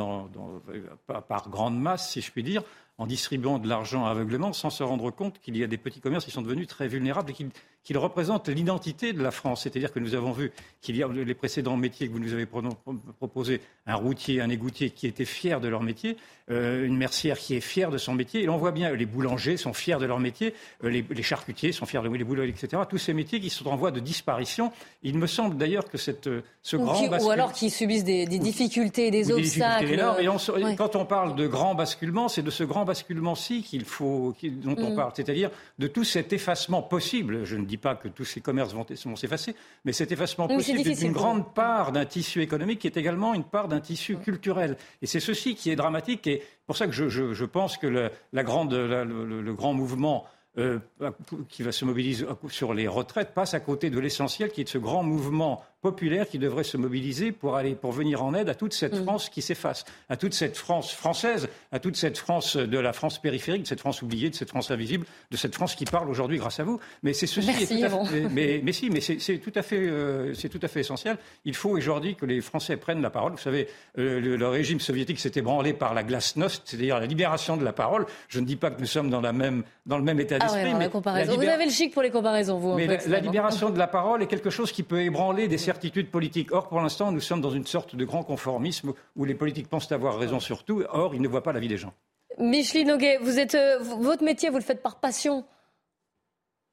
par 1.07 1.49
grande 1.49 1.79
masse, 1.79 2.11
si 2.11 2.21
je 2.21 2.31
puis 2.31 2.43
dire, 2.43 2.63
en 2.97 3.05
distribuant 3.05 3.59
de 3.59 3.67
l'argent 3.69 4.05
aveuglément 4.05 4.53
sans 4.53 4.71
se 4.71 4.81
rendre 4.81 5.11
compte 5.11 5.39
qu'il 5.39 5.55
y 5.55 5.63
a 5.63 5.67
des 5.67 5.77
petits 5.77 6.01
commerces 6.01 6.25
qui 6.25 6.31
sont 6.31 6.41
devenus 6.41 6.67
très 6.67 6.87
vulnérables 6.87 7.29
et 7.29 7.33
qui 7.33 7.45
qu'il 7.87 7.97
représente 7.97 8.49
l'identité 8.49 9.13
de 9.13 9.23
la 9.23 9.31
France. 9.31 9.61
C'est-à-dire 9.63 9.93
que 9.93 9.99
nous 9.99 10.13
avons 10.13 10.33
vu 10.33 10.51
qu'il 10.81 10.97
y 10.97 11.03
a 11.03 11.07
les 11.07 11.33
précédents 11.33 11.77
métiers 11.77 12.09
que 12.09 12.11
vous 12.11 12.19
nous 12.19 12.33
avez 12.33 12.45
proposés, 12.45 13.61
un 13.85 13.95
routier, 13.95 14.41
un 14.41 14.49
égoutier 14.49 14.89
qui 14.89 15.07
étaient 15.07 15.23
fiers 15.23 15.61
de 15.61 15.69
leur 15.69 15.81
métier, 15.81 16.17
euh, 16.51 16.85
une 16.85 16.97
mercière 16.97 17.37
qui 17.37 17.55
est 17.55 17.61
fière 17.61 17.89
de 17.89 17.97
son 17.97 18.13
métier. 18.13 18.43
Et 18.43 18.45
l'on 18.45 18.57
voit 18.57 18.73
bien, 18.73 18.93
les 18.93 19.05
boulangers 19.05 19.55
sont 19.55 19.71
fiers 19.71 19.95
de 19.99 20.05
leur 20.05 20.19
métier, 20.19 20.53
euh, 20.83 20.89
les, 20.89 21.23
charcutiers 21.23 21.71
sont 21.71 21.85
fiers 21.85 22.01
de 22.01 22.09
les 22.09 22.25
boulangers, 22.25 22.49
etc. 22.49 22.83
Tous 22.89 22.97
ces 22.97 23.13
métiers 23.13 23.39
qui 23.39 23.49
sont 23.49 23.67
en 23.67 23.77
voie 23.77 23.91
de 23.91 24.01
disparition. 24.01 24.73
Il 25.01 25.17
me 25.17 25.27
semble 25.27 25.55
d'ailleurs 25.55 25.89
que 25.89 25.97
cette, 25.97 26.27
euh, 26.27 26.43
ce 26.63 26.75
ou 26.75 26.83
grand 26.83 27.23
Ou 27.23 27.29
alors 27.29 27.53
qui 27.53 27.69
subissent 27.69 28.03
des, 28.03 28.25
difficultés, 28.25 29.11
des 29.11 29.31
obstacles. 29.31 29.93
et 29.93 30.75
Quand 30.75 30.97
on 30.97 31.05
parle 31.05 31.37
de 31.37 31.47
grand 31.47 31.73
basculement, 31.73 32.27
c'est 32.27 32.43
de 32.43 32.51
ce 32.51 32.65
grand 32.65 32.83
basculement-ci 32.83 33.63
qu'il 33.63 33.85
faut, 33.85 34.35
dont 34.43 34.75
on 34.77 34.91
mm. 34.91 34.95
parle. 34.95 35.11
C'est-à-dire 35.15 35.51
de 35.79 35.87
tout 35.87 36.03
cet 36.03 36.33
effacement 36.33 36.81
possible, 36.81 37.45
je 37.45 37.55
ne 37.55 37.63
dis 37.63 37.76
pas 37.77 37.95
que 37.95 38.07
tous 38.07 38.25
ces 38.25 38.41
commerces 38.41 38.73
vont, 38.73 38.85
s'effacer, 39.15 39.55
mais 39.85 39.93
cet 39.93 40.11
effacement 40.11 40.47
possible 40.47 40.83
d'une 40.83 41.11
grande 41.11 41.53
part 41.53 41.91
d'un 41.91 42.05
tissu 42.05 42.41
économique 42.41 42.79
qui 42.79 42.87
est 42.87 42.97
également 42.97 43.33
une 43.33 43.43
part 43.43 43.67
d'un 43.67 43.79
tissu 43.79 44.17
culturel. 44.17 44.77
Et 45.01 45.07
c'est 45.07 45.19
ceci 45.19 45.55
qui 45.55 45.69
est 45.69 45.75
dramatique. 45.75 46.27
Et 46.27 46.43
pour 46.65 46.77
ça 46.77 46.87
que 46.87 46.93
je, 46.93 47.45
pense 47.45 47.77
que 47.77 47.87
le, 47.87 48.11
la 48.33 48.43
grande, 48.43 48.73
le, 48.73 49.53
grand 49.53 49.73
mouvement 49.73 50.25
euh, 50.57 50.79
qui 51.49 51.63
va 51.63 51.71
se 51.71 51.85
mobiliser 51.85 52.25
sur 52.49 52.73
les 52.73 52.87
retraites 52.87 53.33
passe 53.33 53.53
à 53.53 53.59
côté 53.59 53.89
de 53.89 53.99
l'essentiel 53.99 54.51
qui 54.51 54.61
est 54.61 54.63
de 54.65 54.69
ce 54.69 54.77
grand 54.77 55.03
mouvement 55.03 55.63
populaire 55.81 56.27
qui 56.27 56.39
devrait 56.39 56.63
se 56.63 56.77
mobiliser 56.77 57.31
pour 57.31 57.55
aller 57.55 57.75
pour 57.75 57.91
venir 57.91 58.23
en 58.23 58.33
aide 58.33 58.49
à 58.49 58.55
toute 58.55 58.73
cette 58.73 58.99
mm. 58.99 59.03
France 59.03 59.29
qui 59.29 59.41
s'efface, 59.41 59.85
à 60.09 60.17
toute 60.17 60.33
cette 60.33 60.57
France 60.57 60.91
française, 60.91 61.49
à 61.71 61.79
toute 61.79 61.95
cette 61.95 62.17
France 62.17 62.57
de 62.57 62.77
la 62.79 62.93
France 62.93 63.21
périphérique, 63.21 63.63
de 63.63 63.67
cette 63.67 63.79
France 63.79 64.01
oubliée, 64.01 64.29
de 64.29 64.35
cette 64.35 64.49
France 64.49 64.71
invisible, 64.71 65.05
de 65.31 65.37
cette 65.37 65.53
France 65.53 65.75
qui 65.75 65.85
parle 65.85 66.09
aujourd'hui 66.09 66.37
grâce 66.37 66.59
à 66.59 66.63
vous. 66.63 66.79
Mais 67.03 67.13
c'est 67.13 67.27
ceci. 67.27 67.47
Merci, 67.47 67.83
à 67.83 67.89
fait, 67.89 68.27
mais, 68.31 68.61
mais, 68.63 68.71
si, 68.71 68.89
mais 68.89 69.01
c'est 69.01 69.37
tout 69.37 69.51
à 69.55 69.61
fait, 69.61 69.77
euh, 69.77 70.33
c'est 70.33 70.49
tout 70.49 70.59
à 70.61 70.67
fait 70.67 70.79
essentiel. 70.79 71.17
Il 71.45 71.55
faut 71.55 71.69
aujourd'hui 71.69 72.15
que 72.15 72.25
les 72.25 72.41
Français 72.41 72.77
prennent 72.77 73.01
la 73.01 73.09
parole. 73.09 73.33
Vous 73.33 73.37
savez, 73.37 73.67
euh, 73.97 74.19
le, 74.19 74.47
régime 74.47 74.79
soviétique 74.79 75.19
s'était 75.19 75.41
branlé 75.41 75.73
par 75.73 75.93
la 75.93 76.03
glasnost, 76.03 76.63
c'est-à-dire 76.65 76.99
la 76.99 77.05
libération 77.05 77.57
de 77.57 77.63
la 77.63 77.73
parole. 77.73 78.05
Je 78.29 78.39
ne 78.39 78.45
dis 78.45 78.55
pas 78.55 78.71
que 78.71 78.79
nous 78.79 78.87
sommes 78.87 79.09
dans 79.09 79.21
la 79.21 79.33
même 79.33 79.63
dans 79.85 79.97
le 79.97 80.03
même 80.03 80.19
état 80.19 80.35
ah 80.39 80.45
d'esprit, 80.45 80.73
mais 80.73 80.89
vous 80.89 81.47
avez 81.47 81.65
le 81.65 81.71
chic 81.71 81.93
pour 81.93 82.01
les 82.01 82.09
comparaisons, 82.09 82.57
vous. 82.57 82.75
Mais 82.75 82.87
la, 83.07 83.19
libération 83.19 83.69
de 83.69 83.77
la 83.77 83.87
parole 83.87 84.21
est 84.21 84.27
quelque 84.27 84.49
chose 84.49 84.71
qui 84.71 84.83
peut 84.83 85.01
ébranler 85.01 85.47
des 85.47 85.57
certitudes 85.67 86.09
politiques. 86.09 86.53
Or, 86.53 86.69
pour 86.69 86.79
l'instant, 86.79 87.11
nous 87.11 87.19
sommes 87.19 87.41
dans 87.41 87.49
une 87.49 87.65
sorte 87.65 87.93
de 87.93 88.05
grand 88.05 88.23
conformisme 88.23 88.93
où 89.17 89.25
les 89.25 89.35
politiques 89.35 89.67
pensent 89.67 89.91
avoir 89.91 90.17
raison 90.17 90.39
sur 90.39 90.63
tout. 90.63 90.81
Or, 90.89 91.13
ils 91.13 91.21
ne 91.21 91.27
voient 91.27 91.43
pas 91.43 91.51
la 91.51 91.59
vie 91.59 91.67
des 91.67 91.75
gens. 91.77 91.93
Micheline 92.37 92.87
Noguet, 92.87 93.17
vous 93.17 93.37
êtes, 93.37 93.55
euh, 93.55 93.79
votre 93.79 94.23
métier, 94.23 94.49
vous 94.49 94.57
le 94.57 94.63
faites 94.63 94.81
par 94.81 95.01
passion. 95.01 95.43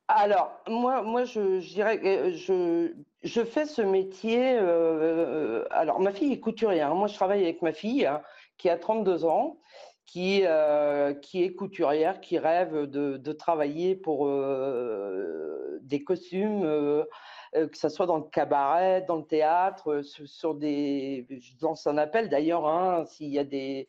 Alors, 0.06 0.52
moi, 0.68 1.02
moi 1.02 1.24
je, 1.24 1.58
dirais 1.58 1.98
que 1.98 2.30
je, 2.32 2.92
je 3.24 3.44
fais 3.44 3.66
ce 3.66 3.82
métier. 3.82 4.58
Euh, 4.58 4.62
euh, 4.62 5.64
alors, 5.70 5.98
ma 5.98 6.12
fille 6.12 6.32
est 6.32 6.38
couturière. 6.38 6.94
Moi, 6.94 7.08
je 7.08 7.14
travaille 7.14 7.42
avec 7.42 7.62
ma 7.62 7.72
fille 7.72 8.06
hein, 8.06 8.22
qui 8.58 8.68
a 8.68 8.76
32 8.78 9.24
ans 9.24 9.58
qui, 10.06 10.42
euh, 10.44 11.14
qui 11.14 11.42
est 11.42 11.54
couturière, 11.54 12.20
qui 12.20 12.38
rêve 12.38 12.86
de, 12.86 13.16
de 13.16 13.32
travailler 13.32 13.96
pour 13.96 14.26
euh, 14.26 15.78
des 15.82 16.04
costumes, 16.04 16.62
euh, 16.64 17.04
que 17.54 17.76
ce 17.76 17.88
soit 17.88 18.06
dans 18.06 18.16
le 18.16 18.24
cabaret, 18.24 19.04
dans 19.06 19.16
le 19.16 19.24
théâtre, 19.24 20.02
sur, 20.02 20.54
des... 20.54 21.26
Je 21.30 21.52
lance 21.62 21.86
un 21.86 21.98
appel 21.98 22.28
d'ailleurs, 22.28 22.66
hein, 22.66 23.04
s'il 23.06 23.30
y 23.30 23.38
a 23.38 23.44
des, 23.44 23.88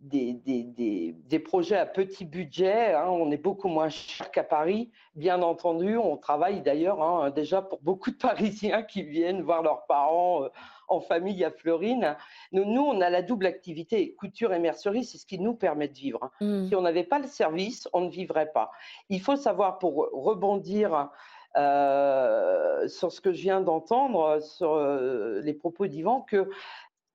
des, 0.00 0.34
des, 0.34 1.14
des, 1.14 1.38
projets 1.38 1.76
à 1.76 1.86
petit 1.86 2.24
budget. 2.24 2.94
Hein, 2.94 3.08
on 3.08 3.30
est 3.30 3.38
beaucoup 3.42 3.68
moins 3.68 3.88
cher 3.88 4.30
qu'à 4.30 4.44
Paris, 4.44 4.90
bien 5.14 5.42
entendu. 5.42 5.96
On 5.96 6.16
travaille 6.16 6.60
d'ailleurs 6.60 7.02
hein, 7.02 7.30
déjà 7.30 7.62
pour 7.62 7.80
beaucoup 7.80 8.10
de 8.10 8.16
Parisiens 8.16 8.82
qui 8.82 9.02
viennent 9.02 9.42
voir 9.42 9.62
leurs 9.62 9.86
parents 9.86 10.48
en 10.88 11.00
famille 11.00 11.44
à 11.44 11.50
Florine. 11.50 12.16
Nous, 12.52 12.64
nous, 12.64 12.82
on 12.82 13.00
a 13.00 13.08
la 13.08 13.22
double 13.22 13.46
activité, 13.46 14.14
couture 14.16 14.52
et 14.52 14.58
mercerie, 14.58 15.04
c'est 15.04 15.18
ce 15.18 15.26
qui 15.26 15.38
nous 15.38 15.54
permet 15.54 15.88
de 15.88 15.94
vivre. 15.94 16.30
Mm. 16.40 16.66
Si 16.66 16.74
on 16.74 16.82
n'avait 16.82 17.04
pas 17.04 17.18
le 17.18 17.28
service, 17.28 17.88
on 17.92 18.02
ne 18.02 18.10
vivrait 18.10 18.50
pas. 18.52 18.70
Il 19.08 19.20
faut 19.20 19.36
savoir, 19.36 19.78
pour 19.78 20.10
rebondir 20.12 21.10
euh, 21.56 22.86
sur 22.88 23.12
ce 23.12 23.20
que 23.20 23.32
je 23.32 23.42
viens 23.42 23.60
d'entendre, 23.60 24.40
sur 24.40 24.74
euh, 24.74 25.40
les 25.42 25.54
propos 25.54 25.86
d'Yvan, 25.86 26.22
que 26.22 26.48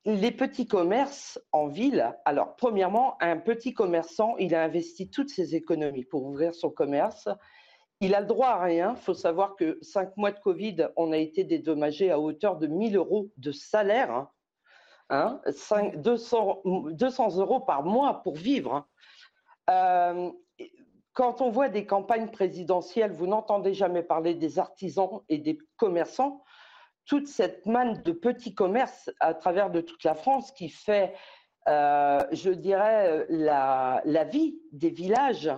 les 0.06 0.32
petits 0.32 0.68
commerces 0.68 1.40
en 1.52 1.68
ville, 1.68 2.16
alors 2.26 2.56
premièrement, 2.56 3.18
un 3.22 3.38
petit 3.38 3.74
commerçant, 3.74 4.36
il 4.38 4.54
a 4.54 4.64
investi 4.64 5.10
toutes 5.10 5.30
ses 5.30 5.56
économies 5.56 6.06
pour 6.06 6.26
ouvrir 6.26 6.54
son 6.54 6.70
commerce. 6.70 7.28
Il 8.02 8.14
a 8.14 8.22
le 8.22 8.28
droit 8.28 8.50
à 8.50 8.64
rien. 8.64 8.94
Il 8.96 9.02
faut 9.02 9.16
savoir 9.16 9.56
que 9.56 9.80
cinq 9.82 10.16
mois 10.18 10.32
de 10.32 10.40
Covid, 10.40 10.90
on 10.96 11.12
a 11.12 11.18
été 11.18 11.44
dédommagé 11.44 12.12
à 12.12 12.20
hauteur 12.20 12.58
de 12.58 12.68
1000 12.68 12.98
euros 12.98 13.32
de 13.38 13.52
salaire. 13.52 14.28
Hein, 15.10 15.40
5, 15.50 16.02
200, 16.02 16.62
200, 16.92 17.38
euros 17.38 17.60
par 17.60 17.84
mois 17.84 18.22
pour 18.22 18.36
vivre. 18.36 18.88
Euh, 19.70 20.32
quand 21.16 21.41
on 21.41 21.49
voit 21.49 21.70
des 21.70 21.86
campagnes 21.86 22.28
présidentielles, 22.28 23.13
vous 23.13 23.26
n'entendez 23.26 23.74
jamais 23.74 24.03
parler 24.03 24.36
des 24.36 24.59
artisans 24.59 25.22
et 25.30 25.38
des 25.38 25.57
commerçants. 25.78 26.43
Toute 27.05 27.28
cette 27.28 27.66
manne 27.66 28.03
de 28.03 28.11
petits 28.11 28.53
commerces 28.53 29.09
à 29.22 29.34
travers 29.34 29.70
de 29.70 29.80
toute 29.80 30.03
la 30.03 30.13
France 30.13 30.51
qui 30.51 30.68
fait, 30.68 31.13
euh, 31.70 32.20
je 32.34 32.51
dirais, 32.51 33.26
la, 33.30 34.01
vie 34.30 34.59
des 34.74 34.89
villages. 34.89 35.49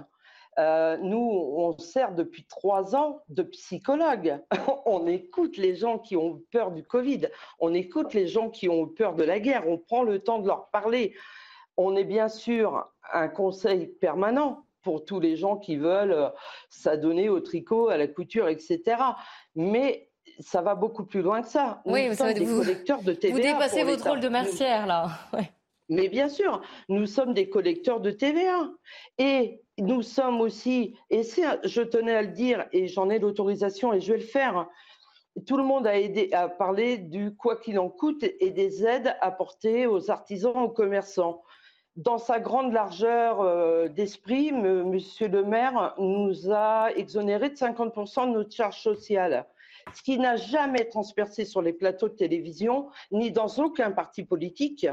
Euh, 0.60 0.98
nous, 0.98 1.18
on 1.18 1.76
sert 1.80 2.14
depuis 2.14 2.46
trois 2.46 2.96
ans 2.96 3.24
de 3.30 3.42
psychologue. 3.42 4.40
on 4.86 5.08
écoute 5.08 5.58
les 5.58 5.76
gens 5.76 5.98
qui 5.98 6.16
ont 6.16 6.44
peur 6.52 6.72
du 6.72 6.84
Covid, 6.84 7.30
on 7.60 7.74
écoute 7.74 8.14
les 8.14 8.28
gens 8.28 8.52
qui 8.52 8.70
ont 8.70 8.88
peur 8.88 9.16
de 9.16 9.24
la 9.24 9.40
guerre, 9.40 9.68
on 9.68 9.80
prend 9.80 10.04
le 10.04 10.20
temps 10.20 10.38
de 10.38 10.48
leur 10.48 10.70
parler. 10.70 11.16
On 11.78 11.96
est 11.96 12.06
bien 12.06 12.28
sûr 12.28 12.88
un 13.12 13.28
conseil 13.28 13.88
permanent 13.88 14.67
pour 14.88 15.04
tous 15.04 15.20
les 15.20 15.36
gens 15.36 15.58
qui 15.58 15.76
veulent 15.76 16.32
s'adonner 16.70 17.28
au 17.28 17.42
tricot, 17.42 17.90
à 17.90 17.98
la 17.98 18.08
couture, 18.08 18.48
etc. 18.48 18.82
Mais 19.54 20.10
ça 20.40 20.62
va 20.62 20.76
beaucoup 20.76 21.04
plus 21.04 21.22
loin 21.22 21.42
que 21.42 21.50
ça. 21.50 21.82
Nous 21.86 21.94
oui, 21.94 22.16
sommes 22.16 22.32
des 22.32 22.46
vous, 22.46 22.60
collecteurs 22.60 23.04
de 23.04 23.12
TVA. 23.12 23.36
Vous 23.36 23.42
dépassez 23.42 23.84
votre 23.84 24.08
rôle 24.08 24.22
de 24.22 24.30
mercière, 24.30 24.88
là. 24.88 25.10
Ouais. 25.34 25.52
Mais 25.90 26.08
bien 26.08 26.30
sûr, 26.30 26.62
nous 26.88 27.06
sommes 27.06 27.34
des 27.34 27.50
collecteurs 27.50 28.00
de 28.00 28.12
TVA. 28.12 28.70
Et 29.18 29.62
nous 29.78 30.04
sommes 30.04 30.40
aussi, 30.40 30.96
et 31.10 31.24
je 31.24 31.82
tenais 31.82 32.16
à 32.16 32.22
le 32.22 32.30
dire, 32.30 32.66
et 32.72 32.88
j'en 32.88 33.10
ai 33.10 33.20
l'autorisation 33.20 33.92
et 33.92 34.00
je 34.00 34.14
vais 34.14 34.20
le 34.20 34.24
faire, 34.24 34.70
tout 35.46 35.58
le 35.58 35.66
monde 35.66 35.86
a, 35.86 36.00
aidé, 36.00 36.30
à 36.32 36.48
parler 36.48 36.98
du 36.98 37.36
quoi 37.36 37.58
qu'il 37.58 37.78
en 37.78 37.90
coûte 37.90 38.24
et 38.24 38.52
des 38.52 38.86
aides 38.86 39.18
apportées 39.20 39.86
aux 39.86 40.10
artisans, 40.10 40.56
aux 40.56 40.70
commerçants. 40.70 41.44
Dans 41.98 42.20
sa 42.20 42.40
grande 42.40 42.74
largeur 42.74 43.42
euh, 43.42 43.88
d'esprit, 43.88 44.52
Monsieur 44.52 45.28
le 45.28 45.44
maire 45.44 45.96
nous 45.98 46.52
a 46.52 46.92
exonéré 46.96 47.50
de 47.50 47.56
50% 47.56 48.30
de 48.30 48.34
notre 48.34 48.56
charge 48.56 48.80
sociale, 48.80 49.46
ce 49.96 50.04
qui 50.04 50.20
n'a 50.20 50.36
jamais 50.36 50.86
transpercé 50.86 51.44
sur 51.44 51.62
les 51.62 51.74
plateaux 51.74 52.08
de 52.08 52.14
télévision, 52.14 52.90
ni 53.12 53.32
dans 53.32 53.48
aucun 53.58 53.92
parti 53.92 54.24
politique 54.24 54.88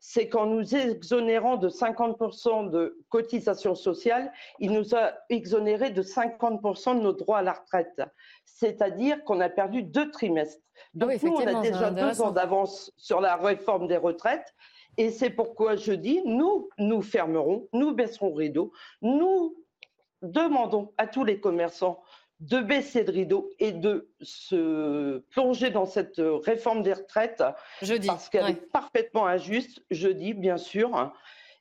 c'est 0.00 0.28
qu'en 0.28 0.46
nous 0.46 0.74
exonérant 0.74 1.56
de 1.56 1.68
50% 1.68 2.70
de 2.70 2.98
cotisations 3.08 3.74
sociales, 3.74 4.32
il 4.58 4.72
nous 4.72 4.94
a 4.94 5.12
exonéré 5.28 5.90
de 5.90 6.02
50% 6.02 6.96
de 6.96 7.00
nos 7.00 7.12
droits 7.12 7.38
à 7.38 7.42
la 7.42 7.52
retraite. 7.52 8.00
C'est-à-dire 8.44 9.22
qu'on 9.24 9.40
a 9.40 9.48
perdu 9.48 9.82
deux 9.82 10.10
trimestres. 10.10 10.62
Donc 10.94 11.10
ah 11.12 11.18
oui, 11.22 11.30
nous, 11.30 11.36
on 11.36 11.46
a 11.46 11.60
déjà 11.60 11.90
deux 11.90 12.22
ans 12.22 12.30
d'avance 12.30 12.92
sur 12.96 13.20
la 13.20 13.36
réforme 13.36 13.88
des 13.88 13.96
retraites. 13.96 14.54
Et 14.98 15.10
c'est 15.10 15.30
pourquoi 15.30 15.76
je 15.76 15.92
dis, 15.92 16.20
nous, 16.26 16.68
nous 16.76 17.02
fermerons, 17.02 17.68
nous 17.72 17.94
baisserons 17.94 18.34
rideau, 18.34 18.72
nous 19.00 19.56
demandons 20.22 20.92
à 20.98 21.06
tous 21.06 21.24
les 21.24 21.40
commerçants 21.40 22.02
de 22.40 22.60
baisser 22.60 23.04
le 23.04 23.12
rideau 23.12 23.50
et 23.60 23.72
de 23.72 24.10
se 24.20 25.18
plonger 25.30 25.70
dans 25.70 25.86
cette 25.86 26.20
réforme 26.44 26.82
des 26.82 26.92
retraites 26.92 27.42
Jeudi, 27.80 28.08
parce 28.08 28.28
qu'elle 28.28 28.44
ouais. 28.44 28.50
est 28.50 28.72
parfaitement 28.72 29.26
injuste, 29.26 29.82
je 29.90 30.08
dis 30.08 30.34
bien 30.34 30.56
sûr, 30.56 31.12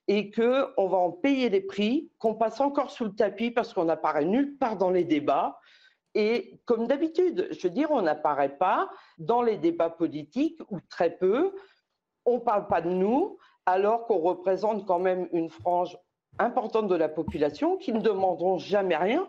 et 0.08 0.32
que 0.32 0.66
on 0.78 0.88
va 0.88 0.98
en 0.98 1.12
payer 1.12 1.50
les 1.50 1.62
prix, 1.62 2.12
qu'on 2.18 2.34
passe 2.34 2.60
encore 2.60 2.90
sous 2.90 3.06
le 3.06 3.14
tapis 3.14 3.52
parce 3.52 3.74
qu'on 3.74 3.86
n'apparaît 3.86 4.26
nulle 4.26 4.58
part 4.58 4.78
dans 4.78 4.90
les 4.92 5.04
débats. 5.04 5.60
Et 6.16 6.60
comme 6.66 6.88
d'habitude, 6.88 7.48
je 7.52 7.68
veux 7.68 7.74
dire, 7.74 7.92
on 7.92 8.02
n'apparaît 8.02 8.58
pas 8.58 8.90
dans 9.20 9.44
les 9.44 9.58
débats 9.58 9.92
politiques 9.92 10.60
ou 10.70 10.80
très 10.90 11.12
peu. 11.12 11.54
On 12.28 12.36
ne 12.36 12.40
parle 12.40 12.68
pas 12.68 12.82
de 12.82 12.90
nous, 12.90 13.38
alors 13.66 14.06
qu'on 14.06 14.20
représente 14.20 14.86
quand 14.86 15.00
même 15.00 15.30
une 15.32 15.50
frange 15.50 15.98
importante 16.40 16.88
de 16.88 16.96
la 16.96 17.08
population 17.08 17.78
qui 17.78 17.94
ne 17.94 18.02
demanderont 18.02 18.58
jamais 18.58 18.98
rien 18.98 19.28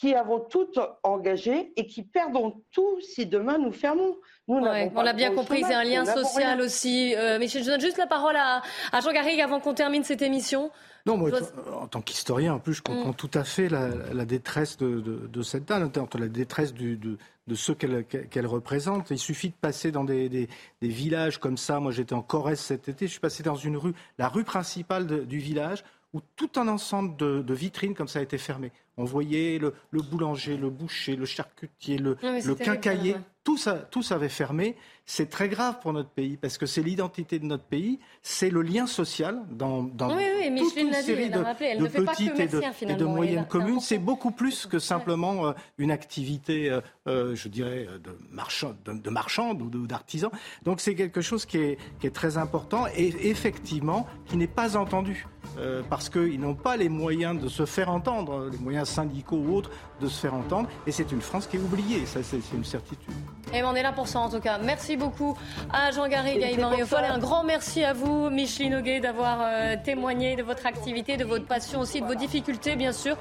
qui 0.00 0.14
avons 0.14 0.40
toutes 0.40 0.78
engagé 1.02 1.74
et 1.76 1.86
qui 1.86 2.02
perdons 2.02 2.62
tout 2.72 3.00
si 3.02 3.26
demain 3.26 3.58
nous 3.58 3.70
fermons. 3.70 4.16
Nous 4.48 4.56
ouais, 4.56 4.90
on 4.94 5.02
l'a 5.02 5.12
bien 5.12 5.34
compris, 5.34 5.62
c'est 5.62 5.74
un 5.74 5.84
lien 5.84 6.06
social 6.06 6.56
rien. 6.56 6.64
aussi. 6.64 7.14
Euh, 7.14 7.38
Michel, 7.38 7.62
je 7.62 7.68
donne 7.68 7.82
juste 7.82 7.98
la 7.98 8.06
parole 8.06 8.34
à, 8.36 8.62
à 8.92 9.00
Jean 9.00 9.12
Garrigue 9.12 9.42
avant 9.42 9.60
qu'on 9.60 9.74
termine 9.74 10.02
cette 10.02 10.22
émission. 10.22 10.70
Non, 11.04 11.18
moi, 11.18 11.30
en 11.78 11.86
tant 11.86 12.00
qu'historien, 12.00 12.54
en 12.54 12.58
plus, 12.60 12.72
je 12.74 12.82
comprends 12.82 13.10
mm. 13.10 13.14
tout 13.14 13.30
à 13.34 13.44
fait 13.44 13.68
la, 13.68 13.90
la 14.14 14.24
détresse 14.24 14.78
de, 14.78 15.00
de, 15.00 15.26
de, 15.26 15.42
cette 15.42 15.66
dame, 15.66 15.90
la 16.18 16.28
détresse 16.28 16.72
du, 16.72 16.96
de, 16.96 17.18
de 17.46 17.54
ceux 17.54 17.74
qu'elle 17.74 18.06
qu 18.06 18.40
représente. 18.46 19.10
Il 19.10 19.18
suffit 19.18 19.50
de 19.50 19.54
passer 19.54 19.92
dans 19.92 20.04
des, 20.04 20.30
des, 20.30 20.48
des 20.80 20.88
villages 20.88 21.38
comme 21.38 21.58
ça. 21.58 21.78
Moi, 21.78 21.92
j'étais 21.92 22.14
en 22.14 22.22
Corrèze 22.22 22.60
cet 22.60 22.88
été, 22.88 23.06
je 23.06 23.12
suis 23.12 23.20
passé 23.20 23.42
dans 23.42 23.56
une 23.56 23.76
rue, 23.76 23.92
la 24.18 24.28
rue 24.28 24.44
principale 24.44 25.06
de, 25.06 25.18
du 25.20 25.38
village, 25.38 25.84
où 26.12 26.20
tout 26.36 26.50
un 26.56 26.68
ensemble 26.68 27.16
de, 27.16 27.42
de, 27.42 27.54
vitrines 27.54 27.94
comme 27.94 28.08
ça 28.08 28.18
a 28.18 28.22
été 28.22 28.38
fermé. 28.38 28.72
On 29.00 29.04
voyait 29.04 29.58
le, 29.58 29.72
le 29.92 30.02
boulanger, 30.02 30.58
le 30.58 30.68
boucher, 30.68 31.16
le 31.16 31.24
charcutier, 31.24 31.96
le, 31.96 32.18
le 32.22 32.54
quincaillier, 32.54 33.14
ouais. 33.14 33.20
Tout, 33.44 33.56
ça, 33.56 33.74
tout 33.74 34.02
ça 34.02 34.16
avait 34.16 34.28
fermé. 34.28 34.76
C'est 35.06 35.28
très 35.28 35.48
grave 35.48 35.80
pour 35.80 35.92
notre 35.92 36.10
pays 36.10 36.36
parce 36.36 36.56
que 36.56 36.66
c'est 36.66 36.82
l'identité 36.82 37.38
de 37.38 37.44
notre 37.44 37.64
pays, 37.64 37.98
c'est 38.22 38.50
le 38.50 38.62
lien 38.62 38.86
social 38.86 39.42
dans, 39.50 39.82
dans 39.82 40.14
oui, 40.14 40.22
oui, 40.38 40.56
toute 40.56 40.76
une 40.76 40.90
dit, 40.90 41.02
série 41.02 41.30
de, 41.30 41.38
rappelé, 41.38 41.76
de 41.76 41.86
petites 41.86 42.38
et 42.38 42.46
de, 42.46 42.62
et 42.82 42.94
de, 42.94 43.04
moyennes 43.04 43.46
communes. 43.46 43.80
C'est 43.80 43.98
beaucoup 43.98 44.30
plus 44.30 44.66
que 44.66 44.78
simplement 44.78 45.48
euh, 45.48 45.52
une 45.78 45.90
activité, 45.90 46.70
euh, 46.70 46.80
euh, 47.08 47.34
je 47.34 47.48
dirais, 47.48 47.88
de, 48.04 48.16
marchand, 48.30 48.76
de, 48.84 48.92
de 48.92 49.10
marchande 49.10 49.62
ou 49.62 49.86
d'artisan. 49.86 50.30
Donc 50.62 50.80
c'est 50.80 50.94
quelque 50.94 51.20
chose 51.20 51.44
qui 51.44 51.58
est, 51.58 51.78
qui 51.98 52.06
est 52.06 52.14
très 52.14 52.36
important 52.36 52.86
et 52.94 53.08
effectivement 53.28 54.06
qui 54.26 54.36
n'est 54.36 54.46
pas 54.46 54.76
entendu. 54.76 55.26
Euh, 55.58 55.82
parce 55.88 56.08
qu'ils 56.08 56.40
n'ont 56.40 56.54
pas 56.54 56.76
les 56.76 56.88
moyens 56.88 57.40
de 57.40 57.48
se 57.48 57.66
faire 57.66 57.90
entendre, 57.90 58.48
les 58.50 58.58
moyens 58.58 58.88
syndicaux 58.88 59.36
ou 59.36 59.56
autres 59.56 59.70
de 60.00 60.06
se 60.06 60.20
faire 60.20 60.34
entendre. 60.34 60.68
Et 60.86 60.92
c'est 60.92 61.10
une 61.10 61.20
France 61.20 61.46
qui 61.46 61.56
est 61.56 61.60
oubliée, 61.60 62.06
ça 62.06 62.22
c'est 62.22 62.40
une 62.54 62.64
certitude. 62.64 63.12
Et 63.52 63.64
on 63.64 63.74
est 63.74 63.82
là 63.82 63.92
pour 63.92 64.06
ça 64.06 64.20
en 64.20 64.28
tout 64.28 64.40
cas. 64.40 64.58
Merci 64.58 64.96
beaucoup 64.96 65.36
à 65.72 65.90
Jean 65.90 66.06
Garrigue, 66.08 66.42
à 66.42 66.68
Riofol 66.68 67.02
et 67.02 67.06
un 67.06 67.18
grand 67.18 67.42
merci 67.42 67.82
à 67.82 67.92
vous, 67.92 68.30
Micheline 68.30 68.76
Auguet, 68.76 69.00
d'avoir 69.00 69.38
euh, 69.42 69.74
témoigné 69.82 70.36
de 70.36 70.42
votre 70.42 70.66
activité, 70.66 71.16
de 71.16 71.24
votre 71.24 71.46
passion 71.46 71.80
aussi, 71.80 72.00
de 72.00 72.06
vos 72.06 72.14
difficultés 72.14 72.76
bien 72.76 72.92
sûr. 72.92 73.16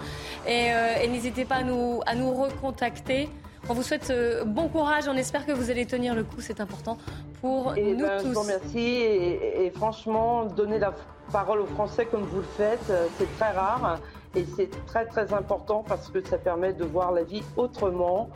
Et, 0.47 0.71
euh, 0.71 1.01
et 1.03 1.07
n'hésitez 1.07 1.45
pas 1.45 1.55
à 1.55 1.63
nous, 1.63 2.01
à 2.05 2.15
nous 2.15 2.31
recontacter. 2.31 3.29
On 3.69 3.73
vous 3.73 3.83
souhaite 3.83 4.09
euh, 4.11 4.45
bon 4.45 4.67
courage. 4.67 5.05
On 5.07 5.15
espère 5.15 5.45
que 5.45 5.51
vous 5.51 5.71
allez 5.71 5.85
tenir 5.85 6.13
le 6.15 6.23
coup. 6.23 6.39
C'est 6.39 6.61
important 6.61 6.97
pour 7.41 7.75
et 7.75 7.93
nous 7.93 8.05
ben, 8.05 8.21
tous. 8.21 8.27
Je 8.27 8.33
vous 8.33 8.41
remercie. 8.41 8.77
Et, 8.77 9.65
et, 9.65 9.71
franchement, 9.71 10.45
donner 10.45 10.79
la 10.79 10.93
parole 11.31 11.59
aux 11.61 11.67
Français 11.67 12.05
comme 12.05 12.23
vous 12.23 12.37
le 12.37 12.47
faites, 12.57 12.91
c'est 13.17 13.37
très 13.37 13.51
rare. 13.51 13.99
Et 14.35 14.45
c'est 14.55 14.69
très, 14.85 15.05
très 15.05 15.33
important 15.33 15.83
parce 15.87 16.09
que 16.09 16.23
ça 16.23 16.37
permet 16.37 16.73
de 16.73 16.85
voir 16.85 17.11
la 17.11 17.23
vie 17.23 17.43
autrement 17.57 18.29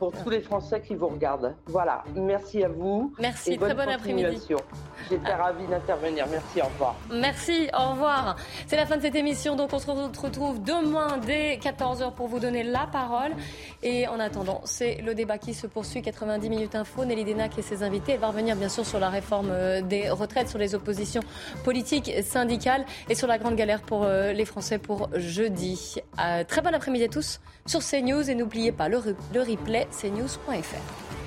pour 0.00 0.12
tous 0.12 0.30
les 0.30 0.40
Français 0.40 0.80
qui 0.80 0.94
vous 0.94 1.08
regardent. 1.08 1.54
Voilà. 1.66 2.02
Merci 2.16 2.64
à 2.64 2.68
vous. 2.68 3.12
Merci. 3.20 3.52
Et 3.52 3.58
bonne 3.58 3.74
très 3.74 3.86
bon 3.86 3.92
après-midi. 3.92 4.40
J'étais 5.08 5.34
ravie 5.34 5.66
d'intervenir. 5.66 6.26
Merci. 6.30 6.60
Au 6.60 6.66
revoir. 6.66 6.96
Merci. 7.12 7.68
Au 7.72 7.92
revoir. 7.92 8.36
C'est 8.66 8.76
la 8.76 8.86
fin 8.86 8.96
de 8.96 9.02
cette 9.02 9.14
émission. 9.14 9.56
Donc, 9.56 9.72
on 9.72 9.78
se 9.78 9.86
retrouve 9.86 10.62
demain 10.62 11.18
dès 11.24 11.56
14h 11.56 12.12
pour 12.14 12.28
vous 12.28 12.40
donner 12.40 12.62
la 12.62 12.86
parole. 12.90 13.32
Et 13.82 14.08
en 14.08 14.18
attendant, 14.20 14.60
c'est 14.64 14.96
le 15.02 15.14
débat 15.14 15.38
qui 15.38 15.54
se 15.54 15.66
poursuit. 15.66 16.02
90 16.02 16.48
minutes 16.50 16.74
info. 16.74 17.04
Nelly 17.04 17.24
Denac 17.24 17.58
et 17.58 17.62
ses 17.62 17.82
invités. 17.82 18.12
Elle 18.12 18.20
va 18.20 18.28
revenir, 18.28 18.56
bien 18.56 18.68
sûr, 18.68 18.84
sur 18.84 18.98
la 18.98 19.08
réforme 19.08 19.50
des 19.82 20.10
retraites, 20.10 20.48
sur 20.48 20.58
les 20.58 20.74
oppositions 20.74 21.22
politiques, 21.64 22.12
syndicales 22.22 22.84
et 23.08 23.14
sur 23.14 23.26
la 23.26 23.38
grande 23.38 23.56
galère 23.56 23.80
pour 23.80 24.04
les 24.06 24.44
Français 24.44 24.78
pour 24.78 25.08
jeudi. 25.14 25.96
Euh, 26.18 26.44
très 26.44 26.60
bon 26.62 26.74
après-midi 26.74 27.04
à 27.04 27.08
tous 27.08 27.40
sur 27.66 27.80
CNews. 27.80 28.28
Et 28.30 28.34
n'oubliez 28.34 28.72
pas 28.72 28.88
le, 28.88 29.00
le 29.34 29.40
replay 29.40 29.86
cnews.fr. 30.00 31.19